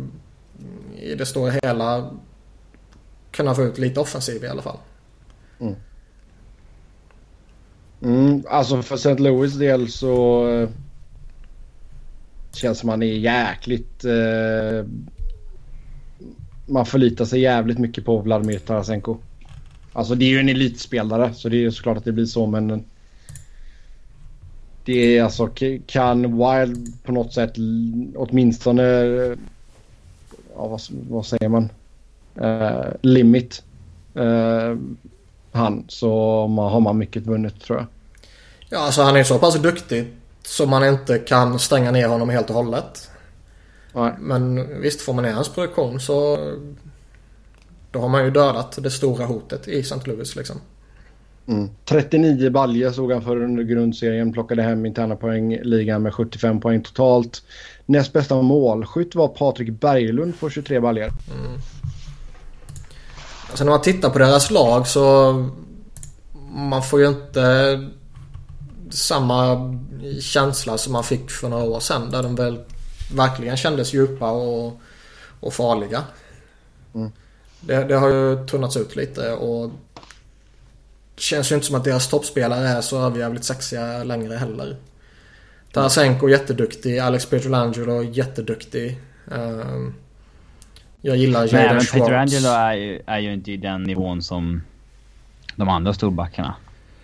i 0.98 1.15
det 1.15 1.25
stora 1.25 1.51
hela 1.64 2.11
kunna 3.32 3.56
få 3.56 3.64
ut 3.64 3.77
lite 3.77 3.99
offensiv 3.99 4.43
i 4.43 4.48
alla 4.48 4.61
fall. 4.61 4.77
Mm. 5.59 5.75
Mm, 8.01 8.43
alltså 8.49 8.82
för 8.82 8.95
St. 8.95 9.17
Louis 9.17 9.53
del 9.53 9.91
så 9.91 10.48
uh, 10.48 10.69
känns 12.51 12.80
som 12.80 12.88
man 12.88 13.03
är 13.03 13.14
jäkligt... 13.14 14.06
Uh, 14.06 14.85
man 16.66 16.85
förlitar 16.85 17.26
sig 17.26 17.40
jävligt 17.40 17.77
mycket 17.77 18.06
på 18.06 18.18
Vladimir 18.18 18.60
Tarasenko. 18.60 19.18
Alltså 19.94 20.16
det 20.16 20.26
är 20.26 20.30
ju 20.30 20.40
en 20.40 20.50
elitspelare 20.50 21.34
så 21.34 21.50
det 21.50 21.66
är 21.66 21.69
såklart 21.69 21.98
att 21.98 22.06
det 22.06 22.11
blir 22.11 22.26
så 22.26 22.45
men... 22.45 22.84
Det 24.85 25.18
är 25.18 25.24
alltså 25.24 25.50
kan 25.88 26.22
Wild 26.22 27.03
på 27.03 27.11
något 27.11 27.34
sätt 27.34 27.53
åtminstone... 28.16 28.84
Eh, 28.84 29.38
ja, 30.56 30.68
vad, 30.68 30.82
vad 31.10 31.26
säger 31.26 31.50
man? 31.50 31.69
Uh, 32.42 32.85
limit. 33.02 33.64
Uh, 34.18 34.77
han 35.52 35.84
så 35.88 36.48
man, 36.48 36.72
har 36.72 36.80
man 36.80 36.98
mycket 36.98 37.27
vunnet 37.27 37.61
tror 37.61 37.77
jag. 37.80 37.88
Ja 38.69 38.80
alltså 38.80 39.02
han 39.02 39.16
är 39.16 39.24
så 39.24 39.40
pass 39.40 39.56
duktig 39.56 40.14
så 40.44 40.66
man 40.66 40.88
inte 40.88 41.18
kan 41.18 41.60
stänga 41.60 41.92
ner 41.92 42.08
honom 42.08 42.30
helt 42.30 42.50
och 42.50 42.56
hållet. 42.56 43.10
Nej. 43.95 44.14
Men 44.19 44.67
visst 44.82 45.01
får 45.01 45.14
man 45.14 45.24
ner 45.24 45.32
hans 45.32 45.49
produktion 45.49 45.99
så 45.99 46.38
då 47.91 47.99
har 47.99 48.09
man 48.09 48.24
ju 48.24 48.32
dödat 48.32 48.77
det 48.83 48.91
stora 48.91 49.25
hotet 49.25 49.67
i 49.67 49.80
St. 49.80 49.99
Louis 50.06 50.35
liksom. 50.35 50.61
Mm. 51.48 51.69
39 51.85 52.49
baljer 52.49 52.91
såg 52.91 53.11
han 53.11 53.22
för 53.22 53.43
under 53.43 53.64
grundserien. 53.64 54.33
Plockade 54.33 54.61
hem 54.61 54.85
interna 54.85 55.15
poäng. 55.15 55.59
Ligan 55.64 56.01
med 56.01 56.14
75 56.14 56.59
poäng 56.59 56.83
totalt. 56.83 57.43
Näst 57.85 58.14
bästa 58.14 58.41
målskytt 58.41 59.15
var 59.15 59.27
Patrik 59.27 59.69
Berglund 59.69 60.40
på 60.40 60.49
23 60.49 60.80
baljer. 60.80 61.11
Mm. 61.40 61.59
Alltså 63.49 63.64
när 63.64 63.72
man 63.72 63.82
tittar 63.82 64.09
på 64.09 64.19
deras 64.19 64.51
lag 64.51 64.88
så 64.88 65.33
man 66.56 66.83
får 66.83 66.99
ju 66.99 67.07
inte 67.07 67.80
samma 68.90 69.57
känsla 70.22 70.77
som 70.77 70.93
man 70.93 71.03
fick 71.03 71.32
för 71.32 71.49
några 71.49 71.64
år 71.64 71.80
sedan. 71.80 72.11
Där 72.11 72.24
de 72.24 72.35
väl 72.35 72.59
verkligen 73.14 73.58
kändes 73.58 73.93
djupa 73.93 74.32
och, 74.32 74.80
och 75.40 75.53
farliga. 75.53 76.03
Mm. 76.95 77.11
Det, 77.59 77.84
det, 77.84 77.95
har 77.95 78.09
ju 78.09 78.45
tunnats 78.45 78.77
ut 78.77 78.95
lite 78.95 79.32
och 79.32 79.72
det 81.16 81.22
känns 81.22 81.51
ju 81.51 81.56
inte 81.56 81.67
som 81.67 81.75
att 81.75 81.84
deras 81.84 82.08
toppspelare 82.08 82.67
är 82.67 82.82
så 82.82 83.06
överjävligt 83.06 83.45
sexiga 83.45 84.03
längre 84.03 84.35
heller. 84.35 84.77
Tarasenko 85.72 86.30
jätteduktig, 86.30 87.00
Alex 87.00 87.25
Pietrangelo 87.25 88.03
jätteduktig. 88.03 89.00
Um, 89.25 89.95
jag 91.01 91.17
gillar 91.17 91.42
Jaden 91.42 91.59
Nej, 91.59 91.74
men 91.74 91.85
Pietrangelo 91.85 92.50
är 92.50 92.74
ju, 92.74 93.01
är 93.06 93.19
ju 93.19 93.34
inte 93.34 93.51
i 93.51 93.58
den 93.58 93.84
nivån 93.84 94.22
som 94.22 94.61
de 95.56 95.69
andra 95.69 95.93
storbackarna. 95.93 96.56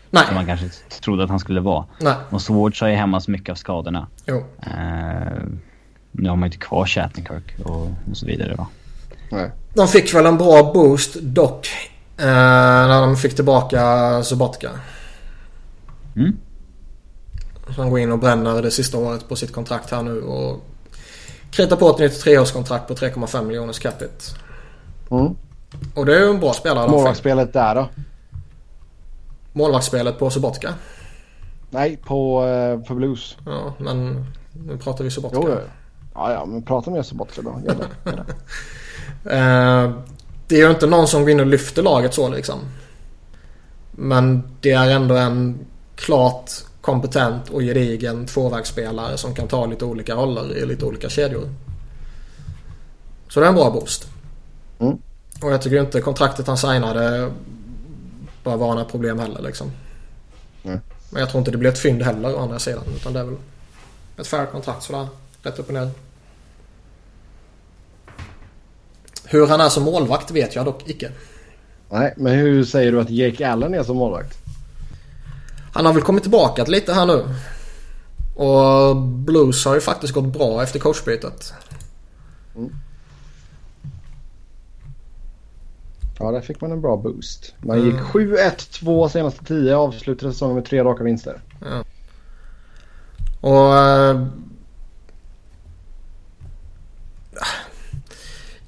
Nej. 0.09 0.25
Som 0.25 0.35
man 0.35 0.45
kanske 0.45 0.69
trodde 1.01 1.23
att 1.23 1.29
han 1.29 1.39
skulle 1.39 1.59
vara. 1.59 1.85
Nej. 1.99 2.15
Och 2.29 2.41
Swartz 2.41 2.81
har 2.81 2.87
ju 2.87 2.95
hämmats 2.95 3.27
mycket 3.27 3.49
av 3.49 3.55
skadorna. 3.55 4.07
Jo. 4.25 4.37
Uh, 4.37 5.43
nu 6.11 6.29
har 6.29 6.35
man 6.35 6.49
ju 6.49 6.53
inte 6.53 6.65
kvar 6.65 6.85
Shattenkirk 6.85 7.59
och, 7.65 7.81
och 7.81 8.17
så 8.17 8.25
vidare 8.25 8.55
va. 8.55 8.67
Nej. 9.31 9.51
De 9.73 9.87
fick 9.87 10.13
väl 10.13 10.25
en 10.25 10.37
bra 10.37 10.71
boost 10.73 11.15
dock. 11.21 11.67
Uh, 12.19 12.27
när 12.27 13.01
de 13.01 13.17
fick 13.17 13.35
tillbaka 13.35 14.23
Subotka. 14.23 14.69
Mm. 16.15 16.37
Han 17.77 17.89
går 17.89 17.99
in 17.99 18.11
och 18.11 18.19
bränner 18.19 18.61
det 18.61 18.71
sista 18.71 18.97
året 18.97 19.29
på 19.29 19.35
sitt 19.35 19.53
kontrakt 19.53 19.91
här 19.91 20.03
nu 20.03 20.21
och 20.21 20.61
kritar 21.51 21.75
på 21.75 21.89
ett 21.89 21.99
nytt 21.99 22.19
treårskontrakt 22.19 22.87
på 22.87 22.93
3,5 22.93 23.45
miljoners 23.45 23.79
capita. 23.79 24.35
Mm. 25.11 25.35
Och 25.93 26.05
det 26.05 26.15
är 26.15 26.19
ju 26.19 26.29
en 26.29 26.39
bra 26.39 26.53
spelare. 26.53 26.89
Målvaktsspelet 26.89 27.53
där 27.53 27.75
då? 27.75 27.89
Målvaktsspelet 29.53 30.19
på 30.19 30.29
Subotka? 30.29 30.73
Nej, 31.69 31.97
på, 31.97 32.45
uh, 32.45 32.83
på 32.83 32.95
Blues. 32.95 33.37
Ja, 33.45 33.73
men 33.77 34.25
nu 34.51 34.77
pratar 34.77 35.03
vi 35.03 35.11
Subotka. 35.11 35.39
Jo, 35.43 35.57
ja. 36.13 36.33
ja, 36.33 36.45
men 36.45 36.63
prata 36.63 36.91
mer 36.91 37.03
Subotka 37.03 37.41
då. 37.41 37.61
Gör 37.65 37.75
det. 37.75 38.11
Gör 38.11 38.25
det. 38.25 38.33
uh, 39.23 39.97
det 40.47 40.55
är 40.55 40.65
ju 40.65 40.69
inte 40.69 40.87
någon 40.87 41.07
som 41.07 41.21
går 41.21 41.29
in 41.29 41.39
och 41.39 41.45
lyfter 41.45 41.83
laget 41.83 42.13
så 42.13 42.29
liksom. 42.29 42.59
Men 43.91 44.43
det 44.61 44.71
är 44.71 44.89
ändå 44.89 45.15
en 45.15 45.59
klart 45.95 46.51
kompetent 46.81 47.49
och 47.49 47.61
gedigen 47.61 48.25
tvåvägsspelare 48.25 49.17
som 49.17 49.35
kan 49.35 49.47
ta 49.47 49.65
lite 49.65 49.85
olika 49.85 50.15
roller 50.15 50.57
i 50.57 50.65
lite 50.65 50.85
olika 50.85 51.09
kedjor. 51.09 51.49
Så 53.29 53.39
det 53.39 53.45
är 53.45 53.49
en 53.49 53.55
bra 53.55 53.71
boost. 53.71 54.07
Mm. 54.79 54.97
Och 55.41 55.51
jag 55.51 55.61
tycker 55.61 55.79
inte 55.81 56.01
kontraktet 56.01 56.47
han 56.47 56.57
signade 56.57 57.31
bör 58.43 58.57
vara 58.57 58.73
några 58.73 58.85
problem 58.85 59.19
heller 59.19 59.41
liksom. 59.41 59.71
Mm. 60.63 60.79
Men 61.09 61.19
jag 61.19 61.29
tror 61.29 61.39
inte 61.39 61.51
det 61.51 61.57
blir 61.57 61.69
ett 61.69 61.79
fynd 61.79 62.01
heller 62.01 62.35
å 62.35 62.39
andra 62.39 62.59
sidan. 62.59 62.83
Utan 62.95 63.13
det 63.13 63.19
är 63.19 63.23
väl 63.23 63.35
ett 64.17 64.27
fair 64.27 64.45
kontrakt 64.45 64.83
sådär. 64.83 65.07
Rätt 65.43 65.59
upp 65.59 65.67
och 65.67 65.73
ner. 65.73 65.89
Hur 69.25 69.47
han 69.47 69.61
är 69.61 69.69
som 69.69 69.83
målvakt 69.83 70.31
vet 70.31 70.55
jag 70.55 70.65
dock 70.65 70.89
icke. 70.89 71.11
Nej, 71.89 72.13
men 72.17 72.33
hur 72.33 72.63
säger 72.63 72.91
du 72.91 73.01
att 73.01 73.09
Jake 73.09 73.49
Allen 73.49 73.73
är 73.73 73.83
som 73.83 73.97
målvakt? 73.97 74.37
Han 75.73 75.85
har 75.85 75.93
väl 75.93 76.03
kommit 76.03 76.23
tillbaka 76.23 76.63
lite 76.63 76.93
här 76.93 77.05
nu. 77.05 77.35
Och 78.35 78.95
Blues 78.97 79.65
har 79.65 79.75
ju 79.75 79.81
faktiskt 79.81 80.13
gått 80.13 80.25
bra 80.25 80.63
efter 80.63 80.79
coachbytet. 80.79 81.53
Mm. 82.55 82.69
Ja, 86.19 86.31
där 86.31 86.41
fick 86.41 86.61
man 86.61 86.71
en 86.71 86.81
bra 86.81 86.97
boost. 86.97 87.53
Man 87.59 87.79
mm. 87.79 87.89
gick 87.89 87.99
7-1-2 87.99 89.09
senaste 89.09 89.45
10 89.45 89.75
avslutade 89.75 90.33
säsongen 90.33 90.55
med 90.55 90.65
tre 90.65 90.83
raka 90.83 91.03
vinster. 91.03 91.41
Ja. 91.61 91.83
Och... 93.49 94.31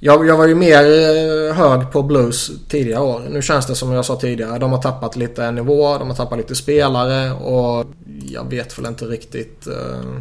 jag, 0.06 0.28
jag 0.28 0.38
var 0.38 0.48
ju 0.48 0.56
mer 0.56 0.84
eh, 0.84 1.56
hög 1.56 1.92
på 1.92 2.04
Blues 2.04 2.52
tidigare 2.68 3.02
år. 3.02 3.22
Nu 3.30 3.42
känns 3.42 3.68
det 3.68 3.76
som 3.76 3.92
jag 3.92 4.06
sa 4.06 4.16
tidigare. 4.16 4.60
De 4.60 4.72
har 4.72 4.82
tappat 4.82 5.16
lite 5.16 5.52
nivå, 5.52 5.98
de 5.98 6.08
har 6.08 6.16
tappat 6.16 6.38
lite 6.38 6.56
spelare 6.56 7.32
och 7.32 7.86
jag 8.26 8.50
vet 8.50 8.80
väl 8.80 8.86
inte 8.86 9.06
riktigt. 9.06 9.68
Uh, 9.68 10.20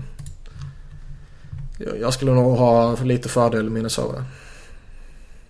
jag 2.00 2.12
skulle 2.14 2.32
nog 2.32 2.56
ha 2.56 2.96
lite 3.02 3.28
fördel 3.28 3.66
i 3.66 3.70
Minnesota. 3.70 4.24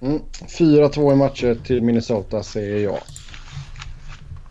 Mm. 0.00 0.20
4-2 0.58 1.12
i 1.12 1.16
matcher 1.16 1.58
till 1.64 1.82
Minnesota 1.82 2.42
säger 2.42 2.78
jag. 2.78 2.98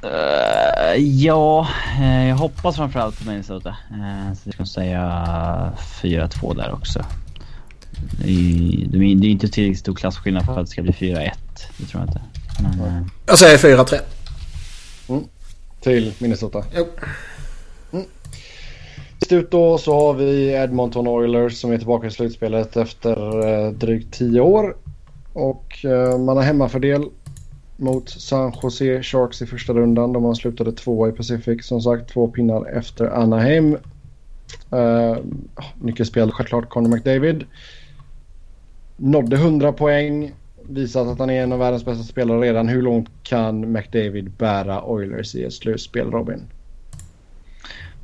Uh, 0.04 1.02
ja, 1.04 1.68
jag 2.28 2.36
hoppas 2.36 2.76
framförallt 2.76 3.20
på 3.20 3.30
Minnesota. 3.30 3.70
Uh, 3.70 4.34
så 4.34 4.42
jag 4.44 4.54
ska 4.54 4.66
säga 4.66 5.24
4-2 6.02 6.56
där 6.56 6.74
också. 6.74 7.06
Det 8.24 8.30
är, 8.30 9.16
det 9.16 9.28
är 9.28 9.32
inte 9.32 9.48
tillräckligt 9.48 9.80
stor 9.80 9.96
klasskillnad 9.96 10.46
för 10.46 10.60
att 10.60 10.66
det 10.66 10.72
ska 10.72 10.82
bli 10.82 10.92
4-1. 10.92 11.32
Det 11.78 11.86
tror 11.86 12.02
jag 12.02 12.10
inte. 12.10 12.22
Men, 12.78 13.10
jag 13.26 13.40
säger 13.40 13.58
4-3. 13.58 14.00
Mm. 15.10 15.24
Till 15.82 16.14
Minnesota? 16.20 16.64
Jo. 16.76 16.86
Mm. 17.92 18.06
Sist 19.20 19.32
ut 19.32 19.52
då 19.52 19.78
så 19.78 19.94
har 19.94 20.14
vi 20.14 20.48
Edmonton 20.48 21.08
Oilers 21.08 21.62
som 21.62 21.72
är 21.72 21.78
tillbaka 21.78 22.08
i 22.08 22.12
slutspelet 22.12 22.78
efter 22.78 23.48
eh, 23.48 23.72
drygt 23.72 24.14
10 24.14 24.42
år. 24.42 24.76
Och 25.34 25.86
eh, 25.86 26.20
man 26.20 26.38
har 26.38 26.44
hemmafördel 26.44 27.06
mot 27.78 28.10
San 28.10 28.54
Jose 28.64 29.04
Sharks 29.04 29.42
i 29.42 29.46
första 29.46 29.74
rundan. 29.74 30.14
De 30.14 30.24
har 30.24 30.34
slutade 30.34 30.72
tvåa 30.72 31.10
i 31.10 31.12
Pacific. 31.12 31.66
Som 31.66 31.82
sagt 31.82 32.14
två 32.14 32.28
pinnar 32.28 32.78
efter 32.78 33.06
Anaheim. 33.06 33.78
Uh, 34.74 35.18
nyckelspel 35.82 36.32
självklart 36.32 36.70
Conor 36.70 36.90
McDavid. 36.90 37.46
Nådde 39.04 39.36
100 39.36 39.74
poäng. 39.74 40.32
Visat 40.70 41.08
att 41.08 41.20
han 41.20 41.30
är 41.30 41.44
en 41.44 41.52
av 41.52 41.60
världens 41.60 41.86
bästa 41.86 42.04
spelare 42.04 42.42
redan. 42.42 42.68
Hur 42.68 42.82
långt 42.82 43.10
kan 43.24 43.72
McDavid 43.72 44.32
bära 44.32 44.84
Oilers 44.84 45.36
i 45.36 45.44
ett 45.44 45.54
slutspel 45.54 46.12
Robin? 46.12 46.42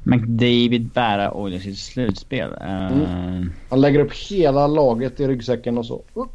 McDavid 0.03 0.89
bära 0.93 1.33
Oilers 1.33 1.65
i 1.65 1.71
ett 1.71 1.77
slutspel? 1.77 2.49
Uh... 2.49 2.87
Mm. 2.87 3.53
Han 3.69 3.81
lägger 3.81 3.99
upp 3.99 4.13
hela 4.13 4.67
laget 4.67 5.19
i 5.19 5.27
ryggsäcken 5.27 5.77
och 5.77 5.85
så. 5.85 6.01
Uh. 6.17 6.25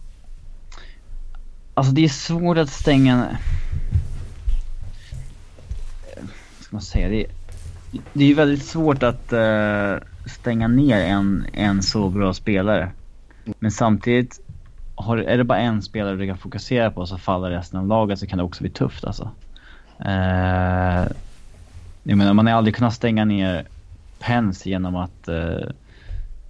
Alltså 1.74 1.92
det 1.92 2.04
är 2.04 2.08
svårt 2.08 2.56
att 2.56 2.70
stänga... 2.70 3.36
Ska 6.60 6.76
man 6.76 6.82
säga? 6.82 7.08
Det 7.08 7.24
är, 7.24 7.30
det 8.12 8.30
är 8.30 8.34
väldigt 8.34 8.64
svårt 8.64 9.02
att 9.02 9.32
uh, 9.32 10.08
stänga 10.26 10.68
ner 10.68 10.96
en, 10.96 11.46
en 11.52 11.82
så 11.82 12.08
bra 12.08 12.34
spelare. 12.34 12.90
Men 13.58 13.70
samtidigt, 13.70 14.40
har, 14.94 15.16
är 15.16 15.38
det 15.38 15.44
bara 15.44 15.58
en 15.58 15.82
spelare 15.82 16.16
du 16.16 16.26
kan 16.26 16.38
fokusera 16.38 16.90
på 16.90 17.06
så 17.06 17.18
faller 17.18 17.50
resten 17.50 17.80
av 17.80 17.86
laget 17.86 18.18
så 18.18 18.26
kan 18.26 18.38
det 18.38 18.44
också 18.44 18.62
bli 18.62 18.70
tufft 18.70 19.04
alltså. 19.04 19.30
Uh, 20.00 21.06
jag 22.02 22.18
menar, 22.18 22.34
man 22.34 22.46
har 22.46 22.54
aldrig 22.54 22.74
kunnat 22.74 22.94
stänga 22.94 23.24
ner 23.24 23.66
Pence 24.18 24.68
genom 24.70 24.96
att 24.96 25.28
uh, 25.28 25.70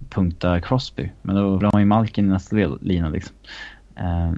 punkta 0.09 0.61
Crosby. 0.61 1.11
Men 1.21 1.35
då 1.35 1.57
vill 1.57 1.69
man 1.73 1.81
ju 1.81 1.85
Malkin 1.85 2.25
i 2.25 2.29
nästa 2.29 2.55
lina 2.81 3.09
liksom. 3.09 3.35
Uh, 3.99 4.33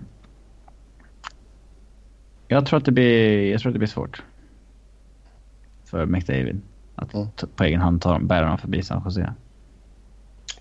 jag 2.47 2.65
tror 2.65 2.77
att 2.77 2.85
det 2.85 2.91
blir, 2.91 3.51
jag 3.51 3.61
tror 3.61 3.69
att 3.69 3.73
det 3.73 3.79
blir 3.79 3.87
svårt. 3.87 4.23
För 5.85 6.05
McDavid. 6.05 6.61
Att 6.95 7.13
mm. 7.13 7.27
på 7.55 7.63
egen 7.63 7.81
hand 7.81 8.01
ta, 8.01 8.19
bära 8.19 8.47
dem 8.47 8.57
förbi 8.57 8.83
San 8.83 9.01
Jose. 9.05 9.33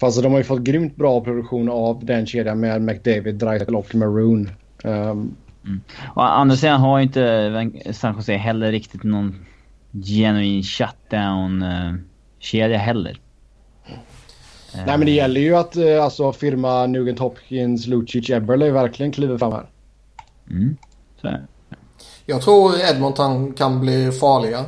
Fast 0.00 0.22
de 0.22 0.32
har 0.32 0.38
ju 0.38 0.44
fått 0.44 0.60
grymt 0.60 0.96
bra 0.96 1.20
produktion 1.20 1.68
av 1.68 2.04
den 2.04 2.26
kedjan 2.26 2.60
med 2.60 2.82
McDavid, 2.82 3.34
Dreisaitl 3.34 3.76
och 3.76 3.94
Maroon. 3.94 4.50
Um... 4.84 5.36
Mm. 5.64 5.80
Å 6.14 6.20
andra 6.20 6.56
sidan 6.56 6.80
har 6.80 6.98
ju 6.98 7.04
inte 7.04 7.70
San 7.92 8.14
Jose 8.14 8.36
heller 8.36 8.72
riktigt 8.72 9.02
någon 9.02 9.46
genuin 9.92 10.62
shutdown-kedja 10.62 12.78
heller. 12.78 13.20
Nej 14.74 14.98
men 14.98 15.00
det 15.00 15.10
gäller 15.10 15.40
ju 15.40 15.56
att 15.56 15.76
eh, 15.76 16.04
alltså, 16.04 16.32
firma 16.32 16.86
Nugent 16.86 17.18
Hopkins, 17.18 17.86
Lucic, 17.86 18.30
Eberle 18.30 18.70
verkligen 18.70 19.12
kliver 19.12 19.38
fram 19.38 19.52
här. 19.52 19.66
Mm. 20.50 20.76
Så 21.20 21.36
jag 22.26 22.42
tror 22.42 22.72
Edmonton 22.90 23.52
kan 23.52 23.80
bli 23.80 24.12
farliga. 24.12 24.64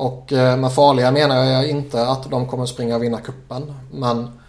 Och 0.00 0.32
eh, 0.32 0.56
med 0.56 0.72
farliga 0.72 1.10
menar 1.10 1.44
jag 1.44 1.68
inte 1.68 2.08
att 2.08 2.30
de 2.30 2.46
kommer 2.46 2.66
springa 2.66 2.96
och 2.96 3.02
vinna 3.02 3.20
kuppen. 3.20 3.74
Men 3.92 4.40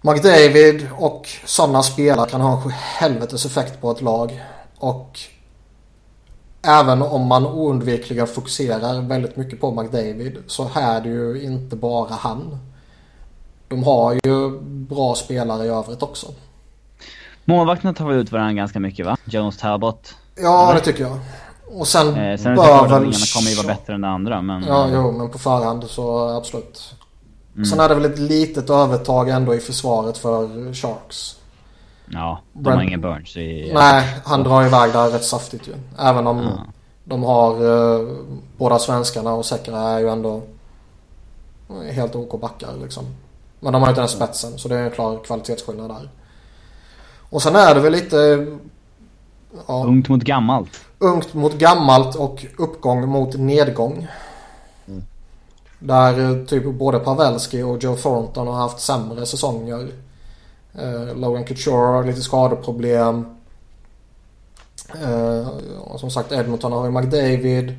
McDavid 0.00 0.88
och 0.98 1.28
sådana 1.44 1.82
spelare 1.82 2.30
kan 2.30 2.40
ha 2.40 2.62
en 2.62 2.70
helvetes 2.70 3.46
effekt 3.46 3.80
på 3.80 3.90
ett 3.90 4.00
lag. 4.00 4.42
Och 4.78 5.18
även 6.62 7.02
om 7.02 7.26
man 7.26 7.46
oundvikligen 7.46 8.26
fokuserar 8.26 9.00
väldigt 9.00 9.36
mycket 9.36 9.60
på 9.60 9.82
McDavid 9.82 10.38
så 10.46 10.70
är 10.74 11.00
det 11.00 11.08
ju 11.08 11.42
inte 11.42 11.76
bara 11.76 12.14
han. 12.14 12.58
De 13.68 13.82
har 13.82 14.12
ju 14.12 14.60
bra 14.62 15.14
spelare 15.14 15.64
i 15.64 15.68
övrigt 15.68 16.02
också. 16.02 16.26
Målvakterna 17.44 17.94
tar 17.94 18.08
väl 18.08 18.16
ut 18.16 18.32
varandra 18.32 18.52
ganska 18.52 18.80
mycket 18.80 19.06
va? 19.06 19.16
Jones 19.24 19.56
Talbot? 19.56 20.14
Ja, 20.36 20.70
eller? 20.70 20.80
det 20.80 20.84
tycker 20.84 21.02
jag. 21.02 21.18
Och 21.72 21.88
sen, 21.88 22.14
eh, 22.16 22.38
sen 22.38 22.56
bör 22.56 22.88
väl... 22.88 23.02
Ena 23.02 23.12
kommer 23.34 23.50
ju 23.50 23.56
vara 23.56 23.66
bättre 23.66 23.94
än 23.94 24.00
det 24.00 24.08
andra 24.08 24.42
men... 24.42 24.64
Ja, 24.64 24.88
jo, 24.92 25.12
men 25.12 25.30
på 25.30 25.38
förhand 25.38 25.84
så 25.84 26.28
absolut. 26.28 26.94
Mm. 27.54 27.64
Sen 27.64 27.80
är 27.80 27.88
det 27.88 27.94
väl 27.94 28.04
ett 28.04 28.18
litet 28.18 28.70
övertag 28.70 29.28
ändå 29.28 29.54
i 29.54 29.60
försvaret 29.60 30.18
för 30.18 30.74
Sharks. 30.74 31.36
Ja, 32.06 32.40
de 32.52 32.62
Brent... 32.62 32.76
har 32.76 32.82
ingen 32.82 33.00
Burns 33.00 33.36
i... 33.36 33.70
Nej, 33.74 34.20
han 34.24 34.42
drar 34.42 34.66
iväg 34.66 34.92
där 34.92 35.10
rätt 35.10 35.24
saftigt 35.24 35.68
ju. 35.68 35.72
Även 35.98 36.26
om 36.26 36.38
mm. 36.38 36.52
de 37.04 37.22
har 37.22 37.62
uh, 37.62 38.16
båda 38.56 38.78
svenskarna 38.78 39.32
och 39.32 39.46
Sekera 39.46 39.80
är 39.80 39.98
ju 39.98 40.08
ändå 40.08 40.42
helt 41.92 42.14
OK 42.14 42.40
backar 42.40 42.72
liksom. 42.82 43.04
Men 43.60 43.72
de 43.72 43.82
har 43.82 43.88
inte 43.88 44.00
den 44.00 44.08
spetsen 44.08 44.58
så 44.58 44.68
det 44.68 44.76
är 44.76 44.84
en 44.84 44.90
klar 44.90 45.18
kvalitetsskillnad 45.24 45.90
där. 45.90 46.10
Och 47.30 47.42
sen 47.42 47.56
är 47.56 47.74
det 47.74 47.80
väl 47.80 47.92
lite... 47.92 48.46
Ja, 49.66 49.84
ungt 49.86 50.08
mot 50.08 50.22
gammalt. 50.22 50.80
Ungt 50.98 51.34
mot 51.34 51.58
gammalt 51.58 52.16
och 52.16 52.46
uppgång 52.58 53.08
mot 53.08 53.34
nedgång. 53.34 54.06
Mm. 54.88 55.02
Där 55.78 56.30
eh, 56.30 56.44
typ 56.44 56.64
både 56.64 56.98
Pavelski 56.98 57.62
och 57.62 57.84
Joe 57.84 57.96
Thornton 57.96 58.46
har 58.46 58.54
haft 58.54 58.80
sämre 58.80 59.26
säsonger. 59.26 59.88
Eh, 60.74 61.16
Logan 61.16 61.44
Couture 61.44 61.96
har 61.96 62.04
lite 62.04 62.20
skadeproblem. 62.20 63.24
Eh, 65.02 65.48
som 65.96 66.10
sagt 66.10 66.32
Edmonton 66.32 66.72
har 66.72 66.84
ju 66.84 66.90
McDavid. 66.90 67.76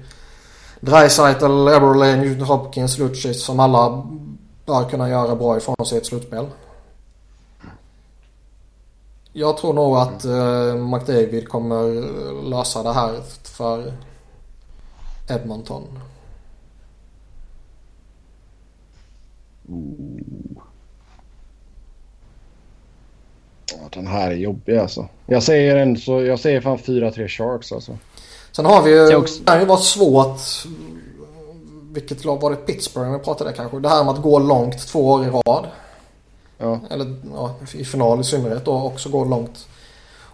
Dreisaitl, 0.80 1.67
Eberle, 1.67 2.16
Newton 2.16 2.48
Hopkins, 2.48 2.98
Lucic 2.98 3.45
som 3.45 3.59
alla 3.59 4.08
bör 4.66 4.90
kunna 4.90 5.09
göra 5.09 5.35
bra 5.35 5.58
ifrån 5.58 5.85
sig 5.85 5.98
i 5.98 6.01
ett 6.01 6.08
slutspel. 6.08 6.45
Jag 9.34 9.58
tror 9.58 9.74
nog 9.74 9.98
att 9.98 10.26
uh, 10.26 10.76
McDavid 10.76 11.50
kommer 11.50 11.84
lösa 12.50 12.84
det 12.84 12.93
här 12.93 13.22
för 13.43 13.93
Edmonton. 15.30 15.84
Ja, 23.72 23.77
den 23.92 24.08
här 24.08 24.32
är 24.32 24.35
jobbig 24.35 24.77
alltså. 24.77 25.08
Jag 25.26 25.43
säger, 25.43 25.76
en, 25.76 25.98
så, 25.98 26.22
jag 26.22 26.40
säger 26.40 26.61
fan 26.61 26.77
4-3 26.77 27.27
Sharks 27.27 27.72
alltså. 27.72 27.98
Sen 28.51 28.66
har 28.66 28.84
vi 28.84 28.92
ju, 28.92 29.06
det 29.45 29.51
har 29.51 29.60
ju 29.60 29.66
varit 29.66 29.84
svårt. 29.84 30.40
Vilket 31.92 32.26
lag 32.26 32.42
var 32.42 32.50
det? 32.50 32.56
Pittsburgh 32.56 33.11
vi 33.11 33.19
pratade 33.19 33.53
kanske. 33.53 33.80
Det 33.80 33.90
här 33.90 34.03
med 34.03 34.14
att 34.14 34.22
gå 34.22 34.40
långt 34.40 34.88
två 34.88 35.10
år 35.11 35.26
i 35.26 35.30
rad. 35.30 35.68
Ja. 36.62 36.80
Eller 36.90 37.16
ja, 37.34 37.56
i 37.74 37.86
final 37.86 38.22
i 38.22 38.24
synnerhet 38.24 38.66
då 38.66 38.74
också 38.74 39.10
går 39.10 39.26
långt. 39.26 39.68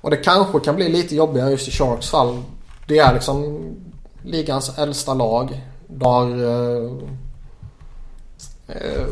Och 0.01 0.09
det 0.09 0.17
kanske 0.17 0.59
kan 0.59 0.75
bli 0.75 0.89
lite 0.89 1.15
jobbigare 1.15 1.51
just 1.51 1.67
i 1.67 1.71
Sharks 1.71 2.09
fall. 2.09 2.43
Det 2.87 2.99
är 2.99 3.13
liksom 3.13 3.59
ligans 4.23 4.77
äldsta 4.77 5.13
lag. 5.13 5.61
Där 5.87 6.43
eh, 6.43 6.91
eh, 8.67 9.07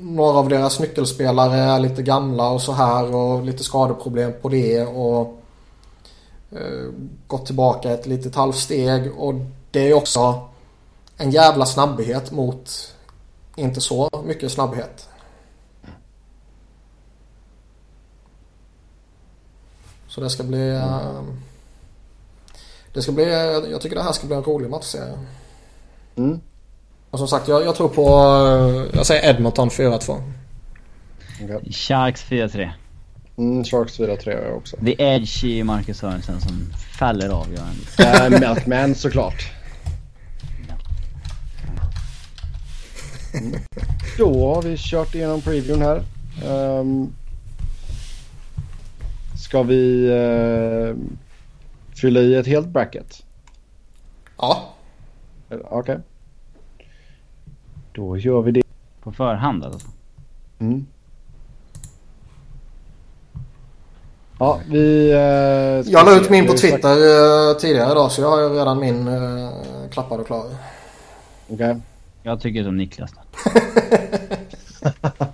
några 0.00 0.38
av 0.38 0.48
deras 0.48 0.80
nyckelspelare 0.80 1.56
är 1.56 1.78
lite 1.80 2.02
gamla 2.02 2.50
och 2.50 2.62
så 2.62 2.72
här 2.72 3.14
och 3.14 3.44
lite 3.44 3.64
skadeproblem 3.64 4.32
på 4.42 4.48
det 4.48 4.82
och 4.82 5.40
eh, 6.50 6.90
gått 7.26 7.46
tillbaka 7.46 7.90
ett 7.90 8.06
litet 8.06 8.34
halvsteg 8.34 9.12
och 9.18 9.34
det 9.70 9.88
är 9.88 9.94
också 9.94 10.48
en 11.16 11.30
jävla 11.30 11.66
snabbhet 11.66 12.30
mot 12.30 12.94
inte 13.56 13.80
så 13.80 14.10
mycket 14.24 14.52
snabbhet. 14.52 15.08
Så 20.14 20.20
det 20.20 20.30
ska 20.30 20.42
bli... 20.42 20.70
Mm. 20.70 21.40
Det 22.92 23.02
ska 23.02 23.12
bli... 23.12 23.24
Jag 23.70 23.80
tycker 23.80 23.96
det 23.96 24.02
här 24.02 24.12
ska 24.12 24.26
bli 24.26 24.36
en 24.36 24.42
rolig 24.42 24.70
matchserie. 24.70 25.18
Mm. 26.16 26.40
Och 27.10 27.18
som 27.18 27.28
sagt, 27.28 27.48
jag, 27.48 27.64
jag 27.64 27.74
tror 27.74 27.88
på... 27.88 28.02
Jag 28.96 29.06
säger 29.06 29.30
Edmonton 29.30 29.68
4-2. 29.68 30.22
Okay. 31.44 31.72
Sharks 31.72 32.24
4-3. 32.24 32.70
Mm, 33.36 33.64
Sharks 33.64 33.98
4-3 33.98 34.30
jag 34.30 34.56
också. 34.56 34.76
The 34.76 35.02
Edge 35.02 35.44
i 35.44 35.62
Marcus 35.62 35.98
Sörensen 35.98 36.40
som 36.40 36.72
faller 36.98 37.28
avgörande. 37.28 37.80
äh, 37.98 38.40
Melkman 38.40 38.94
såklart. 38.94 39.52
Mm. 43.34 43.60
Då 44.18 44.54
har 44.54 44.62
vi 44.62 44.76
kört 44.78 45.14
igenom 45.14 45.40
previewn 45.40 45.82
här. 45.82 46.04
Um, 46.46 47.12
Ska 49.54 49.62
vi 49.62 50.10
uh, 50.10 50.96
fylla 51.96 52.20
i 52.20 52.34
ett 52.34 52.46
helt 52.46 52.68
bracket? 52.68 53.22
Ja. 54.36 54.74
Okej. 55.48 55.60
Okay. 55.70 55.96
Då 57.92 58.16
gör 58.16 58.42
vi 58.42 58.52
det. 58.52 58.62
På 59.02 59.12
förhand 59.12 59.64
alltså? 59.64 59.88
Mm. 60.58 60.86
Ja, 64.38 64.60
vi... 64.68 65.12
Uh, 65.12 65.18
jag 65.92 66.06
la 66.06 66.16
ut 66.16 66.30
min 66.30 66.46
på 66.46 66.52
Twitter 66.52 66.96
uh, 66.96 67.56
tidigare 67.56 67.92
idag 67.92 68.12
så 68.12 68.22
jag 68.22 68.30
har 68.30 68.40
ju 68.40 68.48
redan 68.48 68.80
min 68.80 69.08
uh, 69.08 69.50
klappad 69.90 70.20
och 70.20 70.26
klar. 70.26 70.44
Okej. 71.48 71.54
Okay. 71.54 71.76
Jag 72.22 72.40
tycker 72.40 72.64
som 72.64 72.76
Niklas. 72.76 73.10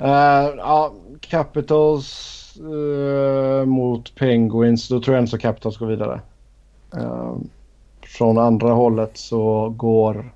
uh, 0.00 0.56
ja, 0.58 0.92
Capitals 1.20 2.40
uh, 2.60 3.64
mot 3.64 4.14
Penguins. 4.14 4.88
Då 4.88 5.00
tror 5.00 5.16
jag 5.16 5.22
ändå 5.22 5.38
Capitals 5.38 5.76
går 5.76 5.86
vidare. 5.86 6.20
Uh, 6.96 7.36
från 8.02 8.38
andra 8.38 8.72
hållet 8.72 9.16
så 9.16 9.68
går... 9.68 10.34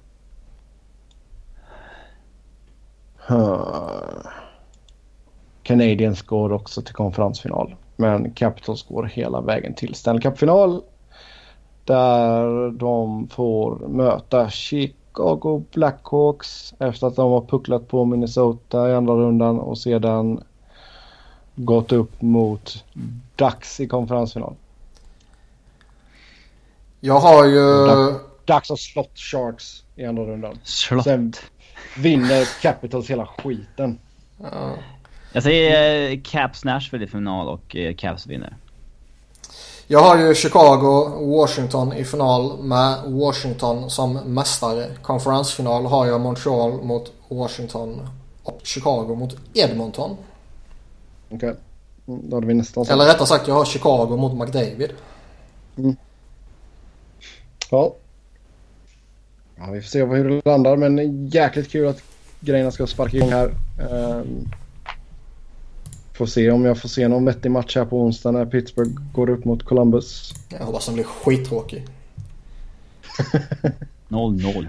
Canadiens 5.63 6.23
går 6.23 6.53
också 6.53 6.83
till 6.83 6.95
konferensfinal. 6.95 7.75
Men 7.97 8.31
Capitals 8.31 8.83
går 8.83 9.05
hela 9.05 9.41
vägen 9.41 9.75
till 9.75 9.95
Stanley 9.95 10.23
Cup-final. 10.23 10.83
Där 11.85 12.71
de 12.71 13.29
får 13.29 13.89
möta 13.89 14.49
Chicago 15.19 15.65
Blackhawks 15.73 16.75
efter 16.79 17.07
att 17.07 17.17
de 17.17 17.31
har 17.31 17.41
pucklat 17.41 17.89
på 17.89 18.05
Minnesota 18.05 18.91
i 18.91 18.95
andra 18.95 19.15
rundan 19.15 19.59
och 19.59 19.79
sedan 19.79 20.45
gått 21.55 21.93
upp 21.93 22.23
mot 22.23 22.85
Ducks 23.37 23.81
i 23.81 23.87
konferensfinal. 23.87 24.55
Jag 27.01 27.21
har 27.21 27.47
ju... 27.47 27.87
Ducks 28.45 28.69
har 28.69 28.77
slått 28.77 29.19
Sharks 29.19 29.85
i 29.97 30.05
andra 30.05 30.25
rundan. 30.25 30.59
Slott. 30.63 31.05
Sen 31.05 31.33
vinner 31.97 32.63
Capitals 32.63 33.11
hela 33.11 33.27
skiten. 33.27 33.99
Ja. 34.43 34.75
Jag 35.33 35.43
säger 35.43 36.11
eh, 36.11 36.21
Caps 36.25 36.65
Nashville 36.65 37.05
i 37.05 37.09
final 37.09 37.49
och 37.49 37.77
eh, 37.77 37.95
Caps 37.95 38.27
vinner. 38.27 38.57
Jag 39.91 40.01
har 40.01 40.19
ju 40.19 40.35
Chicago 40.35 41.27
Washington 41.37 41.93
i 41.93 42.05
final 42.05 42.59
med 42.63 42.99
Washington 43.07 43.91
som 43.91 44.15
mästare. 44.15 44.87
Konferensfinal 45.03 45.87
har 45.87 46.07
jag 46.07 46.21
Montreal 46.21 46.83
mot 46.83 47.13
Washington 47.29 48.09
och 48.43 48.61
Chicago 48.63 49.15
mot 49.15 49.37
Edmonton. 49.55 50.17
Okej. 51.31 51.37
Okay. 51.37 51.55
Då 52.07 52.37
hade 52.37 52.47
vi 52.47 52.55
nästan 52.55 52.87
Eller 52.89 53.05
rättare 53.05 53.27
sagt 53.27 53.49
jag 53.49 53.55
har 53.55 53.65
Chicago 53.65 54.17
mot 54.17 54.33
McDavid. 54.33 54.91
Mm. 55.77 55.97
Ja. 57.71 57.95
Ja, 59.57 59.71
vi 59.71 59.81
får 59.81 59.89
se 59.89 60.05
hur 60.05 60.31
det 60.31 60.43
landar 60.45 60.77
men 60.77 61.27
jäkligt 61.29 61.71
kul 61.71 61.89
att 61.89 62.03
grejerna 62.41 62.71
ska 62.71 62.87
sparka 62.87 63.17
igång 63.17 63.33
här. 63.33 63.55
Um, 63.91 64.49
får 66.19 66.27
se 66.27 66.51
om 66.51 66.65
jag 66.65 66.79
får 66.79 66.89
se 66.89 67.09
någon 67.09 67.25
vettig 67.25 67.51
match 67.51 67.77
här 67.77 67.85
på 67.85 68.01
onsdag 68.01 68.31
när 68.31 68.47
Pittsburgh 68.47 68.91
går 69.13 69.31
upp 69.31 69.45
mot 69.45 69.63
Columbus. 69.63 70.35
Jag 70.49 70.59
hoppas 70.59 70.87
den 70.87 70.95
blir 70.95 71.05
skittråkig. 71.05 71.85
0-0. 74.09 74.69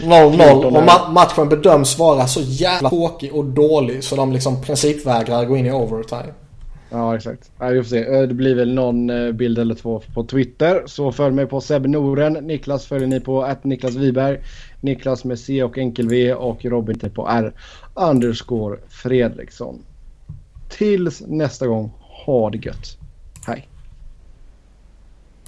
0-0 0.00 0.64
och 0.64 0.72
ma 0.84 1.08
matchen 1.10 1.48
bedöms 1.48 1.98
vara 1.98 2.26
så 2.26 2.40
jävla 2.40 2.88
tråkig 2.88 3.34
och 3.34 3.44
dålig 3.44 4.04
så 4.04 4.16
de 4.16 4.32
liksom 4.32 4.62
principvägrar 4.62 5.44
gå 5.44 5.56
in 5.56 5.66
i 5.66 5.72
overtime. 5.72 6.32
Ja 6.90 7.16
exakt. 7.16 7.50
Ja, 7.58 7.68
vi 7.68 7.82
får 7.82 7.88
se. 7.88 8.04
Eh, 8.04 8.22
det 8.22 8.34
blir 8.34 8.54
väl 8.54 8.74
någon 8.74 9.10
eh, 9.10 9.32
bild 9.32 9.58
eller 9.58 9.74
två 9.74 10.02
på 10.14 10.24
Twitter. 10.24 10.82
Så 10.86 11.12
följ 11.12 11.34
mig 11.34 11.46
på 11.46 11.60
Seb 11.60 11.86
Noren. 11.86 12.32
Niklas 12.32 12.86
följer 12.86 13.08
ni 13.08 13.20
på 13.20 13.42
att 13.42 13.64
Niklas 13.64 13.94
Wiberg. 13.94 14.38
Niklas 14.80 15.24
med 15.24 15.38
C 15.38 15.62
och 15.62 15.78
enkel 15.78 16.08
V 16.08 16.34
och 16.34 16.64
Robin 16.64 17.10
på 17.14 17.28
R. 17.28 17.52
Underscore 17.94 18.78
Fredriksson. 18.88 19.84
Tills 20.68 21.22
nästa 21.26 21.66
gång. 21.66 21.92
Ha 22.26 22.50
det 22.50 22.58
gött. 22.58 22.98